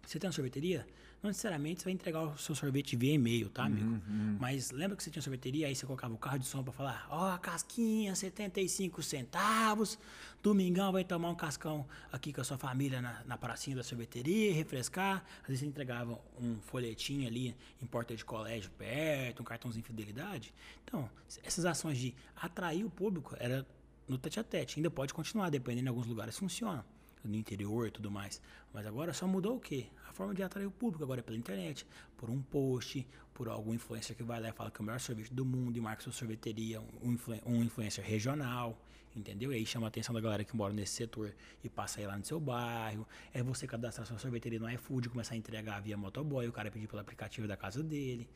Você 0.06 0.18
tem 0.18 0.28
uma 0.28 0.32
sorveteria? 0.32 0.86
Não 1.26 1.30
necessariamente 1.30 1.80
você 1.80 1.86
vai 1.86 1.92
entregar 1.92 2.22
o 2.22 2.38
seu 2.38 2.54
sorvete 2.54 2.94
via 2.94 3.12
e-mail, 3.12 3.48
tá, 3.48 3.64
amigo? 3.64 3.84
Uhum. 3.84 4.36
Mas 4.38 4.70
lembra 4.70 4.96
que 4.96 5.02
você 5.02 5.10
tinha 5.10 5.20
sorveteria, 5.20 5.66
aí 5.66 5.74
você 5.74 5.84
colocava 5.84 6.14
o 6.14 6.16
carro 6.16 6.38
de 6.38 6.46
som 6.46 6.62
para 6.62 6.72
falar, 6.72 7.04
ó, 7.10 7.34
oh, 7.34 7.38
casquinha, 7.40 8.14
75 8.14 9.02
centavos, 9.02 9.98
domingão 10.40 10.92
vai 10.92 11.02
tomar 11.02 11.28
um 11.28 11.34
cascão 11.34 11.84
aqui 12.12 12.32
com 12.32 12.42
a 12.42 12.44
sua 12.44 12.56
família 12.56 13.02
na, 13.02 13.24
na 13.24 13.36
pracinha 13.36 13.74
da 13.74 13.82
sorveteria, 13.82 14.54
refrescar. 14.54 15.24
Às 15.42 15.48
vezes 15.48 15.60
você 15.62 15.66
entregava 15.66 16.16
um 16.40 16.60
folhetinho 16.60 17.26
ali 17.26 17.56
em 17.82 17.86
porta 17.86 18.14
de 18.14 18.24
colégio 18.24 18.70
perto, 18.78 19.40
um 19.40 19.44
cartãozinho 19.44 19.82
de 19.82 19.88
fidelidade. 19.88 20.54
Então, 20.84 21.10
essas 21.42 21.64
ações 21.64 21.98
de 21.98 22.14
atrair 22.36 22.84
o 22.84 22.90
público 22.90 23.34
era 23.40 23.66
no 24.06 24.16
tete 24.16 24.38
a 24.38 24.44
tete. 24.44 24.78
Ainda 24.78 24.92
pode 24.92 25.12
continuar, 25.12 25.50
dependendo, 25.50 25.86
em 25.86 25.88
alguns 25.88 26.06
lugares 26.06 26.38
funciona 26.38 26.86
no 27.24 27.34
interior 27.34 27.88
e 27.88 27.90
tudo 27.90 28.10
mais. 28.10 28.40
Mas 28.72 28.86
agora 28.86 29.12
só 29.12 29.26
mudou 29.26 29.56
o 29.56 29.60
quê? 29.60 29.86
forma 30.16 30.34
de 30.34 30.42
atrair 30.42 30.66
o 30.66 30.70
público 30.70 31.04
agora 31.04 31.20
é 31.20 31.22
pela 31.22 31.36
internet, 31.36 31.86
por 32.16 32.30
um 32.30 32.40
post, 32.40 33.06
por 33.34 33.48
algum 33.48 33.74
influencer 33.74 34.16
que 34.16 34.22
vai 34.22 34.40
lá 34.40 34.48
e 34.48 34.52
fala 34.52 34.70
que 34.70 34.80
é 34.80 34.82
o 34.82 34.84
melhor 34.84 34.98
sorvete 34.98 35.32
do 35.32 35.44
mundo 35.44 35.76
e 35.76 35.80
marca 35.80 36.02
sua 36.02 36.12
sorveteria, 36.12 36.80
um, 37.02 37.12
influ 37.12 37.38
um 37.44 37.62
influencer 37.62 38.02
regional, 38.02 38.80
entendeu? 39.14 39.52
E 39.52 39.56
aí 39.56 39.66
chama 39.66 39.86
a 39.86 39.88
atenção 39.88 40.14
da 40.14 40.20
galera 40.20 40.42
que 40.42 40.56
mora 40.56 40.72
nesse 40.72 40.94
setor 40.94 41.34
e 41.62 41.68
passa 41.68 42.00
aí 42.00 42.06
lá 42.06 42.16
no 42.16 42.24
seu 42.24 42.40
bairro. 42.40 43.06
É 43.34 43.42
você 43.42 43.66
cadastrar 43.66 44.06
sua 44.06 44.18
sorveteria 44.18 44.58
no 44.58 44.70
iFood, 44.70 45.10
começar 45.10 45.34
a 45.34 45.36
entregar 45.36 45.80
via 45.82 45.98
motoboy, 45.98 46.48
o 46.48 46.52
cara 46.52 46.70
pedir 46.70 46.86
pelo 46.86 47.02
aplicativo 47.02 47.46
da 47.46 47.56
casa 47.56 47.82
dele. 47.82 48.26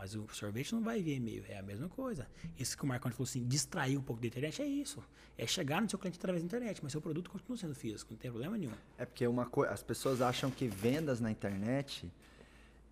Mas 0.00 0.14
o 0.14 0.26
sorvete 0.32 0.72
não 0.72 0.80
vai 0.80 1.02
via 1.02 1.14
e-mail, 1.14 1.44
é 1.46 1.58
a 1.58 1.62
mesma 1.62 1.86
coisa. 1.86 2.26
Isso 2.58 2.74
que 2.74 2.82
o 2.84 2.86
Marcão 2.86 3.12
falou 3.12 3.24
assim, 3.24 3.46
distrair 3.46 3.98
um 3.98 4.02
pouco 4.02 4.22
da 4.22 4.28
internet 4.28 4.62
é 4.62 4.66
isso. 4.66 5.04
É 5.36 5.46
chegar 5.46 5.82
no 5.82 5.90
seu 5.90 5.98
cliente 5.98 6.16
através 6.16 6.42
da 6.42 6.46
internet, 6.46 6.80
mas 6.82 6.90
seu 6.90 7.02
produto 7.02 7.28
continua 7.30 7.58
sendo 7.58 7.74
físico, 7.74 8.10
não 8.10 8.18
tem 8.18 8.30
problema 8.30 8.56
nenhum. 8.56 8.72
É 8.96 9.04
porque 9.04 9.26
uma 9.26 9.44
coisa, 9.44 9.74
as 9.74 9.82
pessoas 9.82 10.22
acham 10.22 10.50
que 10.50 10.66
vendas 10.68 11.20
na 11.20 11.30
internet 11.30 12.10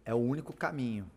é 0.04 0.12
o 0.12 0.18
único 0.18 0.52
caminho. 0.52 1.10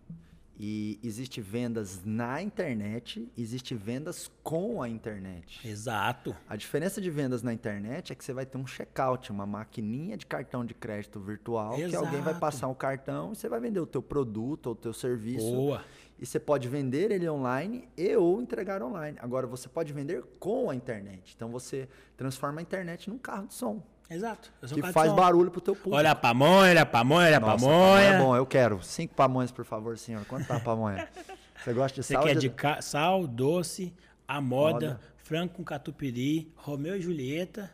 E 0.57 0.99
existe 1.03 1.41
vendas 1.41 2.01
na 2.05 2.41
internet, 2.41 3.27
existe 3.37 3.73
vendas 3.73 4.29
com 4.43 4.81
a 4.81 4.87
internet. 4.87 5.67
Exato. 5.67 6.35
A 6.47 6.55
diferença 6.55 7.01
de 7.01 7.09
vendas 7.09 7.41
na 7.41 7.53
internet 7.53 8.11
é 8.11 8.15
que 8.15 8.23
você 8.23 8.33
vai 8.33 8.45
ter 8.45 8.57
um 8.57 8.67
checkout, 8.67 9.31
uma 9.31 9.45
maquininha 9.45 10.15
de 10.15 10.25
cartão 10.25 10.63
de 10.63 10.73
crédito 10.73 11.19
virtual, 11.19 11.77
Exato. 11.77 11.89
que 11.89 11.95
alguém 11.95 12.21
vai 12.21 12.37
passar 12.37 12.67
um 12.67 12.75
cartão 12.75 13.31
e 13.31 13.35
você 13.35 13.49
vai 13.49 13.59
vender 13.59 13.79
o 13.79 13.87
teu 13.87 14.01
produto 14.01 14.67
ou 14.67 14.73
o 14.73 14.75
teu 14.75 14.93
serviço. 14.93 15.51
Boa. 15.51 15.83
E 16.19 16.25
você 16.25 16.39
pode 16.39 16.67
vender 16.67 17.09
ele 17.09 17.27
online 17.27 17.89
e 17.97 18.15
ou 18.15 18.39
entregar 18.39 18.83
online. 18.83 19.17
Agora 19.19 19.47
você 19.47 19.67
pode 19.67 19.91
vender 19.91 20.23
com 20.39 20.69
a 20.69 20.75
internet. 20.75 21.33
Então 21.35 21.49
você 21.49 21.89
transforma 22.15 22.59
a 22.59 22.61
internet 22.61 23.09
num 23.09 23.17
carro 23.17 23.47
de 23.47 23.55
som. 23.55 23.81
Exato. 24.11 24.51
Eu 24.61 24.67
sou 24.67 24.75
que 24.81 24.91
faz 24.91 25.09
som. 25.09 25.15
barulho 25.15 25.49
pro 25.49 25.61
teu 25.61 25.73
público. 25.73 25.95
Olha 25.95 26.11
a 26.11 26.15
pamonha, 26.15 26.71
olha 26.71 26.81
a 26.81 26.85
pamonha, 26.85 27.27
olha 27.27 27.37
a 27.37 27.39
Nossa, 27.39 27.65
pamonha. 27.65 28.01
é 28.03 28.19
bom, 28.19 28.35
eu 28.35 28.45
quero. 28.45 28.83
Cinco 28.83 29.15
pamonhas, 29.15 29.51
por 29.51 29.63
favor, 29.63 29.97
senhor. 29.97 30.25
Quanto 30.25 30.45
tá 30.47 30.57
a 30.57 30.59
pamonha? 30.59 31.07
Você 31.63 31.73
gosta 31.73 31.95
de 32.01 32.03
Você 32.05 32.13
sal? 32.13 32.23
quer 32.23 32.35
ou 32.35 32.41
de 32.41 32.83
sal, 32.83 33.27
doce, 33.27 33.93
a 34.27 34.41
moda, 34.41 34.73
Moda. 34.73 34.99
frango 35.17 35.53
com 35.53 35.63
catupiry, 35.63 36.51
Romeu 36.55 36.97
e 36.97 37.01
Julieta. 37.01 37.71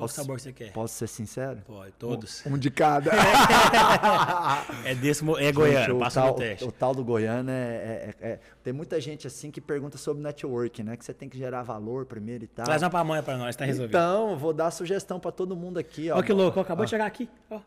Qual 0.00 0.08
Posso- 0.08 0.14
sabor 0.22 0.40
você 0.40 0.52
quer? 0.52 0.72
Posso 0.72 0.94
ser 0.94 1.06
sincero? 1.06 1.60
Pode, 1.66 1.92
todos. 1.92 2.44
Um 2.46 2.56
de 2.56 2.70
cada. 2.70 3.10
É 4.84 4.94
desse, 4.94 5.22
é 5.38 5.52
goiano, 5.52 5.96
o 5.96 5.98
passa 6.00 6.20
tal, 6.20 6.28
no 6.30 6.34
teste. 6.36 6.64
O 6.64 6.72
tal 6.72 6.94
do 6.94 7.04
goiano 7.04 7.50
é, 7.50 7.54
é- 7.54 8.14
é- 8.20 8.28
é- 8.32 8.40
Tem 8.62 8.72
muita 8.72 9.00
gente 9.00 9.26
assim 9.26 9.50
que 9.50 9.60
pergunta 9.60 9.98
sobre 9.98 10.22
network, 10.22 10.82
né? 10.82 10.96
Que 10.96 11.04
você 11.04 11.12
tem 11.12 11.28
que 11.28 11.36
gerar 11.38 11.62
valor 11.62 12.06
primeiro 12.06 12.44
e 12.44 12.46
tal. 12.46 12.64
Traz 12.64 12.82
uma 12.82 12.90
pamonha 12.90 13.22
pra 13.22 13.36
nós, 13.36 13.54
tá 13.56 13.64
resolvido. 13.64 13.90
Então, 13.90 14.36
vou 14.36 14.52
dar 14.52 14.70
sugestão 14.70 15.20
pra 15.20 15.30
todo 15.30 15.54
mundo 15.56 15.78
aqui, 15.78 16.10
ó. 16.10 16.18
Ó 16.18 16.22
que 16.22 16.32
louco, 16.32 16.58
ó, 16.58 16.62
acabou 16.62 16.84
de 16.84 16.90
chegar 16.90 17.06
aqui. 17.06 17.28
Ó, 17.50 17.60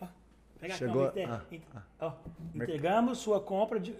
ó. 0.00 0.06
Pega 0.60 0.74
Chegou- 0.74 1.06
ó, 1.06 1.08
ah, 1.28 1.40
inte- 1.50 1.66
ó, 2.00 2.12
Entregamos 2.54 3.18
sua 3.18 3.40
compra 3.40 3.78
de. 3.80 3.94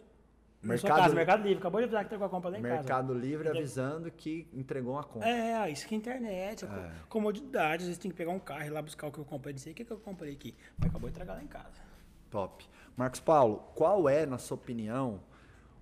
Mercado- 0.62 1.00
casa, 1.02 1.14
Mercado 1.14 1.42
Livre. 1.42 1.58
Acabou 1.58 1.80
de 1.80 1.84
avisar 1.84 2.04
que 2.04 2.10
tá 2.10 2.18
com 2.18 2.24
a 2.24 2.28
compra 2.28 2.50
lá 2.50 2.58
em 2.58 2.62
casa. 2.62 2.74
Mercado 2.76 3.14
Livre 3.14 3.48
avisando 3.48 4.10
que 4.10 4.46
entregou 4.52 4.94
uma 4.94 5.02
conta. 5.04 5.26
É, 5.28 5.70
isso 5.70 5.86
que 5.86 5.94
é 5.94 5.98
internet, 5.98 6.64
é 6.64 6.68
co- 6.68 6.74
comodidade. 7.08 7.82
Às 7.82 7.88
vezes 7.88 7.98
tem 7.98 8.10
que 8.10 8.16
pegar 8.16 8.30
um 8.30 8.38
carro 8.38 8.62
e 8.62 8.66
ir 8.66 8.70
lá 8.70 8.80
buscar 8.80 9.06
o 9.08 9.12
que 9.12 9.18
eu 9.18 9.24
comprei. 9.24 9.52
Dizer, 9.52 9.70
o 9.70 9.74
que, 9.74 9.84
que 9.84 9.92
eu 9.92 9.98
comprei 9.98 10.32
aqui? 10.32 10.54
Mas 10.78 10.88
acabou 10.90 11.08
de 11.10 11.14
entregar 11.16 11.34
lá 11.34 11.42
em 11.42 11.46
casa. 11.48 11.82
Top. 12.30 12.64
Marcos 12.96 13.20
Paulo, 13.20 13.56
qual 13.74 14.08
é, 14.08 14.24
na 14.24 14.38
sua 14.38 14.54
opinião, 14.56 15.20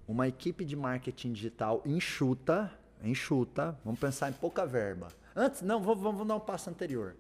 uma 0.09 0.27
equipe 0.27 0.65
de 0.65 0.75
marketing 0.77 1.33
digital 1.33 1.83
enxuta, 1.85 2.73
enxuta, 3.03 3.79
vamos 3.85 4.01
pensar 4.01 4.31
em 4.31 4.33
pouca 4.33 4.65
verba. 4.67 5.09
Antes, 5.37 5.63
não, 5.63 5.81
vamos, 5.83 6.03
vamos 6.03 6.27
dar 6.27 6.35
um 6.37 6.41
passo 6.41 6.69
anterior. 6.71 7.15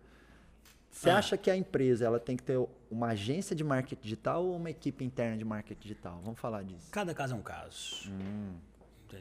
Você 0.90 1.08
Ah. 1.10 1.18
acha 1.18 1.36
que 1.36 1.50
a 1.50 1.56
empresa 1.56 2.04
ela 2.04 2.18
tem 2.18 2.36
que 2.36 2.42
ter 2.42 2.58
uma 2.90 3.08
agência 3.08 3.54
de 3.54 3.62
marketing 3.62 4.02
digital 4.02 4.44
ou 4.44 4.56
uma 4.56 4.70
equipe 4.70 5.04
interna 5.04 5.36
de 5.36 5.44
marketing 5.44 5.80
digital? 5.80 6.20
Vamos 6.24 6.38
falar 6.40 6.62
disso. 6.64 6.90
Cada 6.90 7.14
caso 7.14 7.34
é 7.34 7.36
um 7.36 7.42
caso. 7.42 8.10
Hum. 8.10 8.54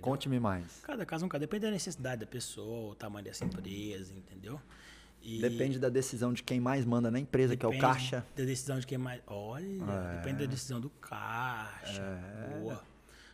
Conte-me 0.01 0.39
mais. 0.39 0.81
Cada 0.83 1.05
caso 1.05 1.23
é 1.23 1.25
um 1.25 1.29
caso. 1.29 1.39
Depende 1.39 1.65
da 1.65 1.71
necessidade 1.71 2.21
da 2.21 2.27
pessoa, 2.27 2.91
o 2.91 2.95
tamanho 2.95 3.25
dessa 3.25 3.43
empresa, 3.45 4.13
entendeu? 4.13 4.59
E 5.21 5.41
Depende 5.41 5.79
da 5.79 5.89
decisão 5.89 6.31
de 6.31 6.43
quem 6.43 6.59
mais 6.59 6.85
manda 6.85 7.09
na 7.11 7.19
empresa, 7.19 7.55
que 7.57 7.65
é 7.65 7.67
o 7.67 7.71
depende 7.71 7.93
caixa. 7.93 8.25
Da 8.35 8.43
decisão 8.45 8.79
de 8.79 8.85
quem 8.87 8.97
mais. 8.97 9.21
Olha, 9.27 9.65
É. 9.65 10.15
depende 10.17 10.45
da 10.45 10.51
decisão 10.51 10.79
do 10.79 10.89
caixa. 10.91 12.01
Boa. 12.61 12.81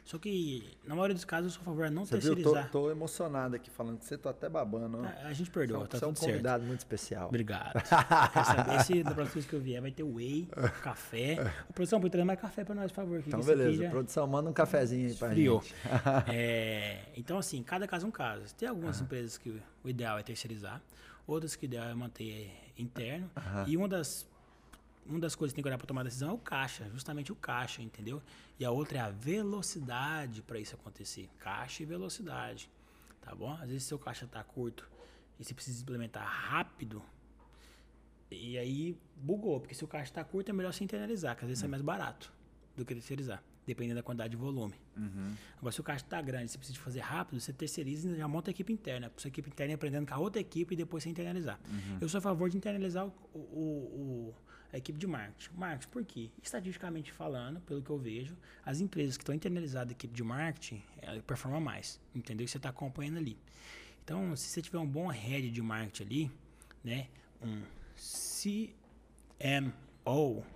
Só 0.05 0.19
que, 0.19 0.63
na 0.85 0.93
maioria 0.93 1.15
dos 1.15 1.25
casos, 1.25 1.51
eu 1.51 1.55
sou 1.55 1.61
a 1.63 1.65
favor 1.65 1.87
de 1.89 1.93
não 1.95 2.05
Você 2.05 2.19
viu? 2.19 2.29
Tô, 2.29 2.35
terceirizar. 2.35 2.71
tô 2.71 2.91
emocionado 2.91 3.55
aqui 3.55 3.71
falando 3.71 3.97
que 3.97 4.05
você 4.05 4.15
tô 4.15 4.29
até 4.29 4.47
babando. 4.47 4.99
ó. 5.01 5.03
A- 5.03 5.29
A 5.29 5.33
gente 5.33 5.49
perdoa, 5.49 5.79
Você 5.79 5.97
tá 5.99 6.05
é 6.05 6.09
um 6.09 6.13
certo. 6.15 6.29
convidado 6.31 6.63
muito 6.63 6.79
especial. 6.81 7.27
Obrigado. 7.27 7.73
Quer 8.31 8.45
saber 8.45 8.83
se 8.83 9.01
da 9.03 9.11
próxima 9.15 9.33
vez 9.33 9.45
que 9.47 9.53
eu 9.55 9.59
vier 9.59 9.81
vai 9.81 9.89
ter 9.91 10.03
whey, 10.03 10.47
café. 10.83 11.51
A 11.67 11.73
produção 11.73 11.99
pode 11.99 12.11
trazer 12.11 12.23
mais 12.23 12.39
café 12.39 12.63
pra 12.63 12.75
nós, 12.75 12.91
por 12.91 12.97
favor. 12.97 13.23
Então, 13.25 13.41
beleza. 13.41 13.83
já 13.83 13.89
Produção, 13.89 14.27
manda 14.27 14.47
um 14.47 14.53
cafezinho 14.53 15.07
aí 15.09 15.15
pra 15.15 15.27
esfriou. 15.29 15.61
gente. 15.63 15.73
É, 16.31 16.99
então, 17.17 17.39
assim, 17.39 17.63
cada 17.63 17.87
caso 17.87 18.05
é 18.05 18.07
um 18.07 18.11
caso. 18.11 18.53
Tem 18.55 18.69
algumas 18.69 19.01
empresas 19.01 19.39
que 19.39 19.59
o 19.83 19.89
ideal 19.89 20.19
é 20.19 20.23
terceirizar, 20.23 20.83
outras 21.25 21.55
que 21.55 21.65
o 21.65 21.67
ideal 21.67 21.87
é 21.89 21.95
manter 21.95 22.51
interno. 22.77 23.27
E 23.65 23.75
uma 23.75 23.87
das, 23.87 24.23
uma 25.05 25.19
das 25.19 25.35
coisas 25.35 25.51
que 25.53 25.55
tem 25.57 25.63
que 25.63 25.67
olhar 25.69 25.77
para 25.77 25.87
tomar 25.87 26.03
decisão 26.03 26.29
é 26.29 26.33
o 26.33 26.37
caixa, 26.37 26.89
justamente 26.91 27.31
o 27.31 27.35
caixa, 27.35 27.81
entendeu? 27.81 28.21
E 28.59 28.65
a 28.65 28.71
outra 28.71 28.97
é 28.97 29.01
a 29.01 29.09
velocidade 29.09 30.41
para 30.41 30.59
isso 30.59 30.75
acontecer. 30.75 31.29
Caixa 31.39 31.83
e 31.83 31.85
velocidade, 31.85 32.69
tá 33.21 33.33
bom? 33.35 33.51
Às 33.53 33.67
vezes 33.69 33.83
seu 33.83 33.99
caixa 33.99 34.25
está 34.25 34.43
curto 34.43 34.89
e 35.39 35.43
você 35.43 35.53
precisa 35.53 35.81
implementar 35.81 36.25
rápido, 36.27 37.01
e 38.31 38.57
aí 38.57 38.97
bugou, 39.15 39.59
porque 39.59 39.75
se 39.75 39.83
o 39.83 39.87
caixa 39.87 40.11
está 40.11 40.23
curto 40.23 40.49
é 40.49 40.53
melhor 40.53 40.73
você 40.73 40.83
internalizar, 40.83 41.35
que 41.35 41.43
às 41.43 41.47
vezes 41.49 41.63
é 41.63 41.67
mais 41.67 41.81
barato 41.81 42.33
do 42.75 42.83
que 42.83 42.93
terceirizar, 42.93 43.41
dependendo 43.65 43.95
da 43.99 44.03
quantidade 44.03 44.31
de 44.31 44.35
volume. 44.37 44.73
Agora, 45.57 45.71
se 45.71 45.79
o 45.79 45.83
caixa 45.83 46.03
está 46.03 46.21
grande, 46.21 46.51
você 46.51 46.57
precisa 46.57 46.77
fazer 46.79 46.99
rápido, 47.01 47.39
você 47.39 47.53
terceiriza 47.53 48.09
e 48.09 48.17
já 48.17 48.27
monta 48.27 48.49
a 48.49 48.51
equipe 48.51 48.73
interna. 48.73 49.09
Para 49.09 49.21
sua 49.21 49.27
equipe 49.29 49.49
interna 49.49 49.73
ir 49.73 49.75
aprendendo 49.75 50.07
com 50.07 50.13
a 50.13 50.17
outra 50.17 50.41
equipe 50.41 50.73
e 50.73 50.77
depois 50.77 51.03
você 51.03 51.09
internalizar. 51.09 51.59
Eu 52.01 52.09
sou 52.09 52.17
a 52.17 52.21
favor 52.21 52.49
de 52.49 52.57
internalizar 52.57 53.05
o, 53.05 53.13
o- 53.33 53.39
o- 53.39 54.35
a 54.76 54.78
equipe 54.78 54.99
de 54.99 55.07
marketing. 55.07 55.49
Marketing, 55.55 55.89
por 55.89 56.03
quê? 56.03 56.30
Estatisticamente 56.43 57.11
falando, 57.11 57.61
pelo 57.61 57.82
que 57.82 57.89
eu 57.89 57.97
vejo, 57.97 58.38
as 58.65 58.82
empresas 58.82 59.15
que 59.15 59.23
estão 59.23 59.34
internalizadas 59.34 59.88
da 59.88 59.93
equipe 59.93 60.13
de 60.13 60.23
marketing, 60.23 60.84
ela 61.01 61.21
performa 61.21 61.59
mais. 61.61 61.99
Entendeu? 62.13 62.45
Você 62.47 62.57
está 62.57 62.69
acompanhando 62.69 63.17
ali. 63.17 63.38
Então, 64.03 64.36
se 64.36 64.49
você 64.49 64.61
tiver 64.61 64.78
um 64.78 64.86
bom 64.86 65.07
head 65.07 65.49
de 65.49 65.61
marketing 65.61 66.03
ali, 66.03 66.32
né? 66.84 67.07
Um 67.41 67.63
CMO, 67.95 68.73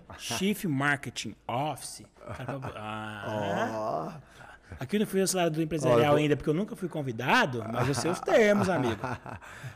Chief 0.19 0.65
Marketing 0.65 1.33
Office. 1.47 2.03
cara, 2.35 2.59
ah, 2.75 4.21
Aqui 4.79 4.99
não 4.99 5.05
fui 5.05 5.21
o 5.21 5.27
salário 5.27 5.51
do 5.51 5.61
empresarial 5.61 6.11
vou- 6.11 6.17
ainda, 6.17 6.35
porque 6.35 6.49
eu 6.49 6.53
nunca 6.53 6.75
fui 6.75 6.89
convidado, 6.89 7.63
mas 7.71 7.87
eu 7.87 7.93
sei 7.93 8.11
os 8.11 8.19
termos, 8.19 8.67
amigo. 8.69 8.99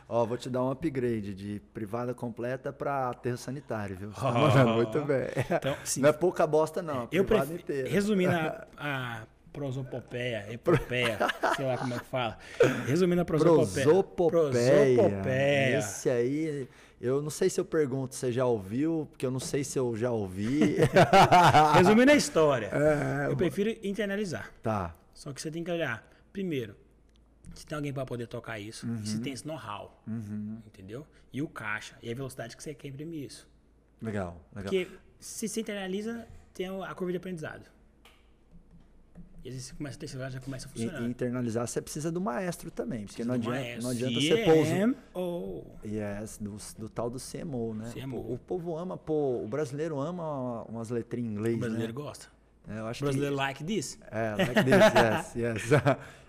Ó, 0.08 0.24
vou 0.24 0.36
te 0.36 0.48
dar 0.50 0.62
um 0.62 0.70
upgrade 0.70 1.34
de 1.34 1.60
privada 1.72 2.12
completa 2.14 2.72
pra 2.72 3.10
aterro 3.10 3.36
sanitário, 3.38 3.96
viu? 3.96 4.10
Você 4.12 4.20
tá 4.20 4.32
mandando 4.32 4.70
muito 4.74 5.00
bem. 5.04 5.26
Então, 5.50 5.74
sim. 5.84 6.00
Não 6.00 6.08
é 6.10 6.12
pouca 6.12 6.46
bosta, 6.46 6.82
não. 6.82 7.02
é 7.04 7.08
Eu 7.12 7.24
prefiro, 7.24 7.60
inteira. 7.60 7.88
resumindo 7.88 8.32
a, 8.34 8.66
a 8.78 9.22
prosopopeia, 9.52 10.46
epopeia, 10.52 11.16
sei 11.56 11.64
lá 11.64 11.78
como 11.78 11.94
é 11.94 11.98
que 11.98 12.04
fala. 12.06 12.36
Resumindo 12.86 13.22
a 13.22 13.24
prosopopeia. 13.24 13.84
Prosopopeia. 13.86 14.94
Prosopopeia. 14.96 15.78
Esse 15.78 16.10
aí, 16.10 16.68
eu 17.06 17.20
não 17.22 17.30
sei 17.30 17.50
se 17.50 17.60
eu 17.60 17.64
pergunto 17.64 18.14
se 18.14 18.20
você 18.20 18.32
já 18.32 18.46
ouviu, 18.46 19.06
porque 19.10 19.26
eu 19.26 19.30
não 19.30 19.40
sei 19.40 19.62
se 19.62 19.78
eu 19.78 19.94
já 19.96 20.10
ouvi. 20.10 20.76
Resumindo 21.76 22.10
a 22.10 22.14
história, 22.14 22.70
É, 22.72 23.26
eu 23.30 23.36
prefiro 23.36 23.70
internalizar. 23.82 24.50
tá. 24.62 24.94
Só 25.12 25.32
que 25.32 25.40
você 25.40 25.50
tem 25.50 25.62
que 25.62 25.70
olhar, 25.70 26.02
primeiro, 26.32 26.74
se 27.54 27.64
tem 27.66 27.76
alguém 27.76 27.92
para 27.92 28.04
poder 28.04 28.26
tocar 28.26 28.58
isso, 28.58 28.86
Uhum. 28.86 29.00
e 29.02 29.06
se 29.06 29.20
tem 29.20 29.32
esse 29.32 29.46
know-how, 29.46 30.02
entendeu? 30.66 31.06
E 31.32 31.40
o 31.42 31.46
caixa, 31.48 31.96
e 32.02 32.10
a 32.10 32.14
velocidade 32.14 32.56
que 32.56 32.62
você 32.62 32.74
quer 32.74 32.88
imprimir 32.88 33.24
isso. 33.24 33.46
Legal, 34.02 34.40
legal. 34.54 34.64
Porque 34.72 34.88
se 35.20 35.46
você 35.48 35.60
internaliza, 35.60 36.26
tem 36.52 36.66
a 36.82 36.94
curva 36.94 37.12
de 37.12 37.18
aprendizado. 37.18 37.70
E 39.44 39.48
às 39.48 39.54
vezes 39.54 39.68
você 39.68 39.74
começa 39.74 39.96
a 39.96 40.00
terceirizar, 40.00 40.30
já 40.30 40.40
começa 40.40 40.66
a 40.66 40.70
E, 40.70 40.72
funcionar. 40.72 41.02
e 41.02 41.04
internalizar, 41.10 41.66
você 41.66 41.82
precisa 41.82 42.10
do 42.10 42.20
maestro 42.20 42.70
também, 42.70 43.04
porque 43.04 43.22
não 43.24 43.34
adianta, 43.34 43.58
maestro. 43.60 43.82
não 43.82 43.90
adianta 43.90 44.44
pôr 44.44 44.58
os- 44.62 44.68
CMO. 44.68 45.66
Yes, 45.84 46.38
do, 46.38 46.56
do 46.78 46.88
tal 46.88 47.10
do 47.10 47.18
CMO, 47.20 47.74
né? 47.74 47.90
CMO. 47.92 48.16
O, 48.16 48.34
o 48.34 48.38
povo 48.38 48.76
ama, 48.76 48.96
pô, 48.96 49.42
o 49.42 49.46
brasileiro 49.46 50.00
ama 50.00 50.62
umas 50.64 50.88
letrinhas 50.88 51.30
em 51.30 51.34
inglês, 51.34 51.56
O 51.56 51.60
brasileiro 51.60 51.92
né? 51.92 52.00
gosta. 52.02 52.26
É, 52.66 52.78
eu 52.78 52.86
acho 52.86 53.04
O 53.04 53.06
brasileiro 53.06 53.34
like 53.36 53.62
this. 53.62 53.96
que, 53.96 54.02
é, 54.10 54.30
like 54.30 54.54
this, 54.64 55.34
yes, 55.36 55.70
yes. 55.74 55.82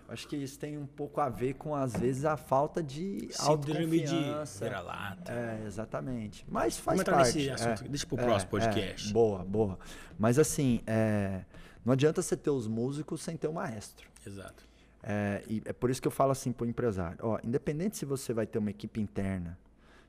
acho 0.09 0.27
que 0.27 0.35
isso 0.35 0.59
tem 0.59 0.77
um 0.77 0.85
pouco 0.85 1.21
a 1.21 1.29
ver 1.29 1.53
com, 1.53 1.73
às 1.73 1.93
vezes, 1.95 2.25
a 2.25 2.35
falta 2.35 2.83
de 2.83 3.29
Síndrome 3.31 4.01
de 4.01 4.13
autoconfiança. 4.13 4.65
vira-lata. 4.65 5.31
É, 5.31 5.63
exatamente. 5.65 6.45
Mas 6.49 6.77
faz 6.77 6.99
Vamos 7.01 7.13
parte. 7.13 7.37
nesse 7.37 7.49
é, 7.49 7.53
assunto, 7.53 7.89
deixa 7.89 8.05
pro 8.05 8.19
é, 8.19 8.23
próximo 8.25 8.57
é, 8.57 8.59
podcast. 8.59 9.13
boa, 9.13 9.45
boa. 9.45 9.79
Mas 10.19 10.37
assim, 10.37 10.81
é, 10.85 11.41
não 11.85 11.93
adianta 11.93 12.21
você 12.21 12.35
ter 12.35 12.49
os 12.49 12.67
músicos 12.67 13.21
sem 13.21 13.37
ter 13.37 13.47
o 13.47 13.53
maestro. 13.53 14.09
Exato. 14.25 14.63
É, 15.03 15.43
e 15.47 15.61
é 15.65 15.71
por 15.71 15.91
isso 15.91 16.01
que 16.01 16.07
eu 16.07 16.11
falo 16.11 16.31
assim 16.31 16.51
pro 16.51 16.65
empresário. 16.65 17.19
Ó, 17.21 17.39
independente 17.43 17.95
se 17.95 18.05
você 18.05 18.33
vai 18.33 18.47
ter 18.47 18.57
uma 18.57 18.71
equipe 18.71 18.99
interna, 18.99 19.55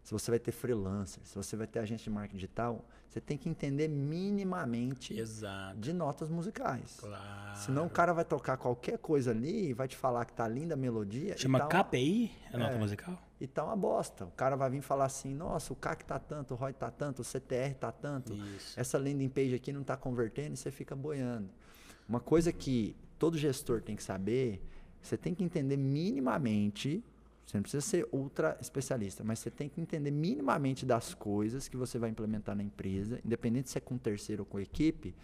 se 0.03 0.13
você 0.13 0.31
vai 0.31 0.39
ter 0.39 0.53
freelancer, 0.53 1.21
se 1.25 1.35
você 1.35 1.55
vai 1.55 1.67
ter 1.67 1.81
agente 1.81 2.05
de 2.05 2.11
marketing 2.11 2.37
digital, 2.37 2.85
você 3.09 3.21
tem 3.21 3.37
que 3.37 3.49
entender 3.49 3.89
minimamente 3.89 5.19
Exato. 5.19 5.77
de 5.79 5.93
notas 5.93 6.31
musicais. 6.31 6.97
Claro. 7.01 7.59
Senão 7.59 7.87
o 7.87 7.91
cara 7.91 8.13
vai 8.13 8.25
tocar 8.25 8.57
qualquer 8.57 8.99
coisa 8.99 9.33
ali 9.33 9.71
e 9.71 9.73
vai 9.73 9.89
te 9.89 9.97
falar 9.97 10.25
que 10.25 10.33
tá 10.33 10.47
linda 10.47 10.75
a 10.75 10.77
melodia 10.77 11.37
Chama 11.37 11.59
e, 11.59 11.61
tá 11.61 11.67
uma, 11.67 11.85
KPI, 11.85 12.33
a 12.53 12.59
nota 12.59 12.79
musical? 12.79 13.19
e 13.41 13.47
tá 13.47 13.65
uma 13.65 13.77
bosta. 13.77 14.25
O 14.25 14.31
cara 14.31 14.57
vai 14.57 14.71
vir 14.71 14.81
falar 14.81 15.07
assim, 15.07 15.35
nossa, 15.35 15.73
o 15.73 15.77
CAC 15.77 16.05
tá 16.05 16.19
tanto, 16.19 16.55
o 16.55 16.57
ROI 16.57 16.73
tá 16.73 16.91
tanto, 16.91 17.21
o 17.21 17.25
CTR 17.25 17.75
tá 17.79 17.93
tanto, 17.93 18.33
Isso. 18.33 18.79
essa 18.79 18.97
landing 18.99 19.29
page 19.29 19.55
aqui 19.55 19.73
não 19.73 19.83
tá 19.83 19.97
convertendo 19.97 20.55
e 20.55 20.57
você 20.57 20.71
fica 20.71 20.95
boiando. 20.97 21.51
Uma 22.09 22.21
coisa 22.21 22.53
que 22.53 22.95
todo 23.19 23.37
gestor 23.37 23.81
tem 23.83 23.97
que 23.97 24.03
saber, 24.03 24.63
você 25.03 25.17
tem 25.17 25.35
que 25.35 25.43
entender 25.43 25.77
minimamente, 25.77 27.03
você 27.45 27.57
não 27.57 27.63
precisa 27.63 27.81
ser 27.81 28.09
ultra 28.13 28.57
especialista, 28.61 29.23
mas 29.25 29.39
você 29.39 29.51
tem 29.51 29.69
que 29.69 29.81
entender 29.81 30.11
minimamente 30.11 30.85
das 30.85 31.15
coisas 31.15 31.69
que 31.69 31.77
você 31.77 31.99
vai 31.99 32.11
implementar 32.11 32.57
na 32.57 32.63
empresa, 32.63 33.21
independente 33.25 33.71
se 33.71 33.79
é 33.79 33.81
com 33.81 33.97
terceiro 33.99 34.43
ou 34.43 34.47
com 34.47 34.59
equipe, 34.61 35.15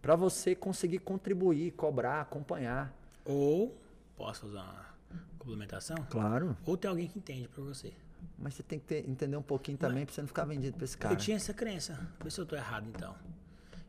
para 0.00 0.16
você 0.16 0.54
conseguir 0.54 0.98
contribuir, 0.98 1.72
cobrar, 1.72 2.20
acompanhar. 2.20 2.94
Ou, 3.24 3.76
posso 4.16 4.46
usar 4.46 4.62
uma 5.10 5.20
complementação? 5.38 5.96
Claro. 6.10 6.56
Ou 6.66 6.76
tem 6.76 6.88
alguém 6.90 7.06
que 7.08 7.18
entende 7.18 7.48
pra 7.48 7.62
você. 7.62 7.92
Mas 8.38 8.54
você 8.54 8.62
tem 8.62 8.78
que 8.78 8.86
ter- 8.86 9.08
entender 9.08 9.36
um 9.36 9.42
pouquinho 9.42 9.78
também 9.78 10.04
para 10.04 10.14
você 10.14 10.20
não 10.20 10.28
ficar 10.28 10.44
vendido 10.44 10.76
para 10.76 10.84
esse 10.84 10.96
cara. 10.98 11.14
Eu 11.14 11.18
tinha 11.18 11.36
essa 11.36 11.52
crença. 11.54 11.98
Vê 12.22 12.30
se 12.30 12.40
eu 12.40 12.46
tô 12.46 12.54
errado, 12.56 12.86
então. 12.88 13.14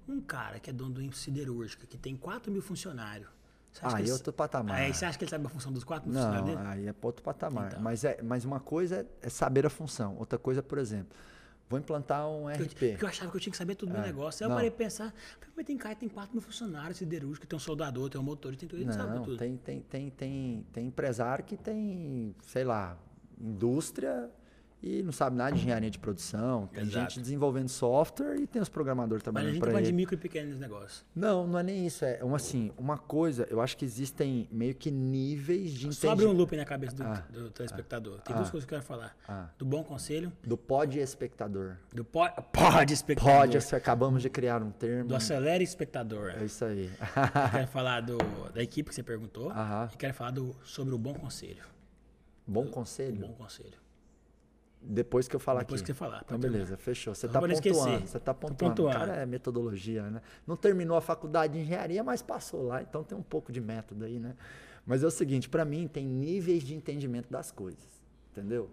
Um 0.08 0.20
cara 0.22 0.60
que 0.60 0.70
é 0.70 0.74
dono 0.74 0.93
de 0.95 1.01
uma 1.01 1.14
siderúrgica, 1.14 1.86
que 1.88 1.97
tem 1.97 2.16
4 2.16 2.51
mil 2.51 2.62
funcionários. 2.62 3.30
Aí 3.82 4.04
que 4.04 4.10
é 4.10 4.14
outro 4.14 4.32
patamar. 4.32 4.76
Aí 4.76 4.93
você 4.93 5.06
acha 5.06 5.18
que 5.18 5.24
ele 5.24 5.32
sabe 5.32 5.47
a 5.47 5.49
função 5.49 5.72
dos 5.72 5.84
4 5.84 6.08
mil 6.08 6.16
funcionários 6.20 6.47
Não, 6.56 6.56
dele? 6.64 6.68
aí 6.68 6.88
é 6.88 6.93
para 6.93 7.08
outro 7.08 7.24
patamar. 7.24 7.68
Então. 7.70 7.82
Mas, 7.82 8.04
é, 8.04 8.22
mas 8.22 8.45
uma 8.45 8.60
coisa 8.60 8.97
é, 8.97 9.06
é 9.28 9.30
saber 9.30 9.66
a 9.66 9.70
função. 9.70 10.16
Outra 10.18 10.38
coisa, 10.38 10.62
por 10.62 10.78
exemplo, 10.78 11.16
Vou 11.70 11.80
implantar 11.80 12.30
um 12.30 12.43
Porque 12.43 12.62
eu, 12.62 12.66
RP. 12.68 12.91
porque 12.91 13.06
eu 13.06 13.10
achava 13.10 13.32
que 13.32 13.38
eu 13.38 13.41
tinha 13.41 13.49
que 13.51 13.58
saber 13.58 13.74
tudo 13.74 13.93
do 13.93 13.97
É, 13.97 14.01
negócio. 14.01 14.43
Aí 14.43 14.45
eu 14.45 14.49
não. 14.49 14.58
parei 14.58 14.70
pra 14.70 14.78
pensar, 14.78 15.12
mas 15.56 15.66
tem 15.66 15.76
cara, 15.76 15.95
tem 15.95 16.08
quatro 16.08 16.34
mil 16.34 16.41
funcionários 16.41 16.97
siderúrgicos, 16.97 17.47
tem 17.47 17.56
um 17.58 17.60
soldador, 17.60 18.10
tem 18.12 18.22
um 18.22 18.24
motor, 18.24 18.56
tem 18.56 18.70
tudo, 18.70 18.80
ele 18.80 18.86
não 18.86 18.93
sabe 18.93 19.16
tudo. 19.24 19.38
tem, 19.38 19.58
tem, 19.58 19.82
tem, 19.82 20.10
tem, 20.12 20.66
tem 20.72 20.86
empresário 20.88 21.43
que 21.43 21.58
tem, 21.58 22.36
sei 22.43 22.64
lá, 22.64 22.95
indústria 23.39 24.30
e 24.84 25.02
não 25.02 25.14
sabe 25.14 25.38
nada 25.38 25.54
de 25.54 25.60
engenharia 25.62 25.90
de 25.90 25.98
produção. 25.98 26.68
Tem 26.68 26.84
Exato. 26.84 27.12
gente 27.12 27.22
desenvolvendo 27.22 27.70
software 27.70 28.36
e 28.36 28.46
tem 28.46 28.62
os 28.62 28.68
programadores 28.68 29.22
Mas 29.22 29.22
a 29.22 29.32
trabalhando 29.32 29.52
gente 29.54 29.60
para 29.62 29.68
tá 29.68 29.72
falando 29.72 29.86
ele. 29.86 29.92
de 29.92 29.96
micro 29.96 30.16
e 30.16 30.18
pequenos 30.18 30.60
negócios. 30.60 31.06
Não, 31.16 31.48
não 31.48 31.58
é 31.58 31.64
nem 31.64 31.88
isso. 31.88 32.04
É 32.04 32.22
uma, 32.22 32.36
assim, 32.36 32.70
uma 32.78 32.98
coisa, 32.98 33.48
eu 33.50 33.62
acho 33.62 33.78
que 33.78 33.86
existem 33.86 34.46
meio 34.52 34.76
que 34.76 34.92
níveis 34.92 35.72
de 35.72 35.94
Só 35.96 36.12
abre 36.12 36.26
um 36.26 36.30
entendimento. 36.32 36.38
loop 36.38 36.58
na 36.58 36.66
cabeça 36.66 36.96
do, 36.98 37.04
Ah. 37.04 37.24
do 37.32 37.50
telespectador. 37.50 38.20
Tem 38.22 38.36
Ah. 38.36 38.40
duas 38.40 38.50
coisas 38.50 38.68
que 38.68 38.74
eu 38.74 38.80
quero 38.80 38.86
falar. 38.88 39.16
Ah. 39.26 39.48
Do 39.58 39.64
bom 39.66 39.84
conselho, 39.86 40.34
Do 40.44 40.58
pod 40.58 41.00
espectador. 41.00 41.78
do 41.94 42.04
po- 42.04 42.30
pod 42.52 42.94
espectador, 42.94 43.48
Pod, 43.54 43.76
acabamos 43.76 44.22
de 44.22 44.30
criar 44.30 44.62
um 44.62 44.72
termo. 44.72 45.08
do 45.08 45.16
acelere 45.16 45.64
espectador. 45.64 46.32
É 46.32 46.44
isso 46.44 46.66
aí. 46.66 46.92
Quero 47.52 47.68
falar 47.72 48.02
do, 48.02 48.18
da 48.54 48.62
equipe 48.62 48.90
que 48.90 48.96
você 48.96 49.04
perguntou 49.04 49.50
e 49.94 49.98
quero 49.98 50.14
falar 50.14 50.32
do, 50.32 50.54
sobre 50.66 50.94
o 50.94 50.98
bom 50.98 51.14
conselho. 51.14 51.64
Bom 52.46 52.66
O 52.66 52.70
conselho? 52.70 53.16
bom 53.16 53.32
conselho. 53.34 53.82
Depois 54.86 55.28
que 55.28 55.36
eu 55.36 55.40
falar 55.40 55.62
Depois 55.62 55.82
aqui. 55.82 55.92
que 55.92 55.94
você 55.94 55.98
falar. 55.98 56.22
Então, 56.26 56.40
pode 56.40 56.52
beleza, 56.52 56.76
fechou. 56.78 57.16
Você 57.16 57.28
tá 57.28 57.40
pode 57.40 57.54
pontuando. 57.56 58.08
Você 58.08 58.20
tá 58.20 58.34
Tô 58.34 58.40
pontuando. 58.48 58.76
pontuando. 58.76 58.98
Cara, 59.00 59.16
é 59.22 59.26
metodologia, 59.26 60.04
né? 60.10 60.22
Não 60.46 60.58
terminou 60.58 60.98
a 60.98 61.02
faculdade 61.02 61.54
de 61.54 61.60
engenharia, 61.60 62.04
mas 62.04 62.22
passou 62.22 62.64
lá, 62.68 62.82
então 62.82 63.04
tem 63.04 63.18
um 63.18 63.24
pouco 63.24 63.52
de 63.52 63.62
método 63.62 64.06
aí, 64.06 64.20
né? 64.20 64.36
Mas 64.86 65.02
é 65.04 65.08
o 65.08 65.12
seguinte, 65.12 65.48
para 65.48 65.64
mim 65.64 65.88
tem 65.88 66.06
níveis 66.06 66.64
de 66.64 66.76
entendimento 66.76 67.32
das 67.32 67.50
coisas, 67.52 67.80
entendeu? 68.32 68.70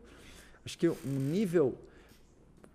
Acho 0.65 0.77
que 0.77 0.89
um 0.89 0.97
nível 1.05 1.77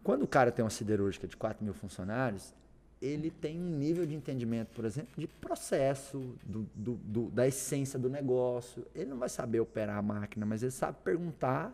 quando 0.03 0.21
o 0.23 0.27
cara 0.27 0.51
tem 0.51 0.63
uma 0.63 0.69
siderúrgica 0.69 1.27
de 1.27 1.35
4 1.35 1.63
mil 1.63 1.73
funcionários, 1.73 2.53
ele 3.01 3.29
tem 3.31 3.59
um 3.59 3.77
nível 3.77 4.05
de 4.05 4.13
entendimento, 4.15 4.69
por 4.73 4.85
exemplo, 4.85 5.09
de 5.17 5.27
processo, 5.27 6.35
do, 6.43 6.65
do- 6.75 6.95
do- 7.03 7.29
da 7.31 7.47
essência 7.47 7.99
do 7.99 8.09
negócio. 8.09 8.85
Ele 8.95 9.09
não 9.09 9.17
vai 9.17 9.29
saber 9.29 9.59
operar 9.59 9.97
a 9.97 10.01
máquina, 10.01 10.45
mas 10.45 10.61
ele 10.63 10.71
sabe 10.71 10.97
perguntar 11.03 11.73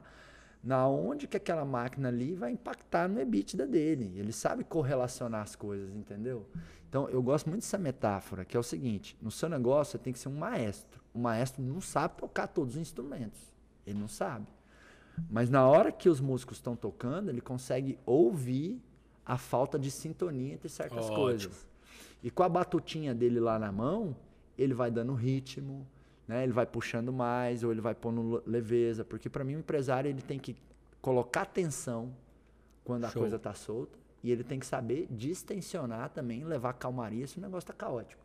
na 0.64 0.88
onde 0.88 1.28
que 1.28 1.38
aquela 1.38 1.66
máquina 1.66 2.10
ali 2.10 2.36
vai 2.36 2.52
impactar 2.52 3.08
no 3.08 3.20
EBITDA 3.20 3.66
dele. 3.66 4.14
Ele 4.16 4.32
sabe 4.32 4.64
correlacionar 4.64 5.42
as 5.42 5.56
coisas, 5.56 5.94
entendeu? 5.96 6.46
Então, 6.88 7.10
eu 7.10 7.22
gosto 7.24 7.50
muito 7.50 7.62
dessa 7.62 7.78
metáfora, 7.78 8.46
que 8.46 8.56
é 8.56 8.60
o 8.60 8.64
seguinte, 8.64 9.18
no 9.22 9.32
seu 9.32 9.50
negócio 9.50 9.94
você 9.94 9.98
tem 9.98 10.14
que 10.14 10.20
ser 10.20 10.30
um 10.30 10.38
maestro. 10.38 11.02
O 11.14 11.20
maestro 11.20 11.64
não 11.64 11.82
sabe 11.82 12.16
tocar 12.18 12.48
todos 12.48 12.76
os 12.76 12.82
instrumentos. 12.82 13.40
Ele 13.88 13.98
não 13.98 14.08
sabe. 14.08 14.46
Mas 15.30 15.50
na 15.50 15.68
hora 15.68 15.92
que 15.92 16.10
os 16.10 16.20
músicos 16.20 16.58
estão 16.58 16.76
tocando, 16.76 17.30
ele 17.30 17.42
consegue 17.42 17.98
ouvir 18.06 18.82
a 19.26 19.38
falta 19.38 19.80
de 19.80 19.90
sintonia 19.90 20.54
entre 20.54 20.70
certas 20.70 21.06
Ótimo. 21.06 21.16
coisas. 21.16 21.68
E 22.24 22.30
com 22.30 22.44
a 22.44 22.50
batutinha 22.50 23.16
dele 23.16 23.40
lá 23.40 23.58
na 23.58 23.72
mão, 23.72 24.16
ele 24.58 24.74
vai 24.74 24.92
dando 24.92 25.14
ritmo, 25.14 25.88
né? 26.28 26.44
Ele 26.44 26.52
vai 26.54 26.66
puxando 26.66 27.12
mais 27.12 27.64
ou 27.64 27.72
ele 27.72 27.82
vai 27.82 27.94
pondo 27.96 28.38
le- 28.38 28.52
leveza, 28.52 29.04
porque 29.04 29.30
para 29.30 29.44
mim 29.44 29.56
o 29.56 29.60
empresário 29.60 30.10
ele 30.10 30.22
tem 30.22 30.40
que 30.40 30.56
colocar 31.02 31.42
atenção 31.44 32.12
quando 32.84 33.06
a 33.06 33.10
Show. 33.10 33.22
coisa 33.22 33.38
tá 33.40 33.54
solta 33.54 33.98
e 34.24 34.32
ele 34.32 34.44
tem 34.44 34.60
que 34.60 34.66
saber 34.66 35.08
distensionar 35.10 36.10
também, 36.10 36.44
levar 36.44 36.74
calmaria 36.74 37.26
se 37.28 37.38
o 37.38 37.42
negócio 37.42 37.68
tá 37.68 37.74
caótico. 37.74 38.22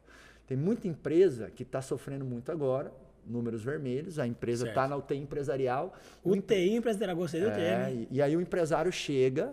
Tem 0.46 0.56
muita 0.56 0.86
empresa 0.86 1.50
que 1.50 1.62
está 1.62 1.80
sofrendo 1.82 2.24
muito 2.24 2.52
agora, 2.52 2.92
números 3.26 3.62
vermelhos, 3.64 4.18
a 4.20 4.26
empresa 4.26 4.68
está 4.68 4.86
na 4.86 4.96
UTI 4.96 5.16
empresarial, 5.16 5.94
O 6.22 6.36
TI 6.40 6.74
empresarial, 6.76 7.16
gostei 7.16 7.40
do 7.40 7.48
é, 7.48 7.54
termo. 7.54 8.06
e, 8.10 8.22
aí 8.22 8.36
o 8.36 8.40
empresário 8.40 8.92
chega 8.92 9.52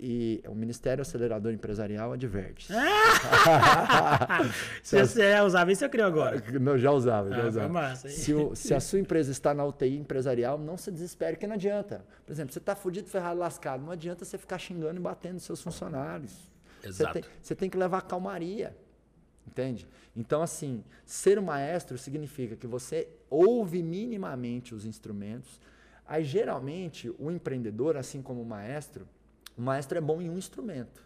e 0.00 0.42
o 0.48 0.54
Ministério 0.54 1.02
Acelerador 1.02 1.52
Empresarial 1.52 2.12
adverte. 2.12 2.72
Se 4.82 4.98
você 4.98 5.38
usava 5.40 5.70
isso, 5.72 5.84
eu 5.84 5.90
crio 5.90 6.06
agora. 6.06 6.42
Não, 6.58 6.78
já 6.78 6.90
usava, 6.90 7.30
já 7.30 7.44
Ah, 7.44 7.48
usava. 7.48 7.68
massa? 7.68 8.08
Se, 8.08 8.32
o- 8.32 8.54
se 8.56 8.72
a 8.74 8.80
sua 8.80 8.98
empresa 8.98 9.30
está 9.30 9.52
na 9.52 9.64
UTI 9.64 9.98
empresarial, 9.98 10.58
não 10.58 10.76
se 10.76 10.90
desespere, 10.90 11.36
que 11.36 11.46
não 11.46 11.54
adianta. 11.54 12.04
Por 12.24 12.32
exemplo, 12.32 12.52
você 12.52 12.58
está 12.58 12.74
fudido, 12.74 13.08
ferrado, 13.08 13.38
lascado. 13.38 13.82
Não 13.84 13.92
adianta 13.92 14.24
você 14.24 14.38
ficar 14.38 14.58
xingando 14.58 14.98
e 14.98 15.02
batendo 15.02 15.38
seus 15.40 15.60
funcionários. 15.60 16.32
Você 16.80 16.88
Exato. 16.88 17.12
tem, 17.12 17.24
você 17.40 17.54
tem 17.54 17.70
que 17.70 17.76
levar 17.76 18.02
calmaria. 18.02 18.74
Entende? 19.46 19.86
Então, 20.16 20.42
assim, 20.42 20.82
ser 21.04 21.38
um 21.38 21.42
maestro 21.42 21.98
significa 21.98 22.56
que 22.56 22.66
você 22.66 23.08
ouve 23.28 23.82
minimamente 23.82 24.74
os 24.74 24.84
instrumentos. 24.86 25.60
Aí, 26.06 26.24
geralmente, 26.24 27.12
o 27.18 27.30
empreendedor, 27.30 27.96
assim 27.96 28.22
como 28.22 28.40
o 28.42 28.46
maestro, 28.46 29.06
o 29.56 29.62
maestro 29.62 29.98
é 29.98 30.00
bom 30.00 30.20
em 30.20 30.28
um 30.28 30.38
instrumento. 30.38 31.02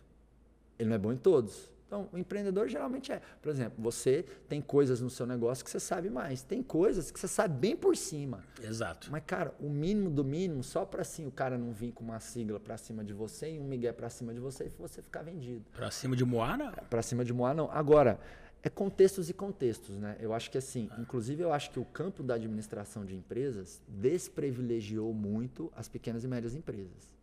Ele 0.79 0.89
não 0.89 0.97
é 0.97 0.99
bom 0.99 1.13
em 1.13 1.17
todos. 1.17 1.71
Então, 1.87 2.09
o 2.13 2.19
empreendedor 2.19 2.69
geralmente 2.69 3.13
é. 3.13 3.23
Por 3.41 3.49
exemplo, 3.49 3.81
você 3.81 4.25
tem 4.49 4.61
coisas 4.61 5.01
no 5.01 5.09
seu 5.09 5.25
negócio 5.25 5.65
que 5.65 5.71
você 5.71 5.79
sabe 5.79 6.11
mais. 6.11 6.43
Tem 6.43 6.61
coisas 6.61 7.13
que 7.13 7.21
você 7.21 7.29
sabe 7.29 7.55
bem 7.55 7.77
por 7.77 7.97
cima. 7.97 8.43
Exato. 8.61 9.09
Mas, 9.11 9.23
cara, 9.25 9.55
o 9.61 9.71
mínimo 9.71 10.11
do 10.11 10.25
mínimo, 10.25 10.65
só 10.65 10.85
para 10.85 11.03
assim 11.03 11.27
o 11.27 11.31
cara 11.31 11.57
não 11.57 11.73
vir 11.73 11.93
com 11.93 12.03
uma 12.03 12.19
sigla 12.19 12.59
para 12.59 12.77
cima 12.77 13.05
de 13.05 13.13
você 13.13 13.53
e 13.53 13.61
um 13.61 13.65
migué 13.65 13.93
para 13.93 14.11
cima 14.11 14.35
de 14.35 14.41
você 14.41 14.65
e 14.65 14.69
você 14.69 15.01
ficar 15.01 15.23
vendido. 15.23 15.65
Pra 15.73 15.91
cima 15.91 16.17
de 16.17 16.25
Moana, 16.25 16.73
Para 16.91 17.03
cima 17.03 17.25
de 17.25 17.33
Moá, 17.33 17.55
não. 17.55 17.71
Agora, 17.71 18.19
é 18.65 18.69
contextos 18.69 19.31
e 19.31 19.33
contextos, 19.33 19.97
né? 19.97 20.17
Eu 20.19 20.35
acho 20.35 20.51
que 20.51 20.59
assim, 20.59 20.91
inclusive 20.99 21.41
eu 21.41 21.53
acho 21.53 21.71
que 21.71 21.79
o 21.79 21.85
campo 21.85 22.21
da 22.21 22.35
administração 22.35 23.05
de 23.05 23.15
empresas 23.15 23.81
desprivilegiou 23.87 25.15
muito 25.15 25.73
as 25.77 25.89
pequenas 25.89 26.25
e 26.25 26.29
médias 26.29 26.53
empresas. 26.53 27.16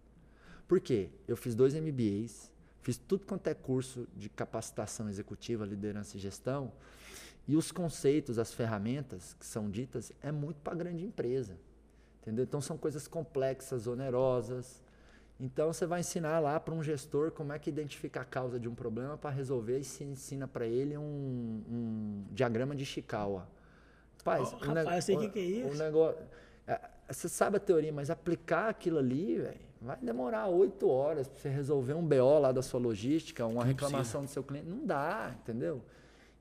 Por 0.74 0.80
quê? 0.80 1.12
Eu 1.28 1.38
fiz 1.38 1.54
dois 1.54 1.76
MBAs, 1.76 2.52
fiz 2.82 2.98
tudo 2.98 3.28
quanto 3.28 3.46
é 3.46 3.54
curso 3.54 4.08
de 4.18 4.28
capacitação 4.28 5.08
executiva, 5.08 5.68
liderança 5.68 6.18
e 6.18 6.20
gestão, 6.20 6.72
e 7.48 7.56
os 7.56 7.72
conceitos, 7.72 8.40
as 8.40 8.52
ferramentas 8.52 9.36
que 9.40 9.46
são 9.46 9.70
ditas 9.70 10.12
é 10.20 10.32
muito 10.32 10.60
para 10.62 10.74
grande 10.74 11.06
empresa. 11.06 11.60
Entendeu? 12.20 12.44
Então 12.44 12.60
são 12.60 12.76
coisas 12.76 13.08
complexas, 13.08 13.86
onerosas. 13.86 14.82
Então 15.40 15.72
você 15.72 15.86
vai 15.86 16.00
ensinar 16.00 16.40
lá 16.40 16.60
para 16.60 16.74
um 16.74 16.82
gestor 16.82 17.30
como 17.30 17.54
é 17.54 17.60
que 17.60 17.70
identifica 17.70 18.22
a 18.22 18.26
causa 18.26 18.60
de 18.60 18.68
um 18.68 18.74
problema 18.74 19.16
para 19.16 19.30
resolver 19.30 19.78
e 19.78 19.84
se 19.84 20.04
ensina 20.04 20.48
para 20.48 20.66
ele 20.66 20.98
um, 20.98 21.04
um 21.70 22.26
diagrama 22.32 22.76
de 22.76 22.82
Ishikawa. 22.82 23.48
Rapaz, 24.18 24.52
Oh, 24.52 24.56
rapaz, 24.66 24.96
eu 24.96 25.02
sei 25.04 25.18
o 25.18 25.20
que 25.20 25.30
que 25.30 25.40
é 25.40 25.44
isso. 25.44 25.78
negócio, 25.78 26.20
é, 26.66 26.82
você 27.08 27.30
sabe 27.30 27.58
a 27.58 27.60
teoria, 27.60 27.94
mas 27.94 28.10
aplicar 28.10 28.70
aquilo 28.70 28.98
ali, 28.98 29.38
velho, 29.38 29.73
vai 29.84 29.98
demorar 30.02 30.48
oito 30.48 30.90
horas 30.90 31.28
para 31.28 31.40
você 31.40 31.50
resolver 31.50 31.94
um 31.94 32.06
BO 32.06 32.40
lá 32.40 32.52
da 32.52 32.62
sua 32.62 32.80
logística, 32.80 33.46
uma 33.46 33.64
reclamação 33.64 34.22
do 34.22 34.28
seu 34.28 34.44
cliente. 34.44 34.68
Não 34.68 34.86
dá, 34.86 35.36
entendeu? 35.42 35.84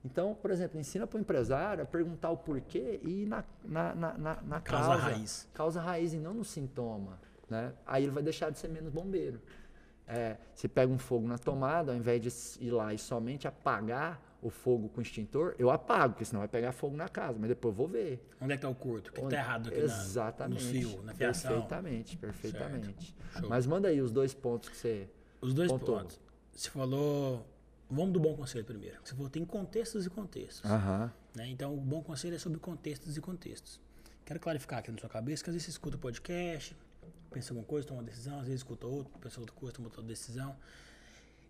Então, 0.05 0.35
por 0.35 0.51
exemplo, 0.51 0.79
ensina 0.79 1.07
para 1.07 1.17
o 1.17 1.21
empresário 1.21 1.83
a 1.83 1.85
perguntar 1.85 2.29
o 2.29 2.37
porquê 2.37 2.99
e 3.03 3.23
ir 3.23 3.25
na, 3.25 3.43
na, 3.63 3.95
na, 3.95 4.17
na, 4.17 4.41
na 4.41 4.61
Causa 4.61 4.87
causa. 4.89 5.01
raiz. 5.01 5.49
Causa 5.53 5.81
raiz 5.81 6.13
e 6.13 6.17
não 6.17 6.33
no 6.33 6.43
sintoma. 6.43 7.19
Né? 7.49 7.73
Aí 7.85 8.03
ele 8.03 8.11
vai 8.11 8.23
deixar 8.23 8.49
de 8.49 8.59
ser 8.59 8.67
menos 8.67 8.91
bombeiro. 8.91 9.41
É, 10.07 10.37
você 10.53 10.67
pega 10.67 10.91
um 10.91 10.97
fogo 10.97 11.27
na 11.27 11.37
tomada, 11.37 11.93
ao 11.93 11.97
invés 11.97 12.21
de 12.21 12.65
ir 12.65 12.71
lá 12.71 12.93
e 12.93 12.97
somente 12.97 13.47
apagar 13.47 14.21
o 14.43 14.49
fogo 14.49 14.89
com 14.89 15.01
extintor, 15.01 15.55
eu 15.57 15.69
apago, 15.71 16.13
porque 16.13 16.25
senão 16.25 16.39
vai 16.41 16.47
pegar 16.47 16.71
fogo 16.73 16.95
na 16.97 17.07
casa, 17.07 17.37
mas 17.39 17.47
depois 17.49 17.71
eu 17.71 17.77
vou 17.77 17.87
ver. 17.87 18.27
onde 18.41 18.53
é 18.53 18.55
que 18.57 18.61
tá 18.61 18.69
o 18.69 18.75
curto? 18.75 19.07
O 19.09 19.11
que, 19.13 19.19
que 19.19 19.25
Onde- 19.25 19.35
tá 19.35 19.41
errado 19.41 19.69
aqui 19.69 19.77
na, 19.79 19.83
Exatamente. 19.85 20.63
no 20.63 20.69
fio, 20.71 21.01
na 21.03 21.13
fiação? 21.13 21.51
Perfeitamente, 21.51 22.17
perfeitamente. 22.17 23.15
Mas 23.47 23.65
manda 23.65 23.87
aí 23.87 24.01
os 24.01 24.11
dois 24.11 24.33
pontos 24.33 24.69
que 24.69 24.77
você. 24.77 25.07
Os 25.41 25.53
dois 25.53 25.71
Pontuou. 25.71 25.99
pontos. 25.99 26.19
Você 26.51 26.69
falou. 26.69 27.47
Vamos 27.89 28.13
do 28.13 28.19
bom 28.19 28.35
conselho 28.35 28.65
primeiro. 28.65 28.97
Você 29.03 29.13
falou 29.13 29.29
tem 29.29 29.45
contextos 29.45 30.05
e 30.05 30.09
contextos. 30.09 30.69
Aham. 30.69 31.11
né? 31.35 31.47
Então, 31.49 31.73
o 31.75 31.81
bom 31.81 32.01
conselho 32.01 32.35
é 32.35 32.39
sobre 32.39 32.59
contextos 32.59 33.15
e 33.17 33.21
contextos. 33.21 33.79
Quero 34.25 34.39
clarificar 34.39 34.79
aqui 34.79 34.91
na 34.91 34.97
sua 34.97 35.09
cabeça 35.09 35.43
que 35.43 35.49
às 35.49 35.53
vezes 35.53 35.65
você 35.65 35.71
escuta 35.71 35.97
o 35.97 35.99
podcast, 35.99 36.75
pensa 37.29 37.51
alguma 37.51 37.65
coisa, 37.67 37.87
toma 37.87 37.99
uma 37.99 38.05
decisão, 38.05 38.35
às 38.39 38.45
vezes 38.45 38.61
escuta 38.61 38.87
outro, 38.87 39.11
pensa 39.19 39.39
outra 39.39 39.55
coisa, 39.55 39.75
toma 39.75 39.87
outra 39.89 40.01
decisão. 40.01 40.55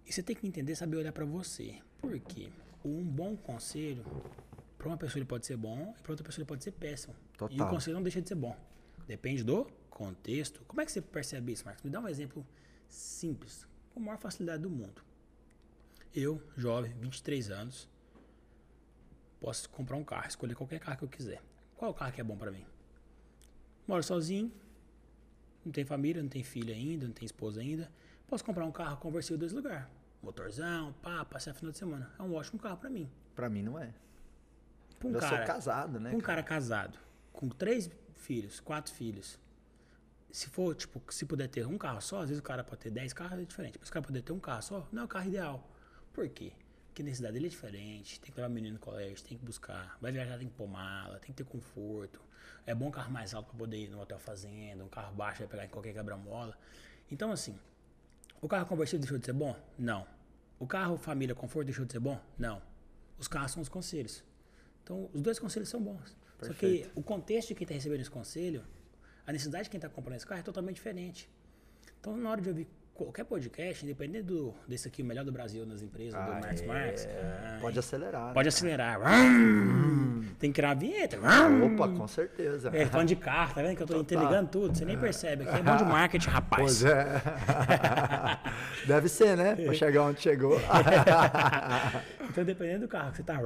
E 0.06 0.12
você 0.12 0.22
tem 0.24 0.36
que 0.36 0.46
entender, 0.48 0.76
saber 0.76 0.98
olhar 0.98 1.14
para 1.14 1.24
você. 1.24 1.76
Por 2.02 2.20
quê? 2.20 2.50
Um 2.84 3.04
bom 3.04 3.36
conselho, 3.38 4.04
para 4.78 4.88
uma 4.88 4.98
pessoa 4.98 5.20
ele 5.20 5.26
pode 5.26 5.46
ser 5.46 5.56
bom 5.56 5.96
e 5.98 6.02
para 6.02 6.12
outra 6.12 6.26
pessoa 6.26 6.42
ele 6.42 6.48
pode 6.48 6.64
ser 6.64 6.72
péssimo. 6.72 7.16
E 7.34 7.36
o 7.36 7.38
Total. 7.38 7.70
conselho 7.70 7.96
não 7.96 8.04
deixa 8.04 8.22
de 8.22 8.28
ser 8.28 8.36
bom. 8.36 8.56
Depende 9.08 9.44
do 9.44 9.66
contexto. 9.90 10.64
Como 10.68 10.82
é 10.82 10.86
que 10.86 10.92
você 10.92 11.02
percebe 11.02 11.54
isso, 11.54 11.66
Marcos? 11.66 11.84
Me 11.84 11.90
dá 11.90 12.00
um 12.00 12.08
exemplo 12.08 12.46
simples, 12.90 13.66
com 13.94 14.00
a 14.00 14.04
maior 14.04 14.18
facilidade 14.18 14.62
do 14.62 14.70
mundo. 14.70 15.02
Eu, 16.14 16.42
jovem, 16.58 16.94
23 17.00 17.50
anos, 17.52 17.90
posso 19.40 19.70
comprar 19.70 19.98
um 19.98 20.04
carro, 20.04 20.28
escolher 20.28 20.56
qualquer 20.56 20.80
carro 20.80 20.98
que 20.98 21.04
eu 21.06 21.10
quiser. 21.10 21.42
Qual 21.76 21.92
o 21.92 21.94
carro 21.94 22.12
que 22.12 22.22
é 22.22 22.24
bom 22.24 22.38
para 22.38 22.52
mim? 22.52 22.66
Moro 23.88 24.04
sozinho, 24.04 24.52
não 25.66 25.72
tem 25.72 25.86
família, 25.86 26.22
não 26.22 26.30
tem 26.30 26.44
filho 26.44 26.74
ainda, 26.74 27.06
não 27.08 27.14
tem 27.14 27.26
esposa 27.26 27.62
ainda. 27.62 27.92
Posso 28.28 28.44
comprar 28.44 28.66
um 28.66 28.72
carro 28.72 28.98
conversível 28.98 29.38
dois 29.38 29.52
lugares. 29.54 29.88
Motorzão, 30.24 30.93
pá, 31.01 31.26
passear 31.26 31.53
final 31.53 31.71
de 31.71 31.78
semana. 31.78 32.09
É 32.17 32.24
um 32.24 32.34
ótimo 32.34 32.57
carro 32.57 32.78
para 32.78 32.89
mim. 32.89 33.11
Pra 33.36 33.49
mim 33.49 33.61
não 33.61 33.78
é. 33.78 33.93
Um 35.03 35.11
eu 35.11 35.19
cara, 35.19 35.38
sou 35.38 35.45
casado, 35.45 35.99
né? 35.99 36.09
um 36.11 36.21
cara? 36.21 36.41
cara 36.41 36.43
casado, 36.43 36.97
com 37.34 37.49
três 37.49 37.91
filhos, 38.15 38.61
quatro 38.61 38.93
filhos. 38.93 39.38
se 40.32 40.49
for, 40.49 40.74
tipo, 40.74 41.03
se 41.13 41.26
puder 41.26 41.49
ter 41.49 41.67
um 41.67 41.78
carro 41.78 42.01
só, 42.01 42.21
às 42.21 42.30
vezes 42.30 42.39
o 42.39 42.43
cara 42.43 42.63
pode 42.63 42.82
ter 42.82 42.89
10 42.89 43.11
carros, 43.11 43.38
é 43.38 43.43
diferente. 43.43 43.78
Mas 43.78 43.89
o 43.89 43.91
cara 43.91 44.05
poder 44.05 44.21
ter 44.21 44.32
um 44.32 44.39
carro 44.39 44.61
só, 44.61 44.88
não 44.91 45.03
é 45.03 45.05
o 45.05 45.07
carro 45.07 45.28
ideal. 45.28 45.69
Por 46.13 46.28
quê? 46.30 46.53
Porque 46.88 47.01
a 47.01 47.05
necessidade 47.05 47.34
dele 47.34 47.47
é 47.47 47.49
diferente. 47.49 48.19
Tem 48.19 48.32
que 48.32 48.38
levar 48.39 48.49
o 48.49 48.53
menino 48.53 48.76
no 48.76 48.80
colégio, 48.80 49.24
tem 49.28 49.38
que 49.38 49.43
buscar. 49.43 49.97
Vai 49.99 50.11
viajar, 50.11 50.38
tem 50.38 50.47
que 50.47 50.53
pôr 50.55 50.67
mala, 50.67 51.19
tem 51.19 51.28
que 51.28 51.34
ter 51.34 51.43
conforto. 51.43 52.21
É 52.65 52.74
bom 52.74 52.88
um 52.88 52.91
carro 52.91 53.11
mais 53.11 53.34
alto 53.34 53.49
para 53.49 53.57
poder 53.57 53.78
ir 53.78 53.89
no 53.89 53.99
hotel 53.99 54.17
fazenda, 54.19 54.84
um 54.86 54.89
carro 54.89 55.13
baixo 55.13 55.39
vai 55.39 55.47
pegar 55.47 55.65
em 55.65 55.69
qualquer 55.69 55.93
quebra-mola. 55.93 56.57
Então, 57.11 57.32
assim, 57.32 57.59
o 58.44 58.48
carro 58.50 58.66
conversível 58.66 59.00
deixou 59.00 59.18
de 59.18 59.26
ser 59.26 59.32
bom? 59.32 59.56
Não. 59.80 60.06
O 60.60 60.68
carro 60.68 60.98
família 60.98 61.34
conforto 61.34 61.68
deixou 61.68 61.86
de 61.86 61.94
ser 61.94 62.00
bom? 62.00 62.20
Não. 62.38 62.62
Os 63.18 63.26
carros 63.26 63.54
são 63.54 63.62
os 63.62 63.70
conselhos. 63.70 64.22
Então, 64.84 65.10
os 65.14 65.22
dois 65.22 65.39
conselhos 65.39 65.70
são 65.70 65.82
bons. 65.82 66.14
Perfeito. 66.38 66.88
Só 66.88 66.91
que 66.94 67.00
o 67.00 67.02
contexto 67.02 67.48
de 67.50 67.56
quem 67.56 67.64
está 67.64 67.74
recebendo 67.74 68.02
esse 68.02 68.12
conselho, 68.12 68.62
a 69.26 69.32
necessidade 69.32 69.64
de 69.64 69.70
quem 69.70 69.78
está 69.78 69.88
comprando 69.88 70.18
esse 70.18 70.28
carro 70.28 70.41
é 70.41 70.44
totalmente 70.44 70.76
diferente. 70.76 71.30
Então, 72.02 72.18
na 72.18 72.30
hora 72.30 72.41
de 72.41 72.50
ouvir 72.50 72.68
qualquer 72.94 73.26
podcast, 73.26 73.84
independente 73.84 74.26
do, 74.26 74.54
desse 74.68 74.88
aqui, 74.88 75.02
o 75.02 75.06
melhor 75.06 75.26
do 75.26 75.32
Brasil 75.32 75.66
nas 75.66 75.82
empresas, 75.82 76.16
ah, 76.16 76.26
do 76.26 76.32
Marcos 76.34 76.62
é. 76.62 76.66
Marques. 76.66 77.08
pode 77.62 77.80
acelerar. 77.80 78.34
Pode 78.34 78.46
né? 78.46 78.50
acelerar. 78.50 79.00
Hum. 79.02 80.24
Tem 80.39 80.52
que 80.52 80.56
criar 80.56 80.72
a 80.72 80.74
vinheta. 80.74 81.18
Opa, 81.18 81.88
com 81.89 82.08
certeza. 82.08 82.70
É, 82.74 82.86
falando 82.86 83.08
de 83.08 83.16
carro, 83.16 83.56
tá 83.56 83.62
vendo 83.62 83.76
que 83.76 83.84
eu 83.84 83.88
tô 83.88 84.00
interligando 84.00 84.50
tudo? 84.50 84.78
Você 84.78 84.86
nem 84.86 84.98
percebe. 84.98 85.44
Aqui 85.44 85.60
é 85.60 85.64
bom 85.64 85.76
de 85.76 85.84
marketing, 85.84 86.30
rapaz. 86.30 86.62
Pois 86.62 86.86
é. 86.86 87.22
Deve 88.86 89.10
ser, 89.10 89.38
né? 89.38 89.56
Pra 89.56 89.74
chegar 89.74 90.04
onde 90.04 90.22
chegou. 90.22 90.60
então, 92.34 92.44
dependendo 92.44 92.80
do 92.80 92.88
carro 92.88 93.12
que 93.12 93.18
você 93.18 93.24
tá. 93.24 93.40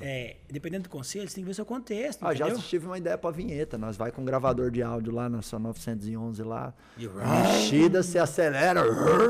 é, 0.00 0.36
dependendo 0.50 0.84
do 0.84 0.88
conselho, 0.88 1.28
você 1.28 1.34
tem 1.34 1.44
que 1.44 1.46
ver 1.46 1.52
o 1.52 1.54
seu 1.54 1.66
contexto. 1.66 2.26
Ah, 2.26 2.34
já 2.34 2.50
tive 2.54 2.86
uma 2.86 2.96
ideia 2.96 3.18
pra 3.18 3.30
vinheta. 3.30 3.76
Nós 3.76 3.98
vai 3.98 4.10
com 4.10 4.22
um 4.22 4.24
gravador 4.24 4.70
de 4.70 4.82
áudio 4.82 5.12
lá 5.12 5.28
na 5.28 5.42
sua 5.42 5.58
911 5.58 6.42
lá. 6.42 6.72
E 6.96 7.06
batida, 7.06 8.02
se 8.02 8.18
acelera. 8.18 8.82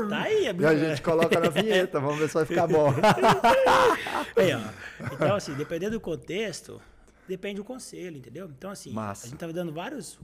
Tá 0.07 0.21
aí, 0.21 0.45
E 0.45 0.65
a 0.65 0.75
gente 0.75 1.01
coloca 1.01 1.37
na 1.41 1.49
vinheta, 1.49 1.99
vamos 1.99 2.19
ver 2.19 2.29
se 2.29 2.35
vai 2.35 2.45
ficar 2.45 2.67
bom. 2.67 2.87
aí, 4.37 4.51
então, 5.11 5.35
assim, 5.35 5.53
dependendo 5.55 5.91
do 5.91 5.99
contexto, 5.99 6.79
depende 7.27 7.55
do 7.55 7.65
conselho, 7.65 8.17
entendeu? 8.17 8.49
Então, 8.57 8.71
assim, 8.71 8.93
Massa. 8.93 9.27
a 9.27 9.29
gente 9.29 9.39
tava 9.39 9.51
dando 9.51 9.73
vários. 9.73 10.17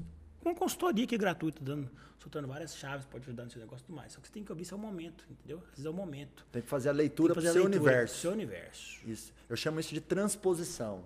Uma 0.46 0.54
consultoria 0.54 1.06
aqui 1.06 1.18
gratuito, 1.18 1.64
dando, 1.64 1.89
soltando 2.20 2.48
várias 2.48 2.78
chaves, 2.78 3.06
pode 3.08 3.24
ajudar 3.24 3.46
nesse 3.46 3.58
negócio 3.58 3.84
e 3.84 3.88
tudo 3.88 3.96
mais. 3.96 4.14
Só 4.14 4.22
que 4.22 4.28
você 4.28 4.34
tem 4.34 4.43
que 4.43 4.52
ouvir 4.52 4.64
seu 4.64 4.78
momento, 4.78 5.26
entendeu? 5.28 5.58
Às 5.58 5.70
vezes 5.72 5.86
é 5.86 5.89
o 5.89 5.93
momento. 5.93 6.46
Tem 6.52 6.62
que 6.62 6.68
fazer 6.68 6.89
a 6.89 6.91
leitura 6.91 7.34
para 7.34 7.41
o 7.41 7.52
seu 7.52 7.66
universo. 7.66 8.22
seu 8.22 8.32
universo. 8.32 9.00
Isso. 9.06 9.34
Eu 9.50 9.58
chamo 9.58 9.80
isso 9.80 9.93
de 9.93 10.02
transposição. 10.02 11.04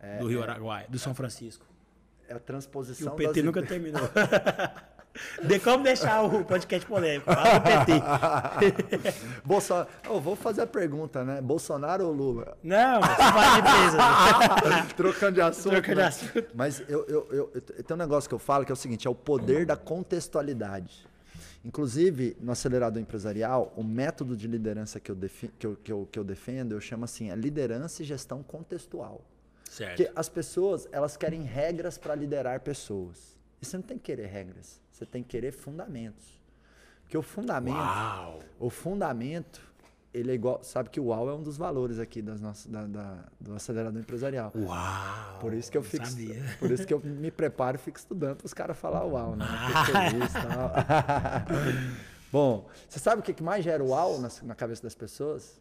É, 0.00 0.18
do 0.18 0.26
Rio 0.26 0.40
é, 0.40 0.42
Araguai, 0.42 0.86
do 0.88 0.98
São 0.98 1.14
Francisco. 1.14 1.64
É 2.28 2.34
a 2.34 2.40
transposição. 2.40 3.12
E 3.12 3.14
o 3.14 3.16
PT 3.16 3.34
das... 3.34 3.44
nunca 3.44 3.62
terminou. 3.62 4.02
De 5.42 5.58
como 5.60 5.84
deixar 5.84 6.22
o 6.22 6.44
podcast 6.44 6.86
polêmico. 6.86 7.32
Fala 7.32 7.58
do 7.58 7.64
PT. 7.64 9.14
Bolsonaro. 9.44 9.88
Oh, 10.08 10.20
vou 10.20 10.36
fazer 10.36 10.62
a 10.62 10.66
pergunta, 10.66 11.24
né? 11.24 11.40
Bolsonaro 11.40 12.06
ou 12.06 12.12
Lula? 12.12 12.56
Não, 12.62 13.00
você 13.00 13.14
fala 13.16 13.52
de 13.52 13.58
empresa. 13.58 14.86
Trocando 14.96 15.32
de 15.32 15.40
assunto. 15.40 15.72
Trocando 15.72 15.94
de 15.94 16.00
né? 16.00 16.06
assunto. 16.06 16.46
Mas 16.54 16.80
eu, 16.88 17.04
eu, 17.08 17.28
eu, 17.30 17.50
eu, 17.54 17.60
tem 17.60 17.94
um 17.94 17.98
negócio 17.98 18.28
que 18.28 18.34
eu 18.34 18.38
falo 18.38 18.64
que 18.64 18.72
é 18.72 18.74
o 18.74 18.76
seguinte: 18.76 19.06
é 19.06 19.10
o 19.10 19.14
poder 19.14 19.66
da 19.66 19.76
contextualidade. 19.76 21.06
Inclusive, 21.64 22.36
no 22.40 22.52
acelerador 22.52 23.00
empresarial, 23.00 23.72
o 23.76 23.82
método 23.82 24.36
de 24.36 24.46
liderança 24.46 25.00
que 25.00 25.10
eu, 25.10 25.16
que 25.58 25.66
eu, 25.66 25.76
que 25.76 25.92
eu, 25.92 26.08
que 26.10 26.18
eu 26.18 26.24
defendo, 26.24 26.72
eu 26.72 26.80
chamo 26.80 27.04
assim, 27.04 27.30
é 27.30 27.34
liderança 27.34 28.02
e 28.02 28.06
gestão 28.06 28.42
contextual. 28.42 29.22
Certo. 29.68 29.96
Porque 29.96 30.12
as 30.14 30.28
pessoas, 30.28 30.88
elas 30.92 31.16
querem 31.16 31.42
regras 31.42 31.98
para 31.98 32.14
liderar 32.14 32.60
pessoas. 32.60 33.36
E 33.60 33.66
você 33.66 33.76
não 33.76 33.82
tem 33.82 33.98
que 33.98 34.04
querer 34.04 34.26
regras. 34.26 34.80
Você 34.98 35.06
tem 35.06 35.22
que 35.22 35.28
querer 35.28 35.52
fundamentos. 35.52 36.26
Porque 37.02 37.16
o 37.16 37.22
fundamento. 37.22 37.76
Uau. 37.76 38.40
O 38.58 38.68
fundamento, 38.68 39.62
ele 40.12 40.32
é 40.32 40.34
igual. 40.34 40.60
Sabe 40.64 40.90
que 40.90 40.98
o 40.98 41.04
UAU 41.04 41.30
é 41.30 41.34
um 41.34 41.42
dos 41.42 41.56
valores 41.56 42.00
aqui 42.00 42.20
das 42.20 42.40
nossas, 42.40 42.66
da, 42.66 42.84
da, 42.84 43.24
do 43.38 43.54
acelerador 43.54 44.00
empresarial. 44.00 44.52
Uau! 44.56 45.38
Por 45.38 45.54
isso 45.54 45.70
que 45.70 45.78
eu 45.78 45.84
fico. 45.84 46.04
Sabia. 46.04 46.42
Por 46.58 46.72
isso 46.72 46.84
que 46.84 46.92
eu 46.92 46.98
me 46.98 47.30
preparo 47.30 47.76
e 47.76 47.78
fico 47.78 47.96
estudando 47.96 48.38
para 48.38 48.46
os 48.46 48.52
caras 48.52 48.76
falar 48.76 49.04
uau, 49.04 49.36
né? 49.36 49.46
Bom, 52.32 52.68
você 52.88 52.98
sabe 52.98 53.20
o 53.20 53.22
que 53.22 53.40
mais 53.40 53.64
gera 53.64 53.82
uau 53.84 54.20
na, 54.20 54.28
na 54.42 54.54
cabeça 54.56 54.82
das 54.82 54.96
pessoas? 54.96 55.60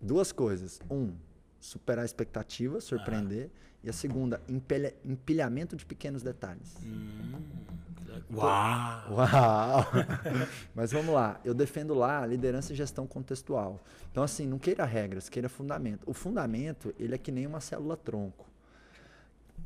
Duas 0.00 0.32
coisas. 0.32 0.80
Um, 0.90 1.14
superar 1.60 2.02
a 2.02 2.04
expectativa, 2.04 2.80
surpreender. 2.80 3.48
Ah. 3.54 3.66
E 3.86 3.88
a 3.88 3.92
segunda, 3.92 4.40
empilha, 4.48 4.92
empilhamento 5.04 5.76
de 5.76 5.86
pequenos 5.86 6.20
detalhes. 6.20 6.74
Hum, 6.84 7.38
uau! 8.34 9.12
Uau! 9.12 9.84
Mas 10.74 10.90
vamos 10.90 11.14
lá, 11.14 11.40
eu 11.44 11.54
defendo 11.54 11.94
lá 11.94 12.26
liderança 12.26 12.72
e 12.72 12.76
gestão 12.76 13.06
contextual. 13.06 13.78
Então, 14.10 14.24
assim, 14.24 14.44
não 14.44 14.58
queira 14.58 14.84
regras, 14.84 15.28
queira 15.28 15.48
fundamento. 15.48 16.02
O 16.04 16.12
fundamento, 16.12 16.92
ele 16.98 17.14
é 17.14 17.18
que 17.18 17.30
nem 17.30 17.46
uma 17.46 17.60
célula 17.60 17.96
tronco. 17.96 18.50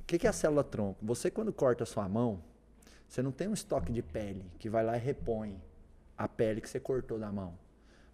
O 0.03 0.05
que, 0.07 0.19
que 0.19 0.27
é 0.27 0.31
a 0.31 0.35
célula 0.35 0.63
tronco? 0.63 0.99
Você, 1.01 1.31
quando 1.31 1.51
corta 1.51 1.85
a 1.85 1.87
sua 1.87 2.07
mão, 2.07 2.43
você 3.09 3.23
não 3.23 3.33
tem 3.33 3.49
um 3.49 3.55
estoque 3.55 3.91
de 3.91 4.03
pele 4.03 4.45
que 4.59 4.69
vai 4.69 4.85
lá 4.85 4.99
e 4.99 5.01
repõe 5.01 5.59
a 6.19 6.29
pele 6.29 6.61
que 6.61 6.69
você 6.69 6.79
cortou 6.79 7.19
da 7.19 7.33
mão. 7.33 7.55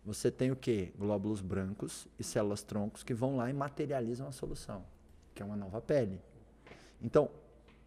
Você 0.04 0.30
tem 0.30 0.52
o 0.52 0.57
quê? 0.57 0.92
Glóbulos 0.96 1.40
brancos 1.40 2.07
e 2.16 2.22
células 2.22 2.62
troncos 2.62 3.02
que 3.02 3.12
vão 3.12 3.36
lá 3.36 3.50
e 3.50 3.52
materializam 3.52 4.28
a 4.28 4.30
solução 4.30 4.84
que 5.37 5.43
é 5.43 5.47
uma 5.47 5.55
nova 5.55 5.80
pele. 5.80 6.18
Então, 7.01 7.30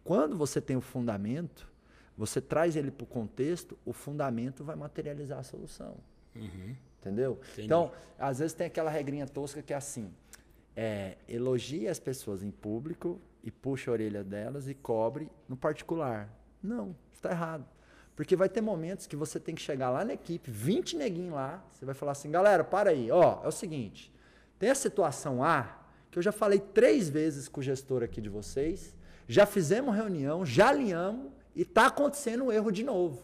quando 0.04 0.38
você 0.38 0.60
tem 0.60 0.76
o 0.76 0.80
fundamento, 0.80 1.68
você 2.16 2.40
traz 2.40 2.76
ele 2.76 2.92
para 2.92 3.04
o 3.04 3.06
contexto, 3.06 3.76
o 3.84 3.92
fundamento 3.92 4.62
vai 4.62 4.76
materializar 4.76 5.40
a 5.40 5.42
solução. 5.42 5.96
Uhum. 6.34 6.76
Entendeu? 7.00 7.40
Entendi. 7.52 7.66
Então, 7.66 7.90
às 8.18 8.38
vezes 8.38 8.54
tem 8.54 8.68
aquela 8.68 8.90
regrinha 8.90 9.26
tosca 9.26 9.60
que 9.62 9.72
é 9.72 9.76
assim: 9.76 10.14
é, 10.76 11.16
elogie 11.28 11.88
as 11.88 11.98
pessoas 11.98 12.42
em 12.42 12.50
público 12.50 13.20
e 13.42 13.50
puxa 13.50 13.90
a 13.90 13.92
orelha 13.92 14.22
delas 14.22 14.68
e 14.68 14.74
cobre 14.74 15.28
no 15.48 15.56
particular. 15.56 16.32
Não, 16.62 16.94
está 17.12 17.30
errado. 17.30 17.66
Porque 18.14 18.36
vai 18.36 18.48
ter 18.48 18.60
momentos 18.60 19.06
que 19.06 19.16
você 19.16 19.40
tem 19.40 19.54
que 19.54 19.62
chegar 19.62 19.90
lá 19.90 20.04
na 20.04 20.12
equipe, 20.12 20.50
20 20.50 20.96
neguinhos 20.96 21.34
lá, 21.34 21.64
você 21.72 21.86
vai 21.86 21.94
falar 21.94 22.12
assim, 22.12 22.30
galera, 22.30 22.62
para 22.62 22.90
aí, 22.90 23.10
ó, 23.10 23.42
é 23.42 23.48
o 23.48 23.52
seguinte, 23.52 24.12
tem 24.58 24.68
a 24.68 24.74
situação 24.74 25.42
A, 25.42 25.79
que 26.10 26.18
eu 26.18 26.22
já 26.22 26.32
falei 26.32 26.58
três 26.58 27.08
vezes 27.08 27.48
com 27.48 27.60
o 27.60 27.62
gestor 27.62 28.02
aqui 28.02 28.20
de 28.20 28.28
vocês, 28.28 28.94
já 29.28 29.46
fizemos 29.46 29.94
reunião, 29.94 30.44
já 30.44 30.70
alinhamos 30.70 31.30
e 31.54 31.62
está 31.62 31.86
acontecendo 31.86 32.44
um 32.44 32.52
erro 32.52 32.70
de 32.70 32.82
novo. 32.82 33.22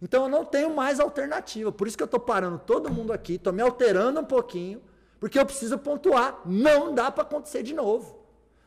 Então 0.00 0.24
eu 0.24 0.28
não 0.28 0.44
tenho 0.44 0.74
mais 0.74 1.00
alternativa. 1.00 1.72
Por 1.72 1.88
isso 1.88 1.96
que 1.96 2.02
eu 2.02 2.06
estou 2.06 2.20
parando 2.20 2.58
todo 2.58 2.92
mundo 2.92 3.12
aqui, 3.12 3.34
estou 3.34 3.52
me 3.52 3.62
alterando 3.62 4.20
um 4.20 4.24
pouquinho, 4.24 4.82
porque 5.18 5.38
eu 5.38 5.46
preciso 5.46 5.78
pontuar. 5.78 6.42
Não 6.44 6.94
dá 6.94 7.10
para 7.10 7.22
acontecer 7.22 7.62
de 7.62 7.74
novo. 7.74 8.22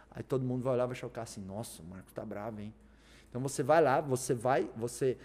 Aí 0.09 0.23
todo 0.23 0.43
mundo 0.43 0.63
vai 0.63 0.73
olhar 0.73 0.85
e 0.85 0.87
vai 0.87 0.95
chocar 0.95 1.23
assim: 1.23 1.41
nossa, 1.41 1.81
o 1.83 1.85
Marco 1.85 2.11
tá 2.11 2.25
bravo, 2.25 2.59
hein? 2.59 2.73
Então 3.29 3.39
você 3.39 3.61
vai 3.61 3.79
lá, 3.79 4.01
você 4.01 4.33
vai, 4.33 4.67
você, 4.75 5.15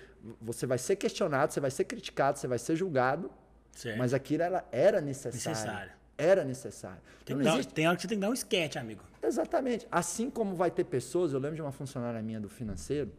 você 0.40 0.66
vai 0.66 0.76
ser 0.76 0.97
questionado, 0.97 1.55
você 1.55 1.61
vai 1.61 1.70
ser 1.70 1.84
criticado, 1.84 2.38
você 2.38 2.47
vai 2.47 2.59
ser 2.59 2.76
julgado. 2.76 3.30
Certo. 3.72 3.99
Mas 3.99 4.12
aquilo 4.12 4.42
era, 4.42 4.64
era 4.70 5.01
necessário. 5.01 5.49
necessário. 5.49 5.92
Era 6.17 6.45
necessário. 6.45 7.01
Tem, 7.25 7.37
então, 7.37 7.55
existe... 7.55 7.75
tem 7.75 7.87
hora 7.87 7.97
que 7.97 8.03
você 8.03 8.09
tem 8.09 8.19
que 8.19 8.23
dar 8.23 8.31
um 8.31 8.35
sketch, 8.35 8.77
amigo. 8.77 9.03
Exatamente. 9.23 9.87
Assim 9.91 10.31
como 10.31 10.55
vai 10.55 10.71
ter 10.71 10.85
pessoas, 10.85 11.33
eu 11.33 11.39
lembro 11.39 11.57
de 11.57 11.62
uma 11.62 11.73
funcionária 11.73 12.23
minha 12.23 12.41
do 12.41 12.49
financeiro, 12.49 13.11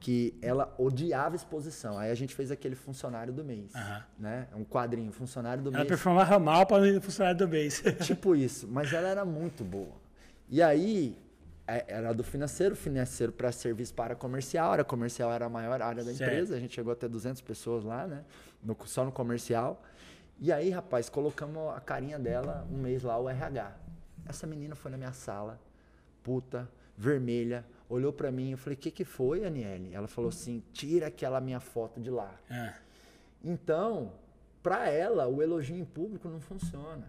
que 0.00 0.34
ela 0.42 0.74
odiava 0.78 1.36
exposição. 1.36 1.96
Aí 1.96 2.10
a 2.10 2.14
gente 2.14 2.34
fez 2.34 2.50
aquele 2.50 2.74
funcionário 2.74 3.32
do 3.32 3.44
mês, 3.44 3.72
uhum. 3.74 4.00
né? 4.18 4.48
Um 4.54 4.64
quadrinho, 4.64 5.12
funcionário 5.12 5.62
do 5.62 5.68
ela 5.68 5.78
mês. 5.78 5.86
Ela 5.86 5.88
performava 5.88 6.38
mal 6.40 6.66
para 6.66 6.82
o 6.82 7.00
funcionário 7.00 7.38
do 7.38 7.48
mês. 7.48 7.82
tipo 8.04 8.34
isso, 8.34 8.66
mas 8.66 8.92
ela 8.92 9.08
era 9.08 9.24
muito 9.24 9.62
boa. 9.62 10.02
E 10.48 10.60
aí 10.60 11.16
é, 11.66 11.84
era 11.86 12.12
do 12.12 12.24
financeiro, 12.24 12.74
financeiro 12.74 13.32
para 13.32 13.52
serviço 13.52 13.94
para 13.94 14.16
comercial, 14.16 14.70
a 14.70 14.72
área 14.72 14.84
comercial 14.84 15.32
era 15.32 15.46
a 15.46 15.48
maior 15.48 15.80
área 15.80 16.02
da 16.02 16.12
certo. 16.12 16.30
empresa, 16.30 16.56
a 16.56 16.58
gente 16.58 16.74
chegou 16.74 16.92
a 16.92 16.96
ter 16.96 17.08
200 17.08 17.40
pessoas 17.40 17.84
lá, 17.84 18.06
né? 18.06 18.24
No, 18.62 18.76
só 18.84 19.04
no 19.04 19.12
comercial. 19.12 19.80
E 20.44 20.50
aí, 20.50 20.70
rapaz, 20.70 21.08
colocamos 21.08 21.72
a 21.72 21.78
carinha 21.78 22.18
dela 22.18 22.66
um 22.68 22.76
mês 22.76 23.04
lá, 23.04 23.16
o 23.16 23.28
RH. 23.28 23.76
Essa 24.26 24.44
menina 24.44 24.74
foi 24.74 24.90
na 24.90 24.96
minha 24.96 25.12
sala, 25.12 25.56
puta, 26.20 26.68
vermelha, 26.98 27.64
olhou 27.88 28.12
para 28.12 28.32
mim, 28.32 28.50
eu 28.50 28.58
falei, 28.58 28.76
o 28.76 28.80
que 28.80 28.90
que 28.90 29.04
foi, 29.04 29.44
Aniele? 29.44 29.94
Ela 29.94 30.08
falou 30.08 30.30
assim, 30.30 30.60
tira 30.72 31.06
aquela 31.06 31.40
minha 31.40 31.60
foto 31.60 32.00
de 32.00 32.10
lá. 32.10 32.34
É. 32.50 32.74
Então, 33.44 34.14
para 34.64 34.88
ela, 34.88 35.28
o 35.28 35.40
elogio 35.40 35.76
em 35.76 35.84
público 35.84 36.28
não 36.28 36.40
funciona. 36.40 37.08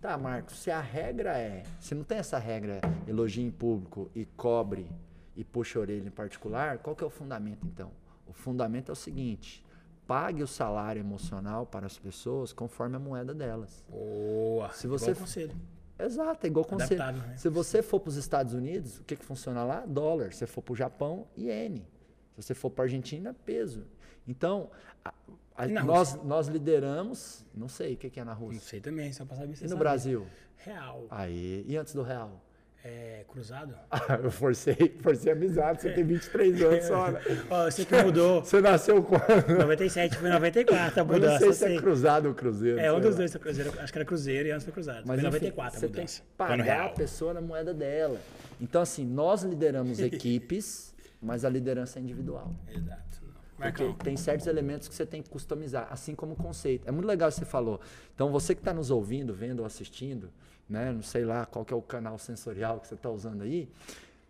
Tá, 0.00 0.16
Marcos, 0.16 0.60
se 0.60 0.70
a 0.70 0.80
regra 0.80 1.36
é, 1.36 1.64
se 1.80 1.96
não 1.96 2.04
tem 2.04 2.18
essa 2.18 2.38
regra, 2.38 2.80
elogio 3.08 3.44
em 3.44 3.50
público 3.50 4.08
e 4.14 4.24
cobre 4.24 4.88
e 5.34 5.42
puxa 5.42 5.80
a 5.80 5.82
orelha 5.82 6.06
em 6.06 6.12
particular, 6.12 6.78
qual 6.78 6.94
que 6.94 7.02
é 7.02 7.06
o 7.08 7.10
fundamento 7.10 7.66
então? 7.66 7.90
O 8.24 8.32
fundamento 8.32 8.88
é 8.88 8.92
o 8.92 8.96
seguinte, 8.96 9.64
pague 10.06 10.42
o 10.42 10.46
salário 10.46 11.00
emocional 11.00 11.64
para 11.66 11.86
as 11.86 11.98
pessoas 11.98 12.52
conforme 12.52 12.96
a 12.96 12.98
moeda 12.98 13.32
delas. 13.34 13.84
Boa. 13.88 14.70
Se 14.72 14.86
você 14.86 15.14
conselho. 15.14 15.54
Exato, 15.98 16.46
é 16.46 16.48
igual. 16.48 16.66
Adaptável, 16.72 17.22
né? 17.22 17.36
Se 17.36 17.48
você 17.48 17.82
for 17.82 18.00
para 18.00 18.08
os 18.10 18.16
Estados 18.16 18.54
Unidos, 18.54 18.98
o 18.98 19.04
que, 19.04 19.14
que 19.16 19.24
funciona 19.24 19.62
lá? 19.62 19.84
Dólar. 19.86 20.32
Se 20.32 20.38
você 20.38 20.46
for 20.46 20.62
para 20.62 20.72
o 20.72 20.76
Japão, 20.76 21.26
iene. 21.36 21.86
Se 22.34 22.42
você 22.42 22.54
for 22.54 22.70
para 22.70 22.84
a 22.84 22.86
Argentina, 22.86 23.34
peso. 23.44 23.84
Então, 24.26 24.70
a- 25.04 25.12
a- 25.56 25.68
nós, 25.84 26.14
nós 26.24 26.48
lideramos, 26.48 27.44
não 27.54 27.68
sei 27.68 27.94
o 27.94 27.96
que, 27.96 28.10
que 28.10 28.18
é 28.18 28.24
na 28.24 28.34
Não 28.34 28.40
Rússia. 28.40 28.60
sei 28.62 28.80
também, 28.80 29.12
só 29.12 29.24
pra 29.24 29.36
saber 29.36 29.54
se 29.56 29.62
E 29.62 29.64
no 29.64 29.70
sabe. 29.70 29.78
Brasil? 29.80 30.26
Real. 30.56 31.04
Aí, 31.10 31.64
e 31.68 31.76
antes 31.76 31.94
do 31.94 32.02
real? 32.02 32.40
É, 32.84 33.24
cruzado? 33.28 33.74
Ah, 33.90 34.18
eu 34.22 34.30
forcei, 34.30 34.74
forcei 35.00 35.32
amizade, 35.32 35.82
você 35.82 35.90
tem 35.92 36.02
23 36.04 36.62
anos 36.62 36.84
só, 36.86 37.10
né? 37.12 37.20
Ó, 37.48 37.64
você 37.70 37.84
que 37.84 37.94
mudou. 38.02 38.42
Você 38.44 38.60
nasceu 38.60 39.02
quando? 39.02 39.56
97 39.58 40.16
foi 40.16 40.28
94 40.30 40.82
a 40.82 41.02
Eu 41.02 41.06
não 41.06 41.14
mudança. 41.14 41.38
sei 41.38 41.52
se 41.52 41.64
é 41.64 41.76
cruzado 41.76 42.28
ou 42.28 42.34
cruzeiro. 42.34 42.80
É, 42.80 42.92
um 42.92 42.98
dos 43.00 43.12
lá. 43.12 43.16
dois 43.18 43.30
foi 43.32 43.40
cruzeiro. 43.40 43.72
Acho 43.78 43.92
que 43.92 43.98
era 43.98 44.04
cruzeiro 44.04 44.48
e 44.48 44.50
antes 44.50 44.64
foi 44.64 44.72
cruzado. 44.72 45.04
Mas 45.06 45.20
foi 45.20 45.28
enfim, 45.28 45.46
94 45.46 45.78
você 45.80 45.86
a 45.86 45.88
tem 45.88 45.96
mudança. 46.00 46.20
que 46.22 46.26
Foi 46.36 46.46
no 46.46 46.56
pagar 46.58 46.78
a 46.78 46.82
real. 46.84 46.94
pessoa 46.94 47.34
na 47.34 47.40
moeda 47.40 47.72
dela. 47.72 48.20
Então, 48.60 48.82
assim, 48.82 49.04
nós 49.06 49.42
lideramos 49.44 50.00
equipes, 50.00 50.92
mas 51.20 51.44
a 51.44 51.48
liderança 51.48 51.98
é 52.00 52.02
individual. 52.02 52.52
Exato. 52.68 53.22
Porque 53.56 53.94
tem 54.02 54.16
certos 54.16 54.48
elementos 54.48 54.88
que 54.88 54.94
você 54.94 55.06
tem 55.06 55.22
que 55.22 55.30
customizar, 55.30 55.86
assim 55.88 56.16
como 56.16 56.32
o 56.32 56.36
conceito. 56.36 56.88
É 56.88 56.90
muito 56.90 57.06
legal 57.06 57.28
o 57.28 57.32
que 57.32 57.38
você 57.38 57.44
falou. 57.44 57.80
Então, 58.12 58.32
você 58.32 58.56
que 58.56 58.60
está 58.60 58.72
nos 58.72 58.90
ouvindo, 58.90 59.32
vendo 59.32 59.60
ou 59.60 59.66
assistindo, 59.66 60.30
né? 60.72 60.90
Não 60.90 61.02
sei 61.02 61.24
lá 61.24 61.46
qual 61.46 61.64
é 61.70 61.74
o 61.74 61.82
canal 61.82 62.18
sensorial 62.18 62.80
que 62.80 62.88
você 62.88 62.94
está 62.94 63.10
usando 63.10 63.42
aí. 63.42 63.68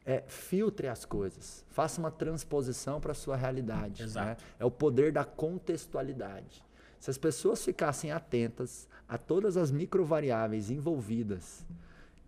É, 0.05 0.25
filtre 0.27 0.89
as 0.89 1.05
coisas. 1.05 1.65
Faça 1.71 2.01
uma 2.01 2.11
transposição 2.11 3.01
para 3.01 3.13
a 3.13 3.15
sua 3.15 3.37
realidade. 3.37 4.05
Né? 4.13 4.37
É 4.59 4.65
o 4.65 4.71
poder 4.71 5.13
da 5.13 5.25
contextualidade. 5.25 6.63
Se 6.99 7.09
as 7.09 7.17
pessoas 7.17 7.65
ficassem 7.65 8.11
atentas 8.11 8.89
a 9.09 9.17
todas 9.17 9.57
as 9.57 9.71
microvariáveis 9.71 10.71
envolvidas 10.71 11.65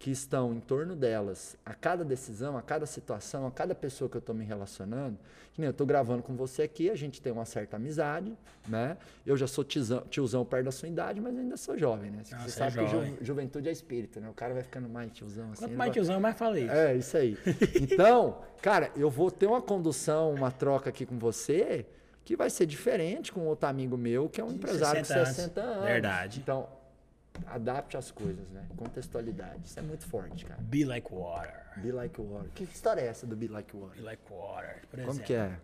que 0.04 0.10
estão 0.10 0.52
em 0.52 0.60
torno 0.60 0.94
delas, 0.94 1.56
a 1.64 1.72
cada 1.72 2.04
decisão, 2.04 2.58
a 2.58 2.60
cada 2.62 2.84
situação, 2.84 3.46
a 3.46 3.50
cada 3.50 3.74
pessoa 3.74 4.06
que 4.06 4.14
eu 4.14 4.18
estou 4.18 4.34
me 4.34 4.44
relacionando, 4.44 5.16
que 5.54 5.58
nem 5.62 5.64
eu 5.66 5.70
estou 5.70 5.86
gravando 5.86 6.22
com 6.22 6.36
você 6.36 6.60
aqui, 6.60 6.90
a 6.90 6.94
gente 6.94 7.22
tem 7.22 7.32
uma 7.32 7.46
certa 7.46 7.76
amizade, 7.76 8.36
né? 8.68 8.98
Eu 9.24 9.34
já 9.34 9.46
sou 9.46 9.64
tiozão, 9.64 10.02
tiozão 10.10 10.44
perto 10.44 10.66
da 10.66 10.72
sua 10.72 10.90
idade, 10.90 11.22
mas 11.22 11.34
ainda 11.38 11.56
sou 11.56 11.78
jovem, 11.78 12.10
né? 12.10 12.18
Ah, 12.32 12.40
você 12.40 12.48
é 12.48 12.70
sabe 12.70 12.84
que 12.84 12.90
jovem. 12.90 13.12
ju- 13.12 13.24
juventude 13.24 13.66
é 13.70 13.72
espírito, 13.72 14.20
né? 14.20 14.28
O 14.28 14.34
cara 14.34 14.52
vai 14.52 14.62
ficando 14.62 14.90
mais 14.90 15.10
tiozão 15.10 15.50
assim. 15.52 15.62
Quanto 15.64 15.70
mais 15.74 15.88
vai- 15.88 15.90
tiozão, 15.94 16.16
eu 16.16 16.20
mais 16.20 16.36
falei. 16.36 16.68
é, 16.68 16.94
isso 16.96 17.16
aí. 17.16 17.38
Então, 17.80 18.42
cara, 18.60 18.90
eu 18.94 19.08
vou 19.08 19.30
ter 19.30 19.46
uma 19.46 19.62
condução, 19.62 20.34
uma 20.34 20.50
troca 20.50 20.90
aqui 20.90 21.06
com 21.06 21.18
você 21.18 21.86
que 22.26 22.36
vai 22.36 22.50
ser 22.50 22.66
diferente 22.66 23.32
com 23.32 23.40
outro 23.46 23.66
amigo 23.68 23.96
meu 23.96 24.28
que 24.28 24.38
é 24.40 24.44
um 24.44 24.50
empresário 24.52 25.00
de 25.00 25.08
60 25.08 25.26
60 25.32 25.60
anos. 25.62 25.76
anos. 25.76 25.88
Verdade. 25.88 26.40
Então, 26.40 26.68
adapte 27.46 27.96
as 27.96 28.10
coisas, 28.10 28.48
né? 28.50 28.66
Contextualidade. 28.76 29.66
Isso 29.66 29.78
é 29.78 29.82
muito 29.82 30.06
forte, 30.06 30.44
cara. 30.44 30.60
Be 30.62 30.84
like 30.84 31.12
water. 31.12 31.54
Be 31.78 31.92
like 31.92 32.20
water. 32.20 32.50
Que 32.54 32.64
história 32.64 33.00
é 33.00 33.06
essa 33.06 33.26
do 33.26 33.36
Be 33.36 33.48
like 33.48 33.72
Be 33.74 33.78
water? 33.82 34.02
like 34.04 34.22
water. 34.30 34.82
Por 34.90 34.98
Como 35.00 35.10
exemplo, 35.10 35.26
que 35.26 35.34
é? 35.34 35.58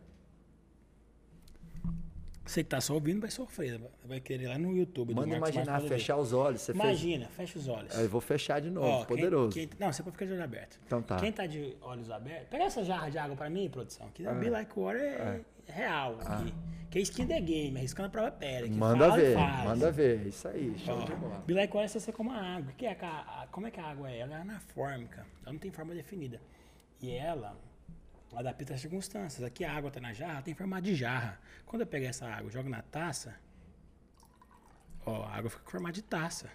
Você 2.45 2.64
que 2.64 2.71
tá 2.71 2.81
só 2.81 2.95
ouvindo 2.95 3.21
vai 3.21 3.31
sofrer. 3.31 3.81
Vai 4.05 4.18
querer 4.21 4.45
ir 4.45 4.49
lá 4.49 4.59
no 4.59 4.77
YouTube. 4.77 5.14
Manda 5.14 5.29
Marcos 5.39 5.51
imaginar, 5.51 5.73
Marcos 5.75 5.89
fechar 5.89 6.16
os 6.16 6.33
olhos. 6.33 6.68
Imagina, 6.68 7.29
fecha 7.29 7.57
os 7.59 7.68
olhos. 7.68 7.93
fez. 7.93 8.03
Eu 8.03 8.09
vou 8.11 8.21
fechar 8.21 8.61
de 8.61 8.71
novo, 8.71 8.89
Ó, 8.89 8.99
quem- 9.05 9.16
poderoso. 9.16 9.53
quem- 9.55 9.71
não, 9.79 9.93
você 9.93 10.03
pode 10.03 10.14
ficar 10.16 10.27
de 10.27 10.33
olho 10.33 10.43
aberto. 10.43 10.81
Então 10.85 11.01
tá. 11.01 11.16
Quem 11.16 11.31
tá 11.31 11.47
de 11.47 11.77
olhos 11.81 12.11
abertos, 12.11 12.49
pega 12.49 12.64
essa 12.64 12.83
jarra 12.83 13.09
de 13.09 13.18
água 13.18 13.37
pra 13.37 13.49
mim, 13.49 13.68
produção. 13.71 14.09
Que 14.12 14.27
é. 14.27 14.35
Be 14.35 14.51
Like 14.51 14.73
Water 14.77 15.01
é, 15.01 15.41
real. 15.71 16.18
Que, 16.18 16.55
que 16.91 16.99
é 16.99 17.03
skin 17.03 17.27
the 17.27 17.41
game, 17.41 17.77
arriscando 17.79 18.09
a 18.09 18.11
prova 18.11 18.31
pera. 18.33 18.66
Que 18.68 18.75
Manda 18.75 19.09
fala 19.09 19.16
ver, 19.16 19.35
faz. 19.35 19.64
manda 19.68 19.93
ver. 19.93 20.27
Isso 20.27 20.49
aí, 20.49 20.79
show 20.79 21.05
de 21.05 21.14
bola. 21.14 21.45
Water 21.49 21.81
é 21.85 21.89
você 21.89 22.12
como 22.12 22.33
a 22.33 22.37
água. 22.57 22.73
Que 22.77 22.87
é 22.87 22.97
a- 23.01 23.43
a- 23.43 23.47
como 23.51 23.66
é 23.66 23.71
que 23.71 23.79
a 23.81 23.85
água 23.87 24.11
é? 24.11 24.18
Ela 24.18 24.39
é 24.39 24.41
anafórmica. 24.41 25.27
Ela 25.43 25.53
não 25.53 25.59
tem 25.61 25.71
forma 25.71 25.95
definida. 25.95 26.41
E 27.01 27.11
ela 27.12 27.57
adapta 28.35 28.75
às 28.75 28.81
circunstâncias. 28.81 29.43
Aqui 29.43 29.64
a 29.64 29.73
água 29.73 29.91
tá 29.91 30.01
na 30.01 30.12
jarra, 30.12 30.43
tem 30.43 30.55
formato 30.55 30.83
de 30.83 30.95
jarra. 30.95 31.39
Quando 31.66 31.83
eu 31.83 31.87
pegar 31.87 32.09
essa 32.09 32.27
água 32.27 32.49
e 32.51 32.53
jogo 32.53 32.68
na 32.68 32.83
taça, 32.83 33.35
ó, 35.07 35.23
a 35.25 35.37
água 35.37 35.51
fica 35.51 35.62
com 35.62 35.71
formato 35.71 35.95
de 35.95 36.03
taça. 36.03 36.49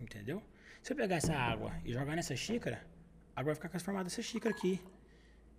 Entendeu? 0.00 0.42
Se 0.82 0.92
eu 0.92 0.96
pegar 0.96 1.16
essa 1.16 1.34
água 1.34 1.72
e 1.84 1.92
jogar 1.92 2.14
nessa 2.16 2.34
xícara, 2.36 2.84
a 3.34 3.40
água 3.40 3.50
vai 3.50 3.54
ficar 3.56 3.68
com 3.68 3.78
formato 3.80 4.04
dessa 4.04 4.22
xícara 4.22 4.54
aqui. 4.54 4.80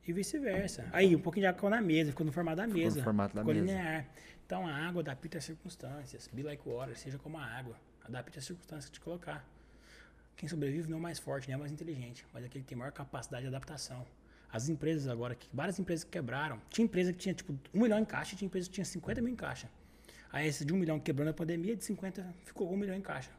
E 0.10 0.12
vice-versa. 0.12 0.90
Aí, 0.92 1.16
um 1.16 1.20
pouquinho 1.20 1.44
de 1.44 1.48
água 1.50 1.58
ficou 1.58 1.70
na 1.70 1.80
mesa, 1.80 2.10
ficou 2.10 2.26
no 2.26 2.32
formato 2.32 2.58
da 2.58 2.66
mesa. 2.66 3.04
formato 3.04 3.36
da 3.36 3.42
ficou 3.42 3.54
mesa. 3.54 3.68
linear. 3.68 4.08
Então 4.44 4.66
a 4.66 4.74
água 4.74 5.04
adapta 5.04 5.38
às 5.38 5.44
circunstâncias. 5.44 6.28
Be 6.34 6.42
like 6.42 6.68
water, 6.68 6.98
seja 6.98 7.20
como 7.20 7.38
a 7.38 7.46
água. 7.46 7.76
Adapte 8.04 8.40
às 8.40 8.46
circunstâncias 8.46 8.86
que 8.86 8.94
te 8.94 9.02
colocar. 9.02 9.48
Quem 10.36 10.50
sobrevive 10.50 10.90
não 10.90 10.98
é 10.98 11.00
o 11.00 11.04
mais 11.04 11.20
forte, 11.20 11.48
nem 11.48 11.54
é 11.54 11.58
o 11.58 11.60
mais 11.60 11.72
inteligente, 11.72 12.26
mas 12.34 12.42
é 12.42 12.48
aquele 12.48 12.64
que 12.64 12.70
tem 12.70 12.76
maior 12.76 12.92
capacidade 12.92 13.44
de 13.44 13.50
adaptação. 13.50 14.04
As 14.52 14.68
empresas 14.68 15.08
agora, 15.08 15.36
que, 15.36 15.48
várias 15.54 15.78
empresas 15.78 16.04
que 16.04 16.10
quebraram. 16.10 16.60
Tinha 16.72 16.86
empresa 16.86 17.14
que 17.14 17.20
tinha 17.20 17.36
tipo 17.36 17.56
um 17.72 17.82
milhão 17.82 18.00
em 18.00 18.06
caixa, 18.06 18.36
tinha 18.36 18.48
empresa 18.48 18.68
que 18.68 18.74
tinha 18.74 18.86
50 18.86 19.22
mil 19.22 19.32
em 19.32 19.36
caixa. 19.36 19.70
Aí 20.32 20.48
esse 20.48 20.66
de 20.66 20.74
um 20.74 20.78
milhão 20.78 20.98
que 20.98 21.06
quebrou 21.06 21.24
na 21.24 21.34
pandemia, 21.34 21.76
de 21.76 21.84
50 21.84 22.26
ficou 22.46 22.74
um 22.74 22.78
milhão 22.78 22.96
em 22.96 23.02
caixa. 23.02 23.30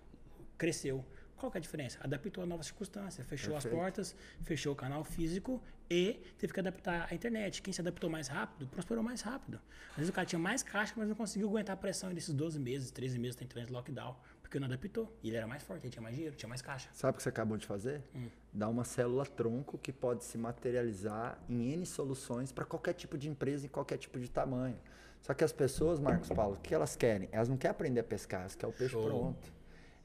Cresceu. 0.56 1.04
Qual 1.36 1.50
que 1.50 1.58
é 1.58 1.58
a 1.58 1.62
diferença? 1.62 1.98
Adaptou 2.00 2.44
a 2.44 2.46
novas 2.46 2.66
circunstâncias, 2.66 3.26
fechou 3.26 3.56
as 3.56 3.64
Perfeito. 3.64 3.82
portas, 3.82 4.16
fechou 4.44 4.72
o 4.72 4.76
canal 4.76 5.02
físico 5.02 5.60
e 5.90 6.22
teve 6.38 6.52
que 6.52 6.60
adaptar 6.60 7.08
a 7.10 7.14
internet. 7.14 7.60
Quem 7.60 7.72
se 7.72 7.80
adaptou 7.80 8.08
mais 8.08 8.28
rápido, 8.28 8.68
prosperou 8.68 9.02
mais 9.02 9.22
rápido. 9.22 9.60
Às 9.90 9.96
vezes 9.96 10.10
o 10.10 10.12
cara 10.12 10.24
tinha 10.24 10.38
mais 10.38 10.62
caixa, 10.62 10.94
mas 10.96 11.08
não 11.08 11.16
conseguiu 11.16 11.48
aguentar 11.48 11.74
a 11.74 11.76
pressão 11.76 12.14
desses 12.14 12.32
12 12.32 12.60
meses, 12.60 12.90
13 12.92 13.18
meses 13.18 13.34
tentando 13.34 13.64
esse 13.64 13.72
lockdown, 13.72 14.16
porque 14.40 14.60
não 14.60 14.66
adaptou. 14.66 15.12
E 15.20 15.28
ele 15.28 15.36
era 15.36 15.48
mais 15.48 15.64
forte, 15.64 15.84
ele 15.84 15.90
tinha 15.90 16.02
mais 16.02 16.14
dinheiro, 16.14 16.36
tinha 16.36 16.48
mais 16.48 16.62
caixa. 16.62 16.88
Sabe 16.92 17.14
o 17.14 17.16
que 17.16 17.22
você 17.22 17.28
acabou 17.28 17.58
de 17.58 17.66
fazer? 17.66 18.02
Hum. 18.14 18.28
Dar 18.52 18.68
uma 18.68 18.84
célula 18.84 19.26
tronco 19.26 19.76
que 19.78 19.92
pode 19.92 20.22
se 20.22 20.38
materializar 20.38 21.42
em 21.48 21.72
N 21.72 21.84
soluções 21.84 22.52
para 22.52 22.64
qualquer 22.64 22.92
tipo 22.92 23.18
de 23.18 23.28
empresa, 23.28 23.66
em 23.66 23.68
qualquer 23.68 23.98
tipo 23.98 24.20
de 24.20 24.30
tamanho. 24.30 24.78
Só 25.20 25.34
que 25.34 25.42
as 25.42 25.52
pessoas, 25.52 25.98
Marcos 25.98 26.28
Paulo, 26.30 26.54
o 26.54 26.60
que 26.60 26.74
elas 26.74 26.94
querem? 26.96 27.28
Elas 27.32 27.48
não 27.48 27.56
querem 27.56 27.72
aprender 27.72 28.00
a 28.00 28.04
pescar, 28.04 28.42
elas 28.42 28.54
querem 28.54 28.74
o 28.74 28.78
peixe 28.78 28.92
Show. 28.92 29.04
pronto. 29.04 29.52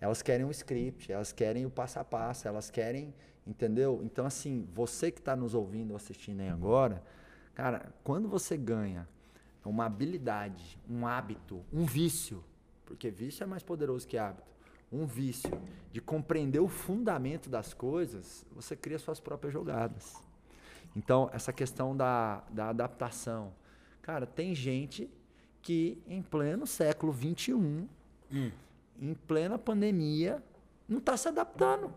Elas 0.02 0.22
querem 0.22 0.46
o 0.46 0.52
script, 0.52 1.12
elas 1.12 1.32
querem 1.32 1.66
o 1.66 1.70
passo 1.70 2.00
a 2.00 2.04
passo, 2.04 2.48
elas 2.48 2.70
querem, 2.70 3.14
entendeu? 3.46 4.02
Então, 4.04 4.26
assim, 4.26 4.68
você 4.74 5.12
que 5.12 5.20
está 5.20 5.36
nos 5.36 5.54
ouvindo 5.54 5.92
ou 5.92 5.96
assistindo 5.96 6.42
aí 6.42 6.50
agora, 6.50 7.04
cara, 7.54 7.94
quando 8.04 8.28
você 8.28 8.58
ganha 8.58 9.08
uma 9.64 9.86
habilidade, 9.86 10.80
um 10.90 11.08
hábito, 11.08 11.64
um 11.74 11.86
vício, 11.86 12.44
porque 12.86 13.10
vício 13.10 13.44
é 13.44 13.48
mais 13.48 13.64
poderoso 13.64 14.08
que 14.08 14.18
hábito, 14.18 14.56
um 14.92 15.06
vício 15.06 15.52
de 15.92 16.00
compreender 16.00 16.60
o 16.60 16.68
fundamento 16.68 17.50
das 17.50 17.74
coisas, 17.74 18.46
você 18.52 18.76
cria 18.76 19.00
suas 19.00 19.20
próprias 19.20 19.54
jogadas. 19.54 20.16
Então, 20.96 21.30
essa 21.34 21.52
questão 21.52 21.96
da, 21.96 22.44
da 22.50 22.70
adaptação. 22.70 23.52
Cara, 24.02 24.26
tem 24.26 24.54
gente 24.56 25.10
que 25.62 26.02
em 26.08 26.22
pleno 26.22 26.66
século 26.66 27.14
XXI, 27.14 27.88
Hum. 28.32 28.52
em 29.00 29.14
plena 29.14 29.58
pandemia, 29.58 30.44
não 30.88 31.00
está 31.00 31.18
se 31.18 31.28
adaptando. 31.28 31.94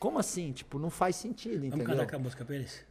Como 0.00 0.18
assim? 0.18 0.50
Tipo, 0.52 0.78
não 0.80 0.90
faz 0.90 1.14
sentido, 1.14 1.56
Vamos 1.60 1.66
entendeu? 1.76 1.86
cantar 1.86 2.06
com 2.10 2.16
a 2.16 2.18
música 2.18 2.44
pra 2.44 2.56
eles? 2.56 2.84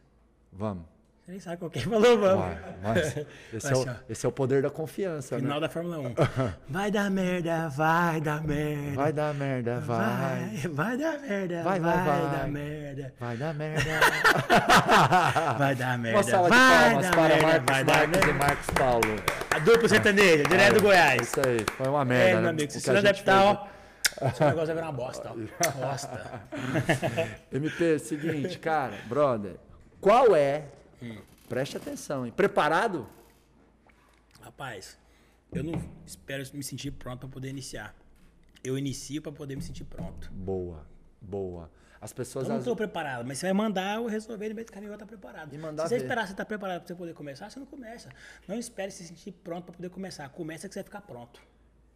Vamos. 0.52 0.84
Você 1.24 1.32
nem 1.32 1.40
sabe 1.40 1.56
qual 1.58 1.70
que 1.70 1.78
é. 1.80 1.82
Falou, 1.90 2.18
vamos. 2.18 2.44
Vai, 2.44 2.58
mas 2.82 2.96
esse, 2.98 3.14
Vai 3.14 3.24
é 3.52 3.56
assim, 3.56 3.90
o, 3.90 3.96
esse 4.08 4.26
é 4.26 4.28
o 4.28 4.32
poder 4.32 4.62
da 4.62 4.70
confiança, 4.70 5.34
né? 5.36 5.42
Final 5.42 5.60
da 5.60 5.68
Fórmula 5.68 5.98
1. 5.98 6.14
Vai 6.70 6.90
dar 6.90 7.10
merda, 7.10 7.68
vai 7.68 8.20
dar 8.20 8.42
merda. 8.42 8.94
Vai 8.96 9.12
dar 9.12 9.34
merda, 9.34 9.80
vai. 9.80 9.98
Vai, 9.98 10.68
vai 10.68 10.96
dar 10.96 11.18
merda, 11.18 11.62
Vai, 11.62 11.80
vai, 11.80 11.96
vai, 11.96 12.04
vai. 12.20 12.30
dar 12.38 12.48
merda. 12.48 13.14
Vai 13.20 13.36
dar 13.36 13.54
merda. 13.54 13.90
Vai 15.58 15.74
dar 15.74 15.98
merda. 15.98 16.16
Uma 16.18 16.22
salva 16.22 16.50
de 16.50 16.56
vai 16.56 16.80
palmas 16.90 17.04
dar 17.04 17.10
para 17.12 17.28
merda, 17.28 17.42
Marcos 17.46 17.66
vai 17.66 17.84
Marques 17.84 18.22
e. 18.28 18.32
Marcos 18.32 18.66
Paulo. 18.70 19.16
A 19.50 19.58
dupla 19.58 19.88
sertaneja, 19.88 20.44
direto 20.44 20.74
do 20.74 20.82
Goiás. 20.82 21.22
Isso 21.22 21.40
aí, 21.40 21.66
foi 21.76 21.88
uma 21.88 22.04
merda, 22.04 22.30
É, 22.30 22.34
né? 22.34 22.40
meu 22.40 22.50
amigo, 22.50 22.70
se 22.72 22.88
não 22.90 22.98
adaptar, 22.98 23.44
ó, 23.44 23.66
seu 24.34 24.46
negócio 24.46 24.66
vai 24.66 24.74
virar 24.76 24.86
uma 24.88 24.92
bosta, 24.92 25.30
ó. 25.32 25.34
Bosta. 25.86 26.42
MP, 27.52 27.98
seguinte, 27.98 28.58
cara, 28.58 28.96
brother, 29.08 29.56
qual 30.00 30.34
é, 30.36 30.68
preste 31.48 31.76
atenção, 31.76 32.26
hein? 32.26 32.32
Preparado? 32.32 33.08
Rapaz, 34.40 34.98
eu 35.52 35.62
não 35.64 35.80
espero 36.06 36.42
me 36.54 36.62
sentir 36.62 36.90
pronto 36.92 37.20
pra 37.20 37.28
poder 37.28 37.48
iniciar. 37.48 37.94
Eu 38.62 38.76
inicio 38.76 39.22
pra 39.22 39.32
poder 39.32 39.56
me 39.56 39.62
sentir 39.62 39.84
pronto. 39.84 40.30
Boa, 40.32 40.86
boa. 41.20 41.70
As 42.00 42.12
pessoas... 42.14 42.44
Eu 42.46 42.50
não 42.50 42.58
às- 42.58 42.64
tô 42.64 42.74
preparado, 42.74 43.26
mas 43.26 43.38
você 43.38 43.46
vai 43.46 43.52
mandar 43.52 43.96
eu 43.96 44.06
resolver 44.06 44.48
no 44.48 44.54
meio 44.54 44.66
do 44.66 44.72
caminho 44.72 44.90
eu 44.90 44.94
estar 44.94 45.04
preparado. 45.06 45.52
E 45.54 45.58
mandar 45.58 45.82
se 45.82 45.88
você 45.90 45.96
ver. 45.98 46.04
esperar 46.04 46.26
você 46.26 46.32
estar 46.32 46.44
preparado 46.46 46.78
pra 46.80 46.88
você 46.88 46.94
poder 46.94 47.12
começar, 47.14 47.50
você 47.50 47.58
não 47.58 47.66
começa. 47.66 48.08
Não 48.48 48.58
espere 48.58 48.90
se 48.90 49.04
sentir 49.06 49.32
pronto 49.32 49.64
pra 49.66 49.74
poder 49.74 49.90
começar. 49.90 50.28
Começa 50.30 50.66
que 50.66 50.72
você 50.74 50.80
vai 50.80 50.84
ficar 50.84 51.02
pronto. 51.02 51.42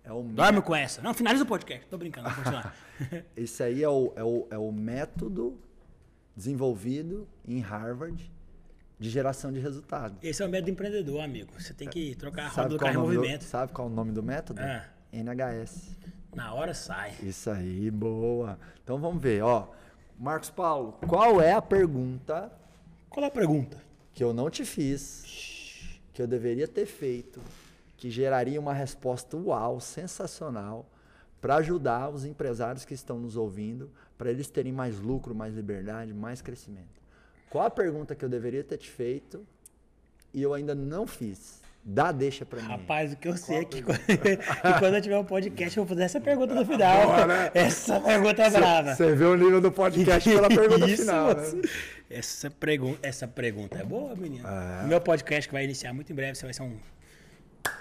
É 0.04 0.12
o, 0.12 0.22
Dorme 0.22 0.60
com 0.60 0.74
essa. 0.74 1.00
Não, 1.00 1.14
finaliza 1.14 1.44
o 1.44 1.46
podcast. 1.46 1.86
Tô 1.86 1.96
brincando, 1.96 2.28
vou 2.28 2.36
continuar. 2.36 2.76
esse 3.34 3.62
aí 3.62 3.82
é 3.82 3.88
o, 3.88 4.12
é, 4.14 4.22
o, 4.22 4.46
é 4.50 4.58
o 4.58 4.70
método 4.70 5.58
desenvolvido 6.36 7.26
em 7.46 7.60
Harvard 7.60 8.30
de 8.98 9.10
geração 9.10 9.50
de 9.50 9.58
resultado. 9.58 10.16
Esse 10.22 10.42
é 10.42 10.46
o 10.46 10.48
método 10.48 10.66
do 10.66 10.72
empreendedor, 10.72 11.20
amigo. 11.22 11.50
Você 11.58 11.72
tem 11.72 11.88
que 11.88 12.14
trocar 12.16 12.46
a 12.46 12.48
roda 12.48 12.68
do 12.68 12.76
carro 12.76 12.90
é 12.90 12.92
em 12.92 12.96
nome 12.96 13.08
do, 13.08 13.16
movimento. 13.16 13.44
sabe 13.44 13.72
qual 13.72 13.88
é 13.88 13.90
o 13.90 13.94
nome 13.94 14.12
do 14.12 14.22
método? 14.22 14.60
Ah. 14.60 14.84
NHS. 15.12 15.96
Na 16.34 16.52
hora 16.52 16.74
sai. 16.74 17.14
Isso 17.22 17.50
aí, 17.50 17.90
boa. 17.90 18.58
Então 18.82 18.98
vamos 18.98 19.22
ver, 19.22 19.42
ó. 19.42 19.68
Marcos 20.18 20.50
Paulo, 20.50 20.92
qual 21.08 21.40
é 21.40 21.52
a 21.52 21.62
pergunta 21.62 22.52
Qual 23.08 23.24
é 23.24 23.28
a 23.28 23.30
pergunta? 23.30 23.82
que 24.12 24.22
eu 24.22 24.32
não 24.32 24.48
te 24.48 24.64
fiz, 24.64 25.98
que 26.12 26.22
eu 26.22 26.26
deveria 26.26 26.68
ter 26.68 26.86
feito, 26.86 27.40
que 27.96 28.10
geraria 28.10 28.60
uma 28.60 28.74
resposta 28.74 29.36
uau, 29.36 29.80
sensacional, 29.80 30.88
para 31.40 31.56
ajudar 31.56 32.08
os 32.08 32.24
empresários 32.24 32.84
que 32.84 32.94
estão 32.94 33.18
nos 33.18 33.36
ouvindo, 33.36 33.90
para 34.16 34.30
eles 34.30 34.48
terem 34.48 34.72
mais 34.72 34.98
lucro, 34.98 35.34
mais 35.34 35.54
liberdade, 35.54 36.12
mais 36.12 36.40
crescimento? 36.40 37.02
Qual 37.50 37.64
a 37.64 37.70
pergunta 37.70 38.14
que 38.14 38.24
eu 38.24 38.28
deveria 38.28 38.64
ter 38.64 38.78
te 38.78 38.90
feito 38.90 39.46
e 40.32 40.42
eu 40.42 40.54
ainda 40.54 40.74
não 40.74 41.06
fiz? 41.06 41.62
Dá 41.86 42.10
deixa 42.10 42.46
para 42.46 42.62
mim. 42.62 42.68
Rapaz, 42.68 43.12
o 43.12 43.16
que 43.16 43.28
eu 43.28 43.36
sei 43.36 43.58
é 43.58 43.64
que 43.66 43.82
quando, 43.82 43.98
que 43.98 44.78
quando 44.78 44.94
eu 44.94 45.02
tiver 45.02 45.18
um 45.18 45.24
podcast, 45.24 45.76
eu 45.76 45.84
vou 45.84 45.88
fazer 45.94 46.04
essa 46.04 46.18
pergunta 46.18 46.54
no 46.54 46.64
final. 46.64 47.26
né? 47.26 47.50
Essa 47.52 48.00
pergunta 48.00 48.42
é 48.42 48.50
brava. 48.50 48.94
Você 48.94 49.14
vê 49.14 49.24
o 49.26 49.36
nível 49.36 49.60
do 49.60 49.70
podcast 49.70 50.30
pela 50.30 50.48
pergunta 50.48 50.86
Isso, 50.88 51.02
final, 51.02 51.34
né? 51.36 51.44
Essa, 52.08 52.50
pergun 52.50 52.96
essa 53.02 53.28
pergunta 53.28 53.78
é 53.78 53.84
boa, 53.84 54.16
menino. 54.16 54.48
O 54.82 54.86
meu 54.86 55.00
podcast 55.00 55.46
que 55.46 55.52
vai 55.52 55.64
iniciar 55.64 55.92
muito 55.92 56.10
em 56.10 56.14
breve, 56.14 56.36
você 56.36 56.46
vai 56.46 56.54
ser 56.54 56.62
um 56.62 56.74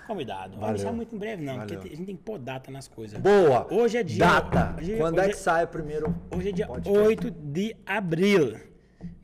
convidado. 0.06 0.52
Vai 0.52 0.60
Valeu. 0.60 0.76
iniciar 0.76 0.92
muito 0.92 1.16
em 1.16 1.18
breve, 1.18 1.44
não, 1.44 1.58
Valeu. 1.58 1.68
porque 1.78 1.88
a 1.94 1.96
gente 1.96 2.06
tem 2.06 2.16
que 2.16 2.24
pôr 2.24 2.38
data 2.40 2.72
nas 2.72 2.88
coisas. 2.88 3.20
Boa. 3.20 3.68
Hoje 3.74 3.98
é 3.98 4.04
dia- 4.04 4.26
Data. 4.26 4.76
hoje- 4.80 4.98
Quando 4.98 5.16
hoje 5.18 5.26
é 5.26 5.30
é- 5.30 5.34
que 5.34 5.38
sai 5.38 5.64
o 5.64 5.68
primeiro? 5.68 6.16
Hoje 6.36 6.50
é 6.50 6.52
dia 6.52 6.68
podcast? 6.68 7.00
8 7.00 7.32
de 7.32 7.76
abril. 7.86 8.58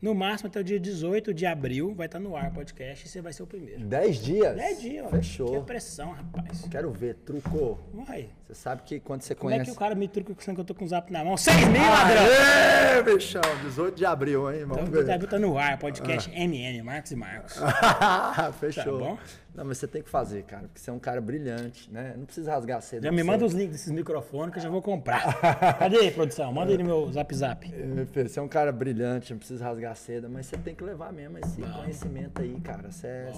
No 0.02 0.16
máximo 0.16 0.48
até 0.48 0.62
o 0.62 0.64
dia 0.64 0.80
18 0.80 1.34
de 1.34 1.46
abril 1.46 1.94
vai 1.94 2.06
estar 2.06 2.20
no 2.20 2.34
ar 2.36 2.50
o 2.50 2.54
podcast 2.54 3.06
e 3.06 3.10
você 3.10 3.22
vai 3.22 3.34
ser 3.34 3.44
o 3.44 3.48
primeiro. 3.48 3.82
10 3.86 4.18
dias? 4.18 4.56
10 4.56 4.82
dias, 4.82 5.06
ó. 5.06 5.10
Fechou. 5.10 5.60
Que 5.60 5.66
pressão, 5.66 6.12
rapaz. 6.12 6.66
Quero 6.72 6.90
ver, 6.90 7.16
trucou. 7.16 7.78
Vai. 7.94 8.30
Você 8.48 8.56
sabe 8.56 8.82
que 8.84 9.00
quando 9.00 9.24
você 9.24 9.36
Como 9.36 9.52
é 9.52 9.56
conhece. 9.56 9.72
que 9.72 9.76
o 9.76 9.80
cara 9.80 9.96
me 9.96 10.08
truca 10.08 10.34
que 10.34 10.50
eu 10.50 10.64
tô 10.64 10.74
com 10.74 10.86
o 10.86 10.88
zap 10.88 11.12
na 11.12 11.24
mão? 11.24 11.36
6 11.36 11.56
mil, 11.68 11.82
ladrão! 11.82 12.24
Aê, 12.24 13.04
bichão! 13.04 13.42
18 13.64 13.96
de 13.96 14.06
abril, 14.06 14.52
hein, 14.52 14.60
irmão? 14.62 14.80
Então, 14.82 15.06
tá, 15.06 15.20
tá 15.20 15.38
no 15.38 15.58
ar, 15.58 15.78
podcast 15.78 16.32
MM, 16.34 16.82
Marcos 16.82 17.12
e 17.12 17.16
Marcos. 17.18 17.56
Fechou. 18.60 19.00
Tá 19.00 19.06
bom? 19.06 19.18
Não, 19.54 19.66
mas 19.66 19.78
você 19.78 19.88
tem 19.88 20.02
que 20.02 20.10
fazer, 20.10 20.44
cara, 20.44 20.64
porque 20.68 20.80
você 20.80 20.90
é 20.90 20.94
um 20.94 21.00
cara 21.00 21.20
brilhante, 21.20 21.92
né? 21.92 22.14
Não 22.18 22.26
precisa 22.26 22.52
rasgar 22.52 22.82
cedo. 22.82 23.04
Já 23.04 23.12
me 23.12 23.24
manda 23.24 23.46
os 23.46 23.54
links 23.54 23.74
desses 23.74 23.92
microfones 23.92 24.54
que 24.54 24.60
eu 24.60 24.64
já 24.64 24.70
vou 24.70 24.82
comprar. 24.82 25.76
Cadê 25.78 25.98
aí, 25.98 26.12
produção? 26.12 26.54
Manda 26.54 26.72
aí 26.72 26.78
no 26.78 26.86
meu 26.86 27.12
zap 27.12 27.36
zap. 27.36 27.68
Você 28.14 28.40
é 28.40 28.42
um 28.42 28.48
cara 28.48 28.72
brilhante, 28.72 29.34
não 29.34 29.40
precisa 29.40 29.66
rasgar 29.66 29.89
cedo, 29.96 30.30
mas 30.30 30.46
você 30.46 30.58
tem 30.58 30.74
que 30.76 30.84
levar 30.84 31.12
mesmo 31.14 31.38
esse 31.38 31.62
conhecimento 31.62 32.42
aí, 32.42 32.60
cara. 32.62 32.92
Você 32.92 33.08
é, 33.08 33.32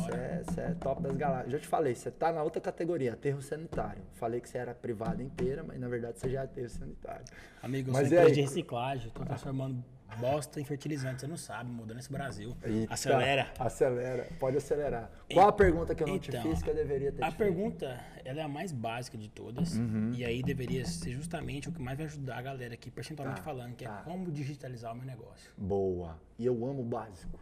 é- 0.58 0.62
é 0.62 0.74
top 0.76 1.02
das 1.02 1.16
galáxias. 1.16 1.52
Já 1.54 1.60
te 1.60 1.68
falei, 1.68 1.96
você 1.96 2.10
tá 2.12 2.32
na 2.32 2.44
outra 2.44 2.62
categoria, 2.62 3.14
aterro 3.14 3.42
sanitário. 3.42 4.02
Falei 4.14 4.40
que 4.42 4.50
você 4.50 4.58
era 4.58 4.74
privada 4.74 5.22
inteira, 5.22 5.64
mas 5.64 5.80
na 5.80 5.88
verdade 5.88 6.20
você 6.20 6.30
já 6.30 6.42
é 6.42 6.44
aterro 6.44 6.70
sanitário. 6.70 7.26
Amigo, 7.62 7.90
eu 7.90 7.94
Mas 7.94 8.02
sou 8.02 8.08
empresa 8.08 8.28
aí? 8.28 8.32
de 8.34 8.42
reciclagem, 8.42 9.12
tô 9.12 9.24
transformando 9.24 9.84
bosta 10.18 10.60
em 10.60 10.64
fertilizante, 10.64 11.22
você 11.22 11.28
não 11.28 11.38
sabe, 11.38 11.72
mudando 11.72 12.00
esse 12.00 12.12
Brasil. 12.12 12.56
Eita, 12.64 12.94
Acelera. 12.94 13.52
Acelera, 13.60 14.28
pode 14.40 14.58
acelerar. 14.58 15.10
Qual 15.34 15.48
a 15.48 15.52
pergunta 15.54 15.96
que 15.96 16.04
eu 16.04 16.08
não 16.08 16.20
te 16.20 16.30
Então, 16.30 16.42
fiz 16.44 16.62
que 16.62 16.70
eu 16.70 16.76
deveria 16.76 17.12
ter 17.12 17.24
A 17.24 17.32
te 17.32 17.38
pergunta, 17.38 18.00
ela 18.24 18.40
é 18.40 18.44
a 18.44 18.48
mais 18.48 18.72
básica 18.72 19.18
de 19.18 19.30
todas. 19.30 19.76
Uhum. 19.78 20.12
E 20.14 20.24
aí 20.26 20.44
deveria 20.44 20.86
ser 20.86 21.12
justamente 21.12 21.70
o 21.70 21.72
que 21.72 21.82
mais 21.82 21.98
vai 21.98 22.06
ajudar 22.08 22.38
a 22.38 22.42
galera 22.42 22.74
aqui, 22.74 22.92
percentualmente 22.92 23.40
Tá, 23.40 23.44
falando, 23.44 23.76
que 23.76 23.86
tá. 23.86 24.00
é 24.06 24.10
como 24.10 24.32
digitalizar 24.32 24.92
o 24.94 24.96
meu 24.96 25.06
negócio. 25.06 25.52
Boa. 25.58 26.20
E 26.38 26.46
eu 26.46 26.54
amo 26.66 26.82
o 26.82 26.86
básico. 26.86 27.40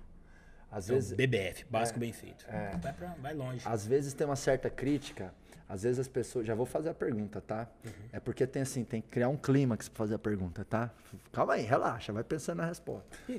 Às 0.71 0.85
Então, 0.85 0.95
vezes, 0.97 1.13
BBF, 1.17 1.65
básico 1.69 1.97
bem 1.99 2.13
feito. 2.13 2.45
é. 2.47 2.77
Vai, 2.77 2.93
pra, 2.93 3.15
vai 3.19 3.33
longe. 3.33 3.67
às 3.67 3.87
vezes 3.87 4.13
tem 4.13 4.25
uma 4.27 4.35
certa 4.35 4.69
crítica. 4.69 5.33
Às 5.69 5.83
vezes 5.83 5.99
as 5.99 6.07
pessoas. 6.07 6.47
Já 6.47 6.55
vou 6.55 6.65
fazer 6.65 6.89
a 6.89 6.93
pergunta, 6.95 7.39
tá? 7.39 7.67
Uhum. 7.85 7.91
É 8.11 8.19
porque 8.19 8.47
tem 8.47 8.63
assim, 8.63 8.83
tem 8.83 8.99
que 9.01 9.07
criar 9.07 9.29
um 9.29 9.37
clímax 9.37 9.87
pra 9.87 9.97
fazer 9.99 10.15
a 10.15 10.19
pergunta, 10.19 10.65
tá? 10.65 10.89
Calma 11.31 11.53
aí, 11.53 11.61
relaxa, 11.61 12.11
vai 12.11 12.23
pensando 12.23 12.57
na 12.57 12.65
resposta. 12.65 13.07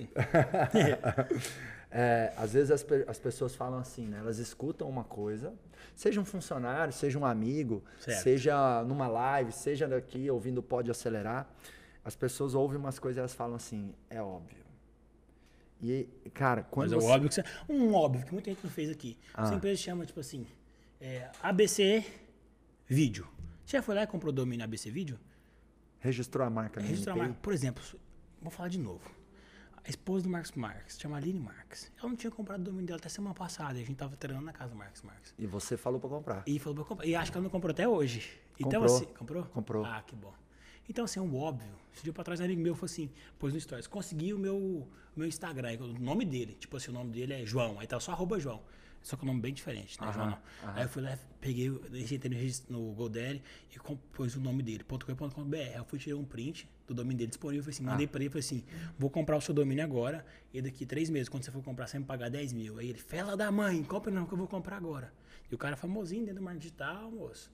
É, 1.93 2.33
às 2.37 2.53
vezes 2.53 2.71
as, 2.71 2.87
as 3.09 3.19
pessoas 3.19 3.57
falam 3.57 3.81
assim, 3.81 4.07
né? 4.07 4.19
Elas 4.21 4.39
escutam 4.39 4.89
uma 4.89 5.03
coisa, 5.03 5.53
seja 5.97 6.21
um 6.21 6.25
funcionário, 6.25 6.93
seja 6.93 7.19
um 7.19 7.27
amigo, 7.27 7.83
Certo. 7.99 8.23
seja 8.23 8.85
numa 8.85 9.09
live, 9.09 9.51
seja 9.51 9.89
daqui 9.89 10.31
ouvindo 10.31 10.63
Pode 10.63 10.89
Acelerar. 10.89 11.51
As 12.05 12.15
pessoas 12.15 12.55
ouvem 12.55 12.79
umas 12.79 13.01
coisas 13.01 13.17
e 13.17 13.19
elas 13.19 13.35
falam 13.35 13.57
assim, 13.57 13.93
é 14.09 14.23
óbvio. 14.23 14.65
E, 15.83 16.09
cara, 16.33 16.63
quando 16.63 16.93
Mas 16.95 17.03
é 17.03 17.07
você... 17.07 17.13
óbvio 17.13 17.29
que 17.29 17.35
você. 17.35 17.45
Um 17.69 17.93
óbvio 17.93 18.25
que 18.25 18.33
muita 18.33 18.51
gente 18.51 18.63
não 18.63 18.71
fez 18.71 18.89
aqui. 18.89 19.19
Ah. 19.35 19.53
Empresa 19.53 19.81
chama, 19.83 20.07
tipo 20.07 20.21
assim, 20.21 20.47
é, 21.01 21.31
ABC 21.43 22.05
Vídeo. 22.87 23.27
Você 23.65 23.77
já 23.77 23.83
foi 23.83 23.95
lá 23.95 24.03
e 24.03 24.07
comprou 24.07 24.33
o 24.33 24.35
domínio 24.35 24.65
ABC 24.65 24.91
Vídeo? 24.91 25.19
Registrou 26.01 26.47
a 26.47 26.51
marca 26.51 26.81
no 26.81 26.87
Registrar 26.87 27.13
a 27.13 27.17
marca. 27.17 27.35
Por 27.41 27.53
exemplo, 27.53 27.83
vou 28.41 28.51
falar 28.51 28.69
de 28.69 28.79
novo. 28.79 29.09
A 29.85 29.89
esposa 29.89 30.25
do 30.25 30.31
Marcos 30.31 30.53
Marques, 30.53 30.99
chama 30.99 31.17
Aline 31.17 31.41
Marques. 31.41 31.91
Ela 31.99 32.09
não 32.09 32.17
tinha 32.17 32.31
comprado 32.31 32.61
o 32.61 32.65
domínio 32.65 32.87
dela 32.87 32.99
até 32.99 33.09
semana 33.09 33.35
passada. 33.35 33.79
E 33.79 33.83
a 33.83 33.87
gente 33.87 33.97
tava 33.97 34.15
treinando 34.17 34.45
na 34.45 34.53
casa 34.53 34.71
do 34.71 34.77
Marcos 34.77 35.03
Marques. 35.03 35.35
E 35.39 35.47
você 35.47 35.77
falou 35.77 35.99
pra 35.99 36.09
comprar. 36.09 36.43
E 36.47 36.59
falou 36.59 36.77
pra 36.77 36.85
comprar. 36.85 37.07
E 37.07 37.15
acho 37.15 37.31
que 37.31 37.39
ela 37.39 37.45
não 37.45 37.51
comprou 37.51 37.71
até 37.71 37.89
hoje. 37.89 38.29
Então, 38.59 38.81
Comprou. 38.81 38.97
assim. 38.97 39.07
Comprou? 39.15 39.45
Comprou. 39.45 39.85
Ah, 39.85 40.03
que 40.07 40.15
bom. 40.15 40.35
Então, 40.89 41.05
assim, 41.05 41.19
é 41.19 41.23
um 41.23 41.35
óbvio. 41.35 41.73
Esse 41.95 42.05
dia 42.05 42.13
pra 42.13 42.23
trás, 42.23 42.41
um 42.41 42.45
amigo 42.45 42.61
meu 42.61 42.75
falou 42.75 42.87
assim: 42.87 43.11
pôs 43.39 43.55
no 43.55 43.61
Stories, 43.61 43.87
consegui 43.87 44.35
o 44.35 44.39
meu, 44.39 44.57
o 44.57 44.89
meu 45.17 45.27
Instagram, 45.27 45.79
o 45.81 45.99
nome 45.99 46.25
dele. 46.27 46.55
Tipo 46.55 46.77
assim, 46.77 46.91
o 46.91 46.95
nome 46.95 47.11
dele 47.13 47.33
é 47.33 47.47
João. 47.47 47.81
Aí 47.81 47.87
tá 47.87 47.99
só 47.99 48.13
arroba 48.13 48.39
João. 48.39 48.63
Só 49.03 49.17
que 49.17 49.23
o 49.23 49.27
nome 49.27 49.41
bem 49.41 49.55
diferente, 49.55 49.99
né, 50.01 50.13
João? 50.13 50.27
Não. 50.63 50.75
Aí 50.75 50.83
eu 50.83 50.89
fui 50.89 51.03
lá, 51.03 51.19
peguei, 51.41 51.69
entrei 51.69 52.31
no, 52.31 52.37
registro- 52.37 52.73
no 52.73 52.93
GoDaddy 52.93 53.43
e 53.75 53.79
com- 53.79 53.97
pôs 53.97 54.37
o 54.37 54.41
nome 54.41 54.63
dele, 54.63 54.85
.com.br. 54.85 55.57
Eu 55.75 55.85
fui 55.87 55.99
tirar 55.99 56.17
um 56.17 56.25
print 56.25 56.69
do 56.87 56.93
domínio 56.95 57.17
dele 57.19 57.29
disponível. 57.29 57.63
Falei 57.65 57.75
assim, 57.75 57.83
mandei 57.83 58.07
pra 58.07 58.21
ele, 58.21 58.29
falei 58.29 58.41
assim: 58.41 58.63
vou 58.99 59.09
comprar 59.09 59.37
o 59.37 59.41
seu 59.41 59.55
domínio 59.55 59.83
agora 59.83 60.25
e 60.53 60.61
daqui 60.61 60.85
três 60.85 61.09
meses, 61.09 61.29
quando 61.31 61.45
você 61.45 61.51
for 61.51 61.63
comprar, 61.63 61.87
você 61.87 61.93
vai 61.95 62.01
me 62.01 62.07
pagar 62.07 62.29
10 62.29 62.53
mil. 62.53 62.79
Aí 62.79 62.91
ele, 62.91 62.99
fela 62.99 63.37
da 63.37 63.51
mãe, 63.51 63.83
compra 63.85 64.11
não, 64.13 64.27
que 64.27 64.33
eu 64.35 64.39
vou 64.39 64.47
comprar 64.47 64.77
agora. 64.77 65.11
E 65.51 65.55
o 65.55 65.59
cara 65.59 65.75
é 65.75 65.77
famosinho 65.77 66.21
dentro 66.27 66.41
do 66.41 66.45
marketing 66.45 66.63
digital, 66.67 67.11
moço. 67.11 67.51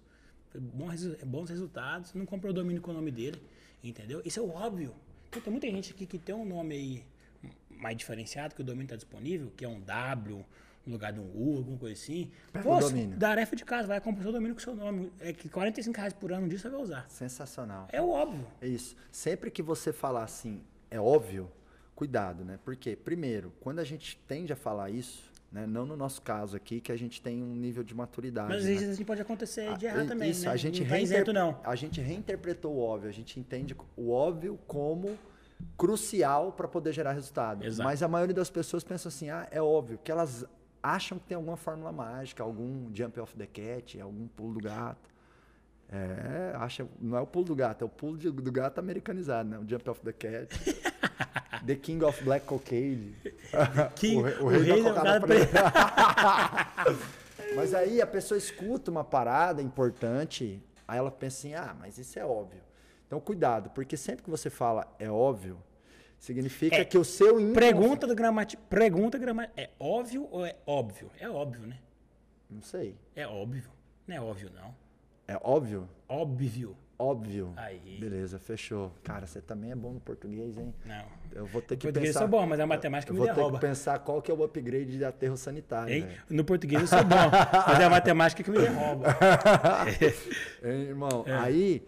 Bom 0.58 0.86
resu- 0.88 1.16
bons 1.24 1.48
resultados, 1.50 2.12
não 2.14 2.26
comprou 2.26 2.50
o 2.50 2.54
domínio 2.54 2.82
com 2.82 2.90
o 2.90 2.94
nome 2.94 3.10
dele, 3.12 3.40
entendeu? 3.84 4.20
Isso 4.24 4.40
é 4.40 4.42
óbvio. 4.42 4.94
Então 5.28 5.40
tem 5.42 5.50
muita 5.52 5.66
gente 5.70 5.92
aqui 5.92 6.06
que 6.06 6.18
tem 6.18 6.34
um 6.34 6.44
nome 6.44 6.74
aí 6.74 7.04
mais 7.70 7.96
diferenciado, 7.96 8.54
que 8.54 8.62
o 8.62 8.64
domínio 8.64 8.84
está 8.86 8.96
disponível, 8.96 9.52
que 9.56 9.64
é 9.64 9.68
um 9.68 9.80
W 9.80 10.44
no 10.86 10.92
lugar 10.92 11.12
de 11.12 11.18
um 11.20 11.24
U, 11.34 11.56
alguma 11.58 11.76
coisa 11.78 11.94
assim. 12.00 12.30
Pega 12.52 12.68
o 12.68 12.72
Pô, 12.72 12.78
domínio. 12.80 13.18
Tarefa 13.18 13.56
de 13.56 13.64
casa, 13.64 13.88
vai 13.88 14.00
comprar 14.00 14.20
o 14.20 14.22
seu 14.24 14.32
domínio 14.32 14.54
com 14.54 14.60
o 14.60 14.62
seu 14.64 14.74
nome. 14.76 15.12
É 15.20 15.32
que 15.32 15.48
45 15.48 15.96
reais 15.96 16.12
por 16.12 16.32
ano 16.32 16.48
disso 16.48 16.62
você 16.62 16.68
vai 16.70 16.80
usar. 16.80 17.06
Sensacional. 17.08 17.88
É 17.92 18.00
o 18.00 18.08
óbvio. 18.08 18.46
É 18.60 18.68
isso. 18.68 18.94
Sempre 19.10 19.50
que 19.50 19.62
você 19.62 19.92
falar 19.92 20.22
assim, 20.22 20.62
é 20.90 21.00
óbvio, 21.00 21.50
cuidado, 21.94 22.44
né? 22.44 22.58
Porque, 22.64 22.94
primeiro, 22.94 23.52
quando 23.60 23.80
a 23.80 23.84
gente 23.84 24.16
tende 24.28 24.52
a 24.52 24.56
falar 24.56 24.90
isso, 24.90 25.24
né? 25.50 25.66
Não 25.66 25.84
no 25.86 25.96
nosso 25.96 26.20
caso 26.22 26.56
aqui, 26.56 26.80
que 26.80 26.92
a 26.92 26.96
gente 26.96 27.20
tem 27.20 27.42
um 27.42 27.54
nível 27.56 27.82
de 27.82 27.94
maturidade. 27.94 28.48
Mas 28.48 28.58
às 28.58 28.64
né? 28.64 28.70
vezes 28.74 28.90
assim 28.90 29.04
pode 29.04 29.22
acontecer 29.22 29.76
de 29.78 29.86
Ah, 29.86 29.90
errar 29.90 30.04
i- 30.04 30.08
também, 30.08 30.30
Isso, 30.30 30.44
né? 30.44 30.50
a 30.52 30.56
gente, 30.56 30.82
não 30.82 30.88
tá 30.88 30.98
isento, 31.00 31.32
não. 31.32 31.60
a 31.64 31.74
gente 31.74 32.00
reinterpretou 32.00 32.74
o 32.74 32.78
óbvio, 32.80 33.08
a 33.08 33.12
gente 33.12 33.40
entende 33.40 33.74
o 33.96 34.10
óbvio 34.10 34.58
como 34.66 35.16
crucial 35.76 36.52
para 36.52 36.68
poder 36.68 36.92
gerar 36.92 37.12
resultado. 37.12 37.64
Exato. 37.64 37.82
Mas 37.88 38.02
a 38.02 38.08
maioria 38.08 38.34
das 38.34 38.50
pessoas 38.50 38.84
pensa 38.84 39.08
assim, 39.08 39.30
ah, 39.30 39.46
é 39.50 39.60
óbvio, 39.62 39.98
que 40.02 40.10
elas 40.10 40.44
acham 40.82 41.18
que 41.18 41.26
tem 41.26 41.36
alguma 41.36 41.56
fórmula 41.56 41.90
mágica, 41.92 42.42
algum 42.42 42.88
jump 42.94 43.18
off 43.20 43.36
the 43.36 43.46
cat, 43.46 44.00
algum 44.00 44.26
pulo 44.28 44.54
do 44.54 44.60
gato. 44.60 45.14
É, 45.88 46.52
acha, 46.56 46.86
não 47.00 47.16
é 47.16 47.20
o 47.20 47.26
pulo 47.26 47.44
do 47.44 47.54
gato, 47.54 47.82
é 47.82 47.84
o 47.84 47.88
pulo 47.88 48.16
de- 48.18 48.30
do 48.30 48.50
gato 48.52 48.78
americanizado, 48.78 49.48
né? 49.48 49.58
O 49.58 49.68
jump 49.68 49.88
off 49.88 50.00
the 50.00 50.12
cat. 50.12 50.48
the 51.64 51.76
king 51.76 52.02
of 52.04 52.22
black 52.24 52.44
cocaine. 52.46 53.14
King- 53.94 54.16
o, 54.18 54.22
rei- 54.22 54.36
o 54.38 54.44
o 54.44 54.48
rei 54.48 54.82
da 54.82 54.92
da 54.92 55.00
cocada 55.00 55.20
cocada 55.20 55.26
preta. 55.26 56.96
Mas 57.54 57.72
aí 57.74 58.02
a 58.02 58.06
pessoa 58.06 58.36
escuta 58.36 58.90
uma 58.90 59.04
parada 59.04 59.62
importante, 59.62 60.60
aí 60.86 60.98
ela 60.98 61.10
pensa 61.10 61.38
assim, 61.38 61.54
ah, 61.54 61.74
mas 61.78 61.96
isso 61.98 62.18
é 62.18 62.24
óbvio. 62.24 62.60
Então 63.06 63.20
cuidado, 63.20 63.70
porque 63.70 63.96
sempre 63.96 64.24
que 64.24 64.30
você 64.30 64.50
fala 64.50 64.86
é 64.98 65.10
óbvio, 65.10 65.56
significa 66.26 66.76
É, 66.76 66.84
que 66.84 66.98
o 66.98 67.04
seu 67.04 67.38
inconsci- 67.40 67.54
Pergunta 67.60 68.06
do 68.06 68.14
gramática. 68.14 68.62
Pergunta 68.68 69.16
gramática. 69.18 69.60
É 69.60 69.70
óbvio 69.78 70.28
ou 70.30 70.44
é 70.44 70.56
óbvio? 70.66 71.10
É 71.20 71.28
óbvio, 71.28 71.66
né? 71.66 71.78
Não 72.50 72.60
sei. 72.62 72.96
É 73.14 73.26
óbvio. 73.26 73.64
Não 74.06 74.16
é 74.16 74.20
óbvio, 74.20 74.50
não. 74.54 74.74
É 75.28 75.38
óbvio? 75.42 75.88
Óbvio. 76.08 76.76
Óbvio. 76.98 77.52
Aí. 77.56 77.98
Beleza, 78.00 78.38
fechou. 78.38 78.90
Cara, 79.04 79.26
você 79.26 79.40
também 79.42 79.70
é 79.70 79.74
bom 79.76 79.92
no 79.92 80.00
português, 80.00 80.56
hein? 80.56 80.72
Não. 80.84 81.04
Eu 81.34 81.44
vou 81.44 81.60
ter 81.60 81.76
que 81.76 81.82
português 81.86 82.14
eu 82.14 82.20
pensar. 82.20 82.20
sou 82.20 82.28
bom, 82.28 82.46
mas 82.46 82.58
a 82.58 82.66
matemática 82.66 83.10
eu 83.10 83.14
me 83.14 83.18
vou 83.18 83.28
ter 83.28 83.34
derruba. 83.34 83.58
que 83.58 83.66
pensar 83.66 83.98
qual 83.98 84.22
que 84.22 84.30
é 84.30 84.34
o 84.34 84.42
upgrade 84.42 84.96
de 84.96 85.04
aterro 85.04 85.36
sanitário. 85.36 85.92
Hein? 85.92 86.08
No 86.30 86.42
português 86.44 86.80
eu 86.80 86.88
sou 86.88 87.04
bom, 87.04 87.16
mas 87.66 87.80
é 87.80 87.84
a 87.84 87.90
matemática 87.90 88.42
que 88.42 88.50
me 88.50 88.58
derruba. 88.58 89.08
Hein, 90.64 90.82
irmão, 90.88 91.24
É. 91.26 91.34
aí, 91.34 91.86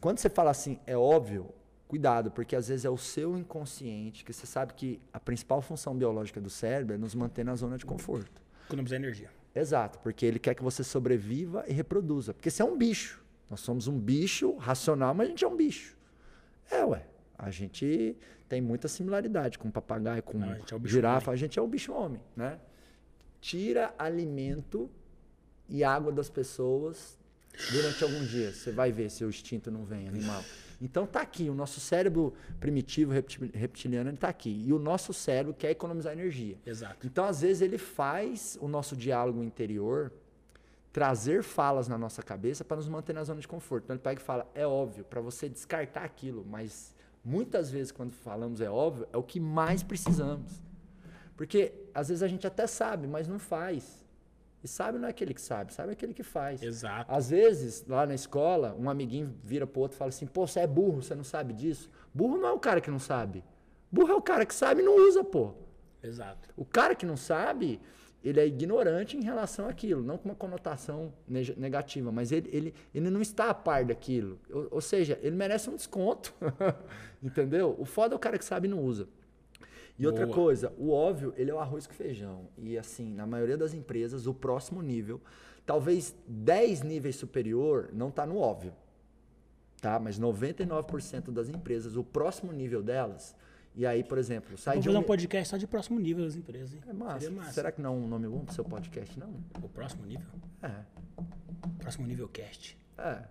quando 0.00 0.18
você 0.18 0.28
fala 0.30 0.50
assim, 0.52 0.78
é 0.86 0.96
óbvio, 0.96 1.48
cuidado, 1.86 2.30
porque 2.30 2.56
às 2.56 2.68
vezes 2.68 2.84
é 2.84 2.90
o 2.90 2.96
seu 2.96 3.38
inconsciente, 3.38 4.24
que 4.24 4.32
você 4.32 4.46
sabe 4.46 4.74
que 4.74 5.00
a 5.12 5.20
principal 5.20 5.62
função 5.62 5.94
biológica 5.94 6.40
do 6.40 6.50
cérebro 6.50 6.94
é 6.94 6.98
nos 6.98 7.14
manter 7.14 7.44
na 7.44 7.54
zona 7.54 7.78
de 7.78 7.86
conforto. 7.86 8.42
Economizar 8.66 8.96
energia. 8.96 9.30
Exato, 9.54 9.98
porque 10.00 10.26
ele 10.26 10.38
quer 10.38 10.54
que 10.54 10.62
você 10.62 10.84
sobreviva 10.84 11.64
e 11.66 11.72
reproduza. 11.72 12.34
Porque 12.34 12.50
você 12.50 12.60
é 12.60 12.64
um 12.64 12.76
bicho. 12.76 13.24
Nós 13.48 13.60
somos 13.60 13.86
um 13.86 13.98
bicho 13.98 14.56
racional, 14.56 15.14
mas 15.14 15.28
a 15.28 15.30
gente 15.30 15.44
é 15.44 15.48
um 15.48 15.56
bicho. 15.56 15.96
É, 16.70 16.84
ué. 16.84 17.06
A 17.38 17.50
gente 17.50 18.16
tem 18.48 18.60
muita 18.60 18.88
similaridade 18.88 19.58
com 19.58 19.70
papagaio, 19.70 20.22
com 20.22 20.38
Não, 20.38 20.48
a 20.52 20.56
é 20.56 20.64
girafa. 20.84 21.30
A 21.30 21.36
gente 21.36 21.58
é 21.58 21.62
o 21.62 21.66
bicho 21.66 21.92
homem, 21.92 22.20
né? 22.34 22.58
Tira 23.40 23.94
alimento 23.98 24.90
e 25.68 25.84
água 25.84 26.10
das 26.10 26.30
pessoas 26.30 27.18
durante 27.72 28.02
alguns 28.02 28.28
dias. 28.28 28.56
Você 28.56 28.72
vai 28.72 28.90
ver 28.90 29.10
se 29.10 29.24
o 29.24 29.28
instinto 29.28 29.70
não 29.70 29.84
vem, 29.84 30.08
animal. 30.08 30.42
Então 30.80 31.06
tá 31.06 31.20
aqui, 31.22 31.48
o 31.48 31.54
nosso 31.54 31.80
cérebro 31.80 32.34
primitivo 32.60 33.12
repti- 33.12 33.50
reptiliano 33.54 34.10
ele 34.10 34.16
tá 34.16 34.28
aqui. 34.28 34.64
E 34.66 34.72
o 34.72 34.78
nosso 34.78 35.12
cérebro 35.14 35.54
quer 35.54 35.70
economizar 35.70 36.12
energia. 36.12 36.56
Exato. 36.66 37.06
Então, 37.06 37.24
às 37.24 37.40
vezes, 37.40 37.62
ele 37.62 37.78
faz 37.78 38.58
o 38.60 38.68
nosso 38.68 38.94
diálogo 38.94 39.42
interior 39.42 40.12
trazer 40.92 41.42
falas 41.42 41.88
na 41.88 41.98
nossa 41.98 42.22
cabeça 42.22 42.64
para 42.64 42.76
nos 42.76 42.88
manter 42.88 43.12
na 43.12 43.24
zona 43.24 43.40
de 43.40 43.48
conforto. 43.48 43.84
Então, 43.84 43.94
ele 43.96 44.02
pega 44.02 44.20
e 44.20 44.24
fala: 44.24 44.50
é 44.54 44.66
óbvio, 44.66 45.04
para 45.04 45.20
você 45.20 45.48
descartar 45.48 46.04
aquilo, 46.04 46.44
mas 46.48 46.94
muitas 47.24 47.70
vezes, 47.70 47.90
quando 47.90 48.12
falamos 48.12 48.60
é 48.60 48.70
óbvio, 48.70 49.08
é 49.12 49.16
o 49.16 49.22
que 49.22 49.40
mais 49.40 49.82
precisamos. 49.82 50.60
Porque, 51.36 51.72
às 51.94 52.08
vezes, 52.08 52.22
a 52.22 52.28
gente 52.28 52.46
até 52.46 52.66
sabe, 52.66 53.06
mas 53.06 53.26
não 53.26 53.38
faz. 53.38 54.05
E 54.64 54.68
sabe 54.68 54.98
não 54.98 55.06
é 55.06 55.10
aquele 55.10 55.32
que 55.32 55.40
sabe, 55.40 55.72
sabe 55.72 55.90
é 55.90 55.92
aquele 55.92 56.12
que 56.14 56.22
faz. 56.22 56.62
Exato. 56.62 57.12
Às 57.12 57.30
vezes, 57.30 57.84
lá 57.86 58.04
na 58.06 58.14
escola, 58.14 58.74
um 58.78 58.90
amiguinho 58.90 59.34
vira 59.44 59.66
pro 59.66 59.82
outro 59.82 59.96
e 59.96 59.98
fala 59.98 60.08
assim: 60.08 60.26
pô, 60.26 60.46
você 60.46 60.60
é 60.60 60.66
burro, 60.66 61.02
você 61.02 61.14
não 61.14 61.24
sabe 61.24 61.52
disso. 61.52 61.90
Burro 62.12 62.36
não 62.38 62.48
é 62.48 62.52
o 62.52 62.58
cara 62.58 62.80
que 62.80 62.90
não 62.90 62.98
sabe. 62.98 63.44
Burro 63.92 64.12
é 64.12 64.16
o 64.16 64.22
cara 64.22 64.44
que 64.44 64.54
sabe 64.54 64.80
e 64.82 64.84
não 64.84 64.96
usa, 65.08 65.22
pô. 65.22 65.52
Exato. 66.02 66.48
O 66.56 66.64
cara 66.64 66.94
que 66.94 67.06
não 67.06 67.16
sabe, 67.16 67.80
ele 68.24 68.40
é 68.40 68.46
ignorante 68.46 69.16
em 69.16 69.22
relação 69.22 69.68
àquilo, 69.68 70.02
não 70.02 70.18
com 70.18 70.28
uma 70.28 70.34
conotação 70.34 71.12
neg- 71.28 71.56
negativa, 71.56 72.10
mas 72.10 72.32
ele, 72.32 72.48
ele, 72.52 72.74
ele 72.94 73.08
não 73.10 73.20
está 73.22 73.50
a 73.50 73.54
par 73.54 73.84
daquilo. 73.84 74.38
Ou, 74.50 74.66
ou 74.72 74.80
seja, 74.80 75.18
ele 75.22 75.36
merece 75.36 75.70
um 75.70 75.76
desconto. 75.76 76.34
Entendeu? 77.22 77.74
O 77.78 77.84
foda 77.84 78.14
é 78.14 78.16
o 78.16 78.18
cara 78.18 78.36
que 78.38 78.44
sabe 78.44 78.66
e 78.66 78.70
não 78.70 78.80
usa. 78.82 79.08
E 79.98 80.06
outra 80.06 80.26
Boa. 80.26 80.34
coisa, 80.34 80.72
o 80.76 80.90
óbvio, 80.90 81.32
ele 81.36 81.50
é 81.50 81.54
o 81.54 81.58
arroz 81.58 81.86
com 81.86 81.94
feijão. 81.94 82.48
E 82.58 82.76
assim, 82.76 83.14
na 83.14 83.26
maioria 83.26 83.56
das 83.56 83.72
empresas, 83.72 84.26
o 84.26 84.34
próximo 84.34 84.82
nível, 84.82 85.20
talvez 85.64 86.14
10 86.26 86.82
níveis 86.82 87.16
superior, 87.16 87.88
não 87.92 88.08
está 88.08 88.26
no 88.26 88.38
óbvio. 88.38 88.72
Tá? 89.80 89.98
Mas 89.98 90.18
99% 90.18 91.30
das 91.30 91.48
empresas, 91.48 91.96
o 91.96 92.04
próximo 92.04 92.52
nível 92.52 92.82
delas, 92.82 93.34
e 93.74 93.84
aí, 93.84 94.02
por 94.02 94.16
exemplo, 94.16 94.56
sai 94.56 94.74
Vamos 94.76 94.84
de 94.84 94.96
um, 94.96 95.00
um 95.00 95.02
podcast 95.02 95.50
só 95.50 95.56
de 95.58 95.66
próximo 95.66 96.00
nível 96.00 96.24
das 96.24 96.34
empresas. 96.34 96.72
hein? 96.74 96.80
é 96.88 96.92
massa. 96.94 97.30
Massa. 97.30 97.52
Será 97.52 97.70
que 97.70 97.80
não 97.80 97.94
é 97.94 97.96
um 97.96 98.08
nome 98.08 98.26
bom 98.26 98.40
pro 98.44 98.54
seu 98.54 98.64
podcast, 98.64 99.18
não? 99.18 99.34
O 99.62 99.68
próximo 99.68 100.06
nível? 100.06 100.26
É. 100.62 100.72
Próximo 101.78 102.06
nível 102.06 102.26
cast. 102.28 102.76
É. 102.96 103.22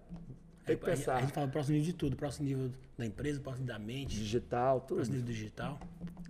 Tem 0.65 0.75
que 0.77 0.89
A- 0.89 0.93
a, 0.93 0.95
gente- 0.95 1.03
a 1.03 1.13
pensar. 1.13 1.21
gente 1.21 1.33
fala 1.33 1.47
o 1.47 1.49
próximo 1.51 1.75
nível 1.77 1.91
de 1.91 1.93
tudo. 1.97 2.15
Próximo 2.15 2.47
nível 2.47 2.71
da 2.97 3.05
empresa, 3.05 3.39
próximo 3.39 3.65
da 3.67 3.77
mente, 3.77 4.17
Digital, 4.17 4.81
tudo. 4.81 4.95
próximo 4.97 5.17
nível 5.17 5.31
digital. 5.33 5.79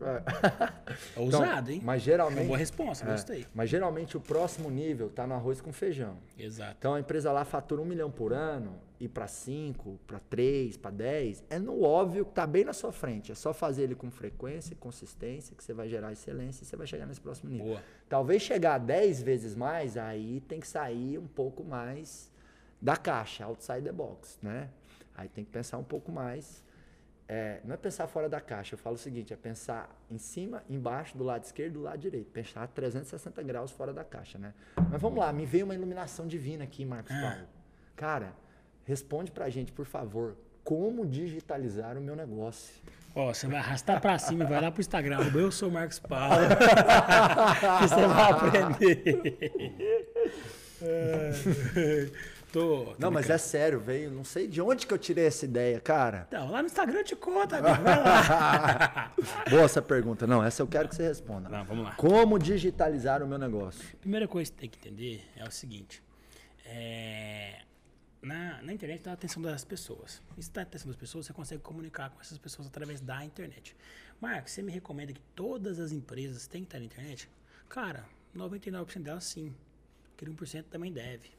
É. 0.02 1.16
É 1.16 1.20
ousado, 1.20 1.72
hein? 1.72 1.80
Mas 1.84 1.96
É 1.96 1.96
uma 1.96 2.00
geralmente. 2.00 2.48
boa 2.48 2.58
resposta, 2.58 3.06
é, 3.06 3.12
gostei. 3.12 3.46
mas 3.54 3.70
geralmente 3.70 4.18
o 4.18 4.20
próximo 4.20 4.70
nível 4.70 5.10
tá 5.10 5.26
no 5.26 5.34
arroz 5.36 5.62
com 5.62 5.72
feijão. 5.72 6.18
Exato. 6.38 6.76
Então 6.78 6.94
a 6.96 7.00
empresa 7.00 7.32
lá 7.32 7.46
fatura 7.46 7.82
um 7.82 7.86
milhão 7.86 8.12
por 8.12 8.34
ano, 8.34 8.76
e 9.00 9.08
para 9.08 9.28
5, 9.28 10.00
para 10.08 10.20
3, 10.20 10.78
para 10.78 10.90
10, 10.92 11.44
é 11.50 11.60
no 11.60 11.82
óbvio 11.84 12.26
que 12.26 12.34
tá 12.34 12.48
bem 12.48 12.64
na 12.64 12.74
sua 12.74 12.92
frente. 12.94 13.32
É 13.32 13.36
só 13.36 13.54
fazer 13.54 13.84
ele 13.84 13.96
com 13.96 14.10
frequência 14.10 14.74
e 14.74 14.76
consistência 14.76 15.56
que 15.56 15.64
você 15.64 15.74
vai 15.74 15.88
gerar 15.90 16.12
excelência 16.14 16.64
e 16.64 16.66
você 16.66 16.76
vai 16.78 16.88
chegar 16.88 17.06
nesse 17.06 17.20
próximo 17.22 17.50
nível. 17.52 17.68
Boa. 17.68 17.82
Talvez 18.10 18.42
chegar 18.42 18.76
a 18.76 18.78
10 18.78 19.22
vezes 19.22 19.54
mais, 19.56 19.98
aí 19.98 20.42
tem 20.48 20.60
que 20.62 20.68
sair 20.68 21.18
um 21.18 21.28
pouco 21.28 21.64
mais 21.64 22.32
da 22.82 22.96
caixa, 22.98 23.46
outside 23.46 23.82
the 23.82 23.92
box, 23.92 24.38
né? 24.42 24.70
Aí 25.16 25.28
tem 25.30 25.44
que 25.46 25.52
pensar 25.52 25.78
um 25.78 25.84
pouco 25.84 26.12
mais. 26.12 26.64
é, 27.28 27.60
não 27.64 27.74
é 27.74 27.78
pensar 27.78 28.06
fora 28.08 28.30
da 28.30 28.40
caixa, 28.40 28.76
eu 28.76 28.78
falo 28.78 28.96
o 28.96 29.00
seguinte, 29.00 29.34
é 29.34 29.36
pensar 29.36 29.90
em 30.12 30.18
cima, 30.20 30.62
embaixo, 30.70 31.18
do 31.18 31.24
lado 31.24 31.44
esquerdo, 31.44 31.74
do 31.74 31.82
lado 31.82 31.98
direito. 31.98 32.30
Pensar 32.32 32.68
360 32.68 33.42
graus 33.42 33.72
fora 33.72 33.92
da 33.92 34.04
caixa, 34.04 34.38
né? 34.38 34.54
Mas 34.92 35.02
vamos 35.02 35.18
lá, 35.20 35.34
me 35.34 35.46
veio 35.46 35.66
uma 35.66 35.74
iluminação 35.74 36.28
divina 36.28 36.64
aqui, 36.66 36.86
Marcos 36.86 37.12
Ah. 37.16 37.22
Paulo. 37.22 37.48
Cara, 37.96 38.34
responde 38.84 39.32
pra 39.32 39.50
gente, 39.50 39.72
por 39.72 39.86
favor, 39.88 40.36
como 40.64 41.06
digitalizar 41.06 41.98
o 41.98 42.02
meu 42.02 42.16
negócio? 42.16 42.74
Ó, 43.16 43.34
você 43.34 43.48
vai 43.48 43.58
arrastar 43.58 44.00
pra 44.02 44.18
cima 44.20 44.44
e 44.44 44.48
vai 44.48 44.60
lá 44.62 44.70
pro 44.70 44.82
Instagram. 44.82 45.18
Eu 45.34 45.52
sou 45.52 45.70
o 45.70 45.72
Marcos 45.72 45.98
Paulo. 46.00 46.36
que 47.80 47.88
você 47.88 48.08
vai 48.08 48.32
aprender. 48.32 49.32
Tô, 52.60 52.96
Não, 52.98 53.12
mas 53.12 53.26
brincando. 53.26 53.34
é 53.34 53.38
sério, 53.38 53.80
veio, 53.82 54.10
não 54.12 54.24
sei 54.24 54.48
de 54.48 54.62
onde 54.62 54.88
que 54.88 54.94
eu 54.94 54.98
tirei 54.98 55.26
essa 55.26 55.44
ideia, 55.44 55.80
cara. 55.82 56.26
Então, 56.28 56.50
lá 56.50 56.62
no 56.62 56.68
Instagram 56.68 57.04
te 57.04 57.16
conto, 57.16 57.54
amigo. 57.54 57.84
Vai 57.84 58.02
lá. 58.02 59.14
Boa 59.50 59.64
essa 59.64 59.82
pergunta. 59.82 60.26
Não, 60.26 60.42
essa 60.44 60.62
eu 60.62 60.68
quero 60.68 60.88
que 60.88 60.96
você 60.96 61.04
responda. 61.08 61.50
Não, 61.50 61.66
vamos 61.66 61.84
lá. 61.84 61.96
Como 61.96 62.40
digitalizar 62.40 63.22
o 63.22 63.28
meu 63.28 63.38
negócio? 63.38 63.84
Primeira 63.98 64.26
coisa 64.28 64.50
que 64.50 64.56
você 64.56 64.62
tem 64.62 64.70
que 64.70 64.78
entender 64.80 65.26
é 65.36 65.44
o 65.46 65.52
seguinte. 65.52 66.02
é, 66.66 67.62
na, 68.22 68.62
na 68.64 68.74
internet 68.74 69.00
está 69.00 69.12
a 69.12 69.14
atenção 69.16 69.42
das 69.42 69.64
pessoas. 69.64 70.22
E 70.38 70.42
se 70.42 70.50
está 70.50 70.62
a 70.62 70.64
atenção 70.64 70.88
das 70.88 70.96
pessoas, 70.96 71.26
você 71.26 71.34
consegue 71.34 71.62
comunicar 71.62 72.10
com 72.10 72.20
essas 72.22 72.38
pessoas 72.38 72.68
através 72.68 73.02
da 73.02 73.24
internet. 73.24 73.76
Marcos, 74.20 74.54
você 74.54 74.62
me 74.64 74.72
recomenda 74.72 75.12
que 75.14 75.22
todas 75.36 75.78
as 75.80 75.92
empresas 75.92 76.48
têm 76.48 76.62
que 76.62 76.68
estar 76.68 76.80
na 76.80 76.86
internet? 76.86 77.30
Cara, 77.70 78.06
99% 78.36 79.04
delas 79.04 79.26
sim. 79.26 79.54
Aquele 80.16 80.32
1% 80.34 80.64
também 80.72 80.92
deve. 80.92 81.30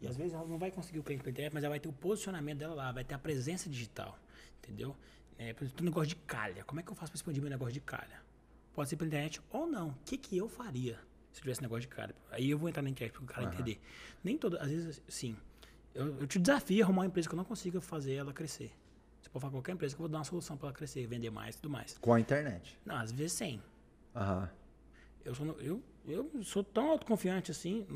E 0.00 0.06
às 0.06 0.16
vezes 0.16 0.34
ela 0.34 0.46
não 0.46 0.58
vai 0.58 0.70
conseguir 0.70 0.98
o 0.98 1.02
cliente 1.02 1.22
pela 1.22 1.32
internet, 1.32 1.52
mas 1.54 1.64
ela 1.64 1.72
vai 1.72 1.80
ter 1.80 1.88
o 1.88 1.92
posicionamento 1.92 2.58
dela 2.58 2.74
lá, 2.74 2.92
vai 2.92 3.04
ter 3.04 3.14
a 3.14 3.18
presença 3.18 3.68
digital. 3.68 4.18
Entendeu? 4.62 4.96
É, 5.38 5.52
por 5.52 5.64
exemplo, 5.64 5.82
o 5.82 5.84
negócio 5.84 6.08
de 6.08 6.16
calha. 6.16 6.64
Como 6.64 6.80
é 6.80 6.82
que 6.82 6.90
eu 6.90 6.94
faço 6.94 7.12
para 7.12 7.16
expandir 7.16 7.42
meu 7.42 7.50
negócio 7.50 7.72
de 7.72 7.80
calha? 7.80 8.22
Pode 8.72 8.88
ser 8.88 8.96
pela 8.96 9.08
internet 9.08 9.40
ou 9.50 9.66
não. 9.66 9.90
O 9.90 9.96
que, 10.04 10.16
que 10.16 10.36
eu 10.36 10.48
faria 10.48 10.98
se 11.32 11.40
tivesse 11.40 11.62
negócio 11.62 11.82
de 11.82 11.88
calha? 11.88 12.14
Aí 12.30 12.50
eu 12.50 12.58
vou 12.58 12.68
entrar 12.68 12.82
na 12.82 12.90
internet 12.90 13.12
para 13.14 13.22
o 13.22 13.26
cara 13.26 13.46
entender. 13.46 13.80
Nem 14.22 14.36
todo, 14.36 14.58
às 14.58 14.68
vezes, 14.68 15.02
sim. 15.08 15.36
Eu, 15.94 16.20
eu 16.20 16.26
te 16.26 16.38
desafio 16.38 16.82
a 16.82 16.86
arrumar 16.86 17.02
uma 17.02 17.06
empresa 17.06 17.28
que 17.28 17.34
eu 17.34 17.36
não 17.36 17.44
consiga 17.44 17.80
fazer 17.80 18.14
ela 18.14 18.32
crescer. 18.32 18.72
Você 19.22 19.30
pode 19.30 19.40
falar 19.40 19.52
com 19.52 19.58
qualquer 19.58 19.72
empresa 19.72 19.94
que 19.94 20.00
eu 20.00 20.04
vou 20.04 20.08
dar 20.08 20.18
uma 20.18 20.24
solução 20.24 20.56
para 20.56 20.68
ela 20.68 20.76
crescer, 20.76 21.06
vender 21.06 21.30
mais 21.30 21.54
e 21.54 21.58
tudo 21.58 21.70
mais. 21.70 21.96
Com 21.98 22.12
a 22.12 22.20
internet. 22.20 22.78
Não, 22.84 22.96
às 22.96 23.12
vezes 23.12 23.32
sem. 23.32 23.62
Aham. 24.14 24.50
Eu 25.24 25.34
sou, 25.34 25.46
eu, 25.60 25.82
eu 26.06 26.44
sou 26.44 26.62
tão 26.62 26.90
autoconfiante 26.90 27.50
assim. 27.50 27.86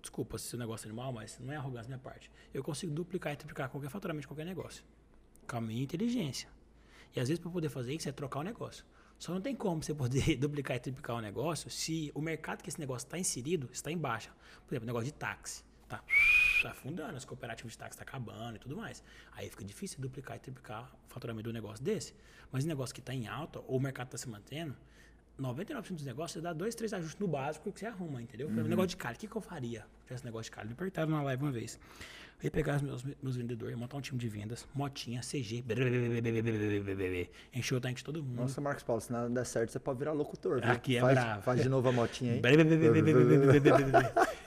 Desculpa 0.00 0.38
se 0.38 0.54
o 0.54 0.58
negócio 0.58 0.86
é 0.86 0.88
animal, 0.88 1.12
mas 1.12 1.38
não 1.38 1.52
é 1.52 1.56
arrogância 1.56 1.84
da 1.84 1.96
minha 1.96 1.98
parte. 1.98 2.30
Eu 2.52 2.62
consigo 2.62 2.92
duplicar 2.92 3.32
e 3.32 3.36
triplicar 3.36 3.68
qualquer 3.68 3.90
faturamento 3.90 4.22
de 4.22 4.28
qualquer 4.28 4.46
negócio. 4.46 4.84
Com 5.46 5.56
a 5.56 5.60
minha 5.60 5.82
inteligência. 5.82 6.48
E 7.14 7.20
às 7.20 7.28
vezes, 7.28 7.40
para 7.40 7.50
poder 7.50 7.68
fazer 7.68 7.94
isso, 7.94 8.08
é 8.08 8.12
trocar 8.12 8.40
o 8.40 8.42
negócio. 8.42 8.84
Só 9.18 9.34
não 9.34 9.40
tem 9.40 9.54
como 9.54 9.82
você 9.82 9.94
poder 9.94 10.36
duplicar 10.40 10.76
e 10.76 10.80
triplicar 10.80 11.16
o 11.16 11.20
negócio 11.20 11.70
se 11.70 12.10
o 12.14 12.20
mercado 12.20 12.62
que 12.62 12.68
esse 12.68 12.80
negócio 12.80 13.06
está 13.06 13.18
inserido 13.18 13.68
está 13.72 13.90
em 13.90 13.98
baixa. 13.98 14.30
Por 14.66 14.74
exemplo, 14.74 14.86
negócio 14.86 15.06
de 15.06 15.12
táxi. 15.12 15.64
Tá, 15.88 16.02
tá 16.62 16.70
afundando, 16.70 17.16
as 17.16 17.24
cooperativas 17.24 17.72
de 17.72 17.78
táxi 17.78 18.00
estão 18.00 18.08
acabando 18.08 18.56
e 18.56 18.58
tudo 18.58 18.76
mais. 18.76 19.02
Aí 19.32 19.50
fica 19.50 19.64
difícil 19.64 20.00
duplicar 20.00 20.36
e 20.36 20.40
triplicar 20.40 20.90
o 21.08 21.12
faturamento 21.12 21.50
do 21.50 21.52
negócio 21.52 21.84
desse. 21.84 22.14
Mas 22.50 22.64
o 22.64 22.66
negócio 22.66 22.94
que 22.94 23.00
está 23.00 23.12
em 23.12 23.26
alta, 23.26 23.58
ou 23.60 23.76
o 23.76 23.80
mercado 23.80 24.06
está 24.06 24.16
se 24.18 24.28
mantendo, 24.28 24.76
99% 25.40 25.94
dos 25.94 26.04
negócios 26.04 26.32
você 26.32 26.40
dá 26.40 26.52
dois, 26.52 26.74
três 26.74 26.92
ajustes 26.92 27.18
no 27.18 27.26
básico 27.26 27.72
que 27.72 27.80
você 27.80 27.86
arruma, 27.86 28.20
entendeu? 28.20 28.46
Por 28.46 28.52
exemplo, 28.52 28.68
negócio 28.68 28.90
de 28.90 28.96
calha, 28.96 29.16
o 29.16 29.18
que, 29.18 29.26
que 29.26 29.36
eu 29.36 29.40
faria 29.40 29.80
se 30.00 30.06
tivesse 30.06 30.24
negócio 30.24 30.50
de 30.50 30.56
calha? 30.56 30.68
Me 30.68 30.74
perguntaram 30.74 31.10
na 31.10 31.22
live 31.22 31.42
uma 31.42 31.52
vez. 31.52 31.78
Eu 32.40 32.46
ia 32.46 32.50
pegar 32.50 32.76
os 32.76 32.82
meus, 32.82 33.04
meus 33.22 33.36
vendedores, 33.36 33.76
montar 33.76 33.98
um 33.98 34.00
time 34.00 34.18
de 34.18 34.26
vendas, 34.26 34.66
motinha, 34.74 35.20
CG, 35.20 35.62
encher 37.52 37.74
o 37.74 37.80
tanque 37.80 37.96
de 37.96 38.04
todo 38.04 38.22
mundo. 38.22 38.36
Nossa, 38.36 38.60
Marcos 38.62 38.82
Paulo, 38.82 39.00
se 39.02 39.12
nada 39.12 39.28
der 39.28 39.44
certo, 39.44 39.70
você 39.70 39.78
pode 39.78 39.98
virar 39.98 40.12
locutor. 40.12 40.58
Viu? 40.60 40.70
Aqui 40.70 40.96
é 40.96 41.00
faz, 41.00 41.18
bravo. 41.18 41.42
faz 41.42 41.62
de 41.62 41.68
novo 41.68 41.88
a 41.90 41.92
motinha 41.92 42.32
aí. 42.32 42.40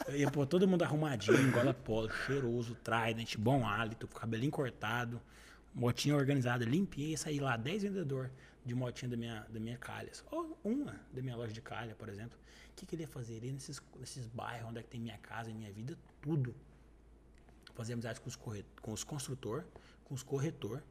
Eu 0.07 0.17
ia 0.17 0.29
pôr 0.29 0.45
todo 0.47 0.67
mundo 0.67 0.83
arrumadinho, 0.83 1.51
gola 1.51 1.73
polo, 1.73 2.09
cheiroso, 2.25 2.75
trident, 2.83 3.37
bom 3.37 3.65
hálito, 3.65 4.07
cabelinho 4.07 4.51
cortado, 4.51 5.21
motinha 5.73 6.15
organizada, 6.15 6.65
limpinha, 6.65 7.13
e 7.13 7.17
sair 7.17 7.39
lá 7.39 7.55
10 7.55 7.83
vendedor 7.83 8.29
de 8.65 8.73
motinha 8.73 9.09
da 9.09 9.17
minha, 9.17 9.45
da 9.49 9.59
minha 9.59 9.77
calhas. 9.77 10.23
Ou 10.31 10.57
uma 10.63 10.99
da 11.11 11.21
minha 11.21 11.35
loja 11.35 11.53
de 11.53 11.61
calha, 11.61 11.95
por 11.95 12.09
exemplo. 12.09 12.37
O 12.71 12.75
que, 12.75 12.85
que 12.85 12.95
ele 12.95 13.03
ia 13.03 13.07
fazer? 13.07 13.33
Ele 13.33 13.47
ia 13.47 13.53
nesses, 13.53 13.81
nesses 13.99 14.27
bairros 14.27 14.69
onde 14.69 14.79
é 14.79 14.83
que 14.83 14.89
tem 14.89 14.99
minha 14.99 15.17
casa 15.17 15.51
minha 15.51 15.71
vida, 15.71 15.97
tudo. 16.21 16.55
Fazer 17.75 17.93
amizade 17.93 18.19
com 18.21 18.29
os, 18.29 18.35
com 18.35 18.91
os 18.91 19.03
construtor, 19.03 19.63
com 20.03 20.13
os 20.13 20.23
corretor 20.23 20.83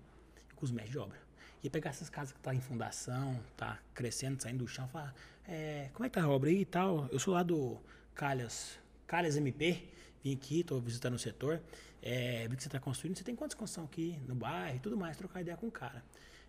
e 0.51 0.55
com 0.55 0.65
os 0.65 0.71
mestres 0.71 0.93
de 0.93 0.99
obra. 0.99 1.19
Ia 1.63 1.71
pegar 1.71 1.91
essas 1.91 2.11
casas 2.11 2.33
que 2.33 2.41
tá 2.41 2.53
em 2.55 2.61
fundação, 2.61 3.41
tá 3.57 3.79
crescendo, 3.95 4.41
saindo 4.43 4.65
do 4.65 4.69
chão, 4.69 4.89
falar, 4.89 5.15
é, 5.47 5.91
como 5.93 6.05
é 6.05 6.09
que 6.09 6.15
tá 6.15 6.25
a 6.25 6.29
obra 6.29 6.51
aí 6.51 6.63
e 6.63 6.65
tal? 6.65 7.09
Eu 7.13 7.21
sou 7.21 7.35
lá 7.35 7.43
do 7.45 7.81
Calhas, 8.15 8.79
Calhas 9.07 9.37
MP, 9.37 9.89
vim 10.25 10.35
aqui, 10.35 10.65
tô 10.65 10.81
visitando 10.81 11.15
o 11.15 11.19
setor, 11.19 11.63
é, 12.03 12.49
vi 12.49 12.57
que 12.57 12.65
você 12.65 12.69
tá 12.69 12.81
construindo, 12.81 13.17
você 13.17 13.23
tem 13.23 13.37
quantas 13.37 13.55
construção 13.57 13.85
aqui 13.85 14.19
no 14.27 14.35
bairro 14.35 14.77
e 14.77 14.81
tudo 14.81 14.97
mais, 14.97 15.17
trocar 15.17 15.41
ideia 15.41 15.57
com 15.57 15.69
o 15.69 15.71
cara. 15.71 16.05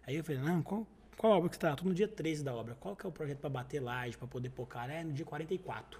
Aí 0.05 0.15
eu 0.15 0.23
falei, 0.23 0.41
não, 0.41 0.63
qual, 0.63 0.87
qual 1.17 1.33
obra 1.33 1.49
que 1.49 1.55
você 1.55 1.61
tá? 1.61 1.75
Tô 1.75 1.85
no 1.85 1.93
dia 1.93 2.07
13 2.07 2.43
da 2.43 2.53
obra, 2.53 2.75
qual 2.75 2.95
que 2.95 3.05
é 3.05 3.09
o 3.09 3.11
projeto 3.11 3.39
para 3.39 3.49
bater 3.49 3.79
laje, 3.79 4.17
para 4.17 4.27
poder 4.27 4.49
pôr 4.49 4.65
cara? 4.67 4.93
É 4.93 5.03
no 5.03 5.13
dia 5.13 5.25
44. 5.25 5.99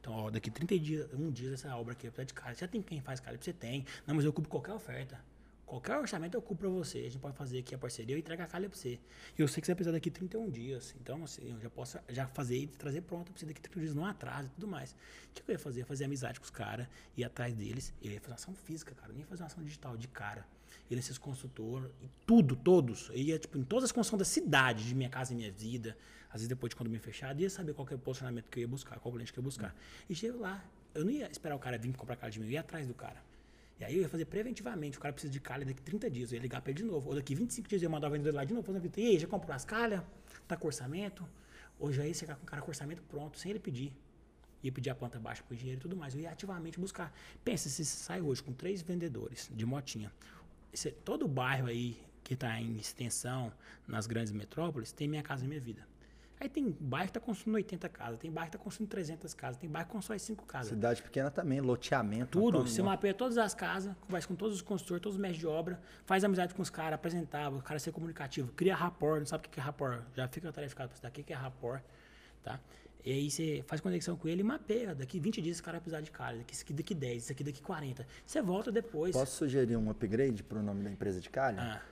Então, 0.00 0.12
ó, 0.12 0.30
daqui 0.30 0.50
30 0.50 0.78
dias, 0.78 1.08
um 1.14 1.30
dia 1.30 1.54
essa 1.54 1.74
obra 1.76 1.92
aqui 1.92 2.06
é 2.06 2.24
de 2.24 2.34
calha. 2.34 2.54
Já 2.54 2.68
tem 2.68 2.82
quem 2.82 3.00
faz 3.00 3.20
calha? 3.20 3.38
Você 3.40 3.54
tem. 3.54 3.86
Não, 4.06 4.14
mas 4.14 4.24
eu 4.24 4.32
cubro 4.32 4.50
qualquer 4.50 4.74
oferta. 4.74 5.18
Qualquer 5.64 5.96
orçamento 5.96 6.34
eu 6.34 6.42
cubro 6.42 6.68
pra 6.68 6.78
você. 6.78 6.98
A 6.98 7.02
gente 7.04 7.18
pode 7.18 7.34
fazer 7.36 7.60
aqui 7.60 7.74
a 7.74 7.78
parceria, 7.78 8.14
eu 8.14 8.18
entrego 8.18 8.42
a 8.42 8.46
calha 8.46 8.68
pra 8.68 8.78
você. 8.78 9.00
E 9.36 9.40
eu 9.40 9.48
sei 9.48 9.62
que 9.62 9.66
você 9.66 9.72
vai 9.72 9.76
precisar 9.76 9.92
daqui 9.92 10.10
31 10.10 10.50
dias. 10.50 10.94
Então, 11.00 11.24
assim, 11.24 11.50
eu 11.50 11.58
já 11.58 11.70
posso 11.70 11.98
já 12.10 12.26
fazer 12.26 12.58
e 12.58 12.66
trazer 12.66 13.00
pronto 13.00 13.32
pra 13.32 13.40
você 13.40 13.46
daqui 13.46 13.62
31 13.62 13.80
dias, 13.82 13.94
não 13.94 14.04
atrasa 14.04 14.46
e 14.46 14.50
tudo 14.50 14.68
mais. 14.68 14.92
O 14.92 14.96
que 15.32 15.42
eu 15.50 15.54
ia 15.54 15.58
fazer? 15.58 15.84
Fazer 15.84 16.04
amizade 16.04 16.38
com 16.38 16.44
os 16.44 16.50
caras, 16.50 16.86
ir 17.16 17.24
atrás 17.24 17.54
deles. 17.54 17.94
Eu 18.02 18.10
ia 18.10 18.20
fazer 18.20 18.34
ação 18.34 18.54
física, 18.54 18.94
cara. 18.94 19.12
Nem 19.12 19.24
fazer 19.24 19.42
uma 19.42 19.46
ação 19.46 19.64
digital, 19.64 19.96
de 19.96 20.06
cara. 20.06 20.46
Ele 20.90 21.00
ia 21.00 21.02
ser 21.02 21.18
consultor, 21.18 21.90
tudo, 22.26 22.56
todos. 22.56 23.08
Eu 23.10 23.16
ia, 23.16 23.38
tipo, 23.38 23.58
em 23.58 23.64
todas 23.64 23.84
as 23.84 23.92
construções 23.92 24.18
da 24.18 24.24
cidade, 24.24 24.86
de 24.86 24.94
minha 24.94 25.08
casa 25.08 25.32
e 25.32 25.36
minha 25.36 25.50
vida. 25.50 25.96
Às 26.28 26.40
vezes, 26.40 26.48
depois 26.48 26.70
de 26.70 26.76
quando 26.76 26.90
me 26.90 26.98
fechado, 26.98 27.40
ia 27.40 27.48
saber 27.48 27.74
qual 27.74 27.86
que 27.86 27.94
é 27.94 27.96
o 27.96 27.98
posicionamento 27.98 28.50
que 28.50 28.58
eu 28.58 28.62
ia 28.62 28.68
buscar, 28.68 28.98
qual 28.98 29.12
cliente 29.12 29.32
que 29.32 29.38
eu 29.38 29.42
ia 29.42 29.44
buscar. 29.44 29.74
E 30.08 30.14
chego 30.14 30.40
lá. 30.40 30.64
Eu 30.94 31.04
não 31.04 31.10
ia 31.10 31.28
esperar 31.30 31.56
o 31.56 31.58
cara 31.58 31.76
vir 31.76 31.92
comprar 31.96 32.16
calha 32.16 32.30
de 32.30 32.38
mim, 32.38 32.46
eu 32.46 32.52
ia 32.52 32.60
atrás 32.60 32.86
do 32.86 32.94
cara. 32.94 33.20
E 33.80 33.84
aí 33.84 33.96
eu 33.96 34.02
ia 34.02 34.08
fazer 34.08 34.24
preventivamente. 34.24 34.98
O 34.98 35.00
cara 35.00 35.12
precisa 35.12 35.32
de 35.32 35.40
calha 35.40 35.64
daqui 35.64 35.82
30 35.82 36.10
dias. 36.10 36.30
Eu 36.30 36.36
ia 36.36 36.42
ligar 36.42 36.60
pra 36.60 36.70
ele 36.70 36.78
de 36.78 36.84
novo. 36.84 37.08
Ou 37.08 37.14
daqui 37.14 37.34
25 37.34 37.68
dias 37.68 37.82
eu 37.82 37.86
ia 37.86 37.90
mandar 37.90 38.08
o 38.08 38.10
vendedor 38.10 38.34
lá 38.34 38.44
de 38.44 38.54
novo. 38.54 38.64
Fazer 38.66 38.90
E 38.96 39.06
aí, 39.06 39.18
já 39.18 39.26
comprou 39.26 39.54
as 39.54 39.64
calhas? 39.64 40.02
Tá 40.46 40.56
com 40.56 40.66
orçamento? 40.66 41.26
Ou 41.78 41.92
já 41.92 42.06
ia 42.06 42.14
chegar 42.14 42.36
com 42.36 42.44
o 42.44 42.46
cara 42.46 42.62
com 42.62 42.70
orçamento 42.70 43.02
pronto, 43.02 43.38
sem 43.38 43.50
ele 43.50 43.58
pedir. 43.58 43.92
Ia 44.62 44.72
pedir 44.72 44.90
a 44.90 44.94
planta 44.94 45.18
baixa 45.18 45.42
pro 45.42 45.54
engenheiro 45.54 45.80
e 45.80 45.82
tudo 45.82 45.96
mais. 45.96 46.14
Eu 46.14 46.20
ia 46.20 46.30
ativamente 46.30 46.78
buscar. 46.78 47.12
Pensa, 47.44 47.68
se 47.68 47.84
você 47.84 47.96
sai 47.96 48.22
hoje 48.22 48.42
com 48.42 48.52
três 48.52 48.80
vendedores 48.80 49.50
de 49.52 49.66
motinha. 49.66 50.12
Esse, 50.74 50.90
todo 50.90 51.28
bairro 51.28 51.68
aí 51.68 51.96
que 52.24 52.34
está 52.34 52.60
em 52.60 52.76
extensão 52.78 53.52
nas 53.86 54.08
grandes 54.08 54.32
metrópoles 54.32 54.90
tem 54.90 55.06
Minha 55.06 55.22
Casa 55.22 55.46
Minha 55.46 55.60
Vida. 55.60 55.86
Aí 56.40 56.48
tem 56.48 56.76
bairro 56.80 57.06
que 57.06 57.10
está 57.10 57.20
construindo 57.20 57.54
80 57.54 57.88
casas, 57.90 58.18
tem 58.18 58.28
bairro 58.28 58.50
que 58.50 58.56
está 58.56 58.64
construindo 58.64 58.90
300 58.90 59.32
casas, 59.34 59.56
tem 59.56 59.70
bairro 59.70 59.86
que 59.86 59.92
constrói 59.92 60.18
5 60.18 60.44
casas. 60.44 60.70
Cidade 60.70 61.00
pequena 61.00 61.30
também, 61.30 61.60
loteamento. 61.60 62.40
Tudo. 62.40 62.66
Você 62.66 62.82
mapeia 62.82 63.14
todas 63.14 63.38
as 63.38 63.54
casas, 63.54 63.94
conversa 64.00 64.26
com 64.26 64.34
todos 64.34 64.56
os 64.56 64.62
construtores, 64.62 65.00
todos 65.00 65.14
os 65.14 65.22
mestres 65.22 65.38
de 65.38 65.46
obra, 65.46 65.80
faz 66.04 66.24
amizade 66.24 66.52
com 66.52 66.60
os 66.60 66.70
caras, 66.70 66.94
apresentava, 66.94 67.56
o 67.56 67.62
cara 67.62 67.78
ser 67.78 67.92
comunicativo, 67.92 68.50
cria 68.52 68.74
rapport, 68.74 69.20
não 69.20 69.26
sabe 69.26 69.46
o 69.46 69.50
que 69.50 69.60
é 69.60 69.62
rapport, 69.62 70.02
já 70.16 70.26
fica 70.26 70.52
tarefado 70.52 70.88
para 70.88 70.98
você 70.98 71.20
o 71.20 71.24
que 71.24 71.32
é 71.32 71.36
rapport, 71.36 71.80
tá? 72.42 72.58
E 73.04 73.12
aí 73.12 73.30
você 73.30 73.62
faz 73.66 73.80
conexão 73.80 74.16
com 74.16 74.26
ele 74.26 74.40
e 74.40 74.44
mapeia. 74.44 74.94
Daqui 74.94 75.20
20 75.20 75.42
dias 75.42 75.56
esse 75.56 75.62
cara 75.62 75.76
vai 75.76 75.82
precisar 75.82 76.00
de 76.00 76.10
cara, 76.10 76.38
daqui, 76.38 76.72
daqui 76.72 76.94
10, 76.94 77.22
isso 77.24 77.32
aqui 77.32 77.44
daqui 77.44 77.60
40. 77.60 78.06
Você 78.24 78.40
volta 78.40 78.72
depois. 78.72 79.12
Posso 79.12 79.36
sugerir 79.36 79.76
um 79.76 79.90
upgrade 79.90 80.42
pro 80.42 80.62
nome 80.62 80.82
da 80.82 80.90
empresa 80.90 81.20
de 81.20 81.28
calha? 81.28 81.60
Ah, 81.60 81.82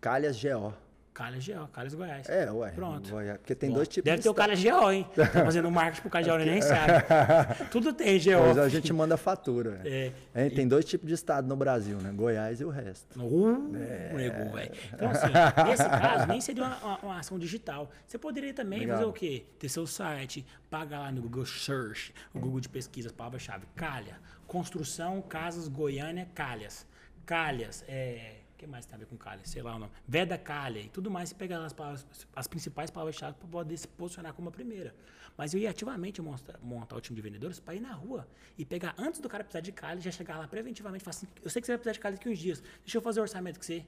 Calhas 0.00 0.40
GO. 0.42 0.74
Calhas 1.18 1.48
GO, 1.48 1.66
Calhas 1.72 1.94
Goiás. 1.94 2.28
É, 2.28 2.48
ué. 2.52 2.70
Pronto. 2.70 3.10
Goiás- 3.10 3.38
Porque 3.38 3.52
tem 3.56 3.70
Bom, 3.70 3.74
dois 3.74 3.88
tipos 3.88 4.04
Deve 4.04 4.18
de 4.18 4.22
ter 4.22 4.28
o 4.28 4.30
estado. 4.30 4.46
Calhas 4.48 4.62
GO, 4.62 4.92
hein? 4.92 5.06
Tá 5.16 5.26
fazendo 5.44 5.68
marketing 5.68 6.00
pro 6.02 6.10
Calhas 6.10 6.28
GO, 6.28 6.36
nem 6.44 6.62
sabe. 6.62 6.92
Tudo 7.72 7.92
tem 7.92 8.18
GO. 8.20 8.30
Pois 8.44 8.58
a 8.58 8.68
gente 8.68 8.92
manda 8.92 9.16
fatura. 9.16 9.80
É. 9.84 10.12
É, 10.32 10.48
tem 10.48 10.68
dois 10.68 10.84
tipos 10.84 11.08
de 11.08 11.14
estado 11.14 11.48
no 11.48 11.56
Brasil, 11.56 11.98
né? 11.98 12.12
Goiás 12.14 12.60
e 12.60 12.64
o 12.64 12.68
resto. 12.70 13.20
Uh, 13.20 13.74
É. 13.76 14.12
nego, 14.14 14.52
velho. 14.54 14.70
Então, 14.94 15.10
assim, 15.10 15.26
nesse 15.68 15.88
caso, 15.88 16.26
nem 16.28 16.40
seria 16.40 16.62
uma, 16.62 16.76
uma- 16.76 16.98
uma 16.98 17.18
ação 17.18 17.36
digital. 17.36 17.90
Você 18.06 18.16
poderia 18.16 18.54
também 18.54 18.78
Legal. 18.78 18.98
fazer 18.98 19.08
o 19.08 19.12
quê? 19.12 19.44
Ter 19.58 19.68
seu 19.68 19.88
site, 19.88 20.46
pagar 20.70 21.00
lá 21.00 21.10
no 21.10 21.20
Google 21.22 21.44
Search, 21.46 22.14
o 22.32 22.38
Google 22.38 22.60
de 22.60 22.68
pesquisas, 22.68 23.10
palavra-chave, 23.10 23.66
calha. 23.74 24.18
Construção, 24.46 25.20
casas, 25.20 25.66
Goiânia, 25.66 26.28
calhas. 26.32 26.86
Calhas, 27.26 27.84
é... 27.88 28.36
O 28.58 28.60
que 28.60 28.66
mais 28.66 28.84
tem 28.84 28.96
a 28.96 28.98
ver 28.98 29.06
com 29.06 29.16
calha? 29.16 29.40
Sei 29.44 29.62
lá 29.62 29.76
o 29.76 29.78
nome. 29.78 29.92
Veda 30.08 30.36
calha 30.36 30.80
e 30.80 30.88
tudo 30.88 31.08
mais. 31.08 31.28
Você 31.28 31.34
pega 31.36 31.64
as, 31.64 31.72
palavras- 31.72 32.04
as 32.34 32.48
principais 32.48 32.90
palavras-chave 32.90 33.36
para 33.38 33.46
poder 33.48 33.76
se 33.76 33.86
posicionar 33.86 34.32
como 34.34 34.48
a 34.48 34.50
primeira. 34.50 34.92
Mas 35.36 35.54
eu 35.54 35.60
ia 35.60 35.70
ativamente 35.70 36.20
mostrar- 36.20 36.58
montar 36.60 36.96
o 36.96 37.00
time 37.00 37.14
de 37.14 37.22
vendedores 37.22 37.60
para 37.60 37.76
ir 37.76 37.80
na 37.80 37.92
rua 37.92 38.26
e 38.58 38.64
pegar 38.64 38.96
antes 38.98 39.20
do 39.20 39.28
cara 39.28 39.44
precisar 39.44 39.60
de 39.60 39.70
calha, 39.70 40.00
já 40.00 40.10
chegar 40.10 40.38
lá 40.38 40.48
preventivamente 40.48 41.02
e 41.02 41.04
falar 41.04 41.14
assim: 41.16 41.28
eu 41.40 41.48
sei 41.48 41.60
que 41.62 41.66
você 41.66 41.72
vai 41.72 41.78
precisar 41.78 41.92
de 41.92 42.00
calha 42.00 42.16
daqui 42.16 42.28
uns 42.28 42.38
dias. 42.40 42.60
Deixa 42.84 42.98
eu 42.98 43.00
fazer 43.00 43.20
o 43.20 43.22
orçamento 43.22 43.60
com 43.60 43.64
você. 43.64 43.86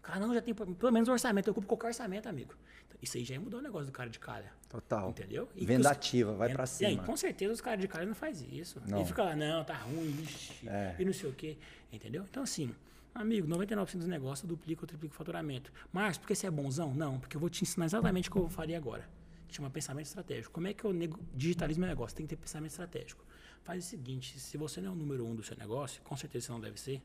Cara, 0.00 0.20
não, 0.20 0.32
já 0.32 0.40
tem 0.40 0.54
pelo 0.54 0.92
menos 0.92 1.08
um 1.08 1.12
orçamento. 1.12 1.48
Eu 1.50 1.54
cubro 1.54 1.66
qualquer 1.66 1.88
orçamento, 1.88 2.28
amigo. 2.28 2.54
Então, 2.86 2.96
isso 3.02 3.16
aí 3.16 3.24
já 3.24 3.40
mudar 3.40 3.56
o 3.58 3.62
negócio 3.62 3.86
do 3.86 3.92
cara 3.92 4.08
de 4.08 4.20
calha. 4.20 4.52
Total. 4.68 5.10
Entendeu? 5.10 5.48
E 5.56 5.66
Venda 5.66 5.80
os- 5.80 5.86
ativa, 5.86 6.34
vai 6.34 6.46
Venda- 6.50 6.62
pra 6.62 6.72
E 6.80 6.86
aí, 6.86 6.92
cima. 6.94 7.02
com 7.04 7.16
certeza 7.16 7.52
os 7.52 7.60
caras 7.60 7.80
de 7.80 7.88
calha 7.88 8.06
não 8.06 8.14
faz 8.14 8.42
isso. 8.42 8.80
Não. 8.86 9.02
E 9.02 9.04
fica 9.06 9.24
lá, 9.24 9.34
não, 9.34 9.64
tá 9.64 9.74
ruim, 9.74 10.12
vixi, 10.12 10.68
É. 10.68 10.94
e 11.00 11.04
não 11.04 11.12
sei 11.12 11.28
o 11.28 11.32
quê. 11.32 11.56
Entendeu? 11.92 12.24
Então, 12.30 12.42
assim, 12.44 12.72
amigo, 13.14 13.46
99% 13.48 13.96
dos 13.98 14.06
negócios 14.06 14.42
eu 14.48 14.48
duplico 14.56 14.82
ou 14.82 14.86
triplico 14.88 15.14
o 15.14 15.16
faturamento. 15.16 15.72
Mas, 15.92 16.18
porque 16.18 16.34
você 16.34 16.46
é 16.46 16.50
bonzão? 16.50 16.94
Não, 16.94 17.18
porque 17.20 17.36
eu 17.36 17.40
vou 17.40 17.48
te 17.50 17.62
ensinar 17.62 17.86
exatamente 17.86 18.28
o 18.28 18.32
que 18.32 18.38
eu 18.38 18.48
faria 18.48 18.76
agora. 18.76 19.08
Que 19.48 19.54
chama 19.54 19.70
pensamento 19.70 20.06
estratégico. 20.06 20.52
Como 20.52 20.66
é 20.66 20.74
que 20.74 20.84
eu 20.84 20.92
nego- 20.92 21.20
digitalizo 21.34 21.78
meu 21.78 21.88
negócio? 21.88 22.16
Tem 22.16 22.26
que 22.26 22.34
ter 22.34 22.40
pensamento 22.40 22.70
estratégico. 22.70 23.24
Faz 23.62 23.84
o 23.84 23.88
seguinte, 23.88 24.38
se 24.38 24.56
você 24.58 24.80
não 24.80 24.90
é 24.90 24.92
o 24.92 24.96
número 24.96 25.24
um 25.26 25.34
do 25.34 25.42
seu 25.42 25.56
negócio, 25.56 26.02
com 26.02 26.16
certeza 26.16 26.46
você 26.46 26.52
não 26.52 26.60
deve 26.60 26.78
ser, 26.80 27.00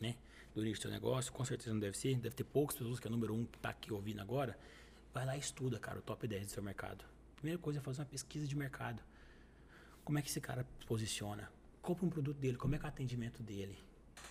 né? 0.00 0.16
Do 0.54 0.62
início 0.62 0.78
do 0.80 0.82
seu 0.82 0.90
negócio, 0.90 1.32
com 1.32 1.44
certeza 1.44 1.72
não 1.72 1.78
deve 1.80 1.96
ser. 1.96 2.16
Deve 2.18 2.34
ter 2.34 2.44
poucas 2.44 2.76
pessoas 2.76 2.98
que 2.98 3.06
é 3.06 3.10
o 3.10 3.12
número 3.12 3.34
um 3.34 3.44
que 3.44 3.58
tá 3.58 3.68
aqui 3.70 3.92
ouvindo 3.92 4.20
agora. 4.20 4.58
Vai 5.12 5.24
lá 5.26 5.36
e 5.36 5.40
estuda, 5.40 5.78
cara, 5.78 5.98
o 5.98 6.02
top 6.02 6.26
10 6.26 6.46
do 6.46 6.50
seu 6.52 6.62
mercado. 6.62 7.04
Primeira 7.36 7.58
coisa 7.60 7.78
é 7.78 7.82
fazer 7.82 8.00
uma 8.00 8.06
pesquisa 8.06 8.46
de 8.46 8.56
mercado. 8.56 9.02
Como 10.04 10.18
é 10.18 10.22
que 10.22 10.28
esse 10.28 10.40
cara 10.40 10.66
posiciona? 10.86 11.48
Compra 11.82 12.04
um 12.06 12.10
produto 12.10 12.36
dele, 12.38 12.56
como 12.56 12.74
é 12.74 12.78
que 12.78 12.84
é 12.84 12.88
o 12.88 12.88
atendimento 12.88 13.42
dele? 13.42 13.78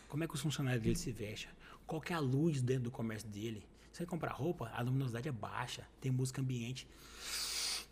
Como 0.08 0.24
é 0.24 0.28
que 0.28 0.36
os 0.36 0.42
funcionários 0.42 0.82
dele 0.82 0.96
se 0.96 1.12
vestem? 1.12 1.50
Qual 1.86 2.02
é 2.10 2.14
a 2.14 2.20
luz 2.20 2.62
dentro 2.62 2.84
do 2.84 2.92
comércio 2.92 3.28
dele? 3.30 3.68
Se 3.92 4.00
você 4.00 4.06
comprar 4.06 4.32
roupa, 4.32 4.70
a 4.70 4.82
luminosidade 4.82 5.28
é 5.28 5.32
baixa, 5.32 5.88
tem 6.00 6.12
música 6.12 6.42
ambiente, 6.42 6.88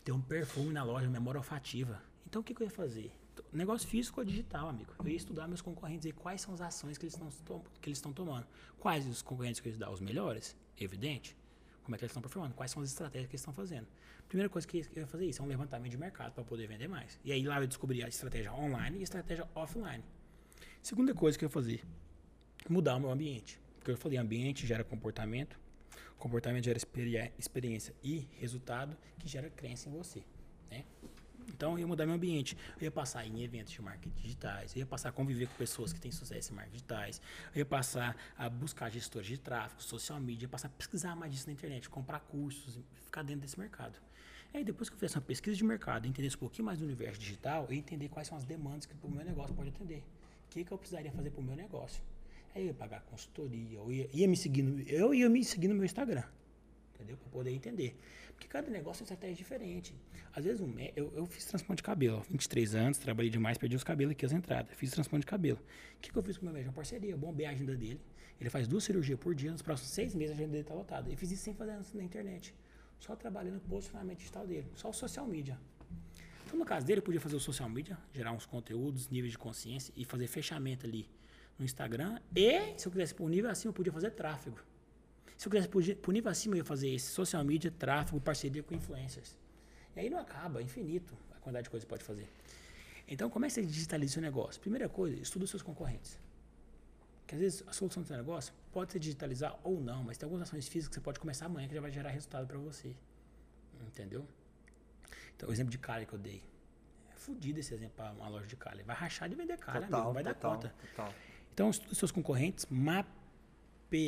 tem 0.03 0.13
um 0.13 0.21
perfume 0.21 0.73
na 0.73 0.83
loja, 0.83 1.09
memória 1.09 1.39
olfativa. 1.39 2.01
Então 2.25 2.41
o 2.41 2.43
que, 2.43 2.53
que 2.53 2.61
eu 2.61 2.65
ia 2.65 2.71
fazer? 2.71 3.11
Negócio 3.51 3.87
físico 3.87 4.19
ou 4.19 4.25
digital, 4.25 4.69
amigo. 4.69 4.93
Eu 4.99 5.07
ia 5.07 5.15
estudar 5.15 5.47
meus 5.47 5.61
concorrentes 5.61 6.05
e 6.05 6.11
quais 6.11 6.41
são 6.41 6.53
as 6.53 6.61
ações 6.61 6.97
que 6.97 7.05
eles 7.05 7.13
estão 7.13 7.61
que 7.81 7.89
eles 7.89 7.97
estão 7.97 8.13
tomando. 8.13 8.47
Quais 8.79 9.07
os 9.07 9.21
concorrentes 9.21 9.59
que 9.59 9.67
eles 9.67 9.77
dão? 9.77 9.91
Os 9.91 9.99
melhores? 9.99 10.55
Evidente. 10.79 11.35
Como 11.83 11.95
é 11.95 11.97
que 11.97 12.03
eles 12.03 12.11
estão 12.11 12.21
performando? 12.21 12.53
Quais 12.53 12.71
são 12.71 12.81
as 12.81 12.89
estratégias 12.89 13.27
que 13.27 13.35
eles 13.35 13.41
estão 13.41 13.53
fazendo? 13.53 13.87
Primeira 14.27 14.49
coisa 14.49 14.67
que 14.67 14.79
eu 14.93 15.01
ia 15.01 15.07
fazer 15.07 15.25
isso 15.25 15.41
é 15.41 15.45
um 15.45 15.47
levantamento 15.47 15.91
de 15.91 15.97
mercado 15.97 16.33
para 16.33 16.43
poder 16.43 16.67
vender 16.67 16.87
mais. 16.87 17.17
E 17.23 17.31
aí 17.31 17.43
lá 17.43 17.61
eu 17.61 17.67
descobri 17.67 18.03
a 18.03 18.07
estratégia 18.07 18.53
online 18.53 18.97
e 18.97 18.99
a 18.99 19.03
estratégia 19.03 19.47
offline. 19.55 20.03
Segunda 20.81 21.13
coisa 21.13 21.37
que 21.37 21.43
eu 21.43 21.47
ia 21.47 21.51
fazer, 21.51 21.83
mudar 22.69 22.95
o 22.95 22.99
meu 22.99 23.11
ambiente. 23.11 23.59
Porque 23.77 23.91
eu 23.91 23.97
falei, 23.97 24.17
ambiente 24.17 24.65
gera 24.65 24.83
comportamento, 24.83 25.59
comportamento 26.17 26.65
gera 26.65 26.77
experi- 26.77 27.31
experiência 27.37 27.93
e 28.03 28.27
resultado 28.39 28.97
que 29.19 29.27
gera 29.27 29.49
crença 29.49 29.89
em 29.89 29.91
você, 29.91 30.23
né? 30.69 30.83
Então 31.49 31.73
eu 31.73 31.79
ia 31.79 31.87
mudar 31.87 32.05
meu 32.05 32.15
ambiente. 32.15 32.57
Eu 32.77 32.83
ia 32.83 32.91
passar 32.91 33.25
em 33.25 33.41
eventos 33.41 33.71
de 33.71 33.81
marketing 33.81 34.21
digitais, 34.21 34.75
eu 34.75 34.79
ia 34.79 34.85
passar 34.85 35.09
a 35.09 35.11
conviver 35.13 35.47
com 35.47 35.55
pessoas 35.55 35.93
que 35.93 35.99
têm 35.99 36.11
sucesso 36.11 36.51
em 36.51 36.55
marketing 36.55 36.75
digitais, 36.75 37.21
eu 37.55 37.59
ia 37.59 37.65
passar 37.65 38.17
a 38.37 38.49
buscar 38.49 38.89
gestores 38.89 39.27
de 39.27 39.37
tráfego, 39.37 39.81
social 39.81 40.19
media, 40.19 40.45
ia 40.45 40.49
passar 40.49 40.67
a 40.67 40.71
pesquisar 40.71 41.15
mais 41.15 41.31
disso 41.31 41.47
na 41.47 41.53
internet, 41.53 41.89
comprar 41.89 42.19
cursos, 42.19 42.79
ficar 43.05 43.23
dentro 43.23 43.41
desse 43.41 43.57
mercado. 43.57 43.97
Aí 44.53 44.63
depois 44.63 44.89
que 44.89 44.95
eu 44.95 44.99
fizesse 44.99 45.17
uma 45.17 45.21
pesquisa 45.21 45.55
de 45.55 45.63
mercado, 45.63 46.05
entendesse 46.07 46.35
um 46.35 46.39
pouquinho 46.39 46.65
mais 46.65 46.79
do 46.79 46.85
universo 46.85 47.19
digital, 47.19 47.67
ia 47.69 47.77
entender 47.77 48.09
quais 48.09 48.27
são 48.27 48.37
as 48.37 48.43
demandas 48.43 48.85
que 48.85 48.93
o 49.01 49.09
meu 49.09 49.23
negócio 49.23 49.55
pode 49.55 49.69
atender. 49.69 50.03
O 50.47 50.49
que, 50.49 50.63
que 50.63 50.71
eu 50.71 50.77
precisaria 50.77 51.11
fazer 51.11 51.29
para 51.29 51.41
o 51.41 51.43
meu 51.43 51.55
negócio. 51.55 52.01
Aí 52.55 52.63
eu 52.63 52.67
ia 52.67 52.73
pagar 52.73 53.01
consultoria, 53.01 53.77
eu 53.77 53.91
ia, 53.91 54.09
ia 54.11 54.27
me 54.27 54.35
seguir 54.35 54.63
no, 54.63 54.79
eu 54.81 55.13
ia 55.13 55.29
me 55.29 55.43
seguir 55.43 55.67
no 55.67 55.75
meu 55.75 55.85
Instagram 55.85 56.23
entendeu? 56.97 57.17
Para 57.17 57.29
poder 57.29 57.51
entender. 57.51 57.95
Porque 58.33 58.47
cada 58.47 58.69
negócio 58.69 59.01
é 59.01 59.03
estratégia 59.03 59.35
diferente. 59.35 59.95
Às 60.33 60.43
vezes, 60.43 60.61
um, 60.61 60.73
eu, 60.95 61.11
eu 61.15 61.25
fiz 61.25 61.45
transplante 61.45 61.77
de 61.77 61.83
cabelo, 61.83 62.17
ó, 62.17 62.21
23 62.21 62.75
anos, 62.75 62.97
trabalhei 62.97 63.29
demais, 63.29 63.57
perdi 63.57 63.75
os 63.75 63.83
cabelos 63.83 64.11
aqui, 64.11 64.25
as 64.25 64.31
entradas. 64.31 64.75
Fiz 64.75 64.91
transplante 64.91 65.21
de 65.21 65.27
cabelo. 65.27 65.59
O 65.95 65.99
que, 66.01 66.11
que 66.11 66.17
eu 66.17 66.23
fiz 66.23 66.37
com 66.37 66.43
o 66.43 66.45
meu 66.45 66.53
médico? 66.53 66.71
Uma 66.71 66.75
parceria, 66.75 67.11
eu 67.11 67.17
bombei 67.17 67.45
a 67.45 67.51
agenda 67.51 67.75
dele. 67.75 68.01
Ele 68.39 68.49
faz 68.49 68.67
duas 68.67 68.83
cirurgias 68.83 69.19
por 69.19 69.33
dia, 69.33 69.51
nos 69.51 69.61
próximos 69.61 69.91
seis 69.91 70.13
meses 70.13 70.31
a 70.31 70.35
agenda 70.35 70.51
dele 70.51 70.61
está 70.61 70.73
lotada. 70.73 71.09
Eu 71.09 71.17
fiz 71.17 71.31
isso 71.31 71.43
sem 71.43 71.53
fazer 71.53 71.71
antes 71.71 71.93
na 71.93 72.03
internet. 72.03 72.53
Só 72.99 73.15
trabalhando 73.15 73.59
posicionamento 73.61 74.17
digital 74.17 74.45
dele, 74.45 74.67
só 74.75 74.89
o 74.89 74.93
social 74.93 75.25
media. 75.25 75.57
Então, 76.47 76.57
no 76.57 76.63
caso 76.63 76.85
dele, 76.85 76.99
eu 76.99 77.03
podia 77.03 77.19
fazer 77.19 77.35
o 77.35 77.41
social 77.41 77.67
media, 77.67 77.97
gerar 78.13 78.31
uns 78.31 78.45
conteúdos, 78.45 79.09
níveis 79.09 79.33
de 79.33 79.37
consciência 79.37 79.93
e 79.97 80.05
fazer 80.05 80.27
fechamento 80.27 80.85
ali 80.85 81.05
no 81.59 81.65
Instagram. 81.65 82.21
E, 82.33 82.73
se 82.77 82.87
eu 82.87 82.91
quisesse 82.91 83.13
por 83.13 83.29
nível 83.29 83.51
acima, 83.51 83.71
eu 83.71 83.73
podia 83.73 83.91
fazer 83.91 84.11
tráfego. 84.11 84.57
Se 85.37 85.45
eu 85.45 85.51
quisesse 85.51 85.67
por, 85.67 86.13
nível 86.13 86.31
acima, 86.31 86.55
eu 86.55 86.59
ia 86.59 86.63
fazer 86.63 86.87
esse 86.87 87.07
social 87.07 87.43
media, 87.43 87.69
tráfego, 87.69 88.21
parceria 88.21 88.63
com 88.63 88.73
influencers. 88.73 89.37
E 89.93 89.99
aí 89.99 90.09
não 90.09 90.19
acaba, 90.19 90.61
é 90.61 90.63
infinito 90.63 91.13
a 91.35 91.39
quantidade 91.41 91.65
de 91.65 91.69
coisas 91.69 91.83
que 91.83 91.89
pode 91.89 92.05
fazer. 92.05 92.29
Então, 93.09 93.29
como 93.29 93.43
é 93.43 93.49
que 93.49 93.53
você 93.53 93.65
digitaliza 93.65 94.13
seu 94.13 94.21
negócio? 94.21 94.61
Primeira 94.61 94.87
coisa, 94.87 95.21
estuda 95.21 95.43
os 95.43 95.49
seus 95.49 95.61
concorrentes. 95.61 96.17
Porque 97.23 97.35
às 97.35 97.41
vezes 97.41 97.63
a 97.67 97.73
solução 97.73 98.03
do 98.03 98.07
seu 98.07 98.15
negócio 98.15 98.53
pode 98.71 98.93
ser 98.93 98.99
digitalizar 98.99 99.59
ou 99.65 99.81
não, 99.81 100.01
mas 100.01 100.17
tem 100.17 100.25
algumas 100.25 100.47
ações 100.47 100.65
físicas 100.65 100.87
que 100.87 100.95
você 100.95 101.01
pode 101.01 101.19
começar 101.19 101.47
amanhã 101.47 101.67
que 101.67 101.75
já 101.75 101.81
vai 101.81 101.91
gerar 101.91 102.09
resultado 102.09 102.47
para 102.47 102.57
você. 102.57 102.95
Entendeu? 103.85 104.25
Então, 105.37 105.49
o 105.49 105.51
exemplo 105.51 105.71
de 105.71 105.77
calha 105.77 106.05
que 106.05 106.13
eu 106.13 106.19
dei. 106.19 106.43
É 107.13 107.15
fodido 107.15 107.59
esse 107.59 107.73
exemplo 107.73 107.93
para 107.95 108.11
uma 108.11 108.27
loja 108.27 108.47
de 108.47 108.55
calha. 108.55 108.83
Vai 108.83 108.95
rachar 108.95 109.29
de 109.29 109.35
vender 109.35 109.57
calha, 109.57 109.85
amigo, 109.85 109.97
não 109.97 110.13
vai 110.13 110.23
dar 110.23 110.33
conta. 110.33 110.73
total. 110.89 111.13
Então, 111.53 111.69
os 111.69 111.97
seus 111.97 112.11
concorrentes, 112.11 112.65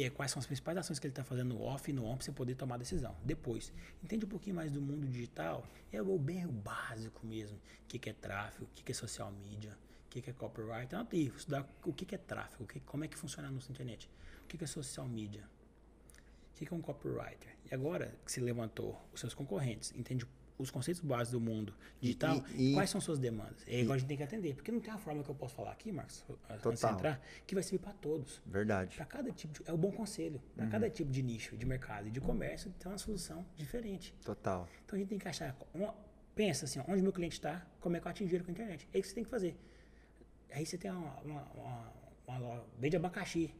é 0.04 0.10
quais 0.10 0.32
são 0.32 0.40
as 0.40 0.46
principais 0.46 0.78
ações 0.78 1.00
que 1.00 1.08
ele 1.08 1.12
está 1.12 1.24
fazendo 1.24 1.56
no 1.56 1.62
off 1.62 1.90
e 1.90 1.94
no 1.94 2.06
on 2.06 2.18
para 2.18 2.26
você 2.26 2.32
poder 2.32 2.56
tomar 2.56 2.78
decisão. 2.78 3.16
Depois, 3.24 3.72
entende 4.04 4.26
um 4.26 4.28
pouquinho 4.28 4.56
mais 4.56 4.72
do 4.72 4.82
mundo 4.82 5.08
digital, 5.08 5.66
é 5.92 6.02
o 6.02 6.18
bem 6.18 6.46
o 6.46 6.52
básico 6.52 7.26
mesmo. 7.26 7.58
O 7.58 7.88
que, 7.88 7.98
que 7.98 8.10
é 8.10 8.14
tráfego, 8.14 8.66
o 8.66 8.68
que, 8.76 8.84
que 8.84 8.92
é 8.92 8.96
social 8.96 9.32
media, 9.32 9.78
o 10.06 10.10
que, 10.10 10.22
que 10.22 10.30
é 10.30 10.34
copyright. 10.34 10.86
Então, 10.86 11.08
estudar 11.12 11.68
o 11.86 11.94
que, 11.94 12.06
que 12.06 12.16
é 12.16 12.18
tráfego, 12.18 12.66
que, 12.66 12.80
como 12.82 13.04
é 13.04 13.08
que 13.08 13.18
funciona 13.18 13.50
na 13.50 13.58
internet, 13.58 14.10
o 14.44 14.48
que, 14.48 14.58
que 14.58 14.64
é 14.64 14.68
social 14.68 15.08
media, 15.08 15.44
o 16.52 16.58
que, 16.58 16.66
que 16.66 16.74
é 16.74 16.76
um 16.76 16.82
copywriter. 16.82 17.56
E 17.72 17.74
agora 17.74 18.14
que 18.26 18.32
se 18.32 18.42
levantou 18.42 19.00
os 19.14 19.20
seus 19.20 19.34
concorrentes, 19.34 19.94
entende 19.96 20.26
os 20.60 20.70
conceitos 20.70 21.02
básicos 21.02 21.32
do 21.32 21.40
mundo 21.40 21.74
digital, 22.02 22.44
e, 22.54 22.72
e, 22.72 22.74
quais 22.74 22.90
são 22.90 23.00
suas 23.00 23.18
demandas? 23.18 23.64
É 23.66 23.80
igual 23.80 23.96
a 23.96 23.98
gente 23.98 24.08
tem 24.08 24.18
que 24.18 24.24
atender. 24.24 24.54
Porque 24.54 24.72
não 24.72 24.82
tem 24.82 24.92
uma 24.92 25.00
forma 25.00 25.24
que 25.24 25.30
eu 25.30 25.36
posso 25.36 25.56
falar 25.56 25.72
aqui, 25.72 25.92
Marcos, 25.92 26.24
antes 26.50 26.82
de 26.82 26.88
entrar, 26.88 27.22
que 27.48 27.56
vai 27.56 27.64
servir 27.64 27.80
para 27.80 27.94
todos. 27.94 28.42
Verdade. 28.46 28.96
Para 28.96 29.06
cada 29.06 29.32
tipo 29.32 29.54
de, 29.54 29.70
É 29.70 29.74
o 29.74 29.78
bom 29.78 29.92
conselho. 29.92 30.42
Para 30.56 30.66
uhum. 30.66 30.72
cada 30.72 30.90
tipo 30.90 31.10
de 31.10 31.24
nicho, 31.24 31.56
de 31.56 31.66
mercado 31.66 32.10
e 32.10 32.12
de 32.12 32.20
comércio, 32.20 32.72
tem 32.78 32.92
uma 32.92 32.98
solução 32.98 33.46
diferente. 33.56 34.14
Total. 34.24 34.68
Então 34.86 34.98
a 34.98 35.00
gente 35.00 35.10
tem 35.10 35.18
que 35.18 35.28
achar. 35.28 35.56
Uma, 35.74 35.96
pensa 36.36 36.66
assim, 36.66 36.82
onde 36.88 37.02
meu 37.02 37.14
cliente 37.14 37.36
está, 37.36 37.66
como 37.80 37.96
é 37.96 38.00
que 38.02 38.08
eu 38.08 38.12
atingir 38.12 38.36
ele 38.36 38.44
com 38.44 38.52
a 38.52 38.54
internet. 38.54 38.88
É 38.94 39.00
isso 39.00 39.04
que 39.04 39.08
você 39.10 39.16
tem 39.16 39.24
que 39.24 39.30
fazer. 39.30 39.58
Aí 40.52 40.66
você 40.66 40.78
tem 40.78 40.92
uma, 40.92 41.20
uma, 41.22 41.42
uma, 41.54 41.94
uma 42.28 42.38
loja, 42.38 42.66
vende 42.78 42.98
abacaxi. 42.98 43.54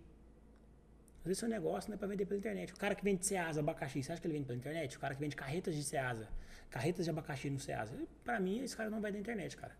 Às 1.20 1.26
vezes 1.26 1.40
seu 1.40 1.50
negócio 1.50 1.90
não 1.90 1.96
é 1.96 1.98
para 1.98 2.08
vender 2.08 2.26
pela 2.26 2.38
internet. 2.38 2.74
O 2.74 2.78
cara 2.78 2.96
que 2.96 3.04
vende 3.04 3.26
Ceasa, 3.26 3.60
abacaxi, 3.60 4.02
você 4.02 4.12
acha 4.12 4.22
que 4.22 4.28
ele 4.28 4.34
vende 4.34 4.48
pela 4.48 4.58
internet? 4.58 4.98
O 4.98 5.00
cara 5.00 5.14
que 5.14 5.22
vende 5.22 5.36
carretas 5.36 5.76
de 5.76 5.84
Ceasa, 5.84 6.30
carretas 6.70 7.06
de 7.06 7.10
abacaxi 7.10 7.50
no 7.50 7.60
Ceasa. 7.60 7.94
Para 8.24 8.40
mim, 8.40 8.64
esse 8.64 8.76
cara 8.76 8.90
não 8.90 9.02
vai 9.02 9.12
da 9.12 9.20
internet, 9.20 9.58
cara. 9.58 9.74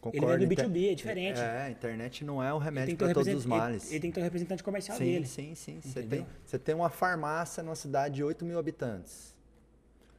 Concordo. 0.00 0.34
Ele 0.34 0.46
vende 0.46 0.62
B2B, 0.62 0.92
é 0.92 0.94
diferente. 0.94 1.40
É, 1.40 1.62
a 1.62 1.70
internet 1.70 2.24
não 2.24 2.42
é 2.42 2.52
o 2.52 2.58
remédio 2.58 2.96
para 2.96 3.14
todos 3.14 3.32
os 3.32 3.46
males. 3.46 3.86
Ele, 3.86 3.94
ele, 3.94 4.00
tem 4.00 4.10
que 4.10 4.14
ter 4.14 4.20
um 4.20 4.24
representante 4.24 4.62
comercial 4.62 4.98
sim, 4.98 5.04
dele. 5.04 5.26
Sim, 5.26 5.54
sim, 5.54 5.80
sim. 5.80 5.90
Você 5.90 6.02
tem, 6.02 6.26
você 6.44 6.58
tem 6.58 6.74
uma 6.74 6.90
farmácia 6.90 7.62
numa 7.62 7.74
cidade 7.74 8.16
de 8.16 8.24
8 8.24 8.44
mil 8.44 8.58
habitantes. 8.58 9.34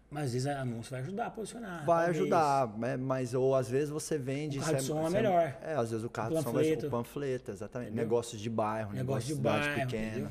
Mas 0.10 0.26
às 0.26 0.34
vezes 0.34 0.48
anúncio 0.48 0.92
vai 0.92 1.02
ajudar 1.02 1.28
a 1.28 1.30
posicionar. 1.30 1.86
Vai 1.86 2.06
talvez. 2.06 2.22
ajudar, 2.22 2.78
né? 2.78 2.98
mas 2.98 3.34
ou 3.34 3.54
às 3.56 3.70
vezes 3.70 3.90
você 3.90 4.18
vende. 4.18 4.58
O 4.58 4.62
carro 4.62 4.74
de 4.74 4.80
é 4.80 4.82
som 4.82 5.04
é, 5.04 5.06
é 5.06 5.10
melhor. 5.10 5.58
É, 5.62 5.74
às 5.74 5.92
vezes 5.92 6.06
o 6.06 6.10
carro 6.10 6.36
de 6.36 6.42
som 6.42 6.52
vai 6.52 6.74
o 6.74 6.90
panfleto, 6.90 7.52
exatamente. 7.52 7.90
Entendeu? 7.90 8.06
Negócios 8.06 8.42
de 8.42 8.50
bairro, 8.50 8.94
negócios 8.94 9.26
de, 9.26 9.34
de 9.34 9.38
cidades 9.38 9.68
pequenas. 9.68 10.12
Entendeu? 10.12 10.30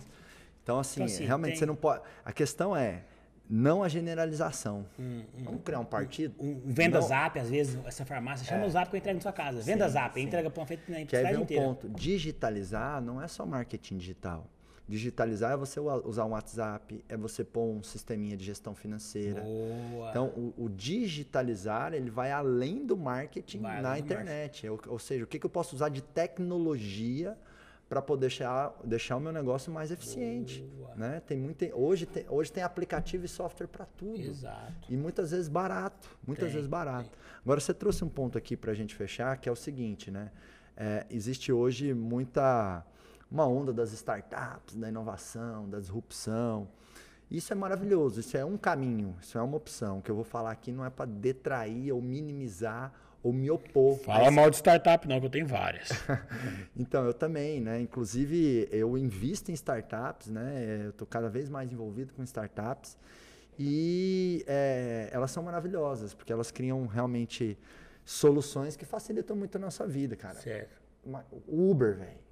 Então, 0.62 0.78
assim, 0.78 1.02
então, 1.02 1.14
assim 1.14 1.24
realmente 1.24 1.50
tem... 1.50 1.58
você 1.58 1.66
não 1.66 1.76
pode. 1.76 2.02
A 2.24 2.32
questão 2.32 2.76
é 2.76 3.04
não 3.48 3.82
a 3.82 3.88
generalização. 3.88 4.86
Hum, 4.98 5.22
hum, 5.36 5.44
Vamos 5.44 5.62
criar 5.62 5.80
um 5.80 5.84
partido? 5.84 6.34
Um, 6.38 6.62
um 6.66 6.72
venda 6.72 7.00
não. 7.00 7.06
zap, 7.06 7.38
às 7.38 7.50
vezes, 7.50 7.78
essa 7.84 8.04
farmácia 8.04 8.46
chama 8.46 8.64
é. 8.64 8.66
o 8.66 8.70
zap 8.70 8.90
que 8.90 8.96
eu 8.96 8.98
entrego 8.98 9.16
na 9.16 9.22
sua 9.22 9.32
casa. 9.32 9.60
Venda 9.60 9.86
sim, 9.86 9.92
zap, 9.92 10.14
sim. 10.14 10.26
entrega 10.26 10.50
panfleto 10.50 10.90
na 10.90 11.04
Quer 11.04 11.30
ver 11.30 11.38
um 11.38 11.42
inteira. 11.42 11.64
ponto? 11.64 11.88
Digitalizar 11.88 13.02
não 13.02 13.20
é 13.20 13.28
só 13.28 13.44
marketing 13.44 13.98
digital. 13.98 14.48
Digitalizar 14.86 15.52
é 15.52 15.56
você 15.56 15.80
usar 15.80 16.26
um 16.26 16.30
WhatsApp, 16.30 17.02
é 17.08 17.16
você 17.16 17.42
pôr 17.42 17.64
um 17.64 17.82
sisteminha 17.82 18.36
de 18.36 18.44
gestão 18.44 18.74
financeira. 18.74 19.40
Boa. 19.40 20.10
Então, 20.10 20.26
o, 20.26 20.64
o 20.64 20.68
digitalizar, 20.68 21.94
ele 21.94 22.10
vai 22.10 22.30
além 22.30 22.84
do 22.84 22.94
marketing 22.94 23.60
vai 23.60 23.80
na 23.80 23.98
internet. 23.98 24.68
Ou, 24.68 24.78
ou, 24.88 24.98
seja, 24.98 25.24
o 25.24 25.26
que, 25.26 25.38
que 25.38 25.46
eu 25.46 25.50
posso 25.50 25.74
usar 25.74 25.88
de 25.88 26.02
tecnologia 26.02 27.34
para 27.94 28.02
poder 28.02 28.22
deixar, 28.22 28.74
deixar 28.82 29.16
o 29.16 29.20
meu 29.20 29.30
negócio 29.30 29.72
mais 29.72 29.92
eficiente. 29.92 30.68
Né? 30.96 31.22
Tem 31.24 31.38
muito, 31.38 31.64
hoje, 31.74 32.06
tem, 32.06 32.26
hoje 32.28 32.50
tem 32.50 32.64
aplicativo 32.64 33.24
e 33.24 33.28
software 33.28 33.68
para 33.68 33.86
tudo. 33.86 34.20
Exato. 34.20 34.92
E 34.92 34.96
muitas 34.96 35.30
vezes 35.30 35.46
barato. 35.46 36.08
Muitas 36.26 36.46
tem, 36.46 36.54
vezes 36.54 36.68
barato. 36.68 37.08
Tem. 37.08 37.18
Agora, 37.44 37.60
você 37.60 37.72
trouxe 37.72 38.04
um 38.04 38.08
ponto 38.08 38.36
aqui 38.36 38.56
para 38.56 38.72
a 38.72 38.74
gente 38.74 38.96
fechar, 38.96 39.36
que 39.36 39.48
é 39.48 39.52
o 39.52 39.54
seguinte, 39.54 40.10
né? 40.10 40.32
É, 40.76 41.06
existe 41.08 41.52
hoje 41.52 41.94
muita 41.94 42.84
uma 43.30 43.46
onda 43.46 43.72
das 43.72 43.92
startups, 43.92 44.74
da 44.74 44.88
inovação, 44.88 45.70
da 45.70 45.78
disrupção. 45.78 46.66
Isso 47.30 47.52
é 47.52 47.56
maravilhoso, 47.56 48.18
isso 48.18 48.36
é 48.36 48.44
um 48.44 48.56
caminho, 48.56 49.16
isso 49.22 49.38
é 49.38 49.42
uma 49.42 49.56
opção. 49.56 49.98
O 49.98 50.02
que 50.02 50.10
eu 50.10 50.16
vou 50.16 50.24
falar 50.24 50.50
aqui 50.50 50.72
não 50.72 50.84
é 50.84 50.90
para 50.90 51.06
detrair 51.06 51.92
ou 51.92 52.02
minimizar 52.02 52.92
ou 53.24 53.32
me 53.32 53.50
opor. 53.50 53.96
Fala 54.00 54.26
mas... 54.26 54.34
mal 54.34 54.50
de 54.50 54.56
startup, 54.56 55.08
não, 55.08 55.18
que 55.18 55.26
eu 55.26 55.30
tenho 55.30 55.46
várias. 55.46 55.88
então, 56.76 57.06
eu 57.06 57.14
também, 57.14 57.58
né? 57.58 57.80
Inclusive, 57.80 58.68
eu 58.70 58.98
invisto 58.98 59.50
em 59.50 59.54
startups, 59.54 60.28
né? 60.28 60.82
Eu 60.84 60.90
estou 60.90 61.06
cada 61.06 61.30
vez 61.30 61.48
mais 61.48 61.72
envolvido 61.72 62.12
com 62.12 62.22
startups. 62.22 62.98
E 63.58 64.44
é, 64.46 65.08
elas 65.10 65.30
são 65.30 65.42
maravilhosas, 65.42 66.12
porque 66.12 66.32
elas 66.32 66.50
criam 66.50 66.86
realmente 66.86 67.58
soluções 68.04 68.76
que 68.76 68.84
facilitam 68.84 69.34
muito 69.34 69.56
a 69.56 69.58
nossa 69.58 69.86
vida, 69.86 70.14
cara. 70.14 70.34
Certo. 70.34 70.82
Uma, 71.02 71.24
Uber, 71.48 71.96
velho 71.96 72.24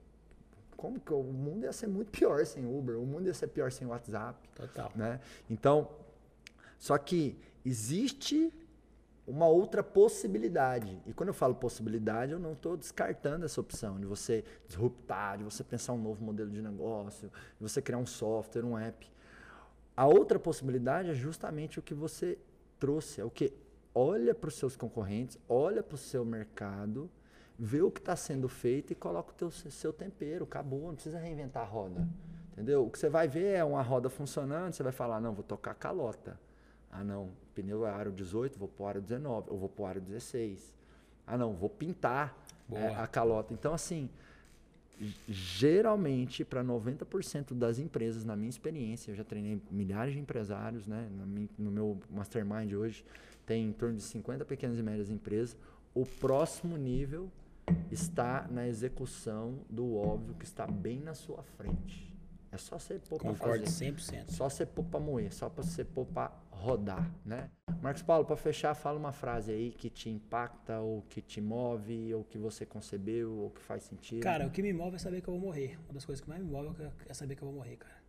como 0.82 0.98
que 0.98 1.12
o 1.12 1.22
mundo 1.22 1.62
ia 1.62 1.72
ser 1.72 1.86
muito 1.86 2.10
pior 2.10 2.44
sem 2.44 2.66
Uber, 2.66 2.98
o 2.98 3.06
mundo 3.06 3.28
ia 3.28 3.34
ser 3.34 3.46
pior 3.46 3.70
sem 3.70 3.86
WhatsApp. 3.86 4.48
Total. 4.52 4.90
Né? 4.96 5.20
Então, 5.48 5.88
só 6.76 6.98
que 6.98 7.38
existe 7.64 8.52
uma 9.26 9.46
outra 9.46 9.82
possibilidade. 9.82 11.00
E 11.06 11.12
quando 11.12 11.28
eu 11.28 11.34
falo 11.34 11.54
possibilidade, 11.54 12.32
eu 12.32 12.38
não 12.38 12.52
estou 12.52 12.76
descartando 12.76 13.44
essa 13.44 13.60
opção 13.60 14.00
de 14.00 14.06
você 14.06 14.44
disruptar, 14.66 15.38
de 15.38 15.44
você 15.44 15.62
pensar 15.62 15.92
um 15.92 16.02
novo 16.02 16.24
modelo 16.24 16.50
de 16.50 16.60
negócio, 16.60 17.28
de 17.28 17.60
você 17.60 17.80
criar 17.80 17.98
um 17.98 18.06
software, 18.06 18.64
um 18.64 18.76
app. 18.76 19.10
A 19.96 20.06
outra 20.06 20.38
possibilidade 20.38 21.10
é 21.10 21.14
justamente 21.14 21.78
o 21.78 21.82
que 21.82 21.94
você 21.94 22.38
trouxe, 22.78 23.20
é 23.20 23.24
o 23.24 23.30
que 23.30 23.52
olha 23.94 24.34
para 24.34 24.48
os 24.48 24.56
seus 24.56 24.76
concorrentes, 24.76 25.38
olha 25.48 25.82
para 25.82 25.94
o 25.94 25.98
seu 25.98 26.24
mercado 26.24 27.10
vê 27.58 27.80
o 27.80 27.92
que 27.92 28.00
está 28.00 28.16
sendo 28.16 28.48
feito 28.48 28.92
e 28.92 28.96
coloca 28.96 29.30
o 29.30 29.34
teu, 29.34 29.50
seu 29.50 29.92
tempero, 29.92 30.44
acabou, 30.44 30.88
não 30.88 30.94
precisa 30.94 31.18
reinventar 31.18 31.62
a 31.62 31.66
roda. 31.66 32.08
Entendeu? 32.52 32.84
O 32.84 32.90
que 32.90 32.98
você 32.98 33.08
vai 33.08 33.28
ver 33.28 33.54
é 33.54 33.64
uma 33.64 33.82
roda 33.82 34.10
funcionando, 34.10 34.72
você 34.72 34.82
vai 34.82 34.92
falar, 34.92 35.20
não, 35.20 35.32
vou 35.32 35.44
tocar 35.44 35.72
calota. 35.74 36.38
Ah, 36.92 37.02
não, 37.02 37.30
pneu 37.54 37.86
é 37.86 37.90
aro 37.90 38.12
18, 38.12 38.58
vou 38.58 38.68
pôr 38.68 38.86
aro 38.86 39.00
19, 39.00 39.50
ou 39.50 39.58
vou 39.58 39.68
pôr 39.68 39.86
aro 39.86 40.00
16. 40.00 40.74
Ah, 41.26 41.38
não, 41.38 41.54
vou 41.54 41.70
pintar 41.70 42.38
é, 42.70 42.94
a 42.94 43.06
calota. 43.06 43.54
Então, 43.54 43.72
assim, 43.72 44.10
geralmente, 45.26 46.44
para 46.44 46.62
90% 46.62 47.54
das 47.54 47.78
empresas, 47.78 48.24
na 48.24 48.36
minha 48.36 48.50
experiência, 48.50 49.10
eu 49.10 49.14
já 49.14 49.24
treinei 49.24 49.60
milhares 49.70 50.12
de 50.12 50.20
empresários, 50.20 50.86
né? 50.86 51.08
No 51.58 51.70
meu 51.70 51.98
mastermind 52.10 52.72
hoje, 52.74 53.04
tem 53.46 53.68
em 53.68 53.72
torno 53.72 53.96
de 53.96 54.02
50 54.02 54.44
pequenas 54.44 54.78
e 54.78 54.82
médias 54.82 55.10
empresas. 55.10 55.56
O 55.94 56.04
próximo 56.04 56.76
nível 56.76 57.30
está 57.90 58.46
na 58.50 58.68
execução 58.68 59.58
do 59.68 59.96
óbvio 59.96 60.34
que 60.34 60.44
está 60.44 60.66
bem 60.66 61.00
na 61.00 61.14
sua 61.14 61.42
frente. 61.42 62.11
É 62.52 62.58
só 62.58 62.78
você 62.78 62.98
pôr 62.98 63.18
para 63.18 63.34
fazer. 63.34 63.64
100%. 63.64 64.30
Só 64.30 64.48
você 64.48 64.66
pôr 64.66 64.84
para 64.84 65.00
moer, 65.00 65.32
só 65.32 65.48
para 65.48 65.64
você 65.64 65.82
pôr 65.82 66.04
para 66.04 66.30
rodar, 66.50 67.10
né? 67.24 67.50
Marcos 67.80 68.02
Paulo, 68.02 68.26
para 68.26 68.36
fechar, 68.36 68.74
fala 68.74 68.98
uma 68.98 69.10
frase 69.10 69.50
aí 69.50 69.72
que 69.72 69.88
te 69.88 70.10
impacta, 70.10 70.78
ou 70.78 71.00
que 71.08 71.22
te 71.22 71.40
move, 71.40 72.14
ou 72.14 72.22
que 72.22 72.36
você 72.36 72.66
concebeu, 72.66 73.32
ou 73.32 73.50
que 73.50 73.60
faz 73.62 73.84
sentido. 73.84 74.22
Cara, 74.22 74.46
o 74.46 74.50
que 74.50 74.62
me 74.62 74.70
move 74.70 74.96
é 74.96 74.98
saber 74.98 75.22
que 75.22 75.28
eu 75.28 75.32
vou 75.34 75.42
morrer. 75.42 75.78
Uma 75.86 75.94
das 75.94 76.04
coisas 76.04 76.22
que 76.22 76.28
mais 76.28 76.42
me 76.42 76.50
move 76.50 76.76
é 77.06 77.14
saber 77.14 77.36
que 77.36 77.42
eu 77.42 77.48
vou 77.48 77.56
morrer, 77.56 77.76
cara. 77.76 78.02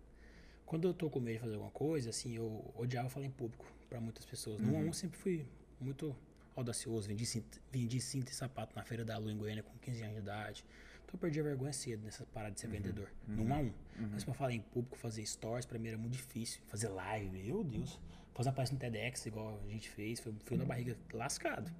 Quando 0.66 0.90
eu 0.90 0.94
tô 0.94 1.10
com 1.10 1.22
medo 1.22 1.36
de 1.36 1.40
fazer 1.40 1.54
alguma 1.54 1.72
coisa, 1.72 2.10
assim, 2.10 2.36
eu 2.36 2.74
odiava 2.76 3.08
falar 3.08 3.26
em 3.26 3.32
público 3.32 3.66
para 3.90 4.02
muitas 4.02 4.26
pessoas. 4.26 4.60
Uhum. 4.60 4.84
No 4.84 4.90
1 4.90 4.94
sempre 4.94 5.18
fui 5.18 5.48
muito 5.80 6.14
audacioso, 6.56 7.08
vendi, 7.08 7.26
vendi 7.72 8.02
cinto 8.02 8.30
e 8.30 8.36
sapato 8.36 8.76
na 8.76 8.84
Feira 8.84 9.06
da 9.06 9.18
Lua 9.18 9.32
em 9.32 9.38
Goiânia 9.38 9.64
com 9.64 9.78
15 9.78 10.02
anos 10.02 10.16
de 10.16 10.22
idade. 10.22 10.66
Então 11.14 11.18
eu 11.18 11.20
perdi 11.20 11.40
a 11.40 11.44
vergonha 11.44 11.72
cedo 11.72 12.04
nessa 12.04 12.26
parada 12.26 12.56
de 12.56 12.60
ser 12.60 12.66
uhum, 12.68 12.74
vendedor. 12.74 13.08
Uhum, 13.28 13.46
1 13.46 13.54
a 13.54 13.58
1. 13.58 13.62
Uhum. 13.62 13.74
Mas 14.14 14.24
pra 14.24 14.34
falar 14.34 14.54
em 14.54 14.62
público, 14.62 14.98
fazer 14.98 15.24
stories, 15.24 15.64
pra 15.64 15.78
mim 15.78 15.90
era 15.90 15.98
muito 15.98 16.14
difícil. 16.14 16.60
Fazer 16.68 16.88
live, 16.88 17.30
meu 17.30 17.64
Deus. 17.64 18.00
Fazer 18.34 18.50
uma 18.50 18.56
palestra 18.56 18.74
no 18.74 18.80
TEDx, 18.80 19.28
igual 19.28 19.62
a 19.64 19.70
gente 19.70 19.90
fez, 19.90 20.20
foi, 20.20 20.34
foi 20.44 20.58
na 20.58 20.66
barriga 20.66 20.98
lascado. 21.14 21.72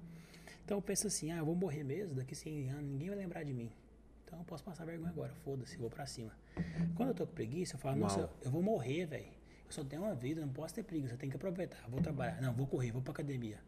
Então 0.64 0.78
eu 0.78 0.82
penso 0.82 1.08
assim, 1.08 1.32
ah, 1.32 1.38
eu 1.38 1.44
vou 1.44 1.56
morrer 1.56 1.82
mesmo, 1.82 2.14
daqui 2.14 2.34
100 2.34 2.70
anos 2.70 2.90
ninguém 2.92 3.08
vai 3.08 3.18
lembrar 3.18 3.42
de 3.42 3.52
mim. 3.52 3.72
Então 4.24 4.38
eu 4.38 4.44
posso 4.44 4.62
passar 4.62 4.84
vergonha 4.84 5.10
agora, 5.10 5.34
foda-se, 5.44 5.76
vou 5.76 5.90
pra 5.90 6.06
cima. 6.06 6.30
Quando 6.94 7.08
eu 7.08 7.14
tô 7.14 7.26
com 7.26 7.34
preguiça, 7.34 7.74
eu 7.74 7.80
falo, 7.80 7.98
Uau. 7.98 8.08
nossa, 8.08 8.30
eu 8.40 8.50
vou 8.52 8.62
morrer, 8.62 9.04
velho. 9.04 9.26
Eu 9.66 9.72
só 9.72 9.82
tenho 9.82 10.02
uma 10.02 10.14
vida, 10.14 10.40
não 10.40 10.52
posso 10.52 10.74
ter 10.74 10.84
preguiça, 10.84 11.14
eu 11.14 11.18
tenho 11.18 11.30
que 11.30 11.36
aproveitar. 11.36 11.84
Vou 11.88 12.00
trabalhar. 12.00 12.40
Não, 12.40 12.52
vou 12.52 12.68
correr, 12.68 12.92
vou 12.92 13.02
pra 13.02 13.12
academia 13.12 13.58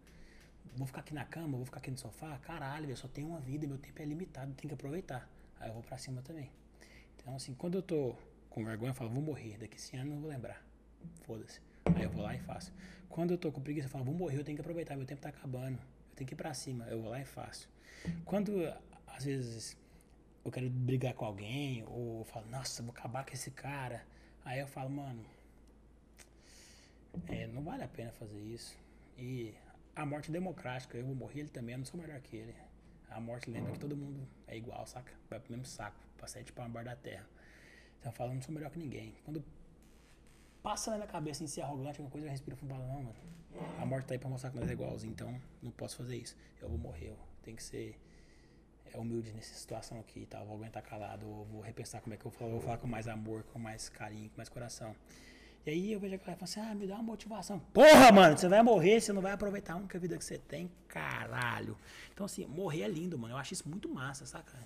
vou 0.77 0.87
ficar 0.87 1.01
aqui 1.01 1.15
na 1.15 1.25
cama, 1.25 1.57
vou 1.57 1.65
ficar 1.65 1.79
aqui 1.79 1.91
no 1.91 1.97
sofá, 1.97 2.39
caralho, 2.39 2.91
eu 2.91 2.97
só 2.97 3.09
tenho 3.09 3.29
uma 3.29 3.41
vida, 3.41 3.67
meu 3.67 3.79
tempo 3.79 4.01
é 4.01 4.05
limitado, 4.05 4.53
tem 4.55 4.69
que 4.69 4.75
aproveitar. 4.75 5.29
Aí 5.61 5.69
eu 5.69 5.75
vou 5.75 5.83
pra 5.83 5.99
cima 5.99 6.23
também. 6.23 6.51
Então, 7.17 7.35
assim, 7.35 7.55
quando 7.55 7.77
eu 7.77 7.83
tô 7.83 8.15
com 8.51 8.65
vergonha, 8.65 8.91
eu 8.91 8.95
falo, 8.95 9.11
vou 9.11 9.23
morrer, 9.23 9.57
daqui 9.59 9.81
100 9.81 10.01
anos 10.01 10.15
não 10.15 10.21
vou 10.21 10.31
lembrar. 10.31 10.65
Foda-se. 11.23 11.61
Aí 11.95 12.03
eu 12.03 12.11
vou 12.11 12.23
lá 12.23 12.35
e 12.35 12.39
faço. 12.41 12.73
Quando 13.09 13.33
eu 13.33 13.39
tô 13.39 13.51
com 13.53 13.61
preguiça, 13.61 13.87
eu 13.87 13.91
falo, 13.91 14.05
vou 14.05 14.15
morrer, 14.15 14.39
eu 14.39 14.45
tenho 14.45 14.57
que 14.57 14.61
aproveitar, 14.61 14.97
meu 14.97 15.07
tempo 15.07 15.21
tá 15.21 15.29
acabando. 15.29 15.79
Eu 16.11 16.17
tenho 16.17 16.29
que 16.29 16.35
ir 16.35 16.37
pra 16.37 16.53
cima, 16.55 16.85
eu 16.87 17.01
vou 17.01 17.11
lá 17.11 17.21
e 17.21 17.25
faço. 17.25 17.69
Quando, 18.25 18.53
às 19.07 19.25
vezes, 19.25 19.77
eu 20.45 20.51
quero 20.51 20.69
brigar 20.71 21.15
com 21.15 21.25
alguém, 21.25 21.85
ou 21.89 22.21
eu 22.21 22.25
falo, 22.25 22.47
nossa, 22.49 22.83
vou 22.83 22.93
acabar 22.93 23.25
com 23.25 23.33
esse 23.33 23.51
cara. 23.51 24.05
Aí 24.45 24.61
eu 24.61 24.67
falo, 24.67 24.91
mano, 24.91 25.25
é, 27.29 27.47
não 27.47 27.63
vale 27.63 27.83
a 27.83 27.89
pena 27.89 28.13
fazer 28.13 28.39
isso. 28.39 28.77
E 29.19 29.55
a 29.95 30.05
morte 30.05 30.31
democrática, 30.31 30.97
eu 30.97 31.07
vou 31.07 31.15
morrer, 31.15 31.41
ele 31.41 31.49
também, 31.49 31.73
eu 31.75 31.79
não 31.79 31.87
sou 31.87 31.99
melhor 32.01 32.21
que 32.21 32.37
ele. 32.37 32.55
A 33.11 33.21
morte 33.21 33.51
lembra 33.51 33.73
que 33.73 33.79
todo 33.79 33.97
mundo 33.97 34.27
é 34.47 34.57
igual, 34.57 34.87
saca? 34.87 35.13
Vai 35.31 35.41
pro 35.41 35.51
mesmo 35.53 35.65
saco, 35.65 35.99
pra 36.17 36.27
sete 36.27 36.53
embaixo 36.53 36.89
da 36.89 36.97
terra. 36.97 37.27
Então 37.99 38.13
eu 38.13 38.17
falo, 38.17 38.35
não 38.35 38.43
sou 38.43 38.55
melhor 38.55 38.71
que 38.71 38.79
ninguém. 38.79 39.15
Quando 39.25 39.43
passa 40.63 40.91
na 40.91 40.97
minha 40.97 41.09
cabeça 41.09 41.45
em 41.45 41.47
ser 41.47 41.63
arrogante, 41.63 42.01
alguma 42.01 42.11
coisa, 42.11 42.27
eu 42.27 42.31
respiro 42.31 42.57
fundo 42.57 42.75
e 42.75 42.77
falo, 42.77 42.89
não, 42.89 43.03
mano. 43.03 43.17
A 43.79 43.87
morte 43.87 44.07
tá 44.07 44.15
aí 44.15 44.19
pra 44.19 44.29
mostrar 44.29 44.51
que 44.51 44.59
nós 44.59 44.69
é 44.69 44.73
igualzinho, 44.73 45.13
então 45.13 45.41
não 45.63 45.71
posso 45.71 45.97
fazer 45.97 46.17
isso. 46.17 46.37
Eu 46.61 46.69
vou 46.69 46.79
morrer, 46.79 47.09
eu 47.11 47.19
tenho 47.43 47.57
que 47.57 47.63
ser 47.63 47.99
é, 48.93 48.99
humilde 48.99 49.33
nessa 49.33 49.55
situação 49.55 49.99
aqui, 50.01 50.27
tá? 50.27 50.41
Eu 50.41 50.47
vou 50.47 50.57
aguentar 50.57 50.83
calado, 50.83 51.25
eu 51.25 51.45
vou 51.45 51.61
repensar 51.61 52.01
como 52.01 52.15
é 52.15 52.17
que 52.17 52.27
eu 52.27 52.31
falar, 52.31 52.51
eu 52.51 52.57
vou 52.57 52.61
falar 52.61 52.79
com 52.79 52.87
mais 52.87 53.09
amor, 53.09 53.45
com 53.45 53.59
mais 53.59 53.89
carinho, 53.89 54.29
com 54.31 54.37
mais 54.37 54.49
coração. 54.49 54.95
E 55.67 55.71
aí 55.71 55.93
eu 55.93 55.99
vejo 55.99 56.15
a 56.15 56.19
galera 56.19 56.37
e 56.37 56.39
falo 56.39 56.45
assim, 56.45 56.61
ah, 56.61 56.75
me 56.77 56.87
dá 56.87 56.95
uma 56.95 57.03
motivação. 57.03 57.59
Porra, 57.59 58.13
mano, 58.13 58.39
você 58.39 58.49
vai 58.49 58.63
morrer, 58.63 59.01
você 59.01 59.13
não 59.13 59.21
vai 59.21 59.33
aproveitar 59.33 59.73
a 59.73 59.77
única 59.77 59.99
vida 59.99 60.17
que 60.17 60.25
você 60.25 60.39
tem, 60.39 60.71
caralho. 60.87 61.77
Então, 62.15 62.25
assim, 62.25 62.47
morrer 62.47 62.83
é 62.83 62.89
lindo, 62.89 63.19
mano. 63.19 63.35
Eu 63.35 63.39
acho 63.39 63.53
isso 63.53 63.69
muito 63.69 63.89
massa, 63.89 64.25
saca? 64.25 64.57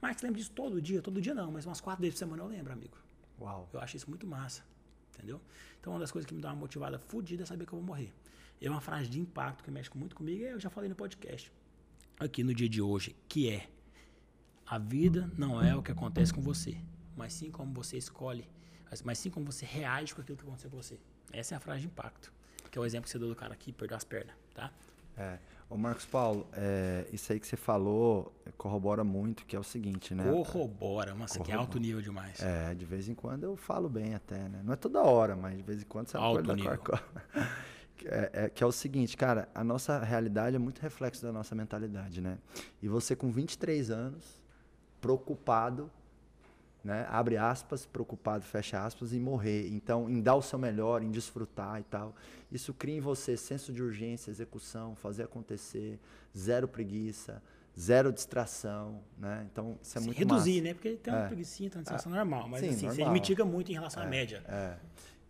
Marcos, 0.00 0.22
lembra 0.22 0.38
disso 0.38 0.52
todo 0.52 0.80
dia? 0.80 1.02
Todo 1.02 1.20
dia 1.20 1.34
não, 1.34 1.50
mas 1.50 1.66
umas 1.66 1.80
quatro 1.80 2.02
vezes 2.02 2.14
por 2.14 2.20
semana 2.20 2.44
eu 2.44 2.46
lembro, 2.46 2.72
amigo. 2.72 2.96
Uau. 3.40 3.68
Eu 3.72 3.80
acho 3.80 3.96
isso 3.96 4.08
muito 4.08 4.28
massa, 4.28 4.62
entendeu? 5.12 5.40
Então, 5.80 5.92
uma 5.92 5.98
das 5.98 6.12
coisas 6.12 6.28
que 6.28 6.32
me 6.32 6.40
dá 6.40 6.50
uma 6.50 6.56
motivada 6.60 7.00
fodida 7.00 7.42
é 7.42 7.46
saber 7.46 7.66
que 7.66 7.72
eu 7.72 7.78
vou 7.78 7.86
morrer. 7.86 8.12
É 8.60 8.70
uma 8.70 8.80
frase 8.80 9.08
de 9.08 9.18
impacto 9.18 9.64
que 9.64 9.72
mexe 9.72 9.90
muito 9.94 10.14
comigo, 10.14 10.44
eu 10.44 10.60
já 10.60 10.70
falei 10.70 10.88
no 10.88 10.94
podcast. 10.94 11.52
Aqui 12.20 12.44
no 12.44 12.54
dia 12.54 12.68
de 12.68 12.80
hoje, 12.80 13.16
que 13.28 13.50
é 13.50 13.68
a 14.64 14.78
vida 14.78 15.28
não 15.36 15.60
é 15.60 15.74
o 15.74 15.82
que 15.82 15.90
acontece 15.90 16.32
com 16.32 16.40
você, 16.40 16.78
mas 17.16 17.32
sim 17.32 17.50
como 17.50 17.74
você 17.74 17.98
escolhe, 17.98 18.48
mas 19.04 19.18
sim 19.18 19.30
como 19.30 19.50
você 19.50 19.64
reage 19.64 20.14
com 20.14 20.20
aquilo 20.20 20.36
que 20.36 20.44
aconteceu 20.44 20.70
com 20.70 20.76
você. 20.76 20.98
Essa 21.32 21.54
é 21.54 21.56
a 21.56 21.60
frase 21.60 21.80
de 21.80 21.86
impacto, 21.86 22.32
que 22.70 22.78
é 22.78 22.80
o 22.80 22.84
exemplo 22.84 23.04
que 23.04 23.10
você 23.10 23.18
deu 23.18 23.28
do 23.28 23.36
cara 23.36 23.52
aqui, 23.52 23.72
perdeu 23.72 23.96
as 23.96 24.04
pernas, 24.04 24.34
tá? 24.54 24.72
É. 25.16 25.38
Ô 25.70 25.76
Marcos 25.76 26.04
Paulo, 26.04 26.46
é, 26.52 27.06
isso 27.12 27.32
aí 27.32 27.40
que 27.40 27.46
você 27.46 27.56
falou 27.56 28.32
corrobora 28.56 29.02
muito, 29.02 29.46
que 29.46 29.56
é 29.56 29.58
o 29.58 29.64
seguinte, 29.64 30.14
né? 30.14 30.24
Corrobora, 30.24 31.14
mas 31.14 31.36
que 31.36 31.50
é 31.50 31.54
alto 31.54 31.78
nível 31.78 32.02
demais. 32.02 32.40
É, 32.40 32.74
de 32.74 32.84
vez 32.84 33.08
em 33.08 33.14
quando 33.14 33.44
eu 33.44 33.56
falo 33.56 33.88
bem 33.88 34.14
até, 34.14 34.48
né? 34.48 34.60
Não 34.62 34.72
é 34.74 34.76
toda 34.76 35.02
hora, 35.02 35.34
mas 35.34 35.56
de 35.56 35.62
vez 35.62 35.82
em 35.82 35.86
quando 35.86 36.08
você 36.08 36.16
Alto 36.16 36.40
acorda 36.40 36.54
nível. 36.54 36.80
é, 38.04 38.30
é, 38.32 38.48
que 38.50 38.62
é 38.62 38.66
o 38.66 38.72
seguinte, 38.72 39.16
cara, 39.16 39.48
a 39.54 39.64
nossa 39.64 39.98
realidade 40.00 40.54
é 40.54 40.58
muito 40.58 40.80
reflexo 40.80 41.22
da 41.22 41.32
nossa 41.32 41.54
mentalidade, 41.54 42.20
né? 42.20 42.38
E 42.82 42.88
você 42.88 43.16
com 43.16 43.30
23 43.30 43.90
anos, 43.90 44.40
preocupado, 45.00 45.90
né? 46.84 47.06
Abre 47.10 47.36
aspas, 47.38 47.86
preocupado, 47.86 48.44
fecha 48.44 48.84
aspas, 48.84 49.12
em 49.14 49.18
morrer. 49.20 49.68
Então, 49.68 50.08
em 50.10 50.20
dar 50.20 50.34
o 50.34 50.42
seu 50.42 50.58
melhor, 50.58 51.02
em 51.02 51.10
desfrutar 51.10 51.80
e 51.80 51.84
tal. 51.84 52.14
Isso 52.52 52.74
cria 52.74 52.96
em 52.96 53.00
você 53.00 53.36
senso 53.36 53.72
de 53.72 53.82
urgência, 53.82 54.30
execução, 54.30 54.94
fazer 54.96 55.22
acontecer, 55.24 55.98
zero 56.36 56.68
preguiça, 56.68 57.42
zero 57.78 58.12
distração, 58.12 59.00
né? 59.18 59.46
Então, 59.50 59.78
isso 59.82 59.96
é 59.96 60.00
Sim, 60.00 60.06
muito 60.08 60.18
reduzir, 60.18 60.52
massa. 60.60 60.62
né? 60.68 60.74
Porque 60.74 60.90
tem 60.96 61.12
uma 61.12 61.22
É. 61.24 61.26
preguiça, 61.26 61.56
tem 61.58 61.68
uma 61.74 61.84
sensação 61.84 62.12
normal, 62.12 62.48
mas 62.48 62.60
Sim, 62.60 62.68
assim, 62.68 62.88
você 62.90 62.98
normal. 62.98 63.12
mitiga 63.12 63.44
muito 63.44 63.70
em 63.70 63.74
relação 63.74 64.02
à 64.02 64.06
média. 64.06 64.42
É. 64.46 64.76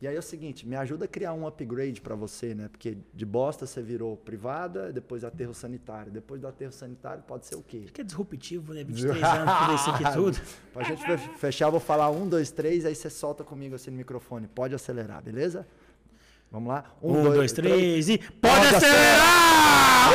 E 0.00 0.06
aí 0.08 0.14
é 0.16 0.18
o 0.18 0.22
seguinte, 0.22 0.66
me 0.66 0.76
ajuda 0.76 1.06
a 1.06 1.08
criar 1.08 1.32
um 1.32 1.46
upgrade 1.46 2.00
para 2.00 2.14
você, 2.14 2.54
né? 2.54 2.68
Porque 2.70 2.98
de 3.14 3.24
bosta 3.24 3.64
você 3.66 3.80
virou 3.80 4.16
privada, 4.16 4.92
depois 4.92 5.24
aterro 5.24 5.54
sanitário. 5.54 6.12
Depois 6.12 6.40
do 6.40 6.46
aterro 6.48 6.72
sanitário 6.72 7.22
pode 7.26 7.46
ser 7.46 7.54
o 7.54 7.62
quê? 7.62 7.84
Que 7.92 8.02
é 8.02 8.04
disruptivo, 8.04 8.74
né? 8.74 8.84
23 8.84 9.22
anos, 9.22 9.54
tudo 9.58 9.74
isso 9.74 9.90
aqui 9.90 10.12
tudo. 10.12 10.40
Pra 10.72 10.82
gente 10.82 11.02
fe- 11.04 11.38
fechar, 11.38 11.66
eu 11.66 11.70
vou 11.70 11.80
falar 11.80 12.10
um, 12.10 12.28
dois, 12.28 12.50
três, 12.50 12.84
aí 12.84 12.94
você 12.94 13.08
solta 13.08 13.42
comigo 13.44 13.74
assim 13.76 13.90
no 13.90 13.96
microfone. 13.96 14.46
Pode 14.48 14.74
acelerar, 14.74 15.22
beleza? 15.22 15.66
Vamos 16.52 16.68
lá? 16.68 16.84
Um, 17.02 17.22
dois, 17.22 17.52
três 17.52 18.08
e. 18.08 18.18
Pode 18.18 18.74
acelerar! 18.76 20.10